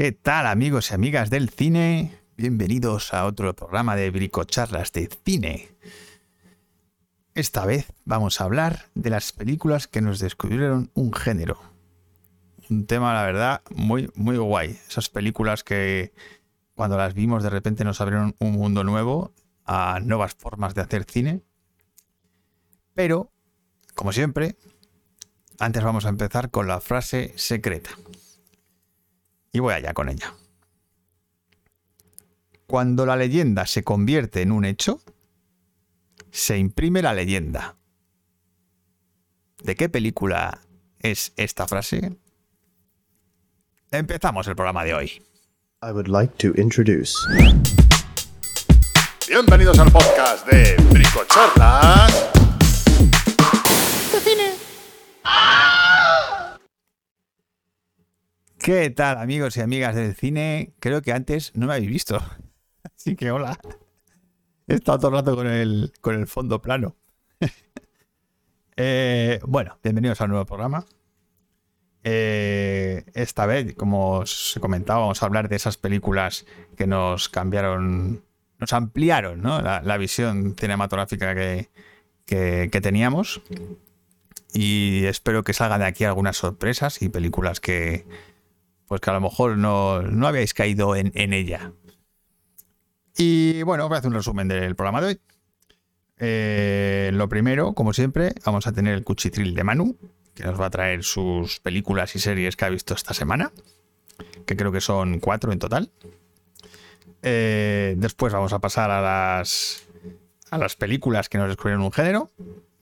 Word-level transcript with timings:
¿Qué 0.00 0.12
tal 0.12 0.46
amigos 0.46 0.90
y 0.90 0.94
amigas 0.94 1.28
del 1.28 1.50
cine? 1.50 2.18
Bienvenidos 2.38 3.12
a 3.12 3.26
otro 3.26 3.54
programa 3.54 3.96
de 3.96 4.10
bricocharlas 4.10 4.92
de 4.92 5.10
cine. 5.26 5.68
Esta 7.34 7.66
vez 7.66 7.92
vamos 8.06 8.40
a 8.40 8.44
hablar 8.44 8.86
de 8.94 9.10
las 9.10 9.32
películas 9.32 9.88
que 9.88 10.00
nos 10.00 10.18
descubrieron 10.18 10.90
un 10.94 11.12
género. 11.12 11.60
Un 12.70 12.86
tema, 12.86 13.12
la 13.12 13.24
verdad, 13.24 13.60
muy, 13.74 14.10
muy 14.14 14.38
guay. 14.38 14.70
Esas 14.88 15.10
películas 15.10 15.64
que 15.64 16.14
cuando 16.74 16.96
las 16.96 17.12
vimos 17.12 17.42
de 17.42 17.50
repente 17.50 17.84
nos 17.84 18.00
abrieron 18.00 18.34
un 18.38 18.52
mundo 18.52 18.84
nuevo 18.84 19.34
a 19.66 20.00
nuevas 20.02 20.32
formas 20.32 20.74
de 20.74 20.80
hacer 20.80 21.04
cine. 21.04 21.42
Pero, 22.94 23.30
como 23.94 24.14
siempre, 24.14 24.56
antes 25.58 25.84
vamos 25.84 26.06
a 26.06 26.08
empezar 26.08 26.50
con 26.50 26.68
la 26.68 26.80
frase 26.80 27.34
secreta. 27.36 27.90
Y 29.52 29.58
voy 29.58 29.74
allá 29.74 29.92
con 29.94 30.08
ella. 30.08 30.34
Cuando 32.66 33.04
la 33.04 33.16
leyenda 33.16 33.66
se 33.66 33.82
convierte 33.82 34.42
en 34.42 34.52
un 34.52 34.64
hecho, 34.64 35.00
se 36.30 36.56
imprime 36.56 37.02
la 37.02 37.12
leyenda. 37.14 37.76
¿De 39.62 39.74
qué 39.74 39.88
película 39.88 40.60
es 41.00 41.32
esta 41.36 41.66
frase? 41.66 42.16
Empezamos 43.90 44.46
el 44.46 44.54
programa 44.54 44.84
de 44.84 44.94
hoy. 44.94 45.22
I 45.82 45.90
would 45.90 46.08
like 46.08 46.34
to 46.38 46.52
introduce. 46.60 47.12
Bienvenidos 49.26 49.78
al 49.78 49.90
podcast 49.90 50.46
de 50.46 50.76
Bricocharlas. 50.92 52.39
¿Qué 58.60 58.90
tal 58.90 59.16
amigos 59.16 59.56
y 59.56 59.62
amigas 59.62 59.94
del 59.94 60.14
cine? 60.14 60.74
Creo 60.80 61.00
que 61.00 61.14
antes 61.14 61.50
no 61.56 61.66
me 61.66 61.72
habéis 61.72 61.88
visto. 61.88 62.22
Así 62.94 63.16
que 63.16 63.30
hola. 63.30 63.58
He 64.66 64.74
estado 64.74 64.98
todo 64.98 65.08
el 65.08 65.14
rato 65.14 65.34
con 65.34 65.46
el, 65.46 65.92
con 66.02 66.14
el 66.14 66.26
fondo 66.26 66.60
plano. 66.60 66.96
Eh, 68.82 69.40
bueno, 69.46 69.78
bienvenidos 69.82 70.22
al 70.22 70.30
nuevo 70.30 70.46
programa. 70.46 70.86
Eh, 72.02 73.04
esta 73.12 73.44
vez, 73.44 73.74
como 73.74 74.20
os 74.20 74.56
he 74.56 74.60
comentado, 74.60 75.00
vamos 75.00 75.22
a 75.22 75.26
hablar 75.26 75.50
de 75.50 75.56
esas 75.56 75.76
películas 75.76 76.46
que 76.78 76.86
nos 76.86 77.28
cambiaron, 77.28 78.24
nos 78.58 78.72
ampliaron 78.72 79.42
¿no? 79.42 79.60
la, 79.60 79.82
la, 79.82 79.98
visión 79.98 80.56
cinematográfica 80.58 81.34
que, 81.34 81.68
que, 82.24 82.70
que, 82.72 82.80
teníamos. 82.80 83.42
Y 84.54 85.04
espero 85.04 85.44
que 85.44 85.52
salgan 85.52 85.80
de 85.80 85.86
aquí 85.86 86.04
algunas 86.04 86.38
sorpresas 86.38 87.02
y 87.02 87.10
películas 87.10 87.60
que, 87.60 88.06
pues 88.90 89.00
que 89.00 89.08
a 89.08 89.12
lo 89.12 89.20
mejor 89.20 89.56
no, 89.56 90.02
no 90.02 90.26
habíais 90.26 90.52
caído 90.52 90.96
en, 90.96 91.32
ella. 91.32 91.70
Y 93.16 93.62
bueno, 93.62 93.86
voy 93.86 93.94
a 93.94 93.98
hacer 94.00 94.08
un 94.08 94.16
resumen 94.16 94.48
del 94.48 94.74
programa 94.74 95.00
de 95.00 95.06
hoy. 95.06 95.20
Eh, 96.18 97.10
lo 97.14 97.28
primero, 97.28 97.72
como 97.72 97.92
siempre, 97.92 98.32
vamos 98.44 98.66
a 98.66 98.72
tener 98.72 98.94
el 98.94 99.04
cuchitril 99.04 99.54
de 99.54 99.62
Manu, 99.62 99.96
que 100.34 100.42
nos 100.42 100.60
va 100.60 100.66
a 100.66 100.70
traer 100.70 101.04
sus 101.04 101.60
películas 101.60 102.16
y 102.16 102.18
series 102.18 102.56
que 102.56 102.64
ha 102.64 102.68
visto 102.68 102.94
esta 102.94 103.14
semana, 103.14 103.52
que 104.44 104.56
creo 104.56 104.72
que 104.72 104.80
son 104.80 105.20
cuatro 105.20 105.52
en 105.52 105.60
total. 105.60 105.92
Eh, 107.22 107.94
después 107.96 108.32
vamos 108.32 108.52
a 108.52 108.58
pasar 108.58 108.90
a 108.90 109.00
las, 109.00 109.86
a 110.50 110.58
las 110.58 110.74
películas 110.74 111.28
que 111.28 111.38
nos 111.38 111.46
descubrieron 111.46 111.84
un 111.84 111.92
género. 111.92 112.32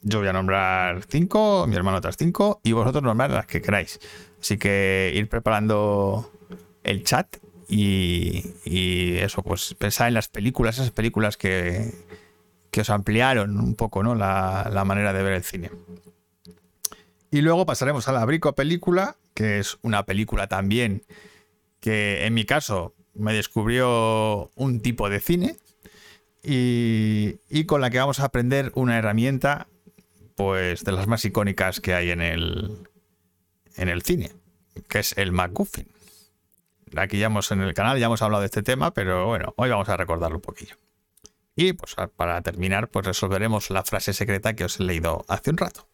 Yo 0.00 0.20
voy 0.20 0.28
a 0.28 0.32
nombrar 0.32 1.02
cinco, 1.06 1.66
mi 1.68 1.76
hermano 1.76 1.98
otras 1.98 2.16
cinco, 2.16 2.62
y 2.62 2.72
vosotros 2.72 3.04
nombrar 3.04 3.30
las 3.30 3.44
que 3.44 3.60
queráis. 3.60 4.00
Así 4.40 4.58
que 4.58 5.12
ir 5.14 5.28
preparando 5.28 6.30
el 6.84 7.04
chat 7.04 7.36
y, 7.68 9.18
eso, 9.18 9.42
pues 9.42 9.74
pensar 9.74 10.08
en 10.08 10.14
las 10.14 10.28
películas, 10.28 10.78
esas 10.78 10.90
películas 10.90 11.36
que, 11.36 11.92
que 12.70 12.80
os 12.80 12.90
ampliaron 12.90 13.58
un 13.60 13.74
poco 13.74 14.02
¿no? 14.02 14.14
la, 14.14 14.70
la, 14.72 14.84
manera 14.84 15.12
de 15.12 15.22
ver 15.22 15.34
el 15.34 15.44
cine. 15.44 15.70
Y 17.30 17.42
luego 17.42 17.66
pasaremos 17.66 18.08
a 18.08 18.12
la 18.12 18.24
Brico 18.24 18.54
Película, 18.54 19.16
que 19.34 19.58
es 19.58 19.78
una 19.82 20.06
película 20.06 20.46
también 20.46 21.02
que 21.80 22.26
en 22.26 22.34
mi 22.34 22.44
caso 22.44 22.94
me 23.14 23.32
descubrió 23.32 24.50
un 24.54 24.80
tipo 24.80 25.08
de 25.08 25.20
cine 25.20 25.56
y, 26.42 27.40
y 27.48 27.64
con 27.64 27.80
la 27.80 27.90
que 27.90 27.98
vamos 27.98 28.20
a 28.20 28.24
aprender 28.24 28.72
una 28.74 28.98
herramienta 28.98 29.68
pues 30.36 30.84
de 30.84 30.92
las 30.92 31.06
más 31.06 31.24
icónicas 31.24 31.80
que 31.80 31.94
hay 31.94 32.10
en 32.10 32.20
el, 32.20 32.87
en 33.78 33.88
el 33.88 34.02
cine, 34.02 34.32
que 34.88 34.98
es 34.98 35.16
el 35.16 35.32
MacGuffin. 35.32 35.88
Aquí 36.96 37.18
ya 37.18 37.26
hemos 37.26 37.50
en 37.52 37.62
el 37.62 37.74
canal 37.74 37.98
ya 37.98 38.06
hemos 38.06 38.22
hablado 38.22 38.40
de 38.40 38.46
este 38.46 38.62
tema, 38.62 38.92
pero 38.92 39.26
bueno, 39.26 39.54
hoy 39.56 39.70
vamos 39.70 39.88
a 39.88 39.96
recordarlo 39.96 40.36
un 40.36 40.42
poquillo. 40.42 40.76
Y 41.54 41.72
pues 41.72 41.96
para 42.16 42.40
terminar, 42.42 42.88
pues 42.88 43.06
resolveremos 43.06 43.70
la 43.70 43.82
frase 43.82 44.12
secreta 44.12 44.54
que 44.54 44.64
os 44.64 44.78
he 44.78 44.84
leído 44.84 45.24
hace 45.28 45.50
un 45.50 45.56
rato. 45.56 45.88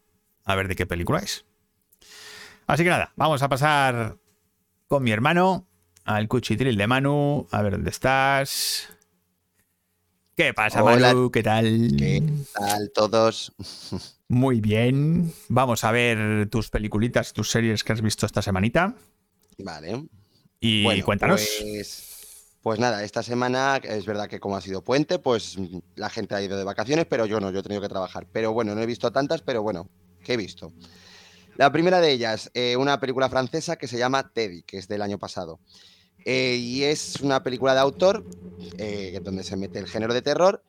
A 0.45 0.55
ver 0.55 0.69
de 0.69 0.77
qué 0.77 0.87
película 0.87 1.21
es. 1.21 1.47
Así 2.67 2.85
que 2.85 2.91
nada, 2.91 3.13
vamos 3.17 3.43
a 3.43 3.49
pasar 3.49 4.19
con 4.87 5.03
mi 5.03 5.11
hermano 5.11 5.67
al 6.05 6.29
cuchitril 6.29 6.77
de 6.77 6.87
Manu. 6.87 7.49
A 7.51 7.63
ver 7.63 7.73
dónde 7.73 7.91
estás. 7.91 8.89
¿Qué 10.37 10.53
pasa, 10.53 10.83
Hola. 10.83 11.09
Manu? 11.09 11.31
¿Qué 11.31 11.43
tal? 11.43 11.95
¿Qué 11.99 12.23
tal 12.53 12.91
todos? 12.95 13.55
Muy 14.29 14.61
bien. 14.61 15.33
Vamos 15.49 15.85
a 15.85 15.93
ver 15.93 16.49
tus 16.49 16.71
peliculitas, 16.71 17.33
tus 17.33 17.51
series 17.51 17.85
que 17.85 17.93
has 17.93 18.01
visto 18.01 18.27
esta 18.27 18.43
semanita. 18.43 18.95
Vale. 19.59 20.05
Y 20.61 20.83
bueno, 20.83 21.05
cuéntanos. 21.05 21.47
Pues, 21.61 22.59
pues, 22.63 22.81
nada, 22.81 23.05
esta 23.05 23.23
semana 23.23 23.77
es 23.77 24.07
verdad 24.07 24.29
que 24.29 24.41
como 24.41 24.57
ha 24.57 24.61
sido 24.61 24.83
puente, 24.83 25.19
pues 25.19 25.57
la 25.97 26.09
gente 26.09 26.35
ha 26.35 26.43
ido 26.43 26.57
de 26.57 26.65
vacaciones, 26.65 27.07
pero 27.07 27.27
yo 27.27 27.39
no, 27.39 27.51
yo 27.51 27.61
he 27.61 27.63
tenido 27.63 27.83
que 27.83 27.89
trabajar. 27.89 28.27
Pero 28.33 28.53
bueno, 28.53 28.75
no 28.75 28.81
he 28.81 28.87
visto 28.87 29.13
tantas, 29.13 29.43
pero 29.43 29.63
bueno, 29.63 29.89
¿qué 30.23 30.35
he 30.35 30.37
visto? 30.39 30.73
La 31.57 31.71
primera 31.71 32.01
de 32.01 32.11
ellas, 32.11 32.51
eh, 32.55 32.77
una 32.77 32.99
película 32.99 33.29
francesa 33.29 33.77
que 33.77 33.87
se 33.87 33.99
llama 33.99 34.33
Teddy, 34.33 34.63
que 34.63 34.79
es 34.79 34.89
del 34.89 35.03
año 35.03 35.19
pasado. 35.19 35.61
Eh, 36.25 36.57
y 36.59 36.85
es 36.85 37.21
una 37.21 37.43
película 37.43 37.75
de 37.75 37.81
autor 37.81 38.25
eh, 38.79 39.21
donde 39.23 39.45
se 39.45 39.57
mete 39.57 39.79
el 39.79 39.87
género 39.87 40.15
de 40.15 40.23
terror 40.23 40.63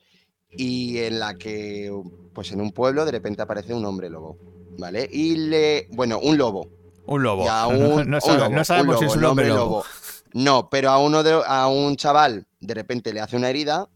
y 0.58 1.00
en 1.00 1.20
la 1.20 1.36
que, 1.36 1.92
pues 2.34 2.52
en 2.52 2.62
un 2.62 2.72
pueblo 2.72 3.06
de 3.06 3.12
repente 3.12 3.42
aparece 3.42 3.74
un 3.74 3.86
hombre 3.86 4.10
lobo, 4.10 4.38
¿vale? 4.78 5.08
Y 5.12 5.36
le, 5.36 5.88
bueno, 5.92 6.20
un 6.20 6.38
lobo. 6.38 6.70
Un 7.06 7.24
lobo. 7.24 7.44
Un, 7.70 8.10
no, 8.10 8.20
sabe, 8.20 8.34
un 8.34 8.40
lobo, 8.40 8.50
no, 8.56 8.64
sabemos 8.64 8.96
un 8.96 9.00
si 9.00 9.06
es 9.06 9.16
un 9.16 9.26
hombre 9.26 9.48
lobo. 9.48 9.60
lobo. 9.60 9.86
No, 10.34 10.70
pero 10.70 10.90
a 10.90 10.98
uno 11.00 11.24
de, 11.24 11.40
a 11.46 11.68
un 11.68 11.96
chaval 11.96 12.46
de 12.60 12.74
repente 12.74 13.14
le 13.14 13.22
hace 13.22 13.38
una 13.38 13.50
herida 13.50 13.88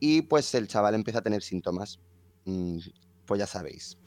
y 0.00 0.22
pues 0.22 0.54
el 0.54 0.68
chaval 0.68 0.94
empieza 0.94 1.18
a 1.18 1.22
tener 1.22 1.42
síntomas. 1.42 1.98
Mm, 2.44 2.78
pues 3.26 3.38
ya 3.38 3.46
sabéis. 3.46 3.98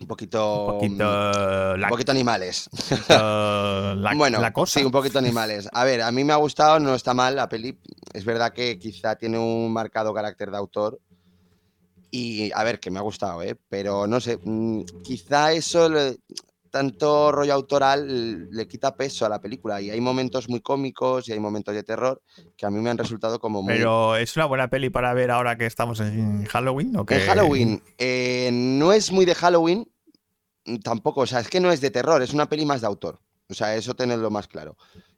Un 0.00 0.06
poquito. 0.06 0.66
Un 0.66 0.74
poquito, 0.74 1.74
un 1.76 1.88
poquito 1.88 2.12
animales. 2.12 2.68
La, 3.08 4.12
bueno, 4.16 4.40
la 4.40 4.52
cosa. 4.52 4.80
sí, 4.80 4.84
un 4.84 4.92
poquito 4.92 5.18
animales. 5.18 5.68
A 5.72 5.84
ver, 5.84 6.02
a 6.02 6.10
mí 6.10 6.24
me 6.24 6.32
ha 6.32 6.36
gustado, 6.36 6.80
no 6.80 6.94
está 6.94 7.14
mal 7.14 7.36
la 7.36 7.48
peli. 7.48 7.78
Es 8.12 8.24
verdad 8.24 8.52
que 8.52 8.78
quizá 8.78 9.16
tiene 9.16 9.38
un 9.38 9.72
marcado 9.72 10.12
carácter 10.12 10.50
de 10.50 10.56
autor. 10.56 11.00
Y 12.16 12.52
a 12.54 12.62
ver, 12.62 12.78
que 12.78 12.92
me 12.92 13.00
ha 13.00 13.02
gustado, 13.02 13.42
¿eh? 13.42 13.56
Pero 13.68 14.06
no 14.06 14.20
sé, 14.20 14.38
mmm, 14.40 14.82
quizá 15.02 15.52
eso, 15.52 15.88
le, 15.88 16.18
tanto 16.70 17.32
rollo 17.32 17.52
autoral, 17.52 18.48
le 18.52 18.68
quita 18.68 18.94
peso 18.94 19.26
a 19.26 19.28
la 19.28 19.40
película. 19.40 19.80
Y 19.80 19.90
hay 19.90 20.00
momentos 20.00 20.48
muy 20.48 20.60
cómicos 20.60 21.28
y 21.28 21.32
hay 21.32 21.40
momentos 21.40 21.74
de 21.74 21.82
terror 21.82 22.22
que 22.56 22.66
a 22.66 22.70
mí 22.70 22.78
me 22.78 22.90
han 22.90 22.98
resultado 22.98 23.40
como 23.40 23.62
muy. 23.62 23.74
Pero 23.74 24.14
es 24.14 24.36
una 24.36 24.46
buena 24.46 24.70
peli 24.70 24.90
para 24.90 25.12
ver 25.12 25.32
ahora 25.32 25.58
que 25.58 25.66
estamos 25.66 25.98
en 25.98 26.44
Halloween. 26.44 26.96
¿o 26.96 27.04
que... 27.04 27.16
En 27.16 27.26
Halloween. 27.26 27.82
Eh, 27.98 28.50
no 28.52 28.92
es 28.92 29.10
muy 29.10 29.24
de 29.24 29.34
Halloween, 29.34 29.90
tampoco. 30.84 31.22
O 31.22 31.26
sea, 31.26 31.40
es 31.40 31.48
que 31.48 31.58
no 31.58 31.72
es 31.72 31.80
de 31.80 31.90
terror, 31.90 32.22
es 32.22 32.32
una 32.32 32.48
peli 32.48 32.64
más 32.64 32.82
de 32.82 32.86
autor. 32.86 33.18
O 33.48 33.54
sea, 33.54 33.74
eso 33.74 33.94
tenerlo 33.94 34.30
más 34.30 34.46
claro. 34.46 34.76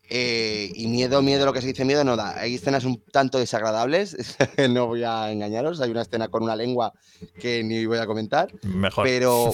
Eh, 0.09 0.71
y 0.75 0.87
miedo, 0.87 1.21
miedo, 1.23 1.45
lo 1.45 1.53
que 1.53 1.61
se 1.61 1.69
dice 1.69 1.85
miedo 1.85 2.05
no 2.05 2.17
da. 2.17 2.39
Hay 2.39 2.55
escenas 2.55 2.85
un 2.85 3.03
tanto 3.11 3.39
desagradables, 3.39 4.17
no 4.71 4.87
voy 4.87 5.03
a 5.03 5.31
engañaros. 5.31 5.81
Hay 5.81 5.91
una 5.91 6.03
escena 6.03 6.29
con 6.29 6.43
una 6.43 6.57
lengua 6.57 6.93
que 7.39 7.65
ni 7.65 7.85
voy 7.87 7.99
a 7.99 8.07
comentar. 8.07 8.49
Mejor. 8.63 9.05
Pero, 9.05 9.53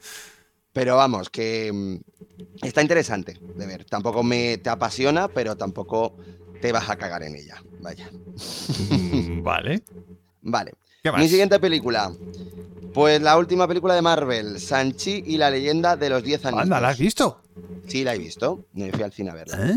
pero 0.72 0.96
vamos, 0.96 1.30
que 1.30 1.70
mm, 1.72 1.96
está 2.62 2.82
interesante 2.82 3.40
de 3.54 3.66
ver. 3.66 3.84
Tampoco 3.86 4.22
me 4.22 4.58
te 4.58 4.70
apasiona, 4.70 5.28
pero 5.28 5.56
tampoco 5.56 6.16
te 6.60 6.72
vas 6.72 6.90
a 6.90 6.96
cagar 6.96 7.22
en 7.22 7.36
ella. 7.36 7.62
Vaya. 7.78 8.10
Mm, 8.90 9.42
vale. 9.42 9.82
Vale. 10.40 10.72
Mi 11.16 11.28
siguiente 11.28 11.58
película. 11.58 12.16
Pues 12.94 13.20
la 13.20 13.36
última 13.38 13.68
película 13.68 13.94
de 13.94 14.02
Marvel, 14.02 14.58
Sanchi 14.60 15.22
y 15.26 15.36
la 15.36 15.50
leyenda 15.50 15.96
de 15.96 16.10
los 16.10 16.22
10 16.22 16.46
años. 16.46 16.62
Anda, 16.62 16.80
¿la 16.80 16.88
has 16.88 16.98
visto? 16.98 17.42
Sí, 17.86 18.02
la 18.04 18.14
he 18.14 18.18
visto. 18.18 18.66
Me 18.72 18.90
fui 18.90 19.02
al 19.02 19.12
cine 19.12 19.30
a 19.30 19.34
verla. 19.34 19.56
Ah. 19.60 19.74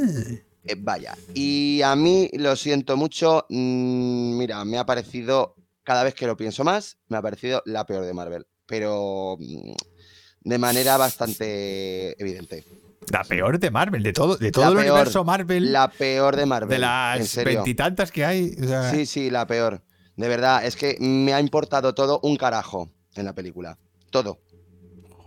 Eh, 0.64 0.76
vaya. 0.78 1.16
Y 1.34 1.82
a 1.84 1.96
mí, 1.96 2.30
lo 2.34 2.56
siento 2.56 2.96
mucho, 2.98 3.46
mmm, 3.50 4.38
mira, 4.38 4.64
me 4.66 4.78
ha 4.78 4.86
parecido, 4.86 5.56
cada 5.84 6.04
vez 6.04 6.14
que 6.14 6.28
lo 6.28 6.38
pienso 6.38 6.64
más, 6.64 6.98
me 7.08 7.18
ha 7.18 7.22
parecido 7.22 7.62
la 7.66 7.86
peor 7.86 8.06
de 8.06 8.14
Marvel. 8.14 8.46
Pero 8.66 9.38
mmm, 9.40 9.72
de 10.42 10.58
manera 10.58 10.98
bastante 10.98 12.20
evidente. 12.22 12.64
La 13.12 13.24
peor 13.24 13.60
de 13.60 13.72
Marvel, 13.72 14.04
de 14.04 14.14
todo, 14.14 14.38
de 14.38 14.52
todo 14.52 14.66
La 14.66 14.70
el 14.72 14.76
peor, 14.78 14.92
universo 14.96 15.24
Marvel, 15.24 15.74
La 15.74 15.90
peor 15.90 16.36
de 16.36 16.46
Marvel. 16.46 16.70
de 16.70 16.80
las 16.80 17.36
veintitantas 17.44 18.12
que 18.12 18.24
hay. 18.24 18.56
o 18.64 18.68
sea, 18.68 18.92
Sí, 18.92 19.06
sí, 19.06 19.30
la 19.30 19.46
peor. 19.48 19.82
De 20.16 20.28
verdad, 20.28 20.64
es 20.66 20.76
que 20.76 20.98
me 21.00 21.34
ha 21.34 21.40
importado 21.40 21.96
todo 21.96 22.20
un 22.24 22.36
carajo 22.38 22.92
en 23.16 23.26
la 23.26 23.34
película. 23.34 23.78
Todo. 24.10 24.40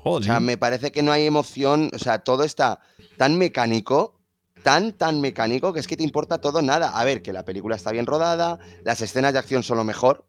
O 0.03 0.13
joder. 0.13 0.25
sea, 0.25 0.41
me 0.41 0.59
parece 0.59 0.93
que 0.93 1.03
no 1.03 1.13
hay 1.13 1.27
emoción. 1.27 1.91
O 1.95 1.99
sea, 1.99 2.19
todo 2.19 2.45
está 2.45 2.81
tan 3.17 3.39
mecánico, 3.39 4.21
tan, 4.63 4.93
tan 4.93 5.21
mecánico, 5.21 5.73
que 5.73 5.81
es 5.81 5.87
que 5.87 5.97
te 5.97 6.05
importa 6.05 6.39
todo 6.39 6.63
nada. 6.63 6.91
A 6.99 7.05
ver, 7.05 7.23
que 7.23 7.33
la 7.33 7.45
película 7.45 7.77
está 7.77 7.93
bien 7.93 8.07
rodada, 8.07 8.59
las 8.83 9.01
escenas 9.01 9.33
de 9.33 9.39
acción 9.39 9.63
son 9.63 9.79
lo 9.79 9.85
mejor. 9.85 10.27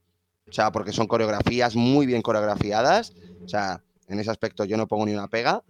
O 0.47 0.53
sea, 0.53 0.71
porque 0.71 0.91
son 0.91 1.07
coreografías 1.07 1.75
muy 1.75 2.05
bien 2.05 2.21
coreografiadas. 2.21 3.13
O 3.43 3.47
sea, 3.47 3.83
en 4.07 4.19
ese 4.19 4.31
aspecto 4.31 4.63
yo 4.65 4.77
no 4.77 4.87
pongo 4.87 5.05
ni 5.05 5.13
una 5.13 5.27
pega. 5.27 5.63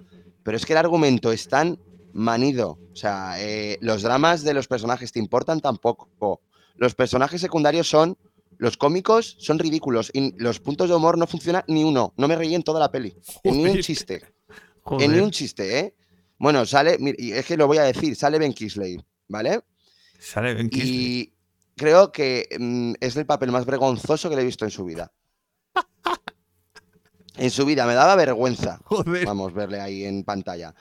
Pero 0.44 0.58
es 0.58 0.66
que 0.66 0.74
el 0.74 0.78
argumento 0.78 1.32
es 1.32 1.48
tan 1.48 1.80
manido. 2.14 2.78
O 2.92 2.96
sea, 2.96 3.36
eh, 3.40 3.78
los 3.82 4.02
dramas 4.02 4.44
de 4.44 4.54
los 4.54 4.68
personajes 4.68 5.12
te 5.12 5.20
importan 5.20 5.60
tampoco. 5.60 6.42
Los 6.76 6.96
personajes 6.96 7.42
secundarios 7.42 7.90
son. 7.90 8.18
Los 8.58 8.78
cómicos 8.78 9.38
son 9.40 9.60
ridículos. 9.60 10.12
Y 10.14 10.34
los 10.38 10.60
puntos 10.60 10.90
de 10.90 10.96
humor 10.96 11.18
no 11.18 11.28
funciona 11.28 11.64
ni 11.68 11.84
uno. 11.84 12.14
No 12.18 12.28
me 12.28 12.36
reí 12.36 12.56
en 12.56 12.64
toda 12.64 12.80
la 12.80 12.92
peli. 12.92 13.16
En 13.44 13.58
ni 13.58 13.66
un 13.70 13.80
chiste. 13.80 14.22
joder. 14.82 15.06
En 15.06 15.16
ni 15.16 15.20
un 15.20 15.32
chiste, 15.32 15.80
¿eh? 15.80 15.96
Bueno, 16.38 16.66
sale. 16.66 16.98
Y 17.18 17.32
es 17.32 17.46
que 17.46 17.58
lo 17.58 17.68
voy 17.68 17.78
a 17.78 17.84
decir. 17.84 18.16
Sale 18.16 18.40
Ben 18.40 18.54
Kingsley, 18.54 18.98
¿vale? 19.28 19.62
Sale 20.20 20.54
Ben 20.54 20.70
Kingsley. 20.70 20.94
Y 20.94 21.34
creo 21.76 22.12
que 22.12 22.48
mm, 22.60 22.94
es 23.00 23.16
el 23.16 23.26
papel 23.26 23.52
más 23.52 23.66
vergonzoso 23.66 24.30
que 24.30 24.36
le 24.36 24.42
he 24.42 24.46
visto 24.46 24.66
en 24.66 24.72
su 24.72 24.86
vida. 24.86 25.12
En 27.38 27.52
su 27.52 27.66
vida, 27.66 27.86
me 27.86 27.94
daba 27.94 28.16
vergüenza. 28.16 28.80
Joder. 28.86 29.26
Vamos, 29.26 29.54
verle 29.54 29.82
ahí 29.82 30.06
en 30.06 30.24
pantalla. 30.24 30.74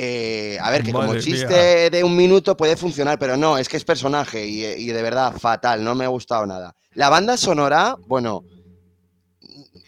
Eh, 0.00 0.56
a 0.62 0.70
ver, 0.70 0.84
que 0.84 0.92
como 0.92 1.12
chiste 1.16 1.90
de 1.90 2.04
un 2.04 2.16
minuto 2.16 2.56
puede 2.56 2.76
funcionar, 2.76 3.18
pero 3.18 3.36
no, 3.36 3.58
es 3.58 3.68
que 3.68 3.76
es 3.76 3.84
personaje 3.84 4.46
y, 4.46 4.64
y 4.64 4.86
de 4.92 5.02
verdad 5.02 5.36
fatal, 5.36 5.82
no 5.82 5.96
me 5.96 6.04
ha 6.04 6.08
gustado 6.08 6.46
nada. 6.46 6.72
La 6.94 7.08
banda 7.08 7.36
sonora, 7.36 7.98
bueno, 8.06 8.44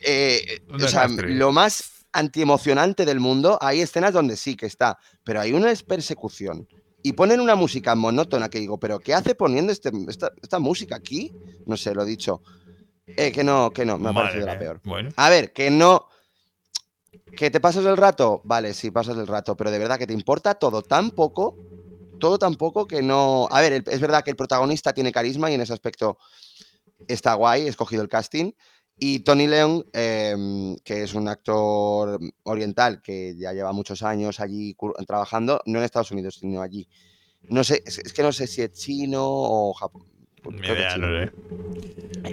eh, 0.05 0.59
o 0.69 0.89
sea, 0.89 1.07
lo 1.39 1.53
más 1.53 2.07
antiemocionante 2.13 3.05
del 3.05 3.21
mundo, 3.21 3.57
hay 3.61 3.83
escenas 3.83 4.13
donde 4.13 4.37
sí 4.37 4.57
que 4.57 4.67
está, 4.67 4.99
pero 5.23 5.41
hay 5.41 5.53
una 5.53 5.71
es 5.71 5.85
persecución. 5.85 6.67
Y 7.03 7.13
ponen 7.13 7.41
una 7.41 7.55
música 7.55 7.95
monótona 7.95 8.49
que 8.49 8.59
digo, 8.59 8.79
¿pero 8.79 8.99
qué 8.99 9.15
hace 9.15 9.35
poniendo 9.37 9.73
este- 9.73 9.93
esta, 10.09 10.33
esta 10.43 10.59
música 10.59 10.97
aquí? 10.97 11.33
No 11.67 11.77
sé, 11.77 11.95
lo 11.95 12.03
he 12.03 12.07
dicho. 12.07 12.43
Eh, 13.17 13.33
que 13.33 13.45
no, 13.45 13.73
que 13.73 13.85
no, 13.85 13.97
me 13.97 14.09
ha 14.09 14.13
Madre 14.13 14.29
parecido 14.29 14.47
la 14.47 14.59
peor. 14.59 14.81
Bueno, 14.85 15.11
A 15.17 15.31
ver, 15.31 15.53
que 15.53 15.71
no. 15.71 16.07
¿Que 17.37 17.51
te 17.51 17.61
pasas 17.61 17.85
el 17.87 17.97
rato? 17.97 18.41
Vale, 18.45 18.75
sí, 18.75 18.91
pasas 18.91 19.17
el 19.17 19.27
rato, 19.27 19.57
pero 19.57 19.71
de 19.71 19.79
verdad 19.79 19.99
que 19.99 20.07
te 20.07 20.13
importa 20.13 20.55
todo 20.55 20.83
tan 20.83 21.13
poco, 21.13 21.61
todo 22.19 22.39
tan 22.39 22.57
poco 22.57 22.87
que 22.87 23.03
no. 23.03 23.49
A 23.51 23.61
ver, 23.61 23.73
el- 23.75 23.85
es 23.89 24.01
verdad 24.01 24.25
que 24.25 24.31
el 24.31 24.37
protagonista 24.37 24.93
tiene 24.93 25.13
carisma 25.13 25.51
y 25.51 25.55
en 25.55 25.63
ese 25.63 25.73
aspecto 25.75 26.19
está 27.09 27.35
guay, 27.35 27.63
he 27.67 27.69
escogido 27.69 28.03
el 28.03 28.09
casting. 28.09 28.53
Y 28.99 29.21
Tony 29.21 29.47
Leung, 29.49 29.85
em, 29.93 30.77
que 30.85 31.05
es 31.05 31.15
un 31.15 31.29
actor 31.29 32.19
oriental 32.45 33.03
que 33.03 33.37
ya 33.39 33.53
lleva 33.53 33.73
muchos 33.73 34.03
años 34.03 34.41
allí 34.41 34.77
trabajando, 35.07 35.63
no 35.67 35.79
en 35.81 35.85
Estados 35.87 36.13
Unidos, 36.13 36.37
sino 36.41 36.63
allí. 36.63 36.89
No 37.49 37.65
sé, 37.65 37.83
es, 37.87 38.01
que 38.15 38.23
no 38.23 38.33
sé 38.33 38.47
si 38.49 38.63
es 38.63 38.73
chino 38.73 39.23
o 39.25 39.75
Japón. 39.75 40.03
idea, 40.65 40.87
chino. 40.95 41.09
no. 41.09 41.31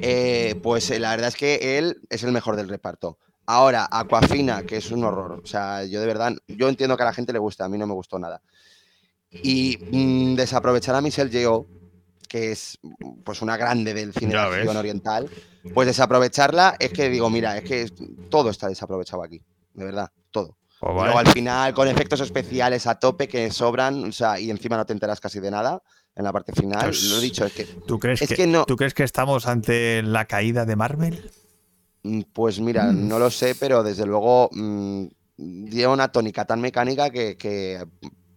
Eh, 0.02 0.56
pues 0.62 0.90
eh, 0.92 1.00
la 1.00 1.12
verdad 1.12 1.30
es 1.30 1.36
que 1.36 1.78
él 1.78 2.02
es 2.10 2.24
el 2.24 2.32
mejor 2.32 2.56
del 2.56 2.70
reparto. 2.70 3.20
Ahora, 3.48 3.88
Aquafina, 3.90 4.64
que 4.64 4.78
es 4.78 4.92
un 4.92 5.04
horror. 5.04 5.40
O 5.44 5.48
sea, 5.48 5.84
yo 5.86 6.02
de 6.02 6.06
verdad, 6.08 6.34
yo 6.48 6.68
entiendo 6.70 6.96
que 6.98 7.04
a 7.04 7.08
la 7.08 7.14
gente 7.14 7.34
le 7.34 7.40
gusta, 7.40 7.66
a 7.66 7.70
mí 7.70 7.78
no 7.78 7.88
me 7.88 7.94
gustó 7.94 8.20
nada. 8.20 8.42
Y 9.42 9.78
mm, 9.90 10.36
desaprovechar 10.36 10.96
a 10.96 11.02
Michelle 11.02 11.30
Yeoh, 11.30 11.68
que 12.28 12.52
es 12.52 12.78
pues 13.24 13.42
una 13.42 13.56
grande 13.56 13.94
del 13.94 14.14
cine 14.14 14.34
de 14.34 14.40
acción 14.58 14.78
oriental, 14.78 15.30
pues 15.74 15.88
desaprovecharla 15.88 16.76
es 16.80 16.92
que 16.92 17.10
digo, 17.10 17.30
mira, 17.30 17.58
es 17.58 17.64
que 17.64 17.88
todo 18.30 18.50
está 18.50 18.68
desaprovechado 18.68 19.24
aquí, 19.24 19.42
de 19.74 19.86
verdad, 19.86 20.10
todo. 20.32 20.58
Pues 20.80 20.94
vale. 20.94 21.06
Luego 21.06 21.20
al 21.20 21.28
final, 21.30 21.74
con 21.74 21.88
efectos 21.88 22.20
especiales 22.20 22.86
a 22.86 22.96
tope 23.00 23.28
que 23.28 23.50
sobran, 23.52 24.10
o 24.10 24.12
sea, 24.12 24.40
y 24.40 24.50
encima 24.52 24.76
no 24.76 24.86
te 24.86 24.94
enteras 24.94 25.20
casi 25.22 25.40
de 25.40 25.52
nada 25.52 25.82
en 26.16 26.24
la 26.24 26.34
parte 26.34 26.52
final. 26.52 26.90
Pues, 26.90 27.04
Lo 27.04 27.18
he 27.18 27.22
dicho, 27.22 27.46
es 27.46 27.54
que 27.54 27.66
¿Tú 27.86 27.98
crees, 28.00 28.22
es 28.22 28.28
que, 28.28 28.36
que 28.36 28.48
no- 28.48 28.66
¿Tú 28.66 28.76
crees 28.76 28.94
que 28.94 29.04
estamos 29.04 29.48
ante 29.48 30.04
la 30.04 30.26
caída 30.26 30.66
de 30.66 30.76
Marvel? 30.76 31.32
Mm, 32.08 32.22
Pues 32.34 32.60
mira, 32.60 32.86
Mm. 32.92 33.08
no 33.08 33.20
lo 33.20 33.30
sé, 33.30 33.56
pero 33.56 33.84
desde 33.84 34.06
luego 34.06 34.50
mm, 34.52 35.06
lleva 35.70 35.94
una 35.94 36.08
tónica 36.12 36.46
tan 36.46 36.62
mecánica 36.62 37.10
que, 37.10 37.36
que, 37.38 37.86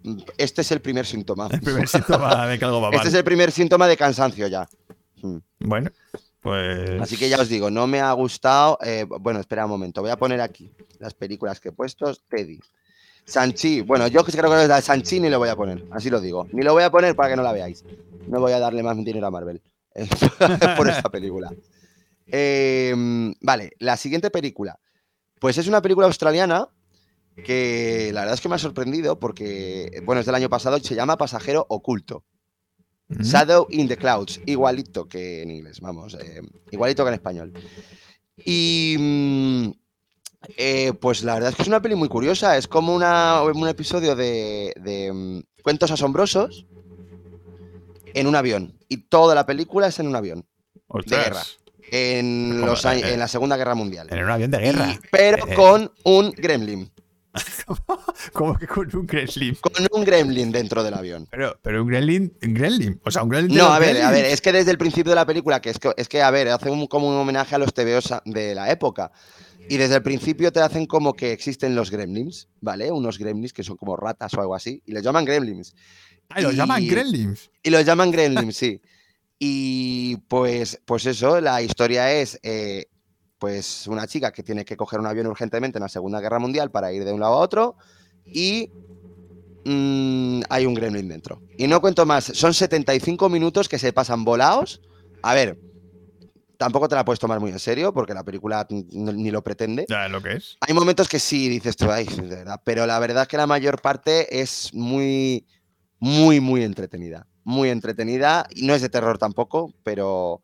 mm, 0.05 0.19
este 0.39 0.63
es 0.63 0.73
el 0.73 0.81
primer 0.81 1.07
síntoma. 1.07 1.49
El 1.51 1.61
primer 1.61 1.89
síntoma 1.89 2.47
de 2.47 2.59
que 2.59 2.65
algo 2.65 2.81
va 2.81 2.89
mal. 2.91 2.97
Este 2.97 3.09
es 3.09 3.15
el 3.15 3.25
primer 3.25 3.51
síntoma 3.53 3.87
de 3.89 3.97
cansancio 3.97 4.47
ya. 4.49 4.69
Mm. 5.23 5.37
Bueno, 5.61 5.91
pues. 6.41 7.01
Así 7.01 7.17
que 7.17 7.29
ya 7.29 7.39
os 7.41 7.49
digo, 7.49 7.71
no 7.71 7.87
me 7.87 8.01
ha 8.01 8.13
gustado. 8.13 8.79
eh, 8.83 9.05
bueno, 9.09 9.41
espera 9.41 9.65
un 9.67 9.71
momento, 9.71 10.01
voy 10.03 10.11
a 10.11 10.17
poner 10.17 10.41
aquí 10.41 10.71
las 10.99 11.15
películas 11.15 11.61
que 11.61 11.69
he 11.69 11.73
puesto. 11.73 12.13
Teddy. 12.29 12.59
Sanchi, 13.27 13.83
bueno, 13.83 14.09
yo 14.09 14.25
que 14.25 14.33
creo 14.33 14.51
que 14.51 14.67
la 14.67 14.77
de 14.77 14.83
Sanchi 14.83 15.21
ni 15.21 15.29
lo 15.29 15.39
voy 15.39 15.51
a 15.51 15.55
poner, 15.57 15.85
así 15.93 16.11
lo 16.11 16.21
digo. 16.21 16.49
Ni 16.53 16.63
lo 16.63 16.73
voy 16.73 16.83
a 16.83 16.91
poner 16.91 17.15
para 17.15 17.29
que 17.29 17.37
no 17.37 17.43
la 17.43 17.53
veáis. 17.53 17.85
No 18.27 18.41
voy 18.41 18.53
a 18.53 18.59
darle 18.59 18.83
más 18.83 18.97
dinero 19.05 19.27
a 19.27 19.31
Marvel 19.31 19.61
eh, 19.95 20.09
por 20.77 20.89
esta 20.89 21.09
película. 21.11 21.53
Eh, 22.33 22.95
vale, 23.41 23.73
la 23.79 23.97
siguiente 23.97 24.31
película. 24.31 24.79
Pues 25.41 25.59
es 25.59 25.67
una 25.69 25.81
película 25.83 26.07
australiana 26.07 26.69
que 27.45 28.11
la 28.13 28.21
verdad 28.21 28.35
es 28.35 28.41
que 28.41 28.49
me 28.49 28.57
ha 28.57 28.59
sorprendido 28.59 29.19
porque, 29.19 30.03
bueno, 30.05 30.21
es 30.21 30.27
del 30.27 30.35
año 30.35 30.51
pasado 30.51 30.77
y 30.77 30.81
se 30.81 30.95
llama 30.95 31.17
Pasajero 31.17 31.65
Oculto. 31.69 32.25
Mm. 33.09 33.23
Shadow 33.23 33.67
in 33.71 33.89
the 33.89 33.97
Clouds, 33.97 34.41
igualito 34.47 35.09
que 35.09 35.43
en 35.43 35.51
inglés, 35.51 35.81
vamos, 35.81 36.15
eh, 36.15 36.43
igualito 36.71 37.03
que 37.05 37.09
en 37.09 37.15
español. 37.15 37.53
Y 38.37 38.97
mm, 38.99 39.71
eh, 40.57 40.93
pues 41.01 41.23
la 41.25 41.35
verdad 41.35 41.51
es 41.51 41.57
que 41.57 41.63
es 41.63 41.69
una 41.69 41.83
peli 41.83 41.95
muy 41.95 42.09
curiosa, 42.09 42.57
es 42.57 42.69
como 42.69 42.95
una- 42.95 43.43
un 43.43 43.69
episodio 43.69 44.15
de, 44.15 44.73
de, 44.81 45.13
mm, 45.13 45.41
cuentos 45.63 45.91
asombrosos 45.91 46.67
en 48.15 48.27
un 48.27 48.37
avión. 48.37 48.79
Y 48.89 48.99
toda 49.09 49.35
la 49.35 49.47
película 49.47 49.87
es 49.89 49.99
en 49.99 50.07
un 50.07 50.17
avión, 50.17 50.47
Ostras, 50.89 51.25
guerra. 51.25 51.43
En, 51.91 52.61
los 52.61 52.85
años- 52.87 53.05
eh, 53.09 53.15
en 53.15 53.21
la 53.21 53.29
Segunda 53.29 53.57
Guerra 53.57 53.75
Mundial. 53.75 54.09
En 54.11 54.25
un 54.25 54.31
avión 54.31 54.51
de 54.51 54.59
guerra. 54.59 54.93
Y- 54.93 54.99
pero 55.11 55.47
Eh, 55.49 55.55
con 55.55 55.93
un 56.05 56.31
gremlin, 56.33 56.91
Como 58.33 58.59
que 58.59 58.67
con 58.67 58.89
un 58.97 59.07
gremlin. 59.07 59.55
con 59.61 59.73
un 59.93 60.05
gremlin 60.05 60.51
dentro 60.51 60.83
del 60.83 60.95
avión. 60.95 61.29
Pero, 61.31 61.57
pero 61.63 61.83
un 61.83 61.89
gremlin, 61.89 62.33
un 62.43 62.55
gremlin. 62.55 63.01
O 63.05 63.11
sea, 63.11 63.23
un 63.23 63.29
gremlin. 63.29 63.57
No, 63.57 63.67
a 63.73 63.79
ver, 63.79 64.03
a 64.03 64.11
ver, 64.11 64.25
es 64.25 64.41
que 64.41 64.51
desde 64.53 64.73
el 64.73 64.79
principio 64.79 65.11
de 65.11 65.17
la 65.17 65.27
película, 65.27 65.61
que 65.61 65.71
es 65.71 65.79
que, 65.79 65.93
es 65.97 66.09
que 66.09 66.23
a 66.23 66.31
ver, 66.33 66.49
hace 66.49 66.71
un, 66.71 66.87
como 66.89 67.09
un 67.09 67.15
homenaje 67.17 67.55
a 67.55 67.59
los 67.59 67.73
TVOs 67.73 68.13
de 68.25 68.55
la 68.55 68.71
época. 68.71 69.13
Y 69.69 69.77
desde 69.77 69.95
el 69.97 70.03
principio 70.03 70.51
te 70.53 70.59
hacen 70.61 70.87
como 70.87 71.13
que 71.15 71.31
existen 71.31 71.77
los 71.77 71.93
gremlins, 71.93 72.49
¿vale? 72.61 72.91
Unos 72.91 73.19
gremlins 73.19 73.53
que 73.53 73.63
son 73.63 73.77
como 73.77 73.97
ratas 73.97 74.35
o 74.35 74.41
algo 74.41 74.57
así, 74.57 74.83
y 74.85 74.91
les 74.93 75.05
llaman 75.05 75.25
gremlins. 75.25 75.75
Ah, 76.31 76.41
los 76.41 76.57
llaman 76.57 76.83
y- 76.83 76.89
gremlins. 76.89 77.51
Y 77.63 77.71
los 77.71 77.85
llaman 77.85 78.11
gremlins, 78.11 78.57
sí. 78.57 78.81
Y 79.43 80.19
pues, 80.29 80.83
pues 80.85 81.07
eso, 81.07 81.41
la 81.41 81.63
historia 81.63 82.13
es 82.13 82.39
eh, 82.43 82.91
pues 83.39 83.87
una 83.87 84.07
chica 84.07 84.33
que 84.33 84.43
tiene 84.43 84.67
que 84.67 84.77
coger 84.77 85.01
un 85.01 85.07
avión 85.07 85.27
urgentemente 85.29 85.79
en 85.79 85.83
la 85.83 85.89
Segunda 85.89 86.21
Guerra 86.21 86.39
Mundial 86.39 86.71
para 86.71 86.93
ir 86.93 87.07
de 87.07 87.13
un 87.13 87.21
lado 87.21 87.33
a 87.33 87.39
otro 87.39 87.77
y 88.27 88.71
mm, 89.65 90.43
hay 90.51 90.67
un 90.67 90.75
gremlin 90.75 91.09
dentro. 91.09 91.43
Y 91.57 91.67
no 91.69 91.81
cuento 91.81 92.05
más, 92.05 92.25
son 92.25 92.53
75 92.53 93.31
minutos 93.31 93.67
que 93.67 93.79
se 93.79 93.95
pasan 93.95 94.27
volados. 94.27 94.83
A 95.23 95.33
ver, 95.33 95.59
tampoco 96.59 96.87
te 96.87 96.95
la 96.95 97.07
puedes 97.07 97.19
tomar 97.19 97.41
muy 97.41 97.51
en 97.51 97.59
serio 97.59 97.95
porque 97.95 98.13
la 98.13 98.25
película 98.25 98.67
ni 98.69 99.31
lo 99.31 99.43
pretende. 99.43 99.87
Ya 99.89 100.05
es 100.05 100.13
lo 100.13 100.23
que 100.23 100.35
es. 100.35 100.59
Hay 100.61 100.75
momentos 100.75 101.09
que 101.09 101.19
sí 101.19 101.49
dices 101.49 101.77
tú, 101.77 101.91
ay, 101.91 102.05
de 102.05 102.37
verdad, 102.37 102.61
pero 102.63 102.85
la 102.85 102.99
verdad 102.99 103.23
es 103.23 103.29
que 103.29 103.39
la 103.39 103.47
mayor 103.47 103.81
parte 103.81 104.39
es 104.39 104.69
muy, 104.75 105.47
muy, 105.99 106.41
muy 106.41 106.63
entretenida. 106.63 107.27
Muy 107.45 107.69
entretenida. 107.71 108.47
Y 108.51 108.67
no 108.67 108.75
es 108.75 108.83
de 108.83 108.89
terror 108.89 109.19
tampoco, 109.19 109.73
pero, 109.83 110.43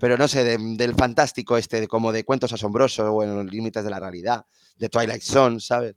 pero 0.00 0.16
no 0.16 0.28
sé, 0.28 0.44
de- 0.44 0.58
del 0.76 0.94
fantástico 0.94 1.56
este, 1.56 1.80
de, 1.80 1.88
como 1.88 2.12
de 2.12 2.24
cuentos 2.24 2.52
asombrosos 2.52 3.06
o 3.10 3.22
en 3.22 3.34
los 3.34 3.44
límites 3.46 3.84
de 3.84 3.90
la 3.90 4.00
realidad, 4.00 4.44
de 4.78 4.88
Twilight 4.88 5.22
Zone, 5.22 5.60
¿sabes? 5.60 5.94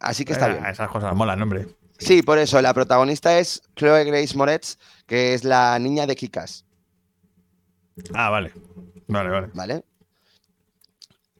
Así 0.00 0.24
que 0.24 0.32
está 0.34 0.48
Eh, 0.50 0.52
bien. 0.54 0.66
Esas 0.66 0.90
cosas 0.90 1.14
molan, 1.14 1.40
hombre. 1.40 1.66
Sí, 1.98 2.22
por 2.22 2.38
eso, 2.38 2.60
la 2.60 2.74
protagonista 2.74 3.38
es 3.38 3.62
Chloe 3.76 4.04
Grace 4.04 4.36
Moretz, 4.36 4.76
que 5.06 5.32
es 5.34 5.44
la 5.44 5.78
niña 5.78 6.06
de 6.06 6.16
Kikas, 6.16 6.64
Ah, 8.12 8.28
vale. 8.30 8.52
Vale, 9.06 9.30
vale. 9.30 9.48
¿vale? 9.54 9.84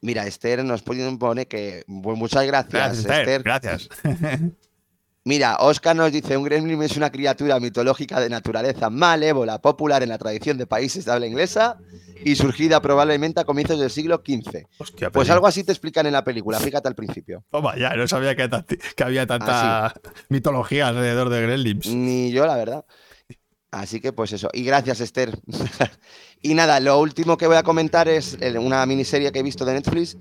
Mira, 0.02 0.26
Esther 0.26 0.64
nos 0.64 0.83
pone 0.83 1.47
que. 1.49 1.85
pues, 2.02 2.16
muchas 2.16 2.47
gracias, 2.47 2.73
Gracias, 2.73 2.99
Esther. 3.00 3.19
Esther. 3.21 3.43
Gracias. 3.43 3.88
Mira, 5.26 5.57
Oscar 5.61 5.97
nos 5.97 6.12
dice, 6.12 6.37
un 6.37 6.45
gremlin 6.45 6.83
es 6.83 6.99
una 6.99 7.11
criatura 7.11 7.59
mitológica 7.59 8.21
de 8.21 8.28
naturaleza 8.28 8.90
malévola, 8.90 9.59
popular 9.59 10.02
en 10.02 10.11
la 10.11 10.19
tradición 10.19 10.59
de 10.59 10.66
países 10.66 11.07
de 11.07 11.12
habla 11.12 11.26
inglesa 11.26 11.78
y 12.23 12.37
surgida 12.37 12.83
probablemente 12.83 13.40
a 13.40 13.45
comienzos 13.45 13.81
del 13.81 13.90
siglo 13.90 14.23
XV. 14.25 14.66
Hostia, 14.76 15.11
Pues 15.11 15.31
algo 15.31 15.47
así 15.47 15.64
te 15.64 15.73
explican 15.73 16.04
en 16.04 16.12
la 16.12 16.23
película, 16.25 16.61
fíjate 16.61 16.88
al 16.88 16.95
principio. 16.95 17.43
Toma, 17.50 17.75
ya, 17.78 17.95
no 17.97 18.07
sabía 18.07 18.37
que, 18.37 18.50
que 18.95 19.02
había 19.02 19.26
tanta 19.26 19.87
Ah, 19.87 19.95
mitología 20.28 20.88
alrededor 20.88 21.31
de 21.31 21.40
Gremlins. 21.40 21.87
Ni 21.87 22.31
yo, 22.31 22.47
la 22.47 22.57
verdad. 22.57 22.85
Así 23.71 24.02
que 24.02 24.12
pues 24.12 24.31
eso. 24.33 24.50
Y 24.52 24.62
gracias, 24.62 25.00
Esther. 25.00 25.38
y 26.43 26.52
nada, 26.52 26.81
lo 26.81 27.00
último 27.00 27.38
que 27.38 27.47
voy 27.47 27.57
a 27.57 27.62
comentar 27.62 28.09
es 28.09 28.37
una 28.59 28.85
miniserie 28.85 29.33
que 29.33 29.38
he 29.38 29.43
visto 29.43 29.64
de 29.64 29.73
Netflix 29.73 30.19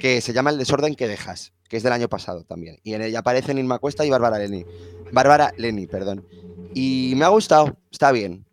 que 0.00 0.20
se 0.20 0.32
llama 0.32 0.50
El 0.50 0.58
desorden 0.58 0.94
que 0.94 1.08
dejas, 1.08 1.52
que 1.68 1.76
es 1.76 1.82
del 1.82 1.92
año 1.92 2.08
pasado 2.08 2.44
también. 2.44 2.78
Y 2.82 2.94
en 2.94 3.02
ella 3.02 3.20
aparecen 3.20 3.58
Irma 3.58 3.78
Cuesta 3.78 4.04
y 4.04 4.10
Bárbara 4.10 4.38
Leni. 4.38 4.64
Bárbara 5.12 5.52
Leni, 5.56 5.86
perdón. 5.86 6.26
Y 6.74 7.14
me 7.16 7.24
ha 7.24 7.28
gustado, 7.28 7.76
está 7.90 8.12
bien. 8.12 8.44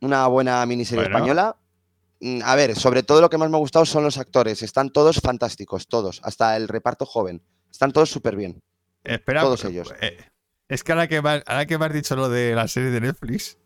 Una 0.00 0.26
buena 0.28 0.64
miniserie 0.66 1.04
Bueno. 1.04 1.16
española. 1.18 1.56
Mm, 2.20 2.40
A 2.44 2.54
ver, 2.56 2.74
sobre 2.76 3.02
todo 3.02 3.20
lo 3.20 3.30
que 3.30 3.38
más 3.38 3.48
me 3.50 3.56
ha 3.56 3.60
gustado 3.60 3.84
son 3.86 4.04
los 4.04 4.18
actores. 4.18 4.62
Están 4.62 4.90
todos 4.90 5.20
fantásticos, 5.20 5.86
todos. 5.88 6.20
Hasta 6.24 6.56
el 6.56 6.68
reparto 6.68 7.06
joven. 7.06 7.42
Están 7.70 7.92
todos 7.92 8.10
súper 8.10 8.36
bien. 8.36 8.60
Espera, 9.04 9.40
todos 9.42 9.64
ellos. 9.64 9.92
eh, 10.00 10.16
es 10.68 10.82
que 10.84 10.92
ahora 10.92 11.08
que, 11.08 11.22
me, 11.22 11.30
has- 11.30 11.42
ahora 11.46 11.66
que 11.66 11.78
me 11.78 11.86
has 11.86 11.92
dicho 11.92 12.14
lo 12.16 12.28
de 12.28 12.54
la 12.54 12.66
serie 12.68 12.90
de 12.90 13.00
Netflix, 13.00 13.56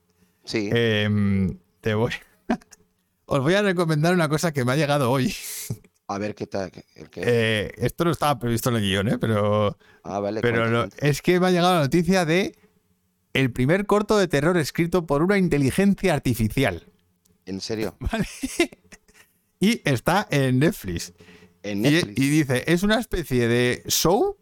Sí. 0.44 0.68
em, 0.72 1.58
te 1.80 1.94
voy. 1.94 2.12
Os 3.26 3.40
voy 3.40 3.54
a 3.54 3.62
recomendar 3.62 4.12
una 4.14 4.28
cosa 4.28 4.52
que 4.52 4.64
me 4.64 4.72
ha 4.72 4.76
llegado 4.76 5.10
hoy. 5.10 5.34
A 6.14 6.18
ver 6.18 6.34
qué 6.34 6.46
tal. 6.46 6.70
el 6.94 7.08
Eh, 7.16 7.72
esto 7.78 8.04
no 8.04 8.10
estaba 8.10 8.38
previsto 8.38 8.70
en 8.70 8.76
el 8.76 8.82
guion, 8.82 9.08
¿eh? 9.08 9.18
pero, 9.18 9.76
ah, 10.04 10.18
vale. 10.20 10.40
pero 10.40 10.88
es 10.98 11.22
que 11.22 11.40
me 11.40 11.46
ha 11.46 11.50
llegado 11.50 11.74
la 11.74 11.80
noticia 11.80 12.24
de 12.24 12.54
el 13.32 13.50
primer 13.52 13.86
corto 13.86 14.18
de 14.18 14.28
terror 14.28 14.56
escrito 14.58 15.06
por 15.06 15.22
una 15.22 15.38
inteligencia 15.38 16.14
artificial. 16.14 16.86
En 17.46 17.60
serio. 17.60 17.96
¿Vale? 18.00 18.26
y 19.58 19.80
está 19.88 20.26
en 20.30 20.58
Netflix. 20.58 21.12
En 21.62 21.78
Y, 21.78 21.90
Netflix. 21.90 22.18
y 22.18 22.28
dice, 22.28 22.64
es 22.66 22.82
una 22.82 22.98
especie 22.98 23.48
de 23.48 23.82
show 23.86 24.36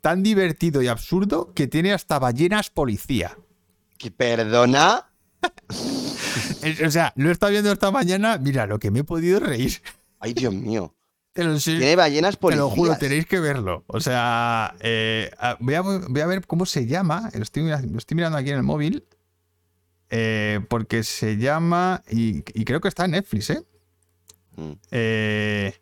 tan 0.00 0.22
divertido 0.22 0.82
y 0.82 0.86
absurdo 0.88 1.52
que 1.54 1.66
tiene 1.66 1.92
hasta 1.92 2.18
ballenas 2.18 2.70
policía. 2.70 3.36
Que 3.98 4.10
perdona. 4.10 5.10
O 6.84 6.90
sea, 6.90 7.12
lo 7.16 7.28
he 7.28 7.32
estado 7.32 7.52
viendo 7.52 7.70
esta 7.70 7.90
mañana, 7.90 8.38
mira, 8.38 8.66
lo 8.66 8.78
que 8.78 8.90
me 8.90 9.00
he 9.00 9.04
podido 9.04 9.38
reír. 9.38 9.80
Ay, 10.24 10.32
Dios 10.34 10.54
mío. 10.54 10.94
Te 11.32 11.42
Tiene 11.58 11.96
ballenas 11.96 12.36
te 12.36 12.40
policías. 12.40 12.64
lo 12.64 12.70
juro, 12.70 12.96
tenéis 12.96 13.26
que 13.26 13.40
verlo. 13.40 13.82
O 13.88 13.98
sea, 14.00 14.74
eh, 14.80 15.30
voy, 15.60 15.74
a, 15.74 15.80
voy 15.82 16.20
a 16.20 16.26
ver 16.26 16.46
cómo 16.46 16.64
se 16.64 16.86
llama. 16.86 17.28
Lo 17.34 17.42
estoy, 17.42 17.64
mira- 17.64 17.82
lo 17.82 17.98
estoy 17.98 18.14
mirando 18.14 18.38
aquí 18.38 18.50
en 18.50 18.56
el 18.56 18.62
móvil. 18.62 19.04
eh, 20.10 20.60
porque 20.68 21.02
se 21.02 21.36
llama, 21.38 22.02
y, 22.08 22.44
y 22.58 22.64
creo 22.64 22.80
que 22.80 22.86
está 22.88 23.04
en 23.06 23.12
Netflix, 23.12 23.50
¿eh? 23.50 23.64
Mm. 24.56 24.72
Eh, 24.92 25.74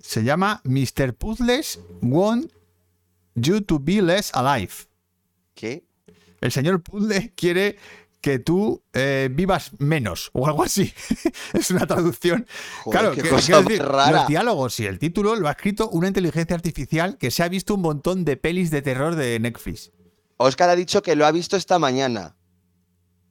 se 0.00 0.24
llama 0.24 0.60
Mr. 0.64 1.14
Puzzles 1.14 1.78
Want 2.02 2.50
You 3.36 3.60
to 3.60 3.78
Be 3.78 4.02
Less 4.02 4.32
Alive. 4.34 4.72
¿Qué? 5.54 5.84
El 6.40 6.50
señor 6.50 6.82
Puzzle 6.82 7.32
quiere 7.36 7.76
que 8.26 8.40
tú 8.40 8.82
eh, 8.92 9.28
vivas 9.30 9.70
menos 9.78 10.30
o 10.32 10.48
algo 10.48 10.64
así. 10.64 10.92
es 11.52 11.70
una 11.70 11.86
traducción. 11.86 12.44
Joder, 12.82 13.00
claro, 13.00 13.14
qué 13.14 13.22
que- 13.22 13.28
cosa 13.28 13.62
decir, 13.62 13.80
rara. 13.84 14.10
los 14.18 14.26
diálogos 14.26 14.80
y 14.80 14.86
el 14.86 14.98
título 14.98 15.36
lo 15.36 15.46
ha 15.46 15.52
escrito 15.52 15.88
una 15.90 16.08
inteligencia 16.08 16.56
artificial 16.56 17.18
que 17.18 17.30
se 17.30 17.44
ha 17.44 17.48
visto 17.48 17.74
un 17.76 17.82
montón 17.82 18.24
de 18.24 18.36
pelis 18.36 18.72
de 18.72 18.82
terror 18.82 19.14
de 19.14 19.38
Netflix. 19.38 19.92
Oscar 20.38 20.70
ha 20.70 20.74
dicho 20.74 21.02
que 21.02 21.14
lo 21.14 21.24
ha 21.24 21.30
visto 21.30 21.56
esta 21.56 21.78
mañana. 21.78 22.34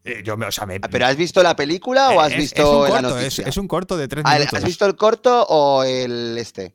Eh, 0.06 0.22
yo 0.24 0.38
me, 0.38 0.46
o 0.46 0.52
sea, 0.54 0.66
me- 0.66 0.80
Ah, 0.82 0.88
¿Pero 0.90 1.08
has 1.08 1.18
visto 1.18 1.44
la 1.44 1.58
película 1.58 2.12
o 2.12 2.22
has 2.22 2.32
es- 2.32 2.38
visto 2.38 2.62
es 2.62 2.68
un 2.70 2.88
corto, 2.88 3.08
es, 3.10 3.14
noticia? 3.16 3.48
es 3.50 3.58
un 3.58 3.68
corto 3.68 3.98
de 3.98 4.08
tres 4.08 4.24
Ah, 4.25 4.36
minutos. 4.36 4.54
¿Has 4.60 4.64
visto 4.64 4.86
el 4.86 4.96
corto 4.96 5.44
o 5.50 5.84
el 5.84 6.38
este? 6.38 6.74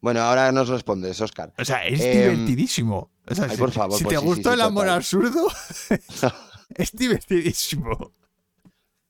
Bueno, 0.00 0.20
ahora 0.22 0.52
nos 0.52 0.68
respondes, 0.68 1.20
Oscar. 1.20 1.52
O 1.58 1.64
sea, 1.66 1.84
es 1.86 2.00
Em, 2.00 2.12
divertidísimo. 2.12 3.10
O 3.30 3.34
sea, 3.34 3.44
ay, 3.44 3.50
si, 3.50 3.56
por 3.58 3.72
favor, 3.72 3.98
si 3.98 4.04
pues 4.04 4.14
te 4.14 4.20
sí, 4.20 4.26
sí, 4.26 4.26
gustó 4.34 4.48
sí, 4.50 4.54
el 4.54 4.60
amor 4.62 4.84
total. 4.84 4.96
absurdo, 4.96 5.48
es 6.74 6.92
divertidísimo. 6.92 8.12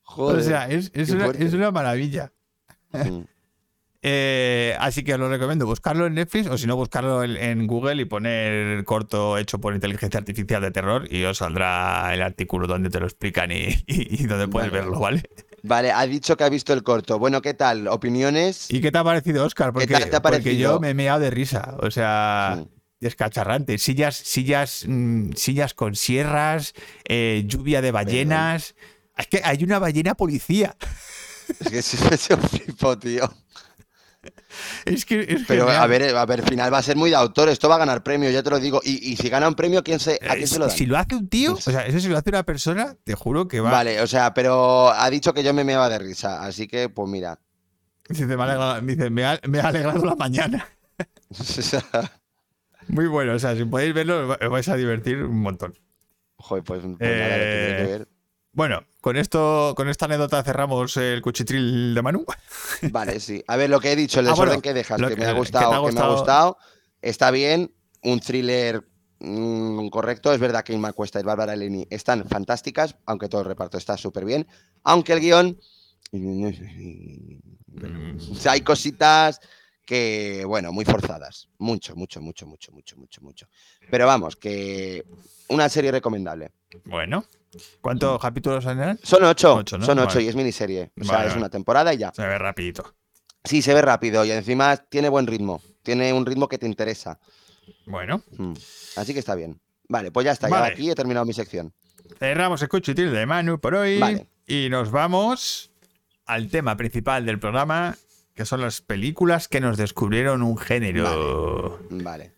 Joder. 0.02 0.40
O 0.40 0.42
sea, 0.42 0.68
es, 0.68 0.90
es 0.94 1.08
qué 1.10 1.14
una, 1.16 1.26
es 1.26 1.52
una 1.54 1.70
maravilla. 1.70 2.32
Mm. 2.92 3.20
Eh, 4.00 4.76
así 4.78 5.02
que 5.02 5.14
os 5.14 5.18
lo 5.18 5.28
recomiendo 5.28 5.66
buscarlo 5.66 6.06
en 6.06 6.14
Netflix 6.14 6.46
o 6.46 6.56
si 6.56 6.68
no 6.68 6.76
buscarlo 6.76 7.24
en, 7.24 7.36
en 7.36 7.66
Google 7.66 8.00
y 8.00 8.04
poner 8.04 8.84
corto 8.84 9.36
hecho 9.36 9.58
por 9.58 9.74
inteligencia 9.74 10.18
artificial 10.18 10.62
de 10.62 10.70
terror 10.70 11.12
y 11.12 11.24
os 11.24 11.38
saldrá 11.38 12.14
el 12.14 12.22
artículo 12.22 12.68
donde 12.68 12.90
te 12.90 13.00
lo 13.00 13.06
explican 13.06 13.50
y, 13.50 13.64
y- 13.88 14.22
y 14.22 14.26
donde 14.28 14.46
puedes 14.46 14.70
Vale. 14.70 14.82
verlo, 14.84 15.00
¿vale? 15.00 15.22
Vale, 15.64 15.90
ha 15.90 16.06
dicho 16.06 16.36
que 16.36 16.44
ha 16.44 16.48
visto 16.48 16.72
el 16.72 16.84
corto. 16.84 17.18
Bueno, 17.18 17.42
¿qué 17.42 17.54
tal? 17.54 17.88
¿Opiniones? 17.88 18.70
¿Y 18.70 18.80
qué 18.80 18.92
te 18.92 18.98
ha 18.98 19.04
parecido, 19.04 19.44
Oscar? 19.44 19.72
Porque, 19.72 19.88
tal 19.88 20.08
te 20.08 20.14
ha 20.16 20.22
porque 20.22 20.38
parecido? 20.42 20.74
yo 20.74 20.80
me 20.80 20.90
he 20.90 20.94
meado 20.94 21.18
de 21.18 21.30
risa. 21.30 21.76
O 21.80 21.90
sea. 21.90 22.64
Descacharrante. 23.00 23.78
Sillas, 23.78 24.16
sillas, 24.16 24.84
mm, 24.86 25.32
sillas 25.34 25.74
con 25.74 25.94
sierras, 25.94 26.74
eh, 27.08 27.44
lluvia 27.46 27.80
de 27.82 27.90
ballenas. 27.92 28.74
Es 29.16 29.26
que 29.26 29.40
hay 29.44 29.62
una 29.64 29.78
ballena 29.78 30.14
policía. 30.14 30.76
Es 31.60 31.70
que 31.70 31.80
se 31.82 32.16
se 32.18 32.36
flipo, 32.48 32.98
tío. 32.98 33.32
Es 34.84 35.06
que 35.06 35.20
es 35.22 35.42
Pero 35.48 35.64
genial. 35.66 35.82
a 35.82 35.86
ver, 35.86 36.14
a 36.16 36.26
ver, 36.26 36.42
final 36.42 36.70
va 36.72 36.78
a 36.78 36.82
ser 36.82 36.96
muy 36.96 37.08
de 37.08 37.16
autor. 37.16 37.48
Esto 37.48 37.68
va 37.70 37.76
a 37.76 37.78
ganar 37.78 38.02
premio, 38.02 38.28
ya 38.30 38.42
te 38.42 38.50
lo 38.50 38.58
digo. 38.60 38.80
Y, 38.84 39.12
y 39.12 39.16
si 39.16 39.30
gana 39.30 39.48
un 39.48 39.54
premio, 39.54 39.82
¿quién 39.82 39.98
se, 39.98 40.18
¿a 40.28 40.34
Eh, 40.34 40.36
quién 40.36 40.46
se 40.48 40.58
lo 40.58 40.66
dan? 40.66 40.76
si 40.76 40.84
lo 40.84 40.98
hace 40.98 41.14
un 41.16 41.28
tío, 41.28 41.54
o 41.54 41.60
sea, 41.60 41.86
eso 41.86 42.00
si 42.00 42.08
lo 42.08 42.18
hace 42.18 42.28
una 42.28 42.42
persona, 42.42 42.96
te 43.04 43.14
juro 43.14 43.48
que 43.48 43.60
va. 43.60 43.70
Vale, 43.70 44.00
o 44.02 44.06
sea, 44.06 44.34
pero 44.34 44.90
ha 44.90 45.08
dicho 45.08 45.32
que 45.32 45.42
yo 45.42 45.54
me 45.54 45.64
meaba 45.64 45.88
de 45.88 45.98
risa. 46.00 46.42
Así 46.44 46.66
que, 46.68 46.88
pues 46.90 47.08
mira. 47.08 47.40
Dice, 48.08 48.26
me, 48.26 48.34
ha 48.34 48.44
alegrado, 48.44 48.80
dice, 48.82 49.08
me 49.10 49.24
ha- 49.24 49.40
me 49.48 49.60
ha 49.60 49.68
alegrado 49.68 50.04
la 50.04 50.16
mañana. 50.16 50.68
Muy 52.88 53.06
bueno, 53.06 53.34
o 53.34 53.38
sea, 53.38 53.54
si 53.56 53.64
podéis 53.64 53.94
verlo, 53.94 54.28
os 54.40 54.48
vais 54.50 54.68
a 54.68 54.76
divertir 54.76 55.22
un 55.22 55.40
montón. 55.40 55.74
Joder, 56.36 56.64
pues, 56.64 56.80
pues 56.80 56.92
nada, 57.00 57.36
lo 57.38 57.44
tendré 57.44 57.74
que 57.76 57.82
Eh, 57.82 57.86
ver. 57.98 58.08
Bueno, 58.52 58.84
con 59.00 59.16
esto, 59.16 59.74
con 59.76 59.88
esta 59.88 60.06
anécdota 60.06 60.42
cerramos 60.42 60.96
el 60.96 61.20
cuchitril 61.22 61.94
de 61.94 62.02
Manu. 62.02 62.24
Vale, 62.92 63.20
sí. 63.20 63.42
A 63.46 63.56
ver, 63.56 63.70
lo 63.70 63.78
que 63.80 63.92
he 63.92 63.96
dicho, 63.96 64.20
el 64.20 64.26
Ah, 64.26 64.30
desorden 64.30 64.48
bueno, 64.54 64.62
que 64.62 64.74
dejas, 64.74 65.00
que, 65.00 65.08
que- 65.08 65.16
me 65.16 65.16
ha 65.16 65.16
que 65.16 65.24
te 65.24 65.30
ha 65.30 65.32
gustado, 65.38 65.86
que 65.86 65.92
me 65.92 66.00
ha 66.00 66.08
gustado. 66.08 66.58
está 67.02 67.30
bien. 67.30 67.72
Un 68.02 68.20
thriller 68.20 68.82
mm, 69.20 69.88
correcto. 69.88 70.32
Es 70.32 70.40
verdad 70.40 70.64
que 70.64 70.72
Inma 70.72 70.92
Cuesta 70.92 71.20
y 71.20 71.24
Bárbara 71.24 71.54
Eleni 71.54 71.86
están 71.90 72.26
fantásticas, 72.28 72.96
aunque 73.06 73.28
todo 73.28 73.42
el 73.42 73.46
reparto 73.48 73.76
está 73.76 73.96
súper 73.96 74.24
bien. 74.24 74.46
Aunque 74.84 75.12
el 75.12 75.20
guion. 75.20 75.58
O 78.30 78.34
sea, 78.34 78.52
hay 78.52 78.60
cositas 78.62 79.40
que, 79.88 80.44
bueno, 80.46 80.70
muy 80.70 80.84
forzadas. 80.84 81.48
Mucho, 81.56 81.96
mucho, 81.96 82.20
mucho, 82.20 82.46
mucho, 82.46 82.72
mucho, 82.72 82.96
mucho, 82.98 83.20
mucho. 83.22 83.46
Pero 83.90 84.06
vamos, 84.06 84.36
que 84.36 85.02
una 85.48 85.66
serie 85.70 85.90
recomendable. 85.90 86.50
Bueno, 86.84 87.24
¿cuántos 87.80 88.20
capítulos 88.20 88.66
eran? 88.66 89.00
Son 89.02 89.24
ocho, 89.24 89.54
Ocho, 89.54 89.78
¿no? 89.78 89.86
son 89.86 89.98
ocho 90.00 90.16
Vale. 90.16 90.24
y 90.24 90.28
es 90.28 90.36
miniserie. 90.36 90.90
O 91.00 91.04
sea, 91.04 91.14
Vale, 91.14 91.26
es 91.28 91.32
vale. 91.32 91.40
una 91.40 91.48
temporada 91.48 91.94
y 91.94 91.96
ya. 91.96 92.12
Se 92.14 92.20
ve 92.20 92.36
rapidito. 92.36 92.94
Sí, 93.42 93.62
se 93.62 93.72
ve 93.72 93.80
rápido 93.80 94.26
y 94.26 94.30
encima 94.30 94.76
tiene 94.76 95.08
buen 95.08 95.26
ritmo. 95.26 95.62
Tiene 95.82 96.12
un 96.12 96.26
ritmo 96.26 96.48
que 96.48 96.58
te 96.58 96.66
interesa. 96.66 97.18
Bueno, 97.86 98.22
Mm. 98.36 98.52
Así 98.96 99.14
que 99.14 99.20
está 99.20 99.34
bien. 99.34 99.58
Vale, 99.88 100.10
pues 100.10 100.26
ya 100.26 100.32
está. 100.32 100.50
Ya 100.50 100.66
aquí 100.66 100.90
he 100.90 100.94
terminado 100.94 101.24
mi 101.24 101.32
sección. 101.32 101.72
cerramos 102.18 102.60
el 102.60 102.68
cuchitril 102.68 103.10
de 103.10 103.24
Manu 103.24 103.58
por 103.58 103.74
hoy 103.74 103.98
Vale. 103.98 104.26
y 104.46 104.68
nos 104.68 104.90
vamos 104.90 105.70
al 106.26 106.50
tema 106.50 106.76
principal 106.76 107.24
del 107.24 107.38
programa, 107.38 107.96
que 108.38 108.46
son 108.46 108.60
las 108.60 108.82
películas 108.82 109.48
que 109.48 109.60
nos 109.60 109.76
descubrieron 109.76 110.44
un 110.44 110.56
género. 110.56 111.80
Vale. 111.90 112.30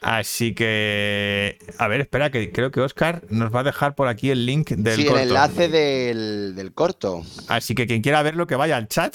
Así 0.00 0.54
que, 0.54 1.58
a 1.76 1.86
ver, 1.86 2.00
espera, 2.00 2.30
que 2.30 2.50
creo 2.50 2.70
que 2.70 2.80
Oscar 2.80 3.22
nos 3.28 3.54
va 3.54 3.60
a 3.60 3.62
dejar 3.62 3.94
por 3.94 4.08
aquí 4.08 4.30
el 4.30 4.46
link 4.46 4.70
del 4.70 4.96
sí, 4.96 5.04
corto. 5.04 5.20
el 5.20 5.28
enlace 5.28 5.68
del, 5.68 6.54
del 6.56 6.72
corto. 6.72 7.22
Así 7.48 7.74
que 7.74 7.86
quien 7.86 8.00
quiera 8.00 8.22
verlo, 8.22 8.46
que 8.46 8.56
vaya 8.56 8.78
al 8.78 8.88
chat, 8.88 9.14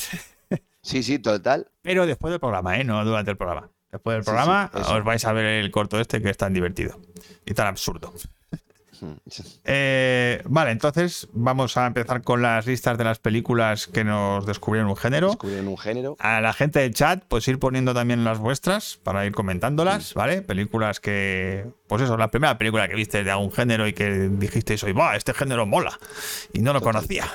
Sí, 0.84 1.02
sí, 1.02 1.18
total. 1.18 1.72
pero 1.82 2.06
después 2.06 2.30
del 2.30 2.40
programa, 2.40 2.78
¿eh? 2.78 2.84
No 2.84 3.04
durante 3.04 3.32
el 3.32 3.38
programa. 3.38 3.72
Después 3.92 4.18
del 4.18 4.24
programa 4.24 4.70
sí, 4.72 4.82
os 4.94 5.04
vais 5.04 5.26
a 5.26 5.34
ver 5.34 5.46
el 5.46 5.72
corto 5.72 6.00
este 6.00 6.22
que 6.22 6.30
es 6.30 6.38
tan 6.38 6.54
divertido 6.54 7.02
y 7.44 7.56
tan 7.56 7.66
absurdo. 7.66 8.14
Eh, 9.66 10.42
vale, 10.46 10.72
entonces 10.72 11.28
vamos 11.34 11.78
a 11.78 11.86
empezar 11.88 12.22
con 12.24 12.42
las 12.42 12.66
listas 12.66 12.98
de 12.98 13.04
las 13.04 13.20
películas 13.20 13.88
que 13.88 14.04
nos 14.04 14.46
descubrieron 14.46 14.90
un 14.90 14.96
género. 14.98 15.28
Descubrieron 15.30 15.68
un 15.68 15.78
género. 15.78 16.16
A 16.20 16.42
la 16.42 16.54
gente 16.54 16.80
del 16.80 16.94
chat, 16.94 17.24
pues 17.28 17.48
ir 17.48 17.60
poniendo 17.60 17.94
también 17.94 18.24
las 18.24 18.40
vuestras 18.40 19.00
para 19.04 19.26
ir 19.26 19.32
comentándolas, 19.34 20.14
¿vale? 20.14 20.42
Películas 20.42 21.00
que. 21.00 21.66
Pues 21.88 22.02
eso, 22.02 22.18
la 22.18 22.28
primera 22.30 22.58
película 22.58 22.88
que 22.88 22.96
viste 22.96 23.24
de 23.24 23.32
algún 23.32 23.52
género 23.52 23.88
y 23.88 23.94
que 23.94 24.30
dijisteis 24.30 24.84
hoy, 24.84 24.94
¡va! 24.94 25.16
Este 25.16 25.34
género 25.34 25.66
mola. 25.66 25.98
Y 26.54 26.60
no 26.60 26.74
lo 26.74 26.82
conocía. 26.82 27.26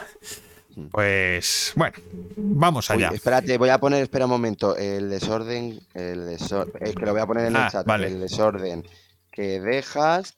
Pues 0.91 1.73
bueno, 1.77 1.97
vamos 2.37 2.91
Uy, 2.91 2.97
allá. 2.97 3.11
espérate, 3.15 3.57
voy 3.59 3.69
a 3.69 3.79
poner, 3.79 4.03
espera 4.03 4.25
un 4.25 4.33
momento, 4.33 4.77
el 4.77 5.09
desorden, 5.09 5.79
el 5.95 6.27
desorden, 6.27 6.73
es 6.81 6.95
que 6.97 7.07
lo 7.07 7.13
voy 7.13 7.21
a 7.21 7.27
poner 7.27 7.47
en 7.47 7.57
Ah, 7.57 7.67
el 7.67 7.73
chat, 7.73 7.87
vale. 7.87 8.09
el 8.09 8.19
desorden 8.21 8.85
que 9.31 9.61
dejas 9.61 10.37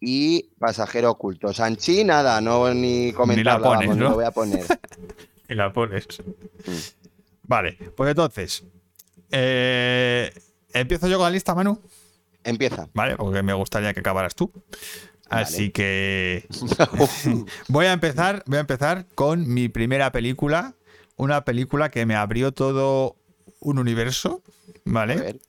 y 0.00 0.50
pasajero 0.58 1.10
oculto. 1.12 1.52
Sanchi, 1.52 2.04
nada, 2.04 2.40
no 2.40 2.72
ni 2.74 3.12
comentarlo, 3.12 3.64
pones, 3.64 3.80
vamos, 3.88 3.96
ni 3.96 4.02
¿no? 4.02 4.08
lo 4.10 4.14
voy 4.16 4.24
a 4.24 4.30
poner. 4.30 4.64
Y 5.50 5.54
la 5.54 5.72
pones. 5.72 6.06
Mm. 6.66 6.72
Vale, 7.44 7.78
pues 7.96 8.10
entonces. 8.10 8.64
eh, 9.30 10.30
Empiezo 10.74 11.08
yo 11.08 11.16
con 11.16 11.24
la 11.24 11.30
lista, 11.30 11.54
Manu. 11.54 11.80
Empieza. 12.44 12.88
Vale, 12.92 13.16
porque 13.16 13.42
me 13.42 13.54
gustaría 13.54 13.94
que 13.94 14.00
acabaras 14.00 14.34
tú. 14.34 14.52
Vale. 15.30 15.42
Así 15.42 15.70
que 15.70 16.46
voy 17.68 17.86
a 17.86 17.92
empezar, 17.94 18.42
voy 18.46 18.58
a 18.58 18.60
empezar 18.60 19.06
con 19.14 19.48
mi 19.48 19.68
primera 19.70 20.12
película, 20.12 20.74
una 21.16 21.44
película 21.46 21.90
que 21.90 22.04
me 22.04 22.14
abrió 22.14 22.52
todo 22.52 23.16
un 23.60 23.78
universo, 23.78 24.42
A 24.68 24.72
¿vale? 24.84 25.16
ver. 25.16 25.40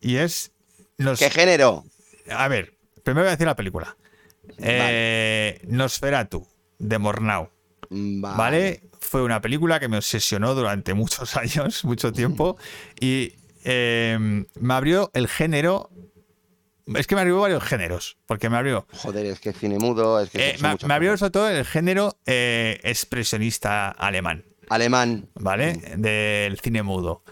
Y 0.00 0.16
es 0.16 0.50
nos- 0.98 1.20
¿Qué 1.20 1.30
género? 1.30 1.84
a 2.28 2.48
ver, 2.48 2.74
primero 3.02 3.24
voy 3.24 3.28
a 3.28 3.32
decir 3.32 3.46
la 3.46 3.56
película. 3.56 3.96
Eh, 4.58 5.60
Nosferatu 5.68 6.46
de 6.78 6.98
Mornau, 6.98 7.50
Vale. 7.90 8.36
¿vale? 8.36 8.82
Fue 9.00 9.22
una 9.22 9.40
película 9.40 9.78
que 9.80 9.88
me 9.88 9.96
obsesionó 9.98 10.54
durante 10.54 10.94
muchos 11.02 11.36
años, 11.36 11.84
mucho 11.84 12.12
tiempo 12.12 12.56
y 13.00 13.34
eh, 13.64 14.44
me 14.58 14.74
abrió 14.74 15.10
el 15.14 15.28
género 15.28 15.90
es 16.96 17.06
que 17.06 17.14
me 17.14 17.20
abrió 17.20 17.40
varios 17.40 17.62
géneros, 17.62 18.18
porque 18.26 18.50
me 18.50 18.56
abrió 18.56 18.88
Joder, 18.92 19.26
es 19.26 19.38
que 19.38 19.52
cine 19.52 19.78
mudo, 19.78 20.20
es 20.20 20.30
que 20.30 20.50
Eh, 20.50 20.56
me, 20.84 20.94
abrió 20.94 21.16
sobre 21.16 21.30
todo 21.30 21.48
el 21.48 21.64
género 21.64 22.16
expresionista 22.26 23.88
alemán, 23.90 24.44
Alemán. 24.68 25.28
¿vale? 25.34 25.74
Del 25.96 26.58
cine 26.58 26.82
mudo. 26.82 27.22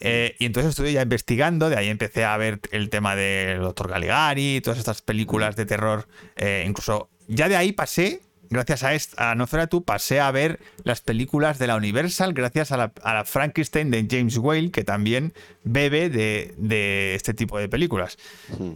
Eh, 0.00 0.36
y 0.38 0.46
entonces 0.46 0.70
estuve 0.70 0.92
ya 0.92 1.02
investigando, 1.02 1.68
de 1.68 1.76
ahí 1.76 1.88
empecé 1.88 2.24
a 2.24 2.36
ver 2.36 2.60
el 2.70 2.88
tema 2.88 3.16
del 3.16 3.60
Doctor 3.60 3.90
Caligari, 3.90 4.60
todas 4.60 4.78
estas 4.78 5.02
películas 5.02 5.56
de 5.56 5.66
terror. 5.66 6.06
eh, 6.36 6.64
incluso 6.66 7.08
ya 7.26 7.48
de 7.48 7.56
ahí 7.56 7.72
pasé, 7.72 8.20
gracias 8.48 8.82
a, 8.84 8.94
esta, 8.94 9.30
a 9.30 9.34
Nosferatu, 9.34 9.84
pasé 9.84 10.20
a 10.20 10.30
ver 10.30 10.60
las 10.84 11.02
películas 11.02 11.58
de 11.58 11.66
la 11.66 11.76
Universal, 11.76 12.32
gracias 12.32 12.72
a 12.72 12.76
la, 12.78 12.92
a 13.02 13.12
la 13.12 13.24
Frankenstein 13.24 13.90
de 13.90 14.06
James 14.10 14.38
Whale, 14.38 14.70
que 14.70 14.84
también 14.84 15.34
bebe 15.64 16.08
de, 16.08 16.54
de 16.56 17.14
este 17.14 17.34
tipo 17.34 17.58
de 17.58 17.68
películas. 17.68 18.16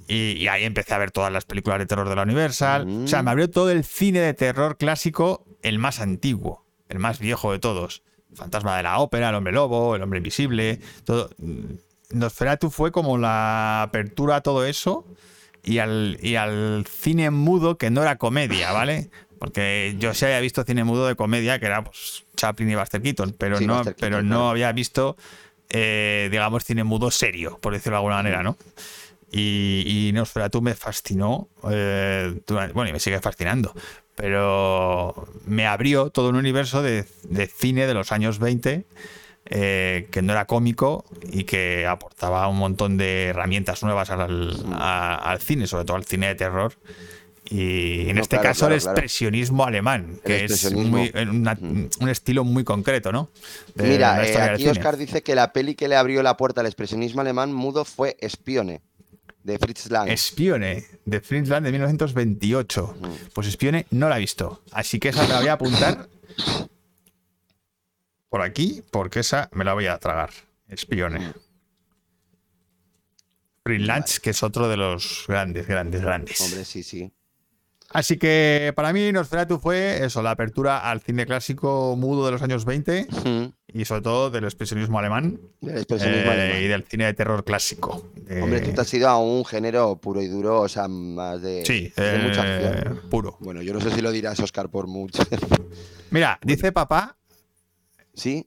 Y, 0.09 0.33
y 0.33 0.49
ahí 0.49 0.65
empecé 0.65 0.93
a 0.93 0.99
ver 0.99 1.13
todas 1.13 1.33
las 1.33 1.47
películas 1.47 1.79
de 1.79 1.87
terror 1.87 2.09
de 2.09 2.17
la 2.17 2.23
Universal. 2.25 3.05
O 3.05 3.07
sea, 3.07 3.23
me 3.23 3.31
abrió 3.31 3.49
todo 3.49 3.71
el 3.71 3.85
cine 3.85 4.21
de 4.21 4.35
terror 4.35 4.77
clásico, 4.77 5.47
el 5.63 5.79
más 5.79 6.01
antiguo, 6.01 6.67
el 6.91 6.99
más 6.99 7.21
viejo 7.21 7.53
de 7.53 7.59
todos. 7.59 8.03
Fantasma 8.35 8.77
de 8.77 8.83
la 8.85 8.99
ópera, 8.99 9.29
el 9.29 9.35
hombre 9.35 9.53
lobo, 9.53 9.95
el 9.97 10.03
hombre 10.03 10.19
invisible, 10.19 10.81
todo. 11.05 11.31
Nosferatu 12.11 12.71
fue 12.71 12.93
como 12.93 13.17
la 13.19 13.83
apertura 13.83 14.37
a 14.37 14.41
todo 14.43 14.65
eso 14.67 15.07
y 15.65 15.79
al, 15.79 16.19
y 16.23 16.37
al 16.37 16.85
cine 16.87 17.31
mudo 17.31 17.79
que 17.79 17.91
no 17.91 18.03
era 18.03 18.17
comedia, 18.19 18.73
¿vale? 18.73 19.11
Porque 19.39 19.97
yo 19.99 20.13
sí 20.15 20.25
había 20.25 20.41
visto 20.41 20.63
cine 20.65 20.85
mudo 20.85 21.07
de 21.07 21.15
comedia, 21.17 21.59
que 21.59 21.67
era 21.67 21.83
pues, 21.85 22.25
Chaplin 22.37 22.71
y 22.71 22.75
Buster 22.75 23.01
Keaton, 23.03 23.35
pero 23.39 23.59
Sí, 23.59 23.67
no, 23.67 23.77
Buster 23.79 23.95
Keaton, 23.95 24.11
pero 24.11 24.23
no 24.23 24.29
claro. 24.37 24.51
había 24.51 24.73
visto, 24.73 25.17
eh, 25.71 26.29
digamos, 26.31 26.65
cine 26.65 26.85
mudo 26.85 27.11
serio, 27.11 27.59
por 27.61 27.73
decirlo 27.73 27.93
de 27.95 27.99
alguna 27.99 28.17
manera, 28.17 28.43
¿no? 28.43 28.57
Y, 29.35 30.09
y 30.09 30.13
Nosferatu 30.13 30.61
me 30.61 30.75
fascinó, 30.75 31.49
eh, 31.71 32.39
durante- 32.47 32.75
bueno, 32.75 32.91
y 32.91 32.93
me 32.93 33.01
sigue 33.01 33.19
fascinando, 33.21 33.75
pero 34.15 35.27
me 35.47 35.67
abrió 35.67 36.11
todo 36.11 36.29
un 36.29 36.37
universo 36.37 36.83
de, 36.83 37.05
de 37.25 37.47
cine 37.47 37.87
de 37.87 37.95
los 37.95 38.13
años 38.13 38.39
20 38.39 38.85
eh, 39.47 40.09
que 40.11 40.23
no 40.23 40.33
era 40.33 40.47
cómico 40.47 41.05
y 41.33 41.45
que 41.45 41.87
aportaba 41.87 42.47
un 42.49 42.59
montón 42.59 42.97
de 42.97 43.25
herramientas 43.27 43.83
nuevas 43.83 44.11
al, 44.11 44.57
a- 44.73 45.17
al 45.17 45.41
cine, 45.41 45.67
sobre 45.67 45.85
todo 45.85 45.97
al 45.97 46.05
cine 46.05 46.29
de 46.29 46.35
terror. 46.37 46.75
Y 47.51 48.09
en 48.09 48.17
No, 48.17 48.23
este 48.23 48.37
claro, 48.37 48.49
caso 48.51 48.61
claro, 48.61 48.75
el 48.77 48.81
claro. 48.81 48.93
expresionismo 48.97 49.65
alemán, 49.67 50.21
que 50.25 50.45
es 50.45 50.73
muy- 50.73 51.13
una- 51.29 51.59
un 51.61 52.09
estilo 52.09 52.45
muy 52.45 52.63
concreto, 52.65 53.11
¿no? 53.13 53.31
De 53.75 53.89
Mira, 53.89 54.25
eh, 54.27 54.39
aquí. 54.39 54.69
Oscar 54.69 54.97
dice 54.97 55.23
que 55.23 55.35
la 55.35 55.53
peli 55.53 55.75
que 55.75 55.89
le 55.89 55.97
abrió 55.97 56.23
la 56.23 56.37
puerta 56.37 56.61
al 56.61 56.67
expresionismo 56.67 57.21
alemán 57.21 57.53
mudo 57.53 57.85
fue 57.85 58.17
Espione, 58.21 58.81
de 59.43 59.59
Fritz 59.59 59.91
Lang. 59.91 60.09
Espione, 60.09 60.85
de 61.05 61.21
Friesland 61.21 61.67
de 61.67 61.73
1928. 61.73 62.97
Pues 63.35 63.47
Espione 63.47 63.87
no 63.91 64.09
la 64.09 64.17
he 64.17 64.21
visto. 64.21 64.63
Así 64.73 64.99
que 64.99 65.09
esa 65.11 65.23
me 65.23 65.29
la 65.29 65.39
voy 65.41 65.49
a 65.49 65.53
apuntar 65.55 66.09
por 68.29 68.43
aquí, 68.43 68.83
porque 68.91 69.21
esa 69.21 69.49
me 69.53 69.65
la 69.65 69.75
voy 69.75 69.87
a 69.87 69.99
tragar. 69.99 70.31
Espione. 70.69 71.33
Friesland, 73.65 74.07
que 74.23 74.31
es 74.31 74.43
otro 74.43 74.69
de 74.69 74.77
los 74.77 75.25
grandes, 75.29 75.67
grandes, 75.67 76.03
grandes. 76.03 76.41
Hombre, 76.41 76.65
sí, 76.65 76.83
sí. 76.83 77.13
Así 77.93 78.17
que 78.17 78.73
para 78.75 78.93
mí 78.93 79.13
Nosferatu 79.13 79.59
fue 79.59 80.05
eso, 80.05 80.23
la 80.23 80.31
apertura 80.33 80.79
al 80.91 81.01
cine 81.01 81.27
clásico 81.27 81.95
mudo 81.97 82.25
de 82.27 82.33
los 82.33 82.43
años 82.43 82.65
20 82.65 83.07
Mm, 83.25 83.45
y 83.79 83.85
sobre 83.85 84.03
todo 84.03 84.31
del 84.31 84.45
expresionismo 84.45 84.99
alemán 84.99 85.39
Del 85.61 85.77
expresionismo 85.79 86.31
eh, 86.31 86.35
alemán. 86.35 86.63
y 86.63 86.67
del 86.69 86.85
cine 86.85 87.05
de 87.07 87.15
terror 87.15 87.45
clásico. 87.45 88.11
Eh, 88.29 88.41
Hombre, 88.43 88.61
tú 88.61 88.73
te 88.73 88.81
has 88.81 88.95
ido 88.95 89.09
a 89.09 89.19
un 89.19 89.45
género 89.45 89.97
puro 89.97 90.23
y 90.23 90.29
duro, 90.29 90.61
o 90.61 90.69
sea, 90.69 90.89
más 90.89 91.43
de, 91.43 91.65
Sí, 91.67 91.93
de 91.97 92.19
mucha 92.19 92.43
eh, 92.47 92.67
acción. 92.69 93.01
puro. 93.11 93.37
Bueno, 93.41 93.63
yo 93.63 93.73
no 93.75 93.81
sé 93.81 93.91
si 93.91 94.01
lo 94.01 94.11
dirás, 94.11 94.41
Oscar, 94.41 94.69
por 94.71 94.87
mucho. 94.87 95.23
Mira, 96.11 96.39
dice 96.43 96.73
papá 96.73 97.17
¿Sí? 98.15 98.47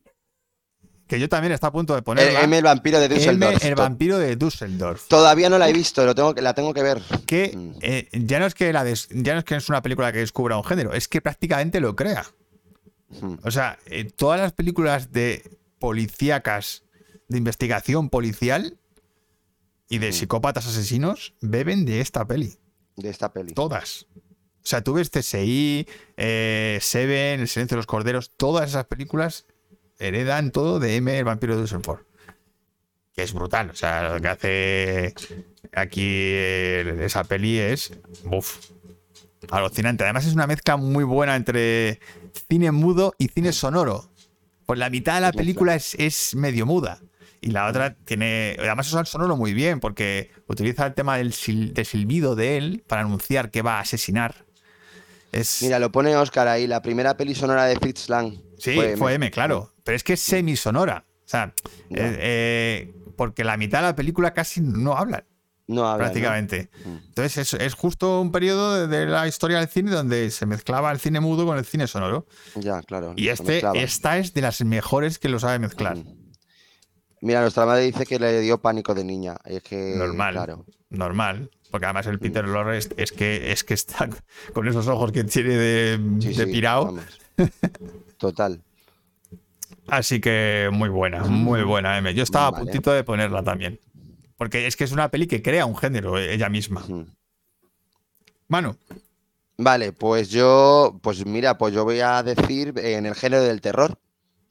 Que 1.08 1.20
yo 1.20 1.30
también 1.30 1.52
está 1.54 1.68
a 1.68 1.72
punto 1.72 1.94
de 1.94 2.00
El, 2.00 2.04
ponerla. 2.04 2.42
M, 2.42 2.58
el 2.58 2.64
vampiro 2.64 3.00
de 3.00 3.06
M, 3.06 3.16
Düsseldorf. 3.16 3.64
el 3.64 3.76
To- 3.76 3.82
vampiro 3.82 4.18
de 4.18 4.36
Düsseldorf. 4.36 5.08
Todavía 5.08 5.50
no 5.50 5.58
la 5.58 5.70
he 5.70 5.74
visto, 5.74 6.06
lo 6.06 6.16
tengo, 6.16 6.34
que- 6.34 6.42
la 6.42 6.54
tengo 6.54 6.74
que 6.74 6.82
ver. 6.84 7.02
Que 7.28 7.52
Mm. 7.56 7.72
eh, 7.82 8.10
ya 8.14 8.40
no 8.40 8.46
es 8.46 8.56
que 8.56 8.74
la 8.74 8.84
des- 8.84 9.08
ya 9.12 9.34
no 9.34 9.40
es 9.40 9.46
que 9.46 9.56
es 9.56 9.70
una 9.70 9.82
película 9.82 10.12
que 10.12 10.20
descubra 10.20 10.58
un 10.58 10.64
género, 10.64 10.94
es 10.94 11.08
que 11.08 11.22
prácticamente 11.22 11.80
lo 11.80 11.96
crea. 11.96 12.26
Mm. 13.22 13.36
O 13.44 13.52
sea, 13.52 13.78
eh, 13.86 14.06
todas 14.06 14.40
las 14.40 14.52
películas 14.54 15.12
de 15.12 15.44
policíacas, 15.80 16.84
de 17.28 17.38
investigación 17.38 18.10
policial 18.10 18.78
y 19.90 19.98
Mm. 19.98 20.02
de 20.02 20.12
psicópatas 20.14 20.68
asesinos 20.68 21.34
beben 21.42 21.86
de 21.86 22.02
esta 22.02 22.26
peli. 22.26 22.58
De 22.96 23.10
esta 23.10 23.32
peli. 23.32 23.54
Todas. 23.54 24.08
O 24.16 24.68
sea, 24.68 24.84
tú 24.84 24.94
ves 24.94 25.10
CSI, 25.12 25.88
eh, 26.18 26.80
Seven, 26.82 27.40
El 27.42 27.48
silencio 27.48 27.76
de 27.76 27.80
los 27.80 27.86
corderos, 27.86 28.32
todas 28.36 28.70
esas 28.70 28.86
películas 28.86 29.46
heredan 30.00 30.52
todo 30.52 30.80
de 30.80 30.96
M, 30.98 31.18
el 31.18 31.24
vampiro 31.26 31.56
de 31.56 31.62
Düsseldorf. 31.62 32.02
Que 33.16 33.24
es 33.24 33.34
brutal. 33.34 33.70
O 33.70 33.76
sea, 33.76 34.14
lo 34.14 34.22
que 34.22 34.28
hace 34.28 35.14
aquí 35.74 36.04
eh, 36.04 36.98
esa 37.02 37.24
peli 37.24 37.58
es. 37.60 37.94
Uf, 38.30 38.58
alucinante. 39.50 40.04
Además, 40.04 40.26
es 40.26 40.34
una 40.34 40.48
mezcla 40.48 40.76
muy 40.78 41.04
buena 41.04 41.36
entre 41.36 42.00
cine 42.50 42.72
mudo 42.72 43.14
y 43.18 43.30
cine 43.30 43.54
sonoro. 43.54 44.10
Pues 44.66 44.80
la 44.80 44.90
mitad 44.90 45.16
de 45.16 45.22
la 45.22 45.32
película 45.32 45.76
es, 45.76 45.96
es 45.96 46.36
medio 46.36 46.66
muda. 46.66 47.00
Y 47.40 47.52
la 47.52 47.68
otra 47.68 47.94
tiene. 47.94 48.56
Además, 48.60 48.88
usa 48.88 49.02
el 49.02 49.06
sonoro 49.06 49.38
muy 49.38 49.54
bien, 49.54 49.80
porque 49.80 50.32
utiliza 50.48 50.88
el 50.88 50.94
tema 50.96 51.18
del, 51.18 51.32
sil- 51.32 51.72
del 51.74 51.86
silbido 51.86 52.36
de 52.36 52.58
él 52.58 52.84
para 52.88 53.02
anunciar 53.02 53.52
que 53.52 53.62
va 53.62 53.78
a 53.78 53.82
asesinar. 53.82 54.44
Es, 55.32 55.62
Mira, 55.62 55.80
lo 55.80 55.92
pone 55.92 56.16
Oscar 56.18 56.48
ahí, 56.48 56.66
la 56.66 56.82
primera 56.82 57.16
peli 57.18 57.36
sonora 57.36 57.66
de 57.66 57.76
Fritz 57.78 58.10
Lang. 58.10 58.34
Sí, 58.58 58.78
fue, 58.98 59.14
M, 59.14 59.30
claro. 59.32 59.72
Pero 59.86 59.96
es 59.96 60.04
que 60.04 60.14
es 60.14 60.20
semisonora. 60.20 61.06
O 61.08 61.28
sea, 61.28 61.54
eh, 61.92 62.18
eh, 62.20 62.94
porque 63.16 63.46
la 63.46 63.56
mitad 63.56 63.80
de 63.80 63.86
la 63.86 63.96
película 63.96 64.34
casi 64.34 64.60
no 64.60 64.98
hablan, 64.98 65.24
No 65.68 65.88
habla, 65.88 65.94
¿no? 65.94 66.12
prácticamente. 66.12 66.70
Mm. 66.84 66.96
Entonces 67.08 67.38
es, 67.38 67.54
es 67.62 67.74
justo 67.76 68.20
un 68.20 68.32
periodo 68.34 68.76
de, 68.76 68.88
de 68.88 69.06
la 69.06 69.28
historia 69.28 69.60
del 69.60 69.70
cine 69.70 69.92
donde 69.92 70.30
se 70.32 70.46
mezclaba 70.46 70.92
el 70.92 71.00
cine 71.00 71.20
mudo 71.22 71.46
con 71.46 71.58
el 71.58 71.64
cine 71.66 71.88
sonoro. 71.88 72.28
Ya, 72.56 72.82
claro. 72.82 73.14
Y 73.16 73.30
este, 73.30 73.64
esta 73.76 74.18
es 74.18 74.34
de 74.34 74.42
las 74.42 74.62
mejores 74.66 75.18
que 75.18 75.30
lo 75.30 75.40
sabe 75.40 75.60
mezclar. 75.60 75.96
Mm. 75.98 76.26
Mira, 77.22 77.42
nuestra 77.42 77.66
madre 77.66 77.84
dice 77.86 78.06
que 78.06 78.20
le 78.20 78.42
dio 78.42 78.60
pánico 78.62 78.94
de 78.94 79.04
niña. 79.04 79.38
Es 79.46 79.64
que, 79.64 79.96
Normal. 79.96 80.34
Claro. 80.34 80.66
Normal. 80.90 81.50
Porque 81.72 81.86
además 81.86 82.06
Mm. 82.06 82.10
el 82.10 82.20
Peter 82.20 82.48
Lorre 82.48 82.78
es, 82.78 82.90
es 82.98 83.12
que, 83.12 83.52
es 83.52 83.64
que 83.64 83.74
está 83.74 84.10
con 84.54 84.68
esos 84.68 84.88
ojos 84.88 85.12
que 85.12 85.24
tiene 85.24 85.56
de, 85.56 86.00
Sí, 86.22 86.34
de 86.34 86.48
pirao. 86.48 86.98
Total. 88.18 88.62
Así 89.88 90.20
que 90.20 90.70
muy 90.72 90.90
buena, 90.90 91.24
muy 91.24 91.64
buena, 91.64 91.98
M. 91.98 92.14
Yo 92.14 92.24
estaba 92.24 92.48
a 92.48 92.52
puntito 92.52 92.92
de 92.92 93.04
ponerla 93.04 93.44
también. 93.44 93.80
Porque 94.38 94.68
es 94.68 94.76
que 94.76 94.84
es 94.84 94.92
una 94.92 95.10
peli 95.10 95.28
que 95.28 95.42
crea 95.42 95.66
un 95.66 95.78
género 95.78 96.18
eh, 96.18 96.34
ella 96.34 96.50
misma. 96.50 96.84
Manu, 98.48 98.76
Vale, 99.58 99.94
pues 99.94 100.30
yo, 100.30 101.00
pues 101.02 101.26
mira, 101.26 101.58
pues 101.58 101.74
yo 101.74 101.86
voy 101.86 102.02
a 102.02 102.22
decir 102.24 102.74
eh, 102.78 102.96
en 102.96 103.06
el 103.06 103.16
género 103.16 103.44
del 103.44 103.62
terror. 103.62 103.98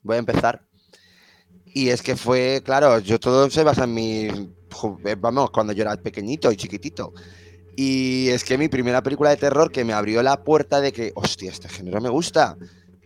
Voy 0.01 0.15
a 0.15 0.19
empezar. 0.19 0.63
Y 1.65 1.89
es 1.89 2.01
que 2.01 2.15
fue, 2.15 2.61
claro, 2.63 2.99
yo 2.99 3.19
todo 3.19 3.49
se 3.49 3.63
basa 3.63 3.83
en 3.83 3.93
mi, 3.93 4.25
eh, 5.05 5.15
vamos, 5.19 5.51
cuando 5.51 5.73
yo 5.73 5.83
era 5.83 5.95
pequeñito 5.97 6.51
y 6.51 6.55
chiquitito. 6.55 7.13
Y 7.75 8.29
es 8.29 8.43
que 8.43 8.57
mi 8.57 8.67
primera 8.67 9.03
película 9.03 9.29
de 9.29 9.37
terror 9.37 9.71
que 9.71 9.83
me 9.83 9.93
abrió 9.93 10.23
la 10.23 10.43
puerta 10.43 10.81
de 10.81 10.91
que, 10.91 11.11
hostia, 11.15 11.51
este 11.51 11.69
género 11.69 12.01
me 12.01 12.09
gusta, 12.09 12.57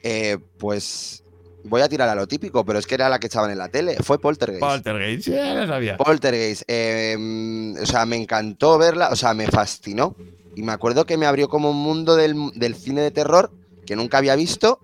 eh, 0.04 0.38
pues 0.58 1.24
voy 1.64 1.82
a 1.82 1.90
tirar 1.90 2.10
a 2.10 2.16
lo 2.16 2.28
típico, 2.28 2.66
pero 2.66 2.80
es 2.80 2.88
que 2.88 2.96
era 2.96 3.10
la 3.10 3.20
que 3.20 3.28
echaban 3.28 3.52
en 3.52 3.58
la 3.58 3.70
tele. 3.70 3.98
Fue 4.04 4.20
Poltergeist. 4.20 4.62
Poltergeist, 4.62 5.28
ya 5.28 5.54
lo 5.54 5.68
sabía. 5.68 5.98
Poltergeist. 5.98 6.64
eh, 6.68 7.16
mm, 7.18 7.78
o 7.82 7.86
sea, 7.86 8.06
me 8.06 8.16
encantó 8.16 8.78
verla, 8.78 9.10
o 9.10 9.16
sea, 9.16 9.34
me 9.34 9.48
fascinó. 9.48 10.16
Y 10.56 10.64
me 10.64 10.72
acuerdo 10.72 11.06
que 11.06 11.18
me 11.18 11.26
abrió 11.26 11.48
como 11.48 11.70
un 11.72 11.78
mundo 11.78 12.16
del, 12.16 12.36
del 12.56 12.76
cine 12.76 13.02
de 13.02 13.12
terror 13.12 13.54
que 13.86 13.96
nunca 13.96 14.18
había 14.18 14.36
visto, 14.36 14.82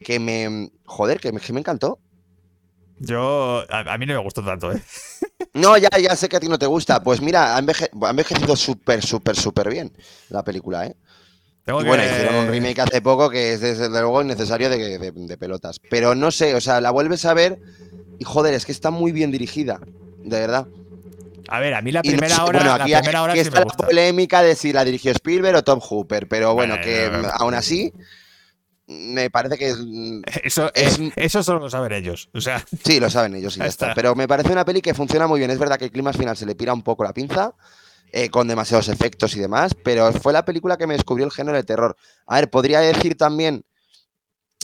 que 0.00 0.18
me... 0.18 0.70
Joder, 0.84 1.20
que 1.20 1.32
me, 1.32 1.40
que 1.40 1.52
me 1.52 1.60
encantó. 1.60 2.00
Yo, 2.98 3.64
a, 3.70 3.80
a 3.94 3.98
mí 3.98 4.06
no 4.06 4.14
me 4.14 4.20
gustó 4.22 4.44
tanto, 4.44 4.72
¿eh? 4.72 4.80
No, 5.54 5.76
ya, 5.76 5.90
ya 6.00 6.16
sé 6.16 6.30
que 6.30 6.36
a 6.36 6.40
ti 6.40 6.48
no 6.48 6.58
te 6.58 6.64
gusta. 6.66 7.02
Pues 7.02 7.20
mira, 7.20 7.54
ha, 7.54 7.60
enveje- 7.60 7.90
ha 8.02 8.10
envejecido 8.10 8.56
súper, 8.56 9.02
súper, 9.04 9.36
súper 9.36 9.68
bien 9.68 9.92
la 10.30 10.42
película, 10.42 10.86
¿eh? 10.86 10.96
Tengo 11.64 11.80
Y 11.82 11.84
bueno, 11.84 12.02
que- 12.02 12.10
hicieron 12.10 12.34
un 12.36 12.48
remake 12.48 12.80
hace 12.80 13.00
poco 13.02 13.30
que 13.30 13.52
es 13.52 13.60
desde 13.60 13.88
luego 13.88 14.20
innecesario 14.22 14.68
de, 14.68 14.98
de- 14.98 15.12
de 15.12 15.36
pelotas. 15.36 15.78
Pero 15.90 16.14
no 16.14 16.30
sé, 16.30 16.54
o 16.54 16.60
sea, 16.60 16.80
la 16.80 16.90
vuelves 16.90 17.24
a 17.24 17.34
ver 17.34 17.60
y 18.18 18.24
joder, 18.24 18.54
es 18.54 18.66
que 18.66 18.72
está 18.72 18.90
muy 18.90 19.12
bien 19.12 19.30
dirigida, 19.30 19.80
de 20.22 20.40
verdad. 20.40 20.68
A 21.48 21.60
ver, 21.60 21.74
a 21.74 21.82
mí 21.82 21.92
la 21.92 22.00
no 22.00 22.08
primera 22.08 22.36
sé- 22.36 22.42
hora, 22.42 22.58
bueno, 22.60 22.78
la 22.78 22.84
aquí, 22.84 22.92
primera 22.94 23.22
hora 23.22 23.32
aquí 23.32 23.40
sí 23.42 23.46
está 23.48 23.60
me 23.60 23.60
la 23.60 23.64
gusta. 23.64 23.86
polémica 23.86 24.42
de 24.42 24.54
si 24.54 24.72
la 24.72 24.84
dirigió 24.84 25.12
Spielberg 25.12 25.56
o 25.56 25.62
Tom 25.62 25.80
Hooper, 25.80 26.28
pero 26.28 26.54
bueno, 26.54 26.74
Bueno, 26.74 26.84
que 26.84 27.08
bueno. 27.08 27.28
aún 27.38 27.54
así 27.54 27.92
me 28.86 29.30
parece 29.30 29.56
que 29.56 29.70
es, 29.70 29.78
Eso, 30.44 30.70
es- 30.74 30.98
eso 31.16 31.42
solo 31.42 31.60
lo 31.60 31.70
saben 31.70 31.92
ellos. 31.92 32.28
O 32.34 32.40
sea, 32.40 32.64
Sí, 32.84 33.00
lo 33.00 33.08
saben 33.10 33.34
ellos 33.36 33.56
y 33.56 33.60
ya 33.60 33.66
está. 33.66 33.86
está. 33.86 33.94
Pero 33.94 34.14
me 34.14 34.28
parece 34.28 34.52
una 34.52 34.64
peli 34.64 34.80
que 34.82 34.94
funciona 34.94 35.26
muy 35.26 35.38
bien. 35.38 35.50
Es 35.50 35.58
verdad 35.58 35.78
que 35.78 35.86
el 35.86 35.92
clima 35.92 36.12
final 36.12 36.36
se 36.36 36.46
le 36.46 36.54
pira 36.54 36.72
un 36.74 36.82
poco 36.82 37.04
la 37.04 37.12
pinza, 37.12 37.54
eh, 38.14 38.28
con 38.28 38.46
demasiados 38.46 38.88
efectos 38.88 39.34
y 39.36 39.40
demás, 39.40 39.74
pero 39.82 40.12
fue 40.12 40.34
la 40.34 40.44
película 40.44 40.76
que 40.76 40.86
me 40.86 40.92
descubrió 40.92 41.24
el 41.24 41.32
género 41.32 41.56
de 41.56 41.64
terror. 41.64 41.96
A 42.26 42.36
ver, 42.36 42.50
podría 42.50 42.80
decir 42.80 43.16
también 43.16 43.64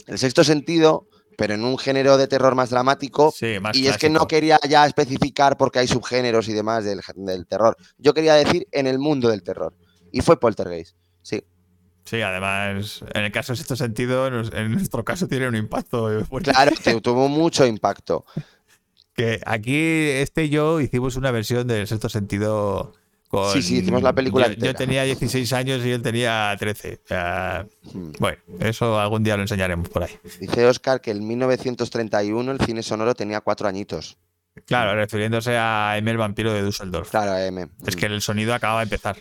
El 0.05 0.19
sexto 0.19 0.43
sentido, 0.43 1.07
pero 1.35 1.55
en 1.55 1.63
un 1.63 1.77
género 1.77 2.17
de 2.17 2.27
terror 2.27 2.53
más 2.53 2.69
dramático. 2.69 3.33
sí, 3.35 3.59
más 3.59 3.75
Y 3.75 3.87
es 3.87 3.97
que 3.97 4.09
no 4.09 4.27
quería 4.27 4.59
ya 4.69 4.85
especificar 4.85 5.57
porque 5.57 5.79
hay 5.79 5.87
subgéneros 5.87 6.47
y 6.47 6.53
demás 6.53 6.85
del, 6.85 7.01
del 7.15 7.47
terror. 7.47 7.75
Yo 7.97 8.13
quería 8.13 8.35
decir 8.35 8.67
en 8.71 8.87
el 8.87 8.99
mundo 8.99 9.29
del 9.29 9.41
terror. 9.41 9.73
Y 10.11 10.21
fue 10.21 10.39
Poltergeist. 10.39 10.95
Sí. 11.21 11.43
Sí, 12.05 12.21
además, 12.21 13.03
en 13.13 13.23
el 13.23 13.31
caso 13.31 13.53
de 13.53 13.57
sexto 13.57 13.75
sentido, 13.75 14.27
en 14.27 14.71
nuestro 14.71 15.03
caso 15.03 15.27
tiene 15.27 15.47
un 15.47 15.55
impacto 15.55 16.19
eh. 16.19 16.25
Claro, 16.43 16.71
que 16.83 17.01
tuvo 17.01 17.27
mucho 17.29 17.65
impacto. 17.65 18.25
Que 19.13 19.39
aquí 19.45 19.75
este 19.75 20.45
y 20.45 20.49
yo 20.49 20.81
hicimos 20.81 21.15
una 21.15 21.31
versión 21.31 21.67
del 21.67 21.87
sexto 21.87 22.09
sentido 22.09 22.93
con... 23.29 23.53
Sí, 23.53 23.61
sí, 23.61 23.77
hicimos 23.77 24.01
la 24.03 24.11
película 24.11 24.51
yo, 24.51 24.73
tenía 24.75 25.03
16 25.03 25.53
años 25.53 25.85
y 25.85 25.91
él 25.91 26.01
tenía 26.01 26.53
13. 26.59 26.99
O 27.05 27.07
sea, 27.07 27.65
Hmm. 27.93 28.11
bueno, 28.19 28.37
eso 28.59 28.99
algún 28.99 29.23
día 29.23 29.35
lo 29.37 29.43
enseñaremos 29.43 29.87
por 29.89 30.03
ahí. 30.03 30.11
Dice 30.41 30.65
Oscar 30.65 30.99
que 30.99 31.11
en 31.11 31.25
1931 31.25 32.51
el 32.51 32.59
cine 32.59 32.83
sonoro 32.83 33.15
tenía 33.15 33.39
cuatro 33.41 33.67
añitos. 33.69 34.17
Claro, 34.65 34.93
refiriéndose 34.95 35.55
a 35.57 35.95
Emil 35.97 36.17
Vampiro 36.17 36.51
de 36.51 36.63
Düsseldorf. 36.63 37.09
Claro, 37.11 37.37
M. 37.37 37.67
Es 37.87 37.95
que 37.95 38.07
el 38.07 38.21
sonido 38.21 38.53
acababa 38.53 38.79
de 38.81 38.83
empezar. 38.85 39.17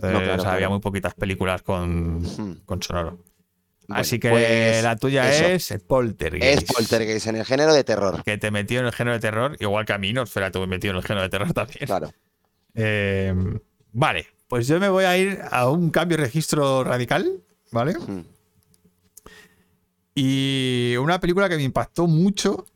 No, 0.00 0.08
Eh, 0.08 0.10
claro, 0.12 0.18
o 0.18 0.24
sea, 0.24 0.36
claro. 0.36 0.50
había 0.50 0.68
muy 0.70 0.80
poquitas 0.80 1.14
películas 1.14 1.62
con, 1.62 2.22
Hmm. 2.22 2.62
con 2.64 2.82
sonoro. 2.82 3.18
Bueno, 3.86 4.00
Así 4.00 4.18
que 4.18 4.30
pues 4.30 4.82
la 4.82 4.96
tuya 4.96 5.30
eso. 5.30 5.74
es 5.74 5.82
Poltergeist. 5.86 6.62
Es 6.62 6.72
Poltergeist 6.72 7.26
en 7.26 7.36
el 7.36 7.44
género 7.44 7.74
de 7.74 7.84
terror. 7.84 8.22
Que 8.24 8.38
te 8.38 8.50
metió 8.50 8.80
en 8.80 8.86
el 8.86 8.92
género 8.92 9.12
de 9.14 9.20
terror, 9.20 9.56
igual 9.60 9.84
que 9.84 9.92
a 9.92 9.98
mí, 9.98 10.12
no, 10.14 10.22
espera, 10.22 10.50
te 10.50 10.66
metido 10.66 10.92
en 10.92 10.96
el 10.96 11.02
género 11.02 11.22
de 11.22 11.28
terror 11.28 11.52
también. 11.52 11.80
Claro. 11.84 12.10
Eh, 12.74 13.34
vale, 13.92 14.26
pues 14.48 14.66
yo 14.66 14.78
me 14.80 14.88
voy 14.88 15.04
a 15.04 15.16
ir 15.16 15.40
a 15.50 15.68
un 15.70 15.90
cambio 15.90 16.16
de 16.18 16.24
registro 16.24 16.84
radical, 16.84 17.42
¿vale? 17.70 17.94
Y 20.14 20.94
una 21.00 21.20
película 21.20 21.48
que 21.48 21.56
me 21.56 21.62
impactó 21.64 22.06
mucho, 22.06 22.66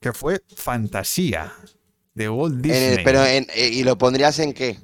que 0.00 0.12
fue 0.12 0.42
Fantasía, 0.56 1.52
de 2.14 2.28
Walt 2.28 2.56
En 2.56 2.62
Disney. 2.62 2.94
el- 2.98 3.02
pero 3.04 3.24
en- 3.24 3.46
eh, 3.54 3.68
¿y 3.68 3.84
lo 3.84 3.96
pondrías 3.98 4.38
en 4.40 4.52
qué? 4.52 4.78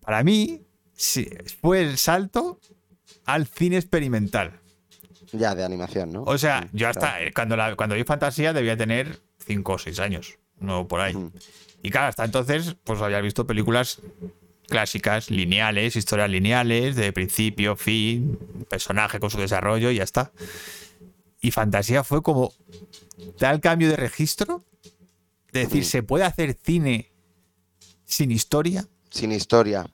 Para 0.00 0.22
mí, 0.22 0.62
sí, 0.94 1.28
fue 1.60 1.80
el 1.82 1.96
salto 1.96 2.58
al 3.24 3.46
cine 3.46 3.76
experimental. 3.76 4.58
Ya, 5.32 5.54
de 5.54 5.64
animación, 5.64 6.12
¿no? 6.12 6.24
O 6.24 6.36
sea, 6.36 6.68
yo 6.72 6.88
hasta 6.88 7.12
claro. 7.12 7.24
eh, 7.26 7.32
cuando, 7.32 7.56
la, 7.56 7.76
cuando 7.76 7.94
vi 7.94 8.02
Fantasía 8.04 8.52
debía 8.52 8.76
tener 8.76 9.20
5 9.46 9.74
o 9.74 9.78
6 9.78 10.00
años, 10.00 10.38
no 10.58 10.88
por 10.88 11.00
ahí. 11.00 11.14
Y 11.82 11.90
claro, 11.90 12.08
hasta 12.08 12.24
entonces, 12.24 12.76
pues 12.84 13.00
había 13.00 13.20
visto 13.20 13.46
películas 13.46 14.00
clásicas, 14.68 15.30
lineales, 15.30 15.96
historias 15.96 16.30
lineales, 16.30 16.94
de 16.96 17.12
principio, 17.12 17.74
fin, 17.76 18.38
personaje 18.68 19.18
con 19.18 19.30
su 19.30 19.38
desarrollo 19.38 19.90
y 19.90 19.96
ya 19.96 20.04
está. 20.04 20.32
Y 21.40 21.50
Fantasía 21.50 22.04
fue 22.04 22.22
como 22.22 22.52
tal 23.38 23.60
cambio 23.60 23.88
de 23.88 23.96
registro, 23.96 24.64
de 25.52 25.60
decir, 25.60 25.80
Ujú. 25.82 25.90
¿se 25.90 26.02
puede 26.02 26.24
hacer 26.24 26.56
cine 26.62 27.10
sin 28.04 28.30
historia? 28.30 28.86
Sin 29.10 29.32
historia. 29.32 29.86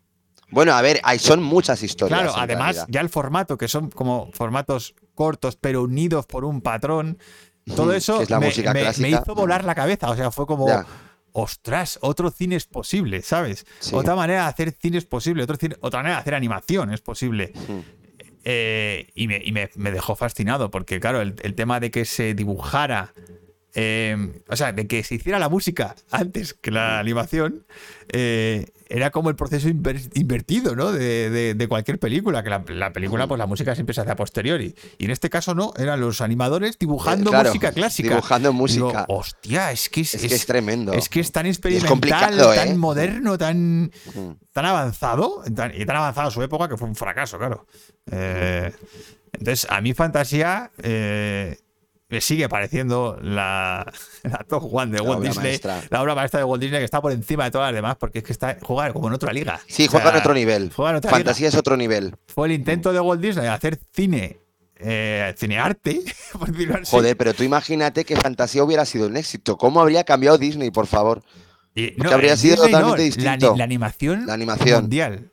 Bueno, 0.51 0.73
a 0.75 0.83
ver, 0.83 1.01
hay, 1.05 1.19
son 1.19 1.43
muchas 1.43 1.83
historias. 1.83 2.21
Claro, 2.21 2.35
además, 2.37 2.77
realidad. 2.77 2.87
ya 2.91 3.01
el 3.01 3.09
formato, 3.09 3.57
que 3.57 3.69
son 3.69 3.91
como 3.91 4.31
formatos 4.33 4.95
cortos, 5.15 5.57
pero 5.57 5.83
unidos 5.83 6.27
por 6.27 6.45
un 6.45 6.61
patrón, 6.61 7.19
todo 7.75 7.93
eso 7.95 8.19
que 8.19 8.25
es 8.25 8.31
la 8.31 8.39
me, 8.41 8.47
música 8.47 8.73
me- 8.73 8.81
me 8.81 8.85
clásica. 8.85 9.09
hizo 9.23 9.35
volar 9.35 9.65
la 9.65 9.75
cabeza. 9.75 10.11
O 10.11 10.17
sea, 10.17 10.31
fue 10.31 10.47
como, 10.47 10.69
Ya. 10.69 10.87
Ostras, 11.39 11.99
otro 12.03 12.31
cine 12.31 12.57
es 12.57 12.67
posible, 12.67 13.21
¿sabes? 13.23 13.67
Sí. 13.81 13.95
Otra 13.95 14.15
manera 14.17 14.43
de 14.45 14.49
hacer 14.49 14.73
cine 14.81 14.99
es 14.99 15.05
posible, 15.05 15.43
otro 15.43 15.57
cine- 15.57 15.77
otra 15.81 16.01
manera 16.01 16.17
de 16.17 16.21
hacer 16.23 16.35
animación 16.35 16.93
es 16.93 17.01
posible. 17.03 17.53
Eh, 18.45 19.09
y 19.15 19.27
me, 19.29 19.41
y 19.45 19.53
me- 19.53 19.71
me 19.75 19.91
dejó 19.91 20.15
fascinado, 20.17 20.71
porque 20.71 21.01
claro, 21.01 21.21
el, 21.21 21.35
el 21.43 21.55
tema 21.55 21.81
de 21.81 21.91
que 21.91 22.05
se 22.05 22.33
dibujara, 22.35 23.13
eh, 23.79 24.41
o 24.49 24.57
sea, 24.57 24.73
de 24.73 24.87
que 24.87 25.05
se 25.05 25.17
hiciera 25.17 25.39
la 25.39 25.49
música 25.51 25.95
antes 26.11 26.55
que 26.55 26.71
la 26.71 26.99
animación, 26.99 27.67
eh, 28.09 28.67
era 28.89 29.11
como 29.11 29.29
el 29.31 29.37
proceso 29.37 29.69
inver- 29.69 30.11
invertido, 30.15 30.75
¿no? 30.77 30.93
De, 30.93 31.29
de- 31.29 31.55
de 31.55 31.69
cualquier 31.69 31.99
película, 31.99 32.43
que 32.45 32.51
la, 32.51 32.65
la 32.69 32.93
película, 32.93 33.27
pues 33.27 33.37
la 33.39 33.47
música 33.47 33.75
siempre 33.75 33.93
se 33.95 34.01
hace 34.01 34.13
a 34.13 34.17
posteriori. 34.17 34.75
Y 34.97 35.05
en 35.07 35.11
este 35.11 35.29
caso 35.29 35.55
no, 35.57 35.73
eran 35.77 36.01
los 36.01 36.21
animadores 36.21 36.79
dibujando 36.79 37.31
Eh, 37.31 37.33
claro, 37.33 37.49
música 37.51 37.73
clásica. 37.73 38.09
dibujando 38.11 38.51
Digo, 38.51 38.59
música. 38.63 39.05
hostia, 39.09 39.73
es 39.73 39.89
que 39.91 40.01
es, 40.03 40.15
Es 40.15 40.21
que 40.27 40.35
es 40.37 40.47
tremendo. 40.47 40.93
es 40.93 41.09
que 41.09 41.19
es 41.21 41.31
tan 41.33 41.47
experimental, 41.47 42.39
tan 42.55 42.69
¿eh? 42.69 42.75
moderno, 42.77 43.37
tan, 43.37 43.91
tan 44.53 44.65
avanzado, 44.65 45.43
tan- 45.55 45.73
y 45.75 45.85
tan 45.85 45.97
avanzado 45.97 46.29
a 46.29 46.31
su 46.31 46.43
época 46.43 46.69
que 46.69 46.77
fue 46.77 46.89
un 46.89 46.95
fracaso, 46.95 47.39
claro. 47.39 47.67
Entonces, 49.33 49.67
a 49.69 49.81
mí 49.81 49.93
Fantasía 49.95 50.71
sigue 52.21 52.49
pareciendo 52.49 53.19
la, 53.23 53.91
la 54.23 54.39
top 54.49 54.73
one 54.73 54.93
de 54.93 54.99
La 54.99 55.05
Walt 55.05 55.23
Disney, 55.23 55.45
maestra. 55.45 55.83
la 55.91 56.03
obra 56.03 56.15
maestra 56.15 56.39
de 56.41 56.45
Walt 56.45 56.61
Disney 56.63 56.81
que 56.81 56.85
está 56.85 57.01
por 57.01 57.13
encima 57.13 57.45
de 57.45 57.51
todas 57.51 57.69
las 57.73 57.75
demás 57.77 57.97
porque 57.99 58.19
es 58.19 58.25
que 58.25 58.33
está 58.33 58.57
juega 58.63 58.93
como 58.93 59.09
en 59.09 59.15
otra 59.15 59.33
liga. 59.33 59.61
Sí, 59.67 59.87
O 59.87 59.91
juega 59.91 60.11
en 60.11 60.17
otro 60.17 60.35
nivel. 60.35 60.73
juega 60.75 60.91
en 60.93 60.97
otra 60.97 61.11
Fantasía 61.11 61.49
es 61.49 61.55
otro 61.55 61.77
nivel. 61.77 62.15
Fue 62.27 62.47
el 62.49 62.53
intento 62.55 62.93
de 62.93 63.01
Walt 63.01 63.21
Disney 63.21 63.45
de 63.45 63.51
hacer 63.51 63.79
cine, 63.93 64.39
eh, 64.79 65.35
cinearte, 65.39 66.03
por 66.33 66.51
decirlo 66.51 66.75
así. 66.77 66.91
Joder, 66.91 67.17
pero 67.17 67.35
tú 67.35 67.43
imagínate 67.43 68.05
que 68.05 68.17
Fantasía 68.17 68.63
hubiera 68.65 68.85
sido 68.85 69.07
un 69.07 69.17
éxito. 69.17 69.57
¿Cómo 69.57 69.81
habría 69.81 70.05
cambiado 70.05 70.39
Disney, 70.39 70.71
por 70.71 70.87
favor? 70.87 71.23
Y, 71.75 71.93
habría 72.11 72.37
sido 72.37 72.55
Disney 72.55 72.73
totalmente 72.73 72.99
la, 72.99 73.05
distinto. 73.05 73.55
la 73.57 73.65
animación, 73.65 74.27
La 74.27 74.35
animación. 74.35 74.81
mundial. 74.83 75.31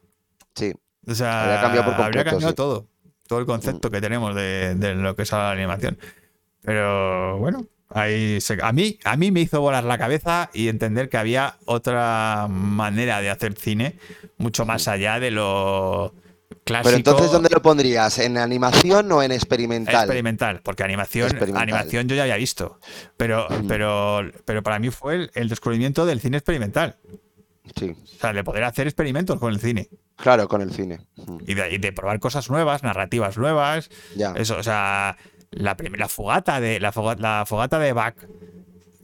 Sí. 0.55 0.73
O 1.07 1.15
sea, 1.15 1.43
Habría 1.43 1.61
cambiado 1.61 1.85
por 1.85 1.93
habría 2.05 2.23
completo, 2.23 2.29
cambiado 2.31 2.49
sí. 2.49 2.53
Mm. 2.53 2.55
todo. 2.55 2.87
Todo 3.27 3.39
el 3.39 3.45
concepto 3.45 3.89
que 3.89 4.01
tenemos 4.01 4.35
de, 4.35 4.75
de 4.75 4.95
lo 4.95 5.15
que 5.15 5.21
es 5.23 5.31
la 5.31 5.51
animación. 5.51 5.97
Pero 6.63 7.37
bueno, 7.39 7.65
ahí 7.89 8.39
se- 8.41 8.59
a, 8.61 8.71
mí, 8.71 8.97
a 9.03 9.15
mí 9.17 9.31
me 9.31 9.41
hizo 9.41 9.61
volar 9.61 9.83
la 9.83 9.97
cabeza 9.97 10.49
y 10.53 10.67
entender 10.69 11.09
que 11.09 11.17
había 11.17 11.57
otra 11.65 12.47
manera 12.49 13.21
de 13.21 13.29
hacer 13.29 13.53
cine, 13.53 13.97
mucho 14.37 14.65
más 14.65 14.87
allá 14.87 15.19
de 15.19 15.31
lo 15.31 16.13
clásico. 16.63 16.85
Pero 16.85 16.97
entonces, 16.97 17.31
¿dónde 17.31 17.49
lo 17.51 17.61
pondrías? 17.61 18.17
¿En 18.19 18.37
animación 18.37 19.11
o 19.11 19.21
en 19.21 19.31
experimental? 19.33 19.95
Experimental, 20.05 20.61
porque 20.63 20.83
animación, 20.83 21.27
Experimental. 21.27 21.63
animación 21.63 22.07
yo 22.07 22.15
ya 22.15 22.23
había 22.23 22.37
visto. 22.37 22.79
Pero, 23.17 23.47
Mm. 23.49 23.67
pero, 23.67 24.21
pero 24.45 24.63
para 24.63 24.79
mí 24.79 24.89
fue 24.89 25.15
el, 25.15 25.31
el 25.35 25.49
descubrimiento 25.49 26.05
del 26.05 26.21
cine 26.21 26.37
experimental. 26.37 26.95
Sí, 27.77 27.91
O 27.91 28.19
sea, 28.19 28.33
de 28.33 28.43
poder 28.43 28.63
hacer 28.65 28.87
experimentos 28.87 29.39
con 29.39 29.53
el 29.53 29.59
cine. 29.59 29.87
claro, 30.17 30.47
con 30.49 30.61
el 30.61 30.71
cine. 30.73 30.99
Mm, 31.15 31.37
Y 31.47 31.53
de, 31.53 31.73
y 31.73 31.77
de 31.77 31.91
probar 31.93 32.19
cosas 32.19 32.49
nuevas, 32.49 32.83
narrativas 32.83 33.37
nuevas. 33.37 33.89
Ya. 34.15 34.33
Eso, 34.35 34.57
o 34.57 34.63
sea, 34.63 35.17
la, 35.55 35.75
la 35.97 36.07
fogata 36.09 36.59
de 36.59 36.79
la, 36.79 36.91
foga- 36.91 37.17
la 37.17 37.45
fogata 37.47 37.79
de 37.79 37.93
Bach 37.93 38.15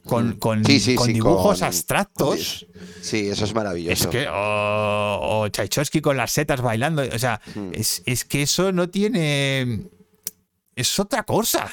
con, 0.06 0.34
con, 0.38 0.62
Mm. 0.62 0.66
Sí, 0.66 0.80
sí, 0.80 0.96
con 0.96 1.08
sí, 1.08 1.14
dibujos 1.14 1.60
con- 1.60 1.68
abstractos. 1.68 2.66
Sí, 3.02 3.28
eso 3.30 3.46
es 3.46 3.54
maravilloso. 3.54 3.94
Es 4.06 4.08
que, 4.08 4.28
o, 4.28 5.20
o 5.22 5.50
Tchaikovsky 5.50 6.02
con 6.02 6.18
las 6.18 6.32
setas 6.32 6.62
bailando. 6.62 7.04
O 7.04 7.20
sea, 7.20 7.40
Mm. 7.56 7.70
es, 7.74 8.02
es 8.06 8.26
que 8.26 8.42
eso 8.44 8.72
no 8.72 8.90
tiene. 8.90 9.88
Es 10.76 10.98
otra 11.00 11.24
cosa. 11.24 11.66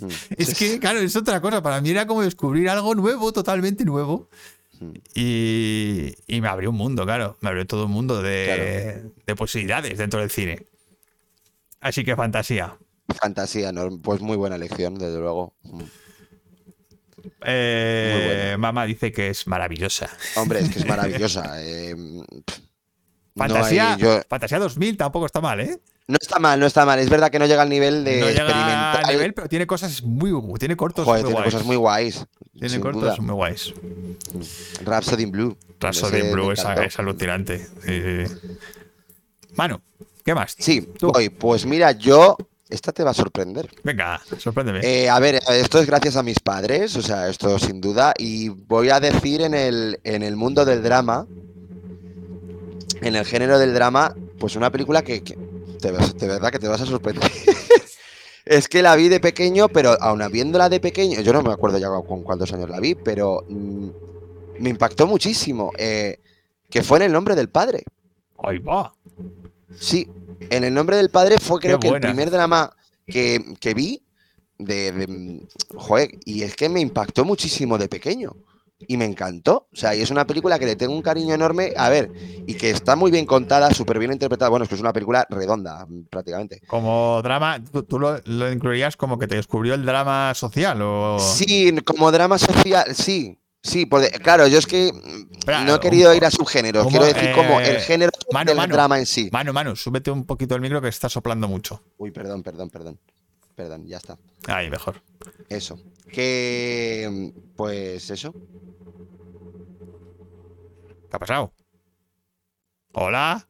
Mm. 0.00 0.06
Es 0.36 0.54
que, 0.58 0.78
claro, 0.78 0.98
es 1.00 1.16
otra 1.16 1.40
cosa. 1.40 1.62
Para 1.62 1.80
mí 1.80 1.90
era 1.90 2.06
como 2.06 2.22
descubrir 2.22 2.68
algo 2.68 2.94
nuevo, 2.94 3.32
totalmente 3.32 3.84
nuevo. 3.84 4.28
Mm. 4.78 4.90
Y, 5.14 6.14
y 6.26 6.40
me 6.42 6.48
abrió 6.48 6.70
un 6.70 6.76
mundo, 6.76 7.04
claro. 7.04 7.38
Me 7.40 7.48
abrió 7.48 7.66
todo 7.66 7.86
un 7.86 7.92
mundo 7.92 8.20
de, 8.20 9.04
de 9.26 9.36
posibilidades 9.36 9.96
dentro 9.96 10.20
del 10.20 10.30
cine. 10.30 10.66
Así 11.80 12.04
que 12.04 12.14
fantasía. 12.14 12.76
Fantasía, 13.14 13.72
¿no? 13.72 13.98
pues 14.00 14.20
muy 14.20 14.36
buena 14.36 14.56
elección, 14.56 14.94
desde 14.94 15.18
luego. 15.18 15.54
Mm. 15.62 15.82
Eh. 17.44 18.56
Mamá 18.58 18.84
dice 18.86 19.12
que 19.12 19.28
es 19.28 19.46
maravillosa. 19.46 20.08
Hombre, 20.36 20.60
es 20.60 20.70
que 20.70 20.78
es 20.80 20.86
maravillosa. 20.88 21.52
eh, 21.62 21.94
no 21.96 22.24
Fantasía, 23.36 23.94
hay- 23.94 24.00
yo- 24.00 24.20
Fantasía 24.28 24.58
2000 24.58 24.96
tampoco 24.96 25.26
está 25.26 25.40
mal, 25.40 25.60
¿eh? 25.60 25.78
no 26.08 26.16
está 26.20 26.38
mal, 26.40 26.58
no 26.58 26.66
está 26.66 26.84
mal. 26.84 26.98
Es 26.98 27.08
verdad 27.08 27.30
que 27.30 27.38
no 27.38 27.46
llega 27.46 27.62
al 27.62 27.68
nivel 27.68 28.04
de 28.04 28.20
no 28.20 28.26
llega 28.26 28.42
experimental. 28.42 29.02
a 29.04 29.12
nivel, 29.12 29.32
pero 29.34 29.48
tiene 29.48 29.66
cosas 29.66 30.02
muy. 30.02 30.32
Tiene 30.58 30.76
cortos 30.76 31.04
Joder, 31.04 31.22
muy 31.22 31.28
tiene 31.30 31.40
guays. 31.40 31.52
cosas 31.54 31.66
muy 31.66 31.76
guays. 31.76 32.26
Tiene 32.58 32.80
cortos 32.80 33.02
duda. 33.02 33.16
muy 33.20 33.34
guays. 33.34 33.74
Rhapsody 34.84 35.22
in 35.22 35.30
Blue. 35.30 35.56
Rhapsody 35.78 36.18
in 36.20 36.32
Blue 36.32 36.50
es, 36.50 36.58
es 36.84 36.98
alucinante. 36.98 37.58
Sí, 37.86 38.02
sí, 38.02 38.26
sí. 38.26 38.56
Manu, 39.54 39.80
¿qué 40.24 40.34
más? 40.34 40.56
Sí, 40.58 40.88
voy. 41.00 41.28
Pues 41.28 41.64
mira, 41.64 41.92
yo. 41.92 42.36
Esta 42.70 42.92
te 42.92 43.02
va 43.02 43.10
a 43.10 43.14
sorprender. 43.14 43.68
Venga, 43.82 44.20
sorpréndeme. 44.38 44.80
Eh, 44.82 45.08
a 45.08 45.18
ver, 45.18 45.40
esto 45.50 45.80
es 45.80 45.86
gracias 45.86 46.16
a 46.16 46.22
mis 46.22 46.38
padres, 46.40 46.96
o 46.96 47.02
sea, 47.02 47.28
esto 47.28 47.58
sin 47.58 47.80
duda. 47.80 48.14
Y 48.16 48.48
voy 48.48 48.90
a 48.90 49.00
decir 49.00 49.42
en 49.42 49.54
el, 49.54 49.98
en 50.04 50.22
el 50.22 50.36
mundo 50.36 50.64
del 50.64 50.82
drama, 50.82 51.26
en 53.00 53.16
el 53.16 53.24
género 53.24 53.58
del 53.58 53.74
drama, 53.74 54.14
pues 54.38 54.56
una 54.56 54.70
película 54.70 55.02
que, 55.02 55.22
que 55.22 55.36
te 55.80 55.90
de 55.92 56.26
verdad 56.28 56.50
que 56.50 56.58
te 56.58 56.68
vas 56.68 56.80
a 56.80 56.86
sorprender. 56.86 57.30
es 58.44 58.68
que 58.68 58.82
la 58.82 58.94
vi 58.96 59.08
de 59.08 59.20
pequeño, 59.20 59.68
pero 59.68 59.96
aun 60.00 60.22
habiéndola 60.22 60.68
de 60.68 60.80
pequeño, 60.80 61.20
yo 61.20 61.32
no 61.32 61.42
me 61.42 61.52
acuerdo 61.52 61.78
ya 61.78 61.88
con 62.06 62.22
cuántos 62.22 62.52
años 62.52 62.70
la 62.70 62.78
vi, 62.78 62.94
pero 62.94 63.44
mm, 63.48 63.88
me 64.60 64.70
impactó 64.70 65.06
muchísimo. 65.06 65.72
eh, 65.76 66.18
que 66.70 66.82
fue 66.82 66.98
en 66.98 67.04
el 67.04 67.12
nombre 67.12 67.34
del 67.34 67.48
padre. 67.48 67.84
Ahí 68.42 68.58
va. 68.58 68.92
Sí, 69.78 70.08
en 70.50 70.64
el 70.64 70.72
nombre 70.74 70.96
del 70.96 71.10
padre 71.10 71.38
fue 71.38 71.60
creo 71.60 71.78
que 71.78 71.88
buena. 71.90 72.08
el 72.08 72.14
primer 72.14 72.30
drama 72.30 72.74
que, 73.06 73.54
que 73.60 73.74
vi 73.74 74.02
de, 74.58 74.92
de- 74.92 75.46
Joder, 75.74 76.10
y 76.24 76.42
es 76.42 76.54
que 76.56 76.68
me 76.68 76.80
impactó 76.80 77.24
muchísimo 77.24 77.78
de 77.78 77.88
pequeño. 77.88 78.32
Y 78.88 78.96
me 78.96 79.04
encantó. 79.04 79.66
O 79.70 79.76
sea, 79.76 79.94
y 79.94 80.00
es 80.00 80.10
una 80.10 80.26
película 80.26 80.58
que 80.58 80.64
le 80.64 80.74
tengo 80.74 80.94
un 80.94 81.02
cariño 81.02 81.34
enorme. 81.34 81.74
A 81.76 81.90
ver, 81.90 82.10
y 82.46 82.54
que 82.54 82.70
está 82.70 82.96
muy 82.96 83.10
bien 83.10 83.26
contada, 83.26 83.74
súper 83.74 83.98
bien 83.98 84.10
interpretada. 84.10 84.48
Bueno, 84.48 84.62
es 84.62 84.70
que 84.70 84.74
es 84.74 84.80
una 84.80 84.94
película 84.94 85.26
redonda, 85.28 85.86
prácticamente. 86.08 86.62
Como 86.66 87.20
drama, 87.22 87.62
¿tú, 87.62 87.82
tú 87.82 87.98
lo, 87.98 88.18
lo 88.24 88.50
incluirías 88.50 88.96
como 88.96 89.18
que 89.18 89.26
te 89.26 89.34
descubrió 89.36 89.74
el 89.74 89.84
drama 89.84 90.32
social 90.34 90.80
o...? 90.80 91.18
Sí, 91.18 91.74
como 91.84 92.10
drama 92.10 92.38
social, 92.38 92.94
sí. 92.94 93.36
Sí, 93.62 93.84
porque, 93.84 94.10
claro, 94.10 94.46
yo 94.46 94.58
es 94.58 94.66
que 94.66 94.90
mm, 94.92 95.66
no 95.66 95.74
he 95.74 95.80
querido 95.80 96.14
ir 96.14 96.24
a 96.24 96.30
subgéneros. 96.30 96.84
¿cómo, 96.84 96.98
Quiero 96.98 97.12
decir 97.12 97.32
como 97.34 97.60
el 97.60 97.76
eh, 97.76 97.80
género 97.80 98.10
Manu, 98.32 98.54
del 98.54 98.68
drama 98.70 98.98
en 98.98 99.06
sí. 99.06 99.28
Manu, 99.32 99.52
Manu, 99.52 99.76
súbete 99.76 100.10
un 100.10 100.24
poquito 100.24 100.54
el 100.54 100.62
micro 100.62 100.80
que 100.80 100.88
está 100.88 101.08
soplando 101.08 101.46
mucho. 101.46 101.82
Uy, 101.98 102.10
perdón, 102.10 102.42
perdón, 102.42 102.70
perdón. 102.70 102.98
Perdón, 103.54 103.86
ya 103.86 103.98
está. 103.98 104.16
Ahí, 104.46 104.70
mejor. 104.70 105.02
Eso. 105.50 105.78
Que, 106.10 107.32
pues 107.54 108.08
eso. 108.10 108.32
¿Qué 111.10 111.16
ha 111.16 111.18
pasado? 111.18 111.52
¿Hola? 112.92 113.46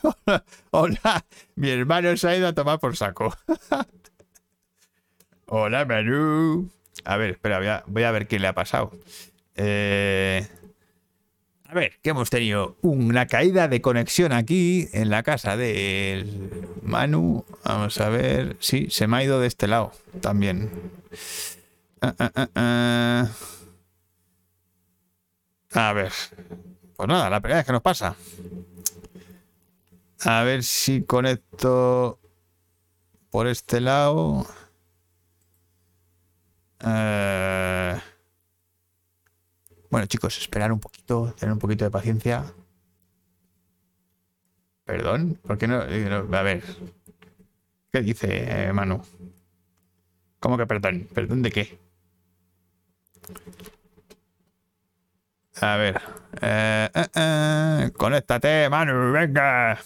Hola. 0.70 1.26
Mi 1.56 1.68
hermano 1.68 2.16
se 2.16 2.28
ha 2.28 2.36
ido 2.36 2.48
a 2.48 2.54
tomar 2.54 2.78
por 2.78 2.96
saco. 2.96 3.36
Hola, 5.46 5.84
Manu. 5.84 6.70
A 7.04 7.18
ver, 7.18 7.30
espera, 7.30 7.58
voy 7.58 7.66
a, 7.66 7.84
voy 7.86 8.02
a 8.04 8.10
ver 8.10 8.26
qué 8.26 8.38
le 8.38 8.46
ha 8.46 8.54
pasado. 8.54 8.92
Eh, 9.56 10.46
a 11.66 11.74
ver, 11.74 11.98
que 12.02 12.10
hemos 12.10 12.30
tenido 12.30 12.76
una 12.82 13.26
caída 13.26 13.66
de 13.68 13.80
conexión 13.80 14.32
aquí 14.32 14.88
en 14.92 15.10
la 15.10 15.22
casa 15.22 15.56
del 15.56 16.68
Manu. 16.82 17.44
Vamos 17.64 18.00
a 18.00 18.08
ver. 18.08 18.56
Sí, 18.60 18.88
se 18.90 19.06
me 19.06 19.16
ha 19.16 19.24
ido 19.24 19.40
de 19.40 19.48
este 19.48 19.66
lado 19.66 19.92
también. 20.20 20.70
Ah, 22.00 22.14
ah, 22.18 22.48
ah. 22.54 23.30
A 25.72 25.92
ver. 25.92 26.12
Pues 26.96 27.08
nada, 27.08 27.28
la 27.28 27.40
primera 27.40 27.58
vez 27.58 27.66
que 27.66 27.72
nos 27.72 27.82
pasa. 27.82 28.14
A 30.20 30.42
ver 30.44 30.62
si 30.62 31.02
conecto 31.02 32.20
por 33.30 33.48
este 33.48 33.80
lado. 33.80 34.46
Eh, 36.86 38.00
Bueno, 39.94 40.08
chicos, 40.08 40.36
esperar 40.38 40.72
un 40.72 40.80
poquito, 40.80 41.32
tener 41.38 41.52
un 41.52 41.60
poquito 41.60 41.84
de 41.84 41.90
paciencia. 41.92 42.52
Perdón, 44.84 45.38
¿por 45.46 45.56
qué 45.56 45.68
no? 45.68 45.84
eh? 45.84 46.08
A 46.32 46.42
ver. 46.42 46.64
¿Qué 47.92 48.00
dice 48.00 48.26
eh, 48.28 48.72
Manu? 48.72 49.00
¿Cómo 50.40 50.58
que 50.58 50.66
perdón? 50.66 51.06
¿Perdón 51.14 51.42
de 51.42 51.52
qué? 51.52 51.78
A 55.60 55.76
ver. 55.76 56.02
Eh, 56.42 56.90
eh, 56.92 57.06
eh, 57.14 57.90
conéctate, 57.96 58.68
Manu, 58.68 59.12
venga. 59.12 59.78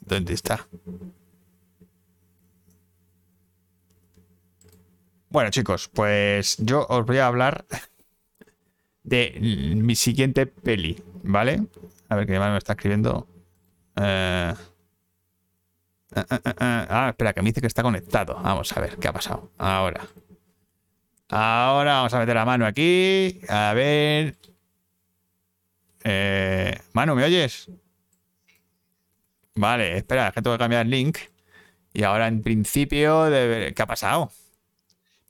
¿Dónde 0.00 0.32
está? 0.32 0.66
Bueno, 5.32 5.50
chicos, 5.50 5.88
pues 5.88 6.56
yo 6.58 6.86
os 6.88 7.06
voy 7.06 7.16
a 7.18 7.26
hablar 7.26 7.64
de 9.02 9.38
mi 9.76 9.94
siguiente 9.96 10.46
peli, 10.46 11.02
¿vale? 11.22 11.62
A 12.08 12.16
ver 12.16 12.26
que 12.26 12.38
Manu 12.38 12.52
me 12.52 12.58
está 12.58 12.74
escribiendo. 12.74 13.26
Eh, 13.96 14.54
eh, 16.16 16.24
eh. 16.30 16.40
Ah, 16.58 17.06
espera, 17.10 17.32
que 17.32 17.40
me 17.40 17.48
dice 17.48 17.62
que 17.62 17.66
está 17.66 17.82
conectado. 17.82 18.34
Vamos 18.42 18.76
a 18.76 18.80
ver 18.80 18.96
qué 18.98 19.08
ha 19.08 19.12
pasado. 19.12 19.50
Ahora. 19.56 20.06
Ahora 21.30 21.94
vamos 21.94 22.12
a 22.12 22.18
meter 22.18 22.34
la 22.34 22.44
mano 22.44 22.66
aquí. 22.66 23.40
A 23.48 23.72
ver. 23.72 24.36
Eh, 26.04 26.78
Manu, 26.92 27.14
¿me 27.14 27.24
oyes? 27.24 27.70
Vale, 29.54 29.96
espera, 29.98 30.28
es 30.28 30.34
que 30.34 30.42
tengo 30.42 30.56
que 30.56 30.62
cambiar 30.62 30.82
el 30.84 30.90
link. 30.90 31.18
Y 31.94 32.02
ahora 32.04 32.26
en 32.28 32.42
principio, 32.42 33.24
debe- 33.30 33.74
¿qué 33.74 33.82
ha 33.82 33.86
pasado? 33.86 34.30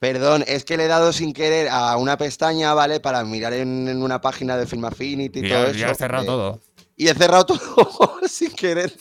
Perdón, 0.03 0.43
es 0.49 0.65
que 0.65 0.77
le 0.77 0.87
he 0.87 0.89
dado 0.89 1.13
sin 1.13 1.33
querer 1.33 1.69
a 1.71 1.97
una 1.97 2.17
pestaña, 2.17 2.75
¿vale? 2.75 2.99
Para 2.99 3.23
mirar 3.25 3.53
en, 3.53 3.87
en 3.87 4.03
una 4.03 4.21
página 4.21 4.57
de 4.57 4.67
Film 4.67 4.85
Affinity 4.85 5.39
y 5.39 5.47
Y 5.47 5.49
todo 5.49 5.63
ya, 5.67 5.71
eso. 5.71 5.79
ya 5.79 5.91
has 5.93 5.97
cerrado 5.99 6.25
eh, 6.25 6.27
todo. 6.27 6.61
Y 6.97 7.07
he 7.07 7.15
cerrado 7.15 7.47
todo 7.47 8.19
sin 8.29 8.51
querer. 8.51 8.93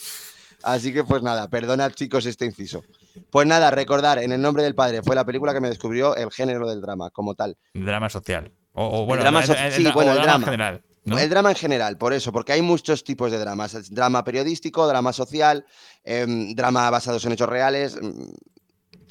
Así 0.62 0.94
que 0.94 1.04
pues 1.04 1.24
nada, 1.24 1.50
perdonad 1.50 1.92
chicos 1.94 2.28
este 2.28 2.46
inciso. 2.46 2.84
Pues 3.32 3.48
nada, 3.48 3.72
recordar, 3.72 4.20
En 4.20 4.32
el 4.32 4.40
nombre 4.40 4.62
del 4.62 4.76
padre 4.76 5.02
fue 5.02 5.16
la 5.16 5.26
película 5.26 5.54
que 5.56 5.60
me 5.60 5.70
descubrió 5.70 6.16
el 6.16 6.30
género 6.30 6.70
del 6.70 6.82
drama 6.82 7.10
como 7.10 7.34
tal. 7.34 7.58
Drama 7.74 8.08
social. 8.12 8.52
O, 8.74 9.02
o 9.02 9.06
bueno, 9.08 9.24
drama 9.24 9.40
el- 9.40 9.48
so- 9.48 9.54
el- 9.56 9.74
sí, 9.74 9.88
bueno, 9.96 10.12
el 10.14 10.22
drama. 10.22 10.36
en 10.38 10.44
general. 10.52 10.84
¿no? 11.04 11.18
El 11.18 11.30
drama 11.32 11.50
en 11.50 11.56
general, 11.56 11.98
por 11.98 12.14
eso, 12.14 12.32
porque 12.32 12.54
hay 12.54 12.62
muchos 12.62 13.04
tipos 13.04 13.32
de 13.32 13.40
dramas. 13.40 13.90
Drama 13.90 14.24
periodístico, 14.24 14.86
drama 14.88 15.12
social, 15.14 15.66
em, 16.04 16.54
drama 16.54 16.88
basados 16.92 17.26
en 17.26 17.32
hechos 17.32 17.50
reales, 17.50 17.98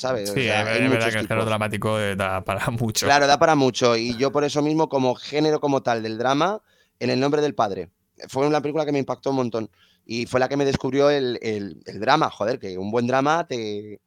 mm, 0.03 0.27
Sí, 0.27 0.33
sea, 0.43 0.75
es, 0.77 0.91
verdad 0.91 1.11
que 1.13 1.19
el 1.19 1.27
género 1.29 1.45
dramático 1.45 1.99
eh, 2.01 2.17
da 2.17 2.43
para 2.45 2.69
mucho. 2.71 3.07
Claro, 3.07 3.27
da 3.27 3.39
para 3.39 3.55
mucho. 3.55 3.97
Y 3.97 4.17
yo 4.17 4.33
por 4.33 4.45
eso 4.45 4.63
mismo, 4.63 4.89
como 4.89 5.15
género 5.15 5.61
como 5.61 5.83
tal 5.83 6.03
del 6.03 6.19
drama, 6.19 6.61
en 6.99 7.11
el 7.11 7.21
nombre 7.21 7.41
del 7.43 7.55
padre. 7.55 7.91
Fue 8.29 8.47
una 8.47 8.61
película 8.61 8.85
que 8.85 8.93
me 8.93 8.99
impactó 8.99 9.31
un 9.31 9.37
montón. 9.37 9.71
Y 10.05 10.27
fue 10.27 10.41
la 10.41 10.49
que 10.49 10.57
me 10.57 10.65
descubrió 10.65 11.11
el, 11.11 11.39
el- 11.43 11.83
el 11.87 12.01
drama. 12.01 12.31
Joder, 12.31 12.59
que 12.59 12.77
un 12.77 12.91
buen 12.91 13.07
drama 13.07 13.47
te, 13.47 14.01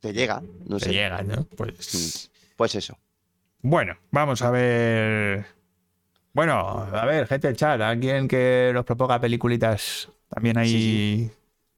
te 0.00 0.12
llega. 0.12 0.42
No 0.66 0.78
Te 0.78 0.86
sé. 0.86 0.92
llega, 0.92 1.22
¿no? 1.22 1.44
Pues. 1.56 2.30
Pues 2.56 2.74
eso. 2.74 2.98
Bueno, 3.62 3.98
vamos 4.10 4.42
a 4.42 4.50
ver. 4.50 5.46
Bueno, 6.32 6.54
a 6.92 7.04
ver, 7.06 7.26
gente 7.26 7.48
del 7.48 7.56
chat, 7.56 7.80
alguien 7.80 8.28
que 8.28 8.70
nos 8.72 8.84
proponga 8.84 9.20
peliculitas 9.20 10.08
también 10.28 10.56
Sí, 10.64 11.30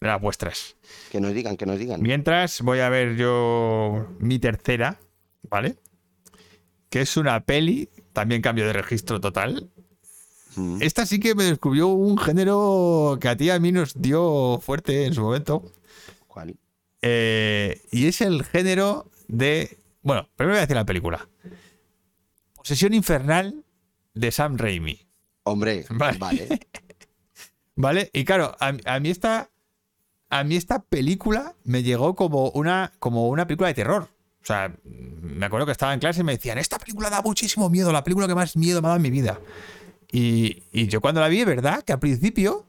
de 0.03 0.09
las 0.09 0.21
vuestras. 0.21 0.77
Que 1.11 1.21
nos 1.21 1.33
digan, 1.33 1.57
que 1.57 1.65
nos 1.65 1.79
digan. 1.79 2.03
Mientras 2.03 2.61
voy 2.61 2.81
a 2.81 2.89
ver 2.89 3.17
yo 3.17 4.09
mi 4.19 4.39
tercera, 4.39 5.01
¿vale? 5.49 5.77
Que 6.91 7.03
es 7.03 7.17
una 7.17 7.41
peli, 7.45 7.89
también 8.13 8.43
cambio 8.43 8.67
de 8.67 8.73
registro 8.73 9.21
total. 9.21 9.71
Mm. 10.57 10.83
Esta 10.83 11.07
sí 11.07 11.21
que 11.21 11.35
me 11.35 11.45
descubrió 11.45 11.89
un 11.89 12.19
género 12.19 13.17
que 13.21 13.29
a 13.29 13.37
ti 13.37 13.49
a 13.51 13.59
mí 13.59 13.73
nos 13.73 13.95
dio 14.01 14.59
fuerte 14.61 15.07
en 15.07 15.15
su 15.15 15.23
momento. 15.23 15.73
¿Cuál? 16.27 16.57
Eh, 17.01 17.81
y 17.91 18.07
es 18.07 18.21
el 18.21 18.45
género 18.45 19.11
de. 19.29 19.79
Bueno, 20.03 20.29
primero 20.37 20.55
voy 20.55 20.59
a 20.59 20.63
decir 20.63 20.77
la 20.77 20.85
película. 20.85 21.29
Posesión 22.55 22.93
infernal 22.93 23.65
de 24.15 24.31
Sam 24.31 24.59
Raimi. 24.59 25.01
Hombre, 25.45 25.87
Vale. 25.91 26.19
vale. 26.19 26.49
¿Vale? 27.75 28.11
Y 28.13 28.25
claro, 28.25 28.55
a, 28.61 28.75
a 28.85 29.01
mí 29.01 29.09
esta. 29.11 29.49
A 30.33 30.45
mí 30.45 30.57
esta 30.57 30.79
película 30.83 31.57
me 31.63 31.83
llegó 31.83 32.17
como 32.17 32.49
una, 32.53 32.91
como 32.99 33.29
una 33.29 33.47
película 33.47 33.69
de 33.69 33.75
terror. 33.75 34.09
O 34.43 34.47
sea, 34.47 34.75
me 34.83 35.45
acuerdo 35.45 35.67
que 35.67 35.73
estaba 35.73 35.93
en 35.93 36.01
clase 36.01 36.23
y 36.23 36.25
me 36.25 36.33
decían, 36.33 36.57
esta 36.57 36.79
película 36.79 37.11
da 37.11 37.21
muchísimo 37.21 37.69
miedo, 37.69 37.93
la 37.93 38.03
película 38.03 38.27
que 38.27 38.35
más 38.35 38.57
miedo 38.57 38.81
me 38.81 38.87
ha 38.87 38.89
dado 38.89 38.97
en 38.97 39.03
mi 39.03 39.11
vida. 39.11 39.39
Y, 40.11 40.63
y 40.73 40.87
yo 40.87 41.03
cuando 41.03 41.21
la 41.21 41.29
vi, 41.29 41.45
¿verdad? 41.45 41.83
Que 41.83 41.93
al 41.93 41.99
principio 41.99 42.65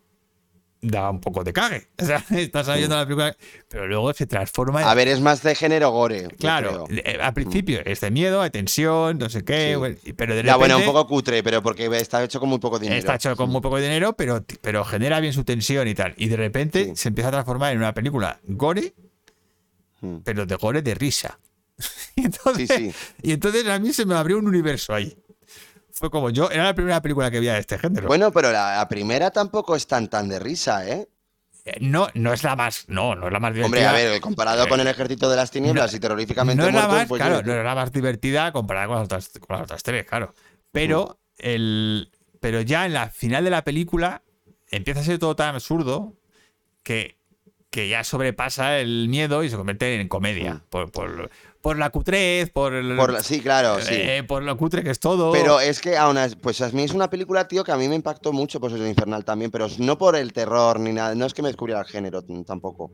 da 0.83 1.09
un 1.09 1.19
poco 1.21 1.43
de 1.43 1.51
cague. 1.53 1.87
O 2.01 2.05
sea, 2.05 2.23
estás 2.29 2.67
viendo 2.77 2.95
la 2.95 3.05
película, 3.05 3.35
pero 3.69 3.87
luego 3.87 4.13
se 4.13 4.27
transforma 4.27 4.81
en. 4.81 4.87
A 4.87 4.93
ver, 4.93 5.07
es 5.07 5.19
más 5.21 5.41
de 5.41 5.55
género 5.55 5.89
gore. 5.91 6.27
Claro, 6.37 6.85
eh, 6.89 7.17
al 7.21 7.33
principio 7.33 7.81
es 7.85 8.01
de 8.01 8.11
miedo, 8.11 8.43
de 8.43 8.49
tensión, 8.51 9.17
no 9.17 9.29
sé 9.29 9.43
qué, 9.43 9.75
Sí. 10.03 10.13
pero 10.13 10.35
de 10.35 10.41
repente 10.41 10.47
Ya, 10.47 10.57
bueno, 10.57 10.77
un 10.77 10.83
poco 10.85 11.07
cutre, 11.07 11.41
pero 11.41 11.63
porque 11.63 11.85
está 11.97 12.23
hecho 12.23 12.39
con 12.39 12.49
muy 12.49 12.59
poco 12.59 12.77
dinero. 12.77 12.99
está 12.99 13.15
hecho 13.15 13.35
con 13.35 13.49
muy 13.49 13.61
poco 13.61 13.77
dinero, 13.79 14.13
pero, 14.13 14.43
pero 14.61 14.83
genera 14.85 15.19
bien 15.19 15.33
su 15.33 15.43
tensión 15.43 15.87
y 15.87 15.95
tal. 15.95 16.13
Y 16.17 16.27
de 16.27 16.35
repente 16.37 16.85
Sí. 16.85 16.91
se 16.95 17.07
empieza 17.09 17.29
a 17.29 17.31
transformar 17.31 17.71
en 17.71 17.79
una 17.79 17.93
película 17.93 18.39
gore, 18.43 18.93
Mm. 20.01 20.17
pero 20.25 20.45
de 20.45 20.55
gore 20.55 20.81
de 20.81 20.93
risa. 20.95 21.39
y, 22.15 22.25
entonces, 22.25 22.69
sí. 22.75 22.91
y 23.21 23.31
entonces 23.31 23.65
a 23.67 23.79
mí 23.79 23.93
se 23.93 24.05
me 24.05 24.15
abrió 24.15 24.37
un 24.37 24.47
universo 24.47 24.93
ahí. 24.93 25.15
Fue 25.93 26.09
como 26.09 26.29
yo, 26.31 26.49
era 26.49 26.63
la 26.63 26.73
primera 26.73 27.01
película 27.01 27.29
que 27.29 27.39
veía 27.39 27.53
de 27.53 27.59
este 27.59 27.77
género. 27.77 28.07
Bueno, 28.07 28.31
pero 28.31 28.51
la, 28.51 28.77
la 28.77 28.87
primera 28.89 29.29
tampoco 29.31 29.75
es 29.75 29.85
tan 29.87 30.09
tan 30.09 30.27
de 30.27 30.39
risa, 30.39 30.89
¿eh? 30.89 31.07
Eh, 31.65 31.77
No, 31.79 32.07
no 32.15 32.33
es 32.33 32.43
la 32.43 32.55
más, 32.55 32.85
no, 32.89 33.15
no 33.15 33.27
es 33.27 33.31
la 33.33 33.39
más 33.39 33.53
divertida. 33.53 33.91
Hombre, 33.91 34.05
a 34.05 34.09
ver, 34.09 34.19
comparado 34.19 34.67
con 34.67 34.79
el 34.79 34.87
ejército 34.87 35.29
de 35.29 35.35
las 35.35 35.51
tinieblas 35.51 35.93
y 35.93 35.99
terroríficamente 35.99 36.61
no 36.61 36.67
es 36.67 36.73
la 36.73 36.81
muertos, 36.81 36.97
más, 36.99 37.07
pues 37.07 37.21
claro, 37.21 37.35
yo- 37.41 37.45
no 37.53 37.59
es 37.59 37.63
la 37.63 37.75
más 37.75 37.91
divertida 37.91 38.51
comparada 38.51 38.87
con 38.87 38.95
las 38.97 39.05
otras, 39.05 39.29
con 39.39 39.55
las 39.55 39.61
otras 39.65 39.83
tres, 39.83 40.05
claro. 40.05 40.33
Pero, 40.71 41.19
el, 41.37 42.09
pero 42.41 42.61
ya 42.61 42.85
en 42.87 42.93
la 42.93 43.09
final 43.09 43.43
de 43.43 43.51
la 43.51 43.63
película 43.63 44.23
empieza 44.71 45.01
a 45.01 45.03
ser 45.03 45.19
todo 45.19 45.35
tan 45.35 45.53
absurdo 45.53 46.15
que, 46.81 47.17
que 47.69 47.87
ya 47.87 48.03
sobrepasa 48.03 48.79
el 48.79 49.07
miedo 49.09 49.43
y 49.43 49.49
se 49.49 49.55
convierte 49.55 50.01
en 50.01 50.07
comedia. 50.07 50.55
Mm. 50.55 50.61
Por, 50.69 50.91
por, 50.91 51.29
por 51.63 51.77
la 51.79 51.89
cutrez, 51.91 52.49
por, 52.49 52.73
el- 52.73 52.97
por 52.97 53.13
la- 53.13 53.23
sí, 53.23 53.39
claro, 53.39 53.79
sí. 53.79 53.93
eh, 53.95 54.23
por 54.27 54.43
lo 54.43 54.57
cutre 54.57 54.83
que 54.83 54.89
es 54.91 54.99
todo. 54.99 55.31
Pero 55.31 55.61
es 55.61 55.79
que 55.79 55.95
aún 55.95 56.17
así, 56.17 56.35
pues 56.35 56.59
a 56.61 56.69
mí 56.71 56.83
es 56.83 56.91
una 56.93 57.09
película, 57.09 57.47
tío, 57.47 57.63
que 57.63 57.71
a 57.71 57.77
mí 57.77 57.87
me 57.87 57.95
impactó 57.95 58.33
mucho, 58.33 58.59
pues 58.59 58.73
es 58.73 58.81
infernal 58.85 59.23
también, 59.23 59.49
pero 59.49 59.67
no 59.77 59.97
por 59.97 60.17
el 60.17 60.33
terror 60.33 60.77
ni 60.81 60.91
nada, 60.91 61.15
no 61.15 61.25
es 61.25 61.33
que 61.33 61.41
me 61.41 61.47
descubriera 61.47 61.79
el 61.79 61.87
género 61.87 62.21
tampoco, 62.45 62.91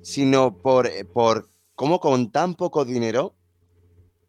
sino 0.00 0.56
por, 0.58 0.86
eh, 0.86 1.04
por 1.04 1.48
cómo 1.74 1.98
con 1.98 2.30
tan 2.30 2.54
poco 2.54 2.84
dinero 2.84 3.34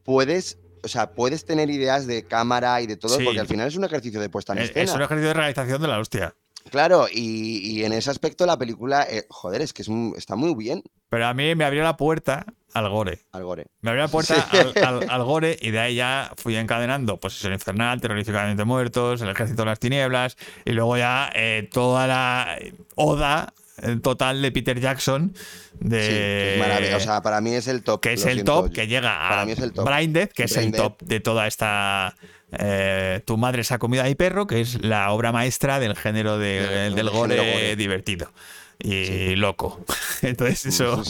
puedes, 0.04 0.58
o 0.84 0.88
sea, 0.88 1.13
puedes 1.13 1.45
tener 1.45 1.69
ideas 1.69 2.08
de 2.08 2.24
cámara 2.26 2.82
y 2.82 2.88
de 2.88 2.98
todo, 2.98 3.17
Sí. 3.19 3.24
porque 3.24 3.39
al 3.39 3.48
final 3.48 3.67
es 3.67 3.76
un 3.76 3.84
ejercicio 3.86 4.19
de 4.19 4.30
puesta 4.30 4.54
en 4.54 4.60
es, 4.60 4.69
escena. 4.69 4.84
es 4.84 4.93
un 4.95 5.02
ejercicio 5.04 5.28
de 5.28 5.34
realización 5.36 5.82
de 5.82 5.88
la 5.88 6.00
hostia. 6.00 6.36
Claro, 6.71 7.06
y, 7.12 7.60
y 7.60 7.86
en 7.86 7.93
ese 7.93 8.10
aspecto 8.10 8.48
la 8.48 8.58
película, 8.58 9.04
eh, 9.08 9.28
joder, 9.30 9.62
es 9.62 9.71
que 9.74 9.84
es 9.84 9.88
un- 9.88 10.15
está 10.17 10.36
muy 10.36 10.56
bien, 10.56 10.82
Pero 11.10 11.28
a 11.28 11.34
mí 11.36 11.54
me 11.54 11.63
abrió 11.63 11.84
la 11.84 11.95
puerta 11.95 12.45
al 12.75 12.89
gore. 12.89 13.19
al 13.31 13.43
gore. 13.43 13.65
Me 13.81 13.89
abrió 13.89 14.03
la 14.03 14.09
puerta 14.09 14.35
Sí. 14.51 14.57
al, 14.57 14.83
al- 14.85 15.09
al 15.09 15.23
gore 15.23 15.57
y 15.61 15.71
de 15.71 15.79
ahí 15.79 15.95
ya 15.95 16.31
fui 16.38 16.55
encadenando, 16.55 17.17
pues 17.19 17.43
el 17.45 17.53
infernal, 17.53 17.99
terroríficamente 18.01 18.63
muertos, 18.65 19.21
el 19.21 19.29
ejército 19.29 19.63
de 19.63 19.65
las 19.67 19.79
tinieblas 19.79 20.38
y 20.65 20.71
luego 20.71 20.97
ya 20.97 21.29
eh, 21.33 21.67
toda 21.71 22.05
la 22.07 22.57
oda 22.95 23.53
eh, 23.81 23.97
total 24.01 24.41
de 24.41 24.51
Peter 24.51 24.79
Jackson 24.79 25.33
de 25.79 26.01
Sí, 26.01 26.07
que 26.09 26.53
es 26.53 26.59
maravilloso. 26.59 26.97
O 26.97 26.99
sea, 26.99 27.21
para 27.21 27.41
mí 27.41 27.53
es 27.53 27.67
el 27.67 27.81
top. 27.83 27.99
que 28.01 28.13
es 28.13 28.25
el 28.25 28.33
siento, 28.33 28.63
top 28.63 28.73
que 28.73 28.88
llega 28.88 29.25
a 29.25 29.29
para 29.29 29.45
mí 29.45 29.51
es 29.53 29.59
el 29.59 29.73
top. 29.73 29.88
Blinded, 29.88 30.29
que 30.29 30.43
es 30.43 30.55
el 30.57 30.71
top 30.71 31.01
de 31.01 31.19
toda 31.19 31.47
esta 31.47 32.15
eh, 32.57 33.21
Tu 33.25 33.35
madre 33.38 33.63
se 33.63 33.73
ha 33.73 33.79
comido 33.79 34.03
a 34.03 34.05
mi 34.05 34.15
perro, 34.15 34.47
que 34.47 34.61
es 34.61 34.81
la 34.83 35.11
obra 35.11 35.31
maestra 35.33 35.79
del 35.79 35.95
género 35.95 36.38
de- 36.38 36.61
Del- 36.61 36.69
del 36.69 36.95
del 36.95 37.09
gore, 37.09 37.35
género 37.35 37.51
gore. 37.53 37.75
divertido 37.75 38.31
y 38.79 39.35
loco. 39.35 39.83
Entonces 40.21 40.65
eso, 40.67 41.01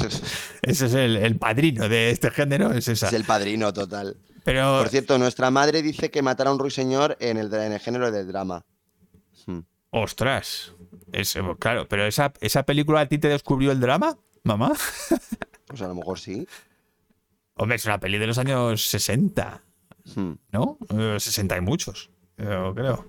ese 0.62 0.86
es 0.86 0.94
el, 0.94 1.18
el 1.18 1.38
padrino 1.38 1.88
de 1.90 2.12
este 2.12 2.32
género, 2.32 2.72
es 2.72 2.88
esa. 2.88 3.08
Es 3.08 3.14
el 3.14 3.24
padrino 3.24 3.72
total. 3.74 4.18
Pero 4.44 4.78
Por 4.80 4.90
cierto, 4.90 5.18
nuestra 5.18 5.50
madre 5.52 5.82
dice 5.82 6.12
que 6.12 6.22
matar 6.22 6.48
a 6.48 6.52
un 6.54 6.60
ruiseñor 6.60 7.18
en 7.20 7.38
el, 7.38 7.52
en 7.54 7.72
el 7.74 7.80
género 7.80 8.12
del 8.12 8.28
drama. 8.28 8.64
Hmm. 9.48 9.62
Ostras. 9.90 10.74
Es- 11.12 11.38
claro, 11.60 11.88
pero 11.88 12.06
esa, 12.06 12.34
esa 12.42 12.64
película 12.64 13.00
a 13.02 13.06
ti 13.08 13.18
te 13.18 13.28
descubrió 13.28 13.72
el 13.72 13.80
drama, 13.80 14.18
mamá. 14.44 14.74
Pues 15.68 15.82
a 15.82 15.88
lo 15.88 15.96
mejor 15.96 16.20
sí. 16.20 16.48
Hombre, 17.56 17.78
es 17.78 17.86
una 17.86 18.00
peli 18.00 18.20
de 18.20 18.28
los 18.28 18.38
años 18.38 18.88
60, 18.88 19.62
Hmm. 20.14 20.34
¿no? 20.52 20.78
Eh, 20.96 21.18
60 21.20 21.58
y 21.58 21.62
muchos, 21.62 22.12
yo 22.38 22.76
creo. 22.76 23.08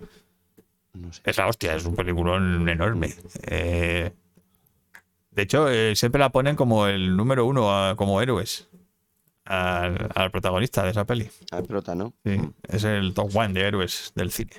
No 0.95 1.13
sé. 1.13 1.21
Es 1.25 1.37
la 1.37 1.47
hostia, 1.49 1.75
es 1.75 1.85
un 1.85 1.95
peliculón 1.95 2.67
enorme. 2.67 3.15
Eh, 3.43 4.11
de 5.37 5.43
hecho, 5.43 5.69
eh, 5.71 5.95
siempre 5.95 6.19
la 6.19 6.31
ponen 6.31 6.57
como 6.57 6.87
el 6.89 7.17
número 7.17 7.45
uno, 7.47 7.95
como 7.97 8.21
héroes, 8.21 8.69
al, 9.45 10.09
al 10.15 10.31
protagonista 10.33 10.83
de 10.83 10.91
esa 10.91 11.05
peli. 11.05 11.31
Al 11.53 11.63
prota, 11.65 11.95
¿no? 11.95 12.15
Sí, 12.25 12.41
es 12.69 12.83
el 12.85 13.15
top 13.15 13.37
one 13.37 13.53
de 13.53 13.61
héroes 13.61 14.13
del 14.17 14.33
cine. 14.33 14.53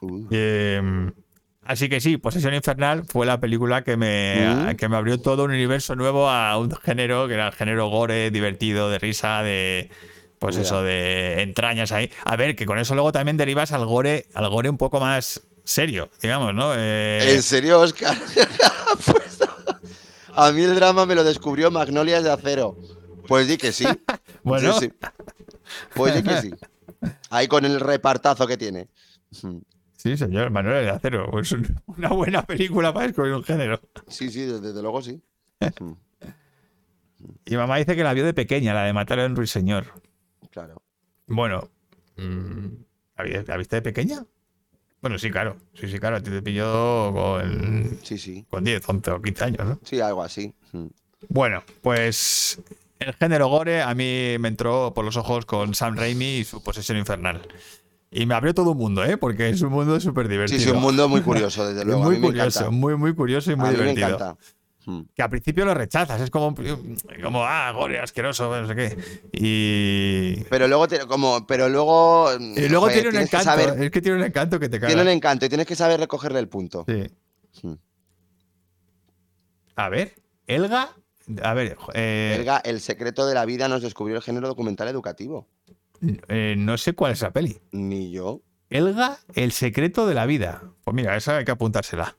Uh. 0.00 0.26
Eh, 0.30 1.10
así 1.64 1.88
que 1.88 2.00
sí, 2.00 2.16
Posesión 2.16 2.54
Infernal 2.54 3.04
fue 3.06 3.26
la 3.26 3.40
película 3.40 3.82
que 3.82 3.96
me, 3.96 4.72
Mm. 4.72 4.76
que 4.76 4.88
me 4.88 4.96
abrió 4.96 5.20
todo 5.20 5.44
un 5.44 5.50
universo 5.50 5.96
nuevo 5.96 6.28
a 6.30 6.56
un 6.58 6.70
género 6.76 7.26
que 7.28 7.34
era 7.34 7.48
el 7.48 7.52
género 7.52 7.88
gore, 7.88 8.30
divertido, 8.30 8.88
de 8.88 8.98
risa, 8.98 9.42
de. 9.42 9.90
Pues 10.38 10.56
Mira. 10.56 10.66
eso, 10.66 10.82
de 10.82 11.40
entrañas 11.42 11.92
ahí. 11.92 12.10
A 12.24 12.36
ver, 12.36 12.54
que 12.56 12.66
con 12.66 12.78
eso 12.78 12.94
luego 12.94 13.10
también 13.10 13.36
derivas 13.38 13.72
al 13.72 13.86
gore, 13.86 14.26
al 14.34 14.48
gore 14.50 14.68
un 14.68 14.76
poco 14.76 15.00
más 15.00 15.40
serio, 15.64 16.10
digamos, 16.22 16.54
¿no? 16.54 16.72
Eh, 16.76 17.34
¿En 17.34 17.42
serio, 17.42 17.80
Oscar? 17.80 18.16
Pues, 19.04 19.35
a 20.36 20.52
mí 20.52 20.62
el 20.62 20.74
drama 20.74 21.06
me 21.06 21.14
lo 21.14 21.24
descubrió 21.24 21.70
Magnolias 21.70 22.22
de 22.24 22.30
Acero. 22.32 22.76
Pues 23.26 23.48
di 23.48 23.56
que 23.56 23.72
sí. 23.72 23.84
Bueno. 24.44 24.72
Sí, 24.74 24.86
sí. 24.86 24.92
Pues 25.94 26.14
di 26.14 26.22
que 26.22 26.40
sí. 26.40 26.50
Ahí 27.30 27.48
con 27.48 27.64
el 27.64 27.80
repartazo 27.80 28.46
que 28.46 28.56
tiene. 28.56 28.88
Sí, 29.96 30.16
señor, 30.16 30.50
Manuel 30.50 30.84
de 30.84 30.90
Acero. 30.90 31.40
Es 31.40 31.50
un- 31.52 31.80
una 31.86 32.10
buena 32.10 32.42
película 32.42 32.92
para 32.94 33.06
descubrir 33.08 33.34
un 33.34 33.42
género. 33.42 33.80
Sí, 34.06 34.30
sí, 34.30 34.42
desde, 34.42 34.80
luego 34.80 35.02
sí. 35.02 35.20
Y 37.44 37.56
mamá 37.56 37.76
dice 37.78 37.96
que 37.96 38.04
la 38.04 38.12
vio 38.12 38.24
de 38.24 38.34
pequeña, 38.34 38.74
la 38.74 38.84
de 38.84 38.92
Matar 38.92 39.20
a 39.20 39.26
un 39.26 39.34
ruiseñor. 39.36 39.86
Claro. 40.50 40.82
Bueno, 41.26 41.70
mm, 42.16 42.66
¿la 43.16 43.24
vi- 43.24 43.44
la 43.46 43.56
viste 43.56 43.76
de 43.76 43.82
pequeña? 43.82 44.24
Bueno, 45.06 45.18
sí, 45.18 45.30
claro. 45.30 45.56
Sí, 45.74 45.88
sí, 45.88 45.98
claro. 45.98 46.16
A 46.16 46.20
ti 46.20 46.30
te 46.30 46.42
pilló 46.42 47.12
con, 47.12 47.98
Sí, 48.02 48.18
sí. 48.18 48.44
con 48.50 48.64
10, 48.64 48.88
11 48.88 49.10
o 49.12 49.22
15 49.22 49.44
años, 49.44 49.66
¿no? 49.66 49.78
Sí, 49.84 50.00
algo 50.00 50.22
así. 50.22 50.52
Hmm. 50.72 50.86
Bueno, 51.28 51.62
pues 51.82 52.60
el 52.98 53.12
género 53.14 53.48
gore 53.48 53.82
a 53.82 53.94
mí 53.94 54.36
me 54.40 54.48
entró 54.48 54.92
por 54.94 55.04
los 55.04 55.16
ojos 55.16 55.46
con 55.46 55.74
Sam 55.74 55.96
Raimi 55.96 56.38
y 56.38 56.44
su 56.44 56.62
posesión 56.62 56.98
infernal. 56.98 57.42
Y 58.10 58.26
me 58.26 58.34
abrió 58.34 58.54
todo 58.54 58.70
un 58.72 58.78
mundo, 58.78 59.04
¿eh? 59.04 59.16
Porque 59.16 59.48
es 59.48 59.60
un 59.62 59.70
mundo 59.72 59.98
súper 60.00 60.28
divertido. 60.28 60.58
Sí, 60.58 60.64
sí, 60.64 60.70
un 60.70 60.80
mundo 60.80 61.08
muy 61.08 61.20
curioso, 61.22 61.66
desde 61.66 61.84
luego. 61.86 62.02
muy 62.04 62.20
curioso, 62.20 62.70
muy, 62.72 62.96
muy 62.96 63.14
curioso 63.14 63.52
y 63.52 63.56
muy 63.56 63.68
a 63.68 63.72
mí 63.72 63.76
me 63.78 63.82
divertido. 63.84 64.08
encanta. 64.16 64.36
Hmm. 64.88 65.00
Que 65.16 65.20
al 65.22 65.28
principio 65.30 65.64
lo 65.64 65.74
rechazas, 65.74 66.20
es 66.20 66.30
como, 66.30 66.54
como 67.20 67.42
ah, 67.44 67.72
gore, 67.72 67.98
asqueroso, 67.98 68.48
no 68.60 68.68
sé 68.68 68.74
qué. 68.76 68.96
Y, 69.32 70.44
Pero 70.44 70.68
luego, 70.68 70.86
como, 71.08 71.44
pero 71.44 71.68
luego. 71.68 72.28
y 72.38 72.68
luego 72.68 72.86
joder, 72.86 72.94
tiene 73.02 73.08
un 73.08 73.14
que 73.16 73.22
encanto, 73.24 73.44
saber- 73.44 73.82
es 73.82 73.90
que 73.90 74.00
tiene 74.00 74.18
un 74.18 74.24
encanto 74.24 74.60
que 74.60 74.68
te 74.68 74.78
caga. 74.78 74.86
tiene 74.86 75.02
un 75.02 75.08
encanto 75.08 75.44
y 75.44 75.48
tienes 75.48 75.66
que 75.66 75.74
saber 75.74 75.98
recogerle 75.98 76.38
el 76.38 76.48
punto. 76.48 76.84
Sí. 76.86 77.02
Hmm. 77.66 77.74
A 79.74 79.88
ver, 79.88 80.14
Elga, 80.46 80.90
a 81.42 81.54
ver, 81.54 81.76
eh, 81.94 82.36
Elga, 82.38 82.58
el 82.64 82.80
secreto 82.80 83.26
de 83.26 83.34
la 83.34 83.44
vida 83.44 83.68
nos 83.68 83.82
descubrió 83.82 84.16
el 84.16 84.22
género 84.22 84.46
documental 84.48 84.86
educativo. 84.88 85.48
eh, 86.28 86.54
no 86.56 86.78
sé 86.78 86.92
cuál 86.94 87.10
es 87.12 87.22
la 87.22 87.32
peli. 87.32 87.58
Ni 87.72 88.12
yo, 88.12 88.40
Elga, 88.70 89.18
el 89.34 89.50
secreto 89.52 90.06
de 90.06 90.14
la 90.14 90.26
vida. 90.26 90.62
Pues 90.84 90.94
mira, 90.94 91.16
esa 91.16 91.38
hay 91.38 91.44
que 91.44 91.50
apuntársela. 91.50 92.16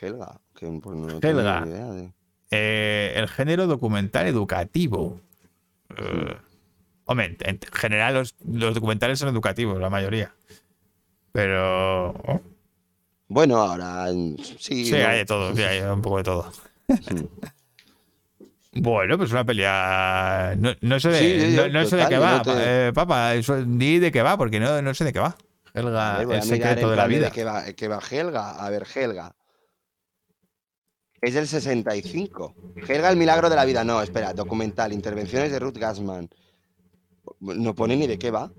Helga. 0.00 0.40
Que, 0.54 0.66
pues, 0.82 0.96
no 0.96 1.20
tengo 1.20 1.40
Helga. 1.40 1.64
idea 1.66 1.86
de- 1.86 2.12
Eh, 2.50 3.12
el 3.16 3.28
género 3.28 3.66
documental 3.66 4.26
educativo. 4.26 5.20
Eh, 5.96 6.36
hombre, 7.06 7.36
en 7.40 7.56
en 7.56 7.58
general 7.72 8.14
los, 8.14 8.34
los 8.46 8.74
documentales 8.74 9.18
son 9.18 9.28
educativos, 9.30 9.80
la 9.80 9.90
mayoría. 9.90 10.32
Pero... 11.32 12.10
oh, 12.10 12.40
Bueno, 13.28 13.56
ahora 13.56 14.06
sí. 14.12 14.84
sí, 14.86 14.92
no. 14.92 15.08
hay 15.08 15.18
de 15.18 15.24
todo, 15.24 15.54
sí, 15.56 15.62
hay 15.62 15.80
un 15.82 16.00
poco 16.02 16.18
de 16.18 16.22
todo. 16.24 16.52
Bueno, 18.76 19.16
pues 19.18 19.30
una 19.30 19.44
pelea. 19.44 20.54
No, 20.58 20.72
no 20.80 20.98
sé 21.00 21.08
de, 21.10 21.18
Sí, 21.18 21.40
sí, 21.50 21.56
no, 21.56 21.66
yo, 21.66 21.72
no 21.72 21.84
sé 21.84 21.96
de 21.96 22.02
total, 22.02 22.08
qué 22.08 22.18
va. 22.18 22.36
no 22.38 22.42
te- 22.42 22.88
eh, 22.88 22.92
papá, 22.92 23.34
eso, 23.34 23.64
di 23.64 23.98
de 24.00 24.10
qué 24.10 24.22
va, 24.22 24.36
porque 24.36 24.58
no, 24.58 24.82
no 24.82 24.94
sé 24.94 25.04
de 25.04 25.12
qué 25.12 25.20
va. 25.20 25.36
Helga, 25.74 26.14
A 26.14 26.18
ver, 26.18 26.26
voy 26.26 26.36
el 26.36 26.42
secreto 26.42 26.90
de 26.90 26.96
la 26.96 27.06
vida. 27.06 27.30
qué 27.30 27.44
va, 27.44 27.64
qué 27.72 27.88
va 27.88 28.00
Helga. 28.10 28.50
A 28.64 28.70
ver, 28.70 28.84
Helga. 28.94 29.32
Es 31.24 31.32
del 31.34 31.46
65. 31.48 32.54
Helga, 32.86 33.08
el 33.10 33.16
milagro 33.16 33.48
de 33.48 33.56
la 33.56 33.64
vida. 33.64 33.82
No, 33.84 34.02
espera, 34.02 34.34
documental, 34.34 34.92
intervenciones 34.92 35.50
de 35.50 35.58
Ruth 35.58 35.78
Gassman. 35.78 36.28
No 37.40 37.74
pone 37.74 37.96
ni 37.96 38.06
de 38.06 38.18
qué 38.18 38.30
va. 38.30 38.50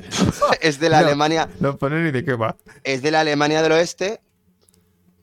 es 0.60 0.80
de 0.80 0.88
la 0.88 1.00
No. 1.00 1.06
Alemania, 1.06 1.48
No 1.60 1.76
pone 1.78 2.02
ni 2.02 2.10
de 2.10 2.24
qué 2.24 2.34
va. 2.34 2.56
es 2.82 3.02
de 3.02 3.10
la 3.12 3.20
Alemania 3.20 3.62
del 3.62 3.72
Oeste. 3.72 4.20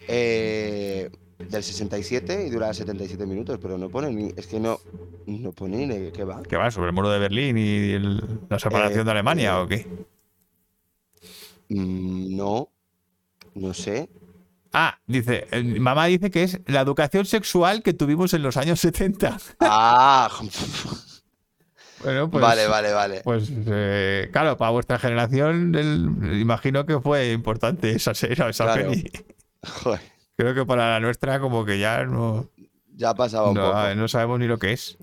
eh, 0.08 1.10
del 1.38 1.64
67 1.64 2.46
y 2.48 2.50
dura 2.50 2.74
77 2.74 3.26
minutos, 3.26 3.60
pero 3.62 3.78
no 3.78 3.90
pone 3.90 4.10
ni. 4.12 4.32
Es 4.38 4.48
que 4.48 4.60
no. 4.60 4.80
No 5.26 5.52
pone 5.52 5.86
ni 5.86 5.88
de 6.00 6.12
qué 6.14 6.24
va. 6.24 6.42
¿Qué 6.44 6.56
va? 6.56 6.72
¿Sobre 6.72 6.88
el 6.88 6.94
muro 6.94 7.10
de 7.10 7.20
Berlín 7.20 7.58
y 7.58 7.92
el- 7.92 8.22
la 8.48 8.58
separación 8.60 9.02
Eh, 9.02 9.04
de 9.04 9.12
Alemania 9.12 9.58
eh, 9.58 9.62
o 9.62 9.68
qué? 9.68 9.86
Mm, 11.70 12.36
No. 12.38 12.70
No 13.56 13.74
sé. 13.74 14.10
Ah, 14.78 15.00
dice, 15.08 15.48
eh, 15.52 15.64
mamá 15.80 16.06
dice 16.08 16.30
que 16.30 16.44
es 16.44 16.60
la 16.68 16.82
educación 16.82 17.26
sexual 17.26 17.82
que 17.82 17.94
tuvimos 17.94 18.34
en 18.34 18.44
los 18.44 18.58
años 18.58 18.80
70. 18.82 19.38
Ah, 19.62 20.30
Bueno, 22.04 22.30
pues, 22.30 22.42
vale, 22.42 22.68
vale, 22.68 22.92
vale. 22.92 23.22
Pues 23.24 23.50
eh, 23.68 24.30
claro, 24.34 24.58
para 24.58 24.72
vuestra 24.72 25.00
generación, 25.00 25.74
el- 25.76 26.40
imagino 26.42 26.86
que 26.86 27.00
fue 27.00 27.32
importante 27.32 27.92
esa, 27.92 28.14
serie, 28.14 28.36
esa 28.50 28.66
Claro. 28.66 28.90
peli. 28.92 29.10
Joder, 29.84 30.02
Creo 30.38 30.54
que 30.54 30.66
para 30.66 30.90
la 30.92 31.00
nuestra, 31.00 31.40
como 31.40 31.64
que 31.64 31.80
ya 31.80 32.04
no, 32.04 32.50
ya 32.94 33.14
pasaba 33.16 33.48
un 33.50 33.56
no, 33.56 33.72
poco. 33.72 33.96
no 33.96 34.08
sabemos 34.10 34.40
ni 34.40 34.48
lo 34.48 34.60
que 34.60 34.74
es. 34.74 34.98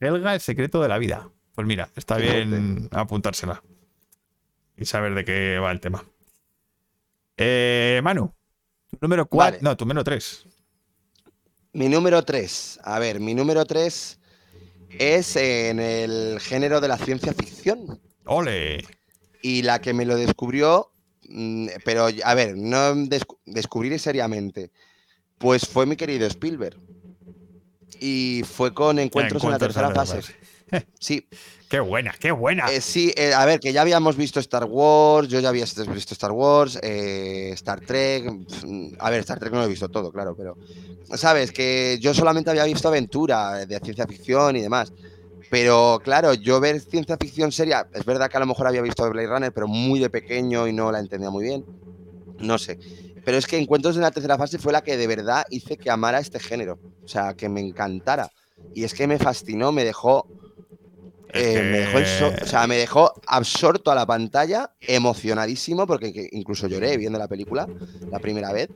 Helga, 0.00 0.34
el 0.34 0.40
secreto 0.40 0.82
de 0.82 0.88
la 0.88 0.98
vida. 0.98 1.28
Pues 1.54 1.66
mira, 1.66 1.88
está 1.94 2.16
bien 2.16 2.88
apuntársela 2.90 3.62
y 4.76 4.84
saber 4.84 5.14
de 5.14 5.24
qué 5.24 5.58
va 5.60 5.70
el 5.70 5.78
tema. 5.80 6.02
Eh, 7.36 8.00
Manu, 8.02 8.34
tu 8.92 8.98
número 9.00 9.26
4, 9.26 9.52
Vale. 9.52 9.58
no, 9.62 9.76
tu 9.76 9.84
número 9.84 10.04
3. 10.04 10.44
Mi 11.72 11.88
número 11.88 12.22
3. 12.22 12.80
A 12.84 12.98
ver, 12.98 13.18
mi 13.20 13.34
número 13.34 13.64
3 13.64 14.18
es 14.98 15.36
en 15.36 15.80
el 15.80 16.38
género 16.40 16.80
de 16.80 16.88
la 16.88 16.98
ciencia 16.98 17.32
ficción. 17.32 18.00
¡Ole! 18.26 18.84
Y 19.42 19.62
la 19.62 19.80
que 19.80 19.92
me 19.94 20.04
lo 20.04 20.16
descubrió, 20.16 20.92
mm, 21.28 21.68
pero 21.84 22.08
a 22.24 22.34
ver, 22.34 22.56
no 22.56 22.94
descu- 22.94 23.38
descubrir 23.46 23.98
seriamente, 23.98 24.70
pues 25.38 25.66
fue 25.66 25.86
mi 25.86 25.96
querido 25.96 26.26
Spielberg. 26.26 26.76
Y 28.00 28.42
fue 28.44 28.74
con 28.74 28.98
Encuentros, 28.98 29.42
en 29.44 29.50
la 29.50 29.58
tercera 29.58 29.88
la 29.88 29.94
fase. 29.94 30.20
Sí, 30.98 31.26
¡Qué 31.72 31.80
buena, 31.80 32.14
qué 32.20 32.32
buena! 32.32 32.70
eh, 32.70 32.82
sí, 32.82 33.14
eh, 33.16 33.32
a 33.32 33.46
ver, 33.46 33.58
que 33.58 33.72
ya 33.72 33.80
habíamos 33.80 34.14
visto 34.14 34.38
Star 34.40 34.66
Wars, 34.66 35.26
yo 35.28 35.40
ya 35.40 35.48
había 35.48 35.64
visto 35.64 36.12
Star 36.12 36.30
Wars, 36.30 36.78
eh, 36.82 37.48
Star 37.54 37.80
Trek, 37.80 38.26
a 38.98 39.08
ver, 39.08 39.20
Star 39.20 39.38
Trek 39.38 39.50
no 39.54 39.60
lo 39.60 39.64
he 39.64 39.68
visto 39.68 39.88
todo, 39.88 40.12
claro, 40.12 40.36
pero, 40.36 40.58
¿sabes? 41.14 41.50
Que 41.50 41.96
yo 41.98 42.12
solamente 42.12 42.50
había 42.50 42.64
visto 42.64 42.88
aventura, 42.88 43.64
de 43.64 43.80
ciencia 43.80 44.06
ficción 44.06 44.54
y 44.56 44.60
demás. 44.60 44.92
Pero 45.48 45.98
claro, 46.04 46.34
yo 46.34 46.60
ver 46.60 46.78
ciencia 46.82 47.16
ficción 47.18 47.52
seria, 47.52 47.88
es 47.94 48.04
verdad 48.04 48.28
que 48.30 48.36
a 48.36 48.40
lo 48.40 48.46
mejor 48.46 48.66
había 48.66 48.82
visto 48.82 49.08
Blade 49.08 49.28
Runner, 49.28 49.52
pero 49.54 49.66
muy 49.66 49.98
de 49.98 50.10
pequeño 50.10 50.68
y 50.68 50.74
no 50.74 50.92
la 50.92 50.98
entendía 51.00 51.30
muy 51.30 51.44
bien. 51.44 51.64
No 52.38 52.58
sé. 52.58 52.78
Pero 53.24 53.38
es 53.38 53.46
que 53.46 53.58
Encuentros 53.58 53.96
en 53.96 54.02
la 54.02 54.10
tercera 54.10 54.38
fase 54.38 54.58
fue 54.58 54.72
la 54.72 54.82
que 54.82 54.96
de 54.96 55.06
verdad 55.06 55.44
hice 55.50 55.76
que 55.78 55.90
amara 55.90 56.18
este 56.18 56.40
género. 56.40 56.74
O 56.74 57.08
sea, 57.08 57.34
que 57.34 57.48
me 57.48 57.60
encantara. 57.60 58.28
Y 58.72 58.84
es 58.84 58.94
que 58.94 59.06
me 59.06 59.18
fascinó, 59.18 59.72
me 59.72 59.84
dejó. 59.84 60.28
Eh, 61.34 61.62
me 61.62 61.78
dejó 61.80 61.98
o 62.42 62.46
sea, 62.46 62.66
me 62.66 62.76
dejó 62.76 63.12
absorto 63.26 63.90
a 63.90 63.94
la 63.94 64.06
pantalla, 64.06 64.72
emocionadísimo, 64.80 65.86
porque 65.86 66.12
que 66.12 66.28
incluso 66.32 66.66
lloré 66.66 66.96
viendo 66.96 67.18
la 67.18 67.28
película 67.28 67.66
la 68.10 68.18
primera 68.18 68.52
vez. 68.52 68.68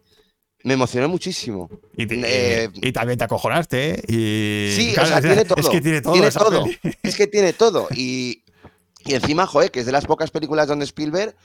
Me 0.64 0.74
emocionó 0.74 1.08
muchísimo. 1.08 1.68
Y, 1.96 2.06
te- 2.06 2.64
eh, 2.64 2.70
y 2.74 2.92
también 2.92 3.18
te 3.18 3.24
acojonaste, 3.24 3.90
¿eh? 3.90 4.02
Y, 4.08 4.72
Sí, 4.74 4.92
claro, 4.94 5.08
o 5.08 5.12
sea, 5.12 5.20
tiene 5.20 5.44
todo. 5.44 5.58
Es 5.60 5.68
que 5.68 5.80
tiene 5.80 6.00
todo. 6.00 6.12
Tiene. 6.12 6.96
Es 7.02 7.16
que 7.16 7.26
tiene 7.26 7.52
todo. 7.52 7.88
Y, 7.94 8.42
y 9.04 9.14
encima, 9.14 9.46
joder, 9.46 9.70
que 9.70 9.80
es 9.80 9.86
de 9.86 9.92
las 9.92 10.06
pocas 10.06 10.30
películas 10.30 10.66
donde 10.66 10.84
Spielberg, 10.86 11.36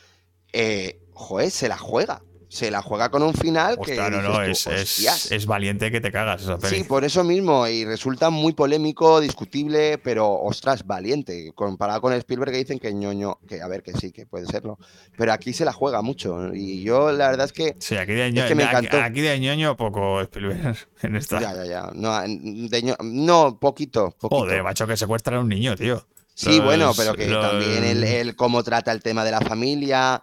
eh, 0.53 0.99
joder, 1.13 1.51
se 1.51 1.67
la 1.67 1.77
juega. 1.77 2.23
Se 2.51 2.69
la 2.69 2.81
juega 2.81 3.09
con 3.09 3.23
un 3.23 3.33
final 3.33 3.77
que. 3.79 3.95
No, 3.95 4.09
no, 4.09 4.43
es, 4.43 5.45
valiente 5.45 5.89
que 5.89 6.01
te 6.01 6.11
cagas 6.11 6.41
esa 6.41 6.57
peli. 6.57 6.79
Sí, 6.79 6.83
por 6.83 7.05
eso 7.05 7.23
mismo, 7.23 7.65
y 7.65 7.85
resulta 7.85 8.29
muy 8.29 8.51
polémico, 8.51 9.21
discutible, 9.21 9.97
pero 9.99 10.29
ostras, 10.33 10.85
valiente, 10.85 11.53
comparado 11.55 12.01
con 12.01 12.11
Spielberg 12.11 12.51
que 12.51 12.57
dicen 12.57 12.77
que 12.77 12.93
ñoño, 12.93 13.39
que 13.47 13.61
a 13.61 13.67
ver, 13.69 13.83
que 13.83 13.93
sí, 13.93 14.11
que 14.11 14.25
puede 14.25 14.47
serlo, 14.47 14.77
pero 15.17 15.31
aquí 15.31 15.53
se 15.53 15.63
la 15.63 15.71
juega 15.71 16.01
mucho, 16.01 16.53
y 16.53 16.83
yo 16.83 17.13
la 17.13 17.29
verdad 17.29 17.45
es 17.45 17.53
que, 17.53 17.77
Sí, 17.79 17.95
aquí 17.95 18.11
de, 18.11 18.33
ño- 18.33 18.41
Es 18.43 18.49
que 18.49 18.55
me 18.55 18.63
encantó. 18.63 18.97
aquí 19.01 19.21
de 19.21 19.39
ñoño 19.39 19.77
poco 19.77 20.19
Spielberg 20.19 20.75
en 21.03 21.15
esta. 21.15 21.39
ya, 21.39 21.53
ya, 21.55 21.65
ya, 21.65 21.89
no, 21.93 22.19
de 22.21 22.83
ño- 22.83 22.97
no, 23.01 23.59
poquito, 23.61 24.11
poquito. 24.19 24.27
Joder, 24.41 24.61
macho, 24.61 24.85
que 24.85 24.97
secuestran 24.97 25.37
a 25.37 25.39
un 25.39 25.47
niño, 25.47 25.77
tío. 25.77 26.05
Sí, 26.33 26.57
Los- 26.57 26.65
bueno, 26.65 26.91
pero 26.97 27.13
que 27.13 27.27
los- 27.27 27.49
también 27.49 27.85
el, 27.85 28.03
el 28.03 28.35
cómo 28.35 28.61
trata 28.61 28.91
el 28.91 29.01
tema 29.01 29.23
de 29.23 29.31
la 29.31 29.39
familia, 29.39 30.21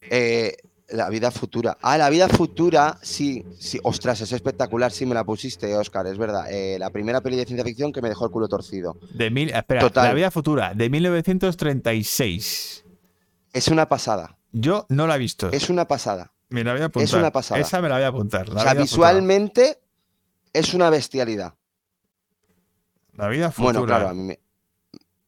eh, 0.00 0.56
la 0.92 1.08
vida 1.08 1.30
futura. 1.30 1.76
Ah, 1.82 1.98
la 1.98 2.08
vida 2.10 2.28
futura, 2.28 2.98
sí, 3.02 3.44
sí, 3.58 3.78
ostras, 3.82 4.20
es 4.20 4.32
espectacular, 4.32 4.92
sí 4.92 5.06
me 5.06 5.14
la 5.14 5.24
pusiste, 5.24 5.74
Oscar, 5.76 6.06
es 6.06 6.18
verdad. 6.18 6.46
Eh, 6.50 6.78
la 6.78 6.90
primera 6.90 7.20
peli 7.20 7.36
de 7.36 7.44
ciencia 7.46 7.64
ficción 7.64 7.92
que 7.92 8.00
me 8.02 8.08
dejó 8.08 8.26
el 8.26 8.30
culo 8.30 8.48
torcido. 8.48 8.96
De 9.14 9.30
mil, 9.30 9.50
espera, 9.50 9.80
Total. 9.80 10.04
La 10.08 10.14
vida 10.14 10.30
futura, 10.30 10.74
de 10.74 10.88
1936. 10.90 12.84
Es 13.52 13.68
una 13.68 13.88
pasada, 13.88 14.38
Yo 14.52 14.86
no 14.88 15.06
la 15.06 15.16
he 15.16 15.18
visto. 15.18 15.50
es 15.52 15.68
una 15.70 15.86
pasada. 15.86 16.32
me 16.48 16.64
la 16.64 16.72
voy 16.72 16.82
a 16.82 16.86
apuntar. 16.86 17.04
es 17.04 17.12
una 17.14 17.30
pasada. 17.32 17.60
Esa 17.60 17.80
me 17.82 17.88
la 17.88 17.96
voy 17.96 18.04
a 18.04 18.08
apuntar. 18.08 18.48
La 18.48 18.60
o 18.60 18.62
sea, 18.64 18.74
visualmente 18.74 19.78
es 20.52 20.74
una 20.74 20.90
bestialidad. 20.90 21.54
La 23.14 23.28
vida 23.28 23.50
futura. 23.50 23.72
Bueno, 23.80 23.86
claro, 23.86 24.08
a 24.08 24.14
mí 24.14 24.22
me- 24.22 24.38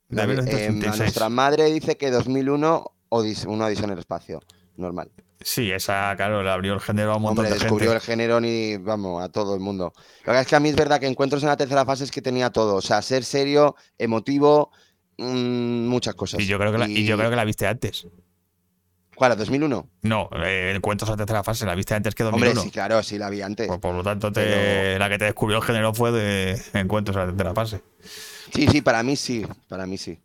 de 0.09 0.23
eh, 0.23 0.27
1936. 0.27 0.93
a 0.93 0.97
nuestra 1.03 1.29
madre 1.29 1.65
dice 1.73 1.97
que 1.97 2.11
2001, 2.11 2.91
Odis- 3.11 3.47
una 3.47 3.67
odisea 3.67 3.85
en 3.85 3.91
el 3.93 3.99
espacio, 3.99 4.41
normal. 4.77 5.11
Sí, 5.41 5.71
esa, 5.71 6.15
claro, 6.17 6.43
le 6.43 6.51
abrió 6.51 6.75
el 6.75 6.81
género 6.81 7.13
a 7.13 7.17
un 7.17 7.23
montón 7.23 7.45
Hombre, 7.45 7.55
de 7.59 7.63
descubrió 7.63 7.91
gente. 7.91 7.97
el 8.03 8.07
género 8.07 8.41
ni, 8.41 8.77
vamos, 8.79 9.23
a 9.23 9.29
todo 9.29 9.55
el 9.55 9.61
mundo. 9.61 9.93
Lo 10.25 10.33
que 10.33 10.41
es 10.41 10.47
que 10.47 10.57
a 10.57 10.61
mí 10.61 10.71
es 10.71 10.77
verdad 10.77 10.99
que 11.01 11.07
encuentros 11.07 11.43
en 11.43 11.49
la 11.51 11.57
tercera 11.57 11.85
fase 11.85 12.05
es 12.05 12.11
que 12.11 12.23
tenía 12.23 12.51
todo. 12.51 12.77
O 12.77 12.81
sea, 12.83 13.03
ser 13.03 13.25
serio, 13.25 13.77
emotivo, 13.99 14.71
mm, 15.19 15.87
muchas 15.87 16.15
cosas. 16.15 16.41
Y 16.41 16.47
yo, 16.47 16.59
creo 16.59 16.73
que 16.73 16.79
la, 16.79 16.89
y 16.89 17.05
yo 17.05 17.17
creo 17.19 17.29
que 17.31 17.37
la 17.37 17.45
viste 17.45 17.67
antes. 17.67 18.07
¿Cuál? 19.15 19.33
¿a 19.33 19.37
2001? 19.37 19.89
No, 20.03 20.29
eh, 20.45 20.73
encuentros 20.75 21.09
a 21.11 21.17
tercera 21.17 21.45
fase, 21.45 21.65
la 21.67 21.75
viste 21.77 21.95
antes 21.95 22.15
que 22.15 22.25
2001. 22.25 22.51
Hombre, 22.51 22.65
sí, 22.65 22.71
claro, 22.71 23.03
sí 23.03 23.17
la 23.19 23.31
vi 23.31 23.43
antes. 23.43 23.69
Por, 23.69 23.81
por 23.81 23.95
lo 23.95 24.03
tanto, 24.03 24.33
te- 24.33 24.43
Pero- 24.45 24.99
la 24.99 25.09
que 25.09 25.19
te 25.19 25.25
descubrió 25.27 25.59
el 25.59 25.63
género 25.65 25.95
fue 25.95 26.11
de 26.11 26.61
encuentros 26.73 27.17
a 27.17 27.21
la 27.21 27.27
tercera 27.27 27.55
fase. 27.55 27.81
Sí, 28.53 28.67
sí, 28.67 28.81
para 28.83 29.03
mí 29.03 29.15
sí, 29.15 29.47
para 29.69 29.87
mí 29.87 29.99
sí. 29.99 30.19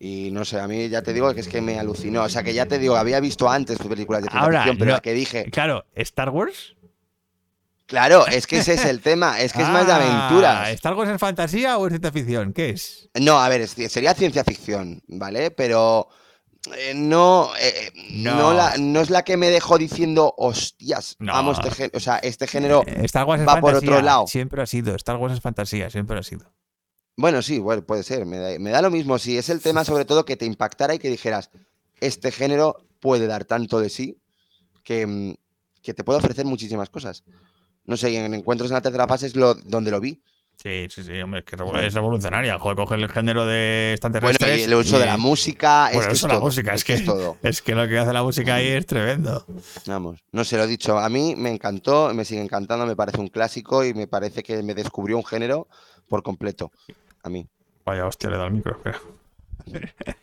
Y 0.00 0.30
no 0.30 0.44
sé, 0.44 0.60
a 0.60 0.68
mí 0.68 0.88
ya 0.88 1.02
te 1.02 1.12
digo 1.12 1.34
que 1.34 1.40
es 1.40 1.48
que 1.48 1.60
me 1.60 1.78
alucinó. 1.78 2.22
O 2.22 2.28
sea, 2.28 2.42
que 2.44 2.54
ya 2.54 2.66
te 2.66 2.78
digo, 2.78 2.96
había 2.96 3.18
visto 3.20 3.48
antes 3.50 3.78
películas 3.78 4.22
de 4.22 4.28
ciencia 4.28 4.40
Ahora, 4.44 4.58
ficción, 4.62 4.78
pero 4.78 4.88
no- 4.90 4.94
la 4.96 5.00
que 5.00 5.12
dije, 5.12 5.50
Claro, 5.50 5.84
Star 5.96 6.30
Wars. 6.30 6.76
claro, 7.86 8.26
es 8.26 8.46
que 8.46 8.58
ese 8.58 8.74
es 8.74 8.84
el 8.84 9.00
tema, 9.00 9.40
es 9.40 9.52
que 9.52 9.62
es 9.62 9.68
más 9.68 9.86
de 9.86 9.92
Ah, 9.92 9.96
aventuras. 10.28 10.68
¿Star 10.70 10.94
Wars 10.94 11.10
es 11.10 11.18
fantasía 11.18 11.78
o 11.78 11.86
es 11.86 11.90
ciencia 11.92 12.12
ficción? 12.12 12.52
¿Qué 12.52 12.70
es? 12.70 13.08
No, 13.14 13.38
a 13.40 13.48
ver, 13.48 13.66
sería 13.66 14.14
ciencia 14.14 14.44
ficción, 14.44 15.02
¿vale? 15.08 15.50
Pero 15.50 16.08
eh, 16.76 16.92
no, 16.94 17.50
eh, 17.60 17.92
No. 18.10 18.36
no. 18.36 18.52
la- 18.54 18.76
no 18.78 19.00
es 19.00 19.10
la 19.10 19.22
que 19.22 19.36
me 19.36 19.48
dejó 19.48 19.78
diciendo, 19.78 20.34
hostias, 20.36 21.16
No. 21.18 21.34
amo 21.34 21.52
este 21.52 21.70
género. 21.70 21.96
O 21.96 22.00
sea, 22.00 22.18
este 22.18 22.46
género. 22.46 22.82
Eh, 22.86 23.00
Star 23.04 23.24
Wars 23.24 23.40
es 23.40 23.48
va 23.48 23.60
por 23.60 23.70
fantasía. 23.72 23.90
otro 23.96 24.02
lado. 24.04 24.26
Siempre 24.26 24.60
ha 24.62 24.66
sido. 24.66 24.94
Star 24.96 25.16
Wars 25.16 25.34
es 25.34 25.40
fantasía, 25.40 25.88
siempre 25.88 26.18
ha 26.18 26.22
sido. 26.22 26.52
Bueno, 27.18 27.42
sí, 27.42 27.58
bueno, 27.58 27.82
puede 27.82 28.04
ser. 28.04 28.26
Me 28.26 28.38
da, 28.38 28.58
me 28.60 28.70
da 28.70 28.80
lo 28.80 28.92
mismo. 28.92 29.18
Si 29.18 29.36
es 29.36 29.48
el 29.48 29.60
tema, 29.60 29.84
sobre 29.84 30.04
todo, 30.04 30.24
que 30.24 30.36
te 30.36 30.46
impactara 30.46 30.94
y 30.94 31.00
que 31.00 31.10
dijeras, 31.10 31.50
este 32.00 32.30
género 32.30 32.86
puede 33.00 33.26
dar 33.26 33.44
tanto 33.44 33.80
de 33.80 33.90
sí 33.90 34.18
que, 34.84 35.04
mm, 35.04 35.34
que 35.82 35.94
te 35.94 36.04
puede 36.04 36.20
ofrecer 36.20 36.46
muchísimas 36.46 36.90
cosas. 36.90 37.24
No 37.86 37.96
sé, 37.96 38.12
y 38.12 38.16
en 38.16 38.32
Encuentros 38.34 38.70
en 38.70 38.74
la 38.74 38.82
tercera 38.82 39.08
fase 39.08 39.26
es 39.26 39.34
lo, 39.34 39.54
donde 39.54 39.90
lo 39.90 40.00
vi. 40.00 40.22
Sí, 40.62 40.86
sí, 40.90 41.02
sí, 41.02 41.20
hombre, 41.20 41.40
es 41.40 41.44
que 41.44 41.56
es 41.56 41.94
revolucionaria. 41.94 42.56
Joder, 42.56 42.76
coger 42.76 43.00
el 43.00 43.08
género 43.08 43.46
de 43.46 43.96
Bueno, 44.00 44.10
extraterrestres. 44.10 44.60
y 44.60 44.62
el 44.62 44.74
uso 44.74 45.00
de 45.00 45.06
la 45.06 45.16
música. 45.16 45.90
Bueno, 45.92 46.00
es 46.02 46.06
que 46.06 46.12
es 46.12 46.22
la 46.22 46.28
todo, 46.28 46.40
música, 46.40 46.74
es, 46.74 46.84
que, 46.84 46.94
es 46.94 47.04
todo. 47.04 47.36
es 47.42 47.62
que 47.62 47.74
lo 47.74 47.88
que 47.88 47.98
hace 47.98 48.12
la 48.12 48.22
música 48.22 48.54
ahí 48.54 48.68
es 48.68 48.86
tremendo. 48.86 49.44
Vamos, 49.86 50.20
no 50.30 50.44
se 50.44 50.56
lo 50.56 50.64
he 50.64 50.66
dicho. 50.68 50.96
A 50.98 51.08
mí 51.08 51.34
me 51.36 51.50
encantó, 51.50 52.14
me 52.14 52.24
sigue 52.24 52.42
encantando, 52.42 52.86
me 52.86 52.94
parece 52.94 53.18
un 53.18 53.28
clásico 53.28 53.84
y 53.84 53.92
me 53.94 54.06
parece 54.06 54.44
que 54.44 54.62
me 54.62 54.74
descubrió 54.74 55.16
un 55.16 55.24
género 55.24 55.66
por 56.08 56.22
completo. 56.22 56.72
A 57.28 57.30
mí. 57.30 57.46
Vaya 57.84 58.06
hostia, 58.06 58.30
le 58.30 58.38
da 58.38 58.46
el 58.46 58.52
micro, 58.54 58.72
espera. 58.72 58.98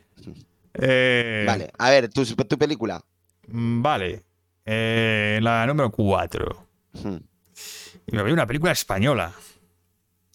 Eh, 0.77 1.45
Vale, 1.47 1.71
a 1.77 1.89
ver, 1.91 2.09
tu, 2.09 2.25
tu 2.25 2.57
película. 2.57 3.01
mm, 3.47 3.81
Vale. 3.81 4.23
Eh, 4.65 5.39
la 5.41 5.65
número 5.67 5.89
4. 5.91 6.67
Hmm. 7.01 7.15
Y 8.07 8.15
me 8.15 8.23
vi 8.23 8.31
una 8.33 8.45
película 8.45 8.71
española. 8.73 9.31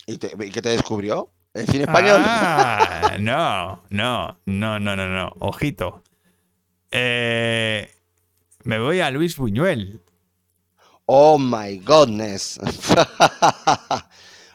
¿Y, 0.06 0.16
te- 0.16 0.32
y 0.42 0.50
qué 0.50 0.62
te 0.62 0.70
descubrió? 0.70 1.30
¿El 1.52 1.66
cine 1.66 1.84
español? 1.84 2.22
Ah, 2.24 3.16
no, 3.20 3.82
no, 3.90 4.38
no, 4.46 4.78
no, 4.80 4.96
no, 4.96 5.06
no. 5.08 5.32
Ojito. 5.40 6.02
Eh, 6.90 7.90
me 8.64 8.78
voy 8.78 9.00
a 9.00 9.10
Luis 9.10 9.36
Buñuel. 9.36 10.00
Oh 11.04 11.36
my 11.38 11.76
godness. 11.80 12.58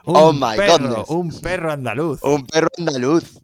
Un 0.05 0.15
Oh 0.15 0.33
my 0.33 0.55
perro, 0.55 0.77
goodness. 0.87 1.09
Un 1.09 1.41
perro 1.41 1.71
andaluz. 1.71 2.23
un 2.23 2.45
perro 2.45 2.67
andaluz. 2.77 3.39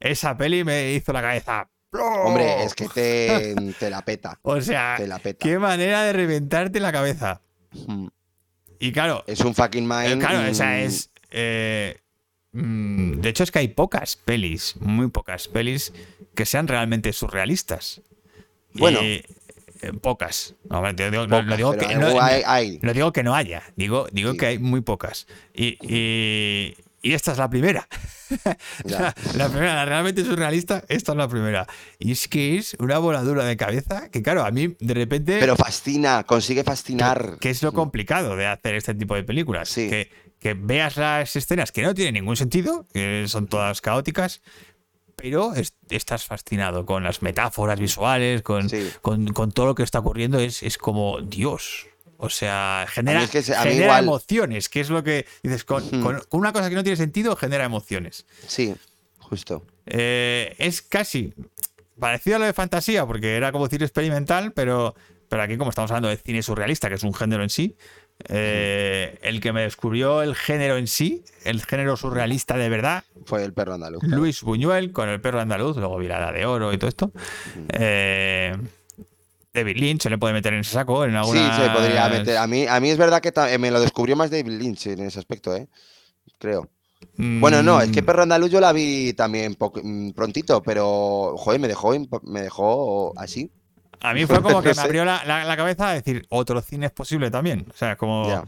Esa 0.00 0.36
peli 0.36 0.64
me 0.64 0.92
hizo 0.92 1.12
la 1.12 1.20
cabeza. 1.22 1.68
Hombre, 1.92 2.64
es 2.64 2.74
que 2.74 2.88
te, 2.88 3.54
te 3.78 3.90
la 3.90 4.04
peta. 4.04 4.38
O 4.42 4.60
sea, 4.60 4.94
Te 4.98 5.06
la 5.06 5.18
peta. 5.18 5.38
qué 5.44 5.58
manera 5.58 6.04
de 6.04 6.12
reventarte 6.12 6.80
la 6.80 6.92
cabeza. 6.92 7.40
Hmm. 7.86 8.08
Y 8.78 8.92
claro, 8.92 9.24
Es 9.26 9.40
un 9.40 9.54
fucking 9.54 9.90
eh, 9.90 10.08
mind. 10.10 10.20
claro, 10.20 10.46
esa 10.46 10.78
es. 10.80 11.10
eh, 11.30 11.98
mm, 12.52 13.14
de 13.20 13.28
hecho, 13.28 13.42
es 13.42 13.50
que 13.50 13.58
hay 13.60 13.68
pocas 13.68 14.16
pelis, 14.16 14.76
muy 14.80 15.08
pocas 15.08 15.48
pelis 15.48 15.92
que 16.34 16.46
sean 16.46 16.68
realmente 16.68 17.12
surrealistas. 17.12 18.02
Bueno. 18.74 19.00
Y, 19.02 19.06
Eh, 19.06 19.24
pocas. 20.00 20.54
No, 20.68 20.82
digo- 20.92 21.10
no, 21.26 21.28
Pocas, 21.28 21.46
no 21.46 21.56
digo 21.56 21.70
pero 21.72 21.86
que, 21.88 21.94
hay- 21.94 22.00
no, 22.00 22.20
hay- 22.20 22.42
hay. 22.46 22.78
no 22.82 22.92
digo 22.92 23.12
que 23.12 23.22
no 23.22 23.34
haya, 23.34 23.62
digo, 23.76 24.06
digo 24.12 24.32
Sí. 24.32 24.38
que 24.38 24.46
hay 24.46 24.58
muy 24.58 24.80
pocas. 24.80 25.26
Y, 25.54 25.76
y, 25.82 26.76
y 27.02 27.12
esta 27.14 27.32
es 27.32 27.38
la 27.38 27.48
primera. 27.48 27.88
La 28.84 29.48
primera, 29.48 29.74
la 29.74 29.84
realmente 29.86 30.22
surrealista, 30.24 30.84
esta 30.88 31.12
es 31.12 31.18
la 31.18 31.28
primera. 31.28 31.66
Y 31.98 32.12
es 32.12 32.28
que 32.28 32.58
es 32.58 32.76
una 32.78 32.98
voladura 32.98 33.44
de 33.44 33.56
cabeza 33.56 34.10
que, 34.10 34.22
claro, 34.22 34.44
a 34.44 34.50
mí 34.50 34.76
de 34.80 34.94
repente. 34.94 35.38
Pero 35.40 35.56
fascina, 35.56 36.24
consigue 36.24 36.62
fascinar. 36.64 37.38
que 37.40 37.50
es 37.50 37.62
lo 37.62 37.72
complicado 37.72 38.36
de 38.36 38.46
hacer 38.46 38.74
este 38.74 38.94
tipo 38.94 39.14
de 39.14 39.24
películas. 39.24 39.68
Sí. 39.70 39.88
Que, 39.88 40.10
que 40.38 40.54
veas 40.54 40.96
las 40.98 41.34
escenas 41.36 41.72
que 41.72 41.82
no 41.82 41.94
tienen 41.94 42.14
ningún 42.14 42.36
sentido, 42.36 42.86
que 42.92 43.24
son 43.28 43.46
todas 43.46 43.80
caóticas, 43.80 44.42
pero 45.20 45.52
es- 45.54 45.74
estás 45.90 46.24
fascinado 46.24 46.86
con 46.86 47.02
las 47.02 47.20
metáforas 47.22 47.78
visuales, 47.78 48.40
con, 48.42 48.70
Sí. 48.70 48.88
con, 49.02 49.26
con 49.34 49.50
todo 49.52 49.66
lo 49.66 49.74
que 49.74 49.82
está 49.82 49.98
ocurriendo. 49.98 50.38
Es, 50.38 50.62
es 50.62 50.78
como 50.78 51.20
Dios. 51.20 51.86
O 52.16 52.30
sea, 52.30 52.86
genera, 52.88 53.22
es 53.22 53.30
que 53.30 53.42
se- 53.42 53.54
a 53.54 53.64
mí 53.64 53.70
genera 53.70 53.86
igual- 53.86 54.04
emociones, 54.04 54.68
que 54.68 54.80
es 54.80 54.90
lo 54.90 55.02
que 55.04 55.26
dices, 55.42 55.64
con, 55.64 55.82
Ujú. 55.82 56.00
con- 56.00 56.20
con 56.28 56.40
una 56.40 56.52
cosa 56.52 56.68
que 56.68 56.74
no 56.76 56.82
tiene 56.82 56.96
sentido, 56.96 57.36
genera 57.36 57.64
emociones. 57.64 58.26
Sí, 58.46 58.74
justo. 59.18 59.64
Eh, 59.86 60.54
es 60.58 60.82
casi 60.82 61.32
parecido 61.98 62.36
a 62.36 62.38
lo 62.40 62.44
de 62.46 62.52
fantasía, 62.52 63.04
porque 63.06 63.36
era 63.36 63.50
como 63.52 63.68
cine 63.68 63.84
experimental, 63.84 64.52
pero, 64.52 64.94
pero 65.28 65.42
aquí 65.42 65.56
como 65.56 65.70
estamos 65.70 65.90
hablando 65.90 66.08
de 66.08 66.16
cine 66.16 66.42
surrealista, 66.42 66.88
que 66.88 66.94
es 66.96 67.02
un 67.02 67.14
género 67.14 67.42
en 67.42 67.50
sí, 67.50 67.76
eh, 68.28 69.18
el 69.22 69.40
que 69.40 69.52
me 69.52 69.62
descubrió 69.62 70.22
el 70.22 70.34
género 70.34 70.76
en 70.76 70.86
sí, 70.86 71.24
el 71.44 71.62
género 71.64 71.96
surrealista 71.96 72.56
de 72.56 72.68
verdad, 72.68 73.04
Fue 73.24 73.44
el 73.44 73.52
perro 73.52 73.74
andaluz. 73.74 74.02
Luis 74.02 74.42
Buñuel 74.42 74.92
con 74.92 75.08
el 75.08 75.20
perro 75.20 75.40
andaluz, 75.40 75.76
luego 75.76 75.98
Virada 75.98 76.32
de 76.32 76.44
Oro 76.44 76.72
y 76.72 76.78
todo 76.78 76.88
esto. 76.88 77.12
Eh, 77.72 78.56
David 79.52 79.76
Lynch 79.76 80.02
se 80.02 80.10
le 80.10 80.18
puede 80.18 80.34
meter 80.34 80.52
en 80.52 80.60
ese 80.60 80.72
saco 80.72 81.04
en 81.04 81.12
Sí, 81.12 81.16
alguna 81.16 81.56
se 81.56 81.70
podría 81.70 82.08
meter. 82.08 82.36
A 82.36 82.46
mí, 82.46 82.66
a 82.66 82.80
mí 82.80 82.90
es 82.90 82.98
verdad 82.98 83.20
que 83.20 83.32
eh, 83.34 83.58
me 83.58 83.70
lo 83.70 83.80
descubrió 83.80 84.16
más 84.16 84.30
David 84.30 84.58
Lynch 84.58 84.88
en 84.88 85.00
ese 85.00 85.18
aspecto, 85.18 85.54
¿eh? 85.54 85.68
Creo. 86.38 86.68
Bueno, 87.16 87.62
no, 87.62 87.80
es 87.80 87.90
que 87.90 88.02
Perro 88.02 88.22
Andaluz 88.22 88.50
yo 88.50 88.60
la 88.60 88.72
vi 88.72 89.12
también 89.12 89.56
mm, 89.58 90.10
prontito, 90.10 90.62
pero, 90.62 91.36
joder, 91.36 91.60
me 91.60 91.68
dejó, 91.68 91.94
me 92.24 92.42
dejó 92.42 93.12
así. 93.16 93.52
A 94.00 94.14
mí 94.14 94.26
fue 94.26 94.40
como 94.42 94.62
que 94.62 94.74
me 94.74 94.80
abrió 94.82 95.04
la, 95.04 95.22
la- 95.24 95.44
la 95.44 95.56
cabeza 95.56 95.90
a 95.90 95.94
decir, 95.94 96.24
otro 96.28 96.60
cine 96.62 96.86
es 96.86 96.92
posible 96.92 97.30
también. 97.30 97.66
O 97.72 97.76
sea, 97.76 97.96
como, 97.96 98.44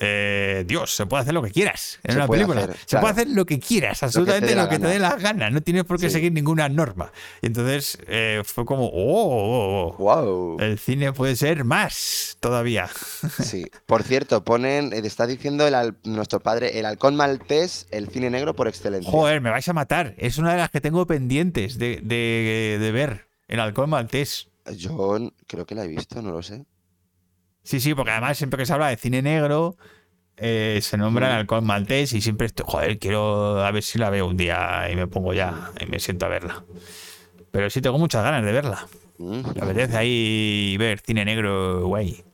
eh, 0.00 0.64
Dios, 0.66 0.92
se 0.94 1.06
puede 1.06 1.22
hacer 1.22 1.34
lo 1.34 1.42
que 1.42 1.52
quieras 1.52 2.00
en 2.02 2.12
Se 2.12 2.18
una 2.18 2.26
película. 2.26 2.62
hacer, 2.62 2.76
se 2.76 2.86
claro. 2.86 3.00
puede 3.02 3.12
hacer 3.12 3.28
lo 3.28 3.46
que 3.46 3.60
quieras, 3.60 4.02
absolutamente 4.02 4.54
lo 4.56 4.62
la 4.64 4.68
que 4.68 4.78
te 4.80 4.88
dé 4.88 4.98
la 4.98 5.14
gana. 5.16 5.50
No 5.50 5.60
tienes 5.60 5.84
por 5.84 6.00
qué 6.00 6.08
Sí. 6.08 6.14
seguir 6.14 6.32
ninguna 6.32 6.68
norma. 6.68 7.12
Y 7.42 7.46
entonces 7.46 7.98
eh, 8.08 8.42
fue 8.44 8.64
como, 8.64 8.86
oh, 8.86 8.90
oh, 8.92 9.94
oh, 9.94 9.96
Wow. 9.98 10.56
el 10.60 10.80
cine 10.80 11.12
puede 11.12 11.36
ser 11.36 11.62
más 11.64 12.36
todavía. 12.40 12.88
Sí. 13.40 13.66
Por 13.86 14.02
cierto, 14.02 14.42
ponen, 14.42 14.92
eh, 14.92 15.00
está 15.04 15.26
diciendo 15.28 15.64
el 15.66 15.74
al- 15.76 15.96
nuestro 16.02 16.40
padre, 16.40 16.80
el 16.80 16.86
halcón 16.86 17.14
maltés, 17.14 17.86
el 17.92 18.08
cine 18.08 18.30
negro 18.30 18.54
por 18.56 18.66
excelencia. 18.66 19.08
Joder, 19.10 19.40
me 19.40 19.50
vais 19.50 19.68
a 19.68 19.72
matar. 19.74 20.14
Es 20.18 20.38
una 20.38 20.50
de 20.52 20.58
las 20.58 20.70
que 20.70 20.80
tengo 20.80 21.06
pendientes 21.06 21.78
de, 21.78 22.00
de- 22.02 22.78
de 22.80 22.90
ver. 22.92 23.28
El 23.46 23.60
halcón 23.60 23.90
maltés. 23.90 24.48
Yo 24.76 25.18
creo 25.46 25.66
que 25.66 25.74
la 25.74 25.84
he 25.84 25.88
visto, 25.88 26.22
no 26.22 26.32
lo 26.32 26.42
sé. 26.42 26.64
Sí, 27.62 27.80
sí, 27.80 27.94
porque 27.94 28.10
además 28.10 28.36
siempre 28.36 28.58
que 28.58 28.66
se 28.66 28.72
habla 28.72 28.88
de 28.88 28.96
cine 28.96 29.22
negro 29.22 29.76
eh, 30.36 30.80
se 30.82 30.96
nombra 30.96 31.28
el 31.28 31.32
halcón 31.34 31.64
maltés 31.64 32.12
y 32.12 32.20
siempre 32.20 32.48
estoy, 32.48 32.66
joder, 32.66 32.98
quiero 32.98 33.64
a 33.64 33.70
ver 33.70 33.82
si 33.82 33.98
la 33.98 34.10
veo 34.10 34.26
un 34.26 34.36
día 34.36 34.88
y 34.90 34.96
me 34.96 35.06
pongo 35.06 35.32
ya 35.32 35.70
y 35.80 35.86
me 35.86 36.00
siento 36.00 36.26
a 36.26 36.28
verla. 36.28 36.64
Pero 37.52 37.70
sí 37.70 37.80
tengo 37.80 37.98
muchas 37.98 38.24
ganas 38.24 38.44
de 38.44 38.52
verla. 38.52 38.86
Me 39.18 39.62
apetece 39.62 39.96
ahí 39.96 40.76
ver 40.76 40.98
cine 41.00 41.24
negro, 41.24 41.86
guay. 41.86 42.24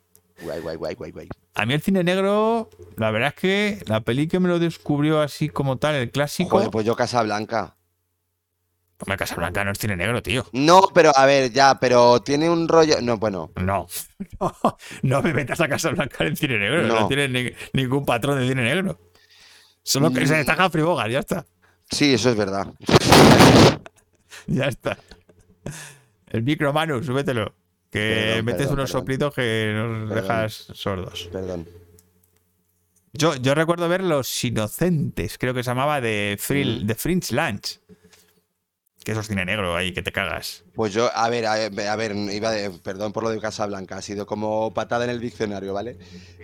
Guay, 0.42 0.60
guay, 0.60 0.76
guay, 0.76 0.94
guay, 0.94 1.10
guay. 1.12 1.28
A 1.54 1.66
mí 1.66 1.74
el 1.74 1.82
cine 1.82 2.02
negro, 2.02 2.70
la 2.96 3.10
verdad 3.10 3.34
es 3.36 3.40
que 3.40 3.82
la 3.86 4.00
peli 4.00 4.28
que 4.28 4.40
me 4.40 4.48
lo 4.48 4.58
descubrió 4.58 5.20
así 5.20 5.50
como 5.50 5.76
tal, 5.76 5.94
el 5.94 6.10
clásico. 6.10 6.50
Joder, 6.50 6.70
pues 6.70 6.86
yo 6.86 6.96
Casablanca. 6.96 7.76
Hombre, 9.00 9.16
Casablanca 9.16 9.64
no 9.64 9.72
es 9.72 9.78
cine 9.78 9.96
negro, 9.96 10.22
tío. 10.22 10.44
No, 10.52 10.82
pero 10.94 11.10
a 11.16 11.24
ver, 11.26 11.50
ya, 11.52 11.78
pero 11.80 12.20
tiene 12.20 12.50
un 12.50 12.68
rollo. 12.68 13.00
No, 13.00 13.16
bueno, 13.18 13.50
No. 13.56 13.86
no, 14.40 14.54
no 15.02 15.22
me 15.22 15.32
metas 15.32 15.60
a 15.60 15.68
Casablanca 15.68 16.24
en 16.24 16.36
cine 16.36 16.58
negro. 16.58 16.82
No, 16.86 17.00
No. 17.00 17.08
tiene 17.08 17.28
ni- 17.28 17.52
ningún 17.72 18.04
patrón 18.04 18.38
de 18.38 18.46
cine 18.48 18.62
negro. 18.62 18.98
Solo 19.82 20.10
que 20.12 20.20
Mm. 20.20 20.26
se 20.26 20.34
destaca 20.36 20.66
Humphrey 20.66 20.84
Bogart, 20.84 21.10
ya 21.10 21.20
está. 21.20 21.46
sí, 21.90 22.14
eso 22.14 22.30
es 22.30 22.36
verdad. 22.36 22.66
Ya 24.46 24.66
está. 24.66 24.96
El 26.28 26.42
micro, 26.42 26.72
Manu, 26.72 27.02
súbetelo. 27.02 27.54
Que 27.90 28.24
Perdón, 28.28 28.44
metes 28.44 28.58
perdón, 28.62 28.74
unos 28.74 28.90
perdón. 28.90 29.00
soplitos 29.02 29.34
que 29.34 29.72
nos 29.74 30.10
dejas 30.14 30.52
sordos. 30.74 31.28
Perdón. 31.32 31.68
Yo, 33.12 33.34
yo 33.36 33.54
recuerdo 33.54 33.88
ver 33.88 34.02
Los 34.04 34.44
Inocentes, 34.44 35.36
creo 35.38 35.52
que 35.54 35.64
se 35.64 35.70
llamaba 35.70 36.00
de, 36.00 36.36
Frill, 36.38 36.84
Mm. 36.84 36.86
de 36.86 36.94
Fringe 36.94 37.34
Lunch. 37.34 37.80
Que 39.04 39.12
eso 39.12 39.20
es 39.22 39.28
cine 39.28 39.44
negro 39.46 39.74
ahí, 39.76 39.92
que 39.94 40.02
te 40.02 40.12
cagas. 40.12 40.62
Pues 40.74 40.92
yo, 40.92 41.10
a 41.14 41.28
ver, 41.30 41.46
a 41.46 41.54
ver, 41.70 41.88
a 41.88 41.96
ver, 41.96 42.14
iba 42.14 42.50
de, 42.50 42.70
perdón 42.70 43.12
por 43.12 43.22
lo 43.22 43.30
de 43.30 43.40
Casablanca, 43.40 43.96
ha 43.96 44.02
sido 44.02 44.26
como 44.26 44.74
patada 44.74 45.04
en 45.04 45.10
el 45.10 45.20
diccionario, 45.20 45.72
¿vale? 45.72 45.96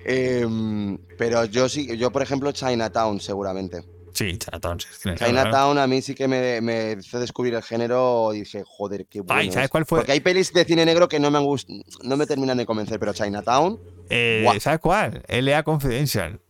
Em, 0.07 0.97
pero 1.19 1.45
yo 1.45 1.69
sí, 1.69 1.97
yo 1.99 2.11
por 2.11 2.23
ejemplo 2.23 2.53
Chinatown 2.53 3.21
seguramente. 3.21 3.83
Sí, 4.15 4.39
Chinatown. 4.39 4.81
sí. 4.81 5.11
Chinatown 5.15 5.77
a 5.77 5.87
mí 5.87 6.01
sí 6.01 6.15
que 6.15 6.27
me, 6.27 6.63
me 6.63 6.93
hizo 6.99 7.21
descubrir 7.21 7.53
el 7.55 7.63
género 7.63 8.33
y 8.33 8.39
dije, 8.41 8.63
joder, 8.67 9.05
qué 9.07 9.21
bueno. 9.21 9.39
Ay, 9.39 9.51
¿sabes 9.53 9.67
es. 9.67 9.71
cuál 9.71 9.85
fue? 9.85 9.99
Porque 9.99 10.13
hay 10.13 10.21
pelis 10.21 10.51
de 10.55 10.65
cine 10.65 10.87
negro 10.87 11.07
que 11.09 11.21
no 11.21 11.31
me 11.31 11.37
han 11.37 11.45
gust- 11.45 11.69
no 12.03 12.17
me 12.17 12.27
terminan 12.27 12.57
de 12.57 12.65
convencer, 12.65 12.99
pero 12.99 13.13
Chinatown, 13.13 13.79
Eh. 14.09 14.47
¿Sabes 14.61 14.79
cuál? 14.81 15.23
LA 15.29 15.63
Confidential. 15.65 16.41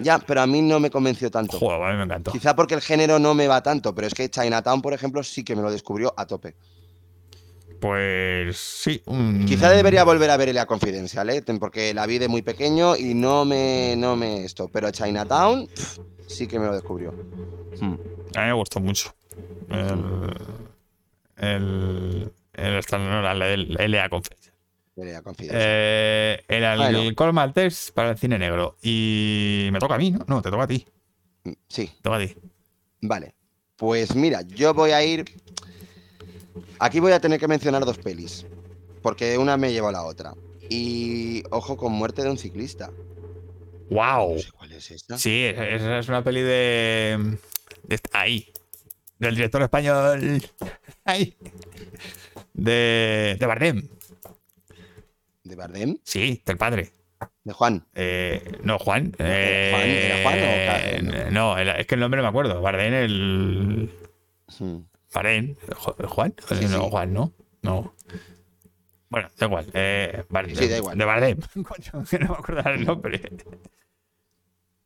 Ya, 0.00 0.18
pero 0.18 0.40
a 0.42 0.46
mí 0.46 0.62
no 0.62 0.80
me 0.80 0.90
convenció 0.90 1.30
tanto. 1.30 1.58
Joder, 1.58 1.82
a 1.82 1.90
mí 1.92 1.96
me 1.98 2.04
encantó. 2.04 2.32
Quizá 2.32 2.54
porque 2.56 2.74
el 2.74 2.80
género 2.80 3.18
no 3.18 3.34
me 3.34 3.46
va 3.48 3.62
tanto, 3.62 3.94
pero 3.94 4.06
es 4.06 4.14
que 4.14 4.28
Chinatown, 4.30 4.82
por 4.82 4.92
ejemplo, 4.92 5.22
sí 5.22 5.44
que 5.44 5.54
me 5.56 5.62
lo 5.62 5.70
descubrió 5.70 6.12
a 6.16 6.26
tope. 6.26 6.54
Pues 7.80 8.58
sí. 8.58 9.02
Quizá 9.46 9.70
debería 9.70 10.04
volver 10.04 10.28
a 10.30 10.36
ver 10.36 10.50
Elea 10.50 10.66
Confidencial, 10.66 11.30
¿eh? 11.30 11.42
Porque 11.58 11.94
la 11.94 12.04
vi 12.06 12.18
de 12.18 12.28
muy 12.28 12.42
pequeño 12.42 12.94
y 12.94 13.14
no 13.14 13.44
me, 13.46 13.94
no 13.96 14.16
me 14.16 14.44
esto. 14.44 14.68
Pero 14.68 14.90
Chinatown 14.90 15.66
sí 16.26 16.46
que 16.46 16.58
me 16.58 16.66
lo 16.66 16.74
descubrió. 16.74 17.12
Hmm. 17.80 17.94
A 18.36 18.40
mí 18.40 18.46
me 18.48 18.52
gustó 18.52 18.80
mucho. 18.80 19.14
El. 19.70 20.34
El. 21.38 22.32
El, 22.52 22.74
la- 22.74 23.46
el 23.48 23.72
LA. 23.72 23.84
Elea 23.84 24.08
Confidencial. 24.10 24.49
Eh, 24.96 26.42
el 26.48 26.64
alcohol 26.64 27.32
maltés 27.32 27.92
para 27.94 28.10
el 28.10 28.18
cine 28.18 28.38
negro. 28.38 28.76
Y 28.82 29.68
me 29.72 29.78
toca 29.78 29.94
a 29.94 29.98
mí, 29.98 30.10
¿no? 30.10 30.24
No, 30.26 30.42
te 30.42 30.50
toca 30.50 30.64
a 30.64 30.66
ti. 30.66 30.86
Sí, 31.68 31.86
Te 31.86 32.02
toca 32.02 32.16
a 32.16 32.20
ti. 32.20 32.34
vale. 33.02 33.34
Pues 33.76 34.14
mira, 34.14 34.42
yo 34.42 34.74
voy 34.74 34.90
a 34.90 35.02
ir. 35.02 35.24
Aquí 36.78 37.00
voy 37.00 37.12
a 37.12 37.20
tener 37.20 37.40
que 37.40 37.48
mencionar 37.48 37.84
dos 37.84 37.98
pelis. 37.98 38.44
Porque 39.02 39.38
una 39.38 39.56
me 39.56 39.72
lleva 39.72 39.88
a 39.88 39.92
la 39.92 40.04
otra. 40.04 40.34
Y 40.68 41.42
ojo 41.50 41.76
con 41.76 41.92
muerte 41.92 42.22
de 42.22 42.30
un 42.30 42.36
ciclista. 42.38 42.90
¡Wow! 43.88 44.34
No 44.34 44.38
sé 44.40 44.50
cuál 44.52 44.72
es 44.72 44.90
esta. 44.90 45.18
Sí, 45.18 45.44
esa 45.44 45.98
es 45.98 46.08
una 46.08 46.22
peli 46.22 46.42
de. 46.42 47.38
de- 47.84 48.00
ahí. 48.12 48.52
Del 49.18 49.34
director 49.34 49.62
español. 49.62 50.42
Ahí. 51.04 51.34
De. 52.54 53.36
De 53.38 53.46
Bardem. 53.46 53.88
¿De 55.50 55.56
Bardem? 55.56 55.98
Sí, 56.04 56.40
del 56.46 56.56
padre. 56.56 56.92
¿De 57.44 57.52
Juan? 57.52 57.84
Eh, 57.94 58.42
no, 58.62 58.78
Juan. 58.78 59.12
Juan, 59.16 59.28
¿era 59.28 60.22
Juan 60.22 60.34
o 60.34 60.42
eh, 60.42 61.02
Ca- 61.10 61.30
no, 61.30 61.58
es 61.58 61.86
que 61.86 61.94
el 61.96 62.00
nombre 62.00 62.18
no 62.18 62.22
me 62.22 62.28
acuerdo. 62.28 62.62
Bardem, 62.62 62.94
el. 62.94 63.90
Hmm. 64.58 64.76
Bardem. 65.12 65.56
Jo- 65.76 65.96
¿Juan? 66.06 66.34
Sí, 66.48 66.54
no, 66.66 66.68
sí. 66.68 66.88
Juan, 66.90 67.12
no. 67.12 67.32
No. 67.62 67.94
Bueno, 69.08 69.28
da 69.36 69.46
igual. 69.46 69.66
Eh, 69.74 70.22
Bardem, 70.30 70.54
Sí, 70.56 70.68
da 70.68 70.76
igual. 70.78 70.96
De 70.96 71.04
Bardem. 71.04 71.38
Que 72.10 72.18
no 72.20 72.28
me 72.28 72.34
acuerdo 72.34 72.70
el 72.70 72.86
nombre. 72.86 73.20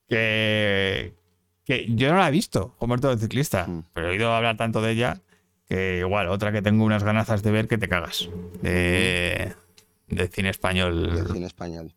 Que. 0.09 1.15
Que 1.65 1.87
yo 1.95 2.11
no 2.13 2.19
la 2.19 2.29
he 2.29 2.33
visto, 2.33 2.75
como 2.79 2.99
todo 2.99 3.13
el 3.13 3.19
ciclista. 3.19 3.67
Mm. 3.67 3.85
Pero 3.95 4.09
he 4.09 4.11
oído 4.13 4.33
hablar 4.35 4.57
tanto 4.57 4.83
de 4.83 4.93
ella 4.93 5.21
que 5.67 5.99
igual, 6.01 6.29
otra 6.29 6.53
que 6.53 6.61
tengo 6.63 6.85
unas 6.85 7.03
ganazas 7.05 7.43
de 7.43 7.51
ver 7.51 7.69
que 7.69 7.79
te 7.79 7.89
cagas. 7.89 8.29
De. 8.61 9.55
De 10.07 10.29
cine 10.29 10.49
De 10.49 10.51
español. 10.51 11.27
cine 11.33 11.47
español. 11.47 11.95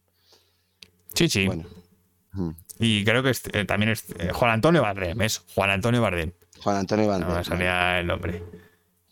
Sí, 1.14 1.28
sí. 1.30 1.46
Bueno. 1.48 1.66
Hmm. 2.32 2.52
Y 2.80 3.04
creo 3.04 3.24
que 3.24 3.32
es- 3.32 3.44
eh, 3.54 3.66
también 3.66 3.92
es 3.92 4.06
eh, 4.20 4.32
Juan 4.34 4.52
Antonio 4.52 4.82
Bardem, 4.82 5.20
eso, 5.22 5.42
Juan 5.56 5.70
Antonio 5.72 6.02
Bardem. 6.02 6.32
Juan 6.62 6.76
Antonio 6.78 7.08
Bardem. 7.08 7.28
No 7.30 7.36
me 7.36 7.44
salía 7.44 8.00
el 8.00 8.08
nombre. 8.08 8.44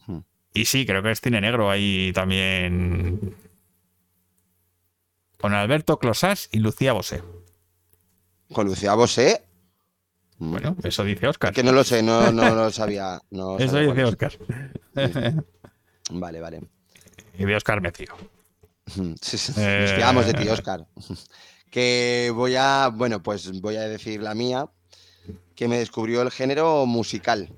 Hmm. 0.08 0.20
Y 0.54 0.66
sí, 0.66 0.86
creo 0.86 1.02
que 1.04 1.12
es 1.12 1.22
cine 1.22 1.42
negro 1.42 1.70
ahí 1.70 2.12
también. 2.14 3.36
Con 5.40 5.54
Alberto 5.54 6.00
Closás 6.00 6.50
y 6.52 6.60
Lucía 6.60 6.94
Bosé. 6.94 7.22
Con 8.54 8.68
Lucía 8.68 8.94
Bosé. 8.94 9.44
Hmm. 10.38 10.52
Bueno, 10.52 10.76
eso 10.84 11.04
dice 11.04 11.28
Oscar. 11.28 11.54
Que 11.54 11.64
no 11.64 11.72
lo 11.72 11.84
sé, 11.84 12.04
no, 12.04 12.32
no 12.32 12.54
lo 12.54 12.72
sabía. 12.72 13.20
No 13.32 13.58
Eso 13.58 13.78
dice 13.80 14.04
Oscar. 14.04 14.34
es. 14.96 15.12
Vale, 16.12 16.40
vale. 16.40 16.62
Y 17.38 17.46
de 17.46 17.56
Oscar 17.56 17.82
me 17.82 17.92
fío. 17.92 18.16
Sí, 19.22 19.38
sí, 19.38 19.54
Eh. 19.58 19.80
Nos 19.82 19.92
fiamos 19.94 20.26
de 20.28 20.34
ti, 20.34 20.48
Oscar. 20.50 20.86
Que 21.72 22.32
voy 22.34 22.56
a, 22.56 22.90
bueno, 22.94 23.22
pues 23.22 23.60
voy 23.60 23.76
a 23.76 23.82
decir 23.82 24.22
la 24.22 24.34
mía, 24.36 24.70
que 25.56 25.68
me 25.68 25.78
descubrió 25.78 26.22
el 26.22 26.32
género 26.32 26.86
musical, 26.86 27.50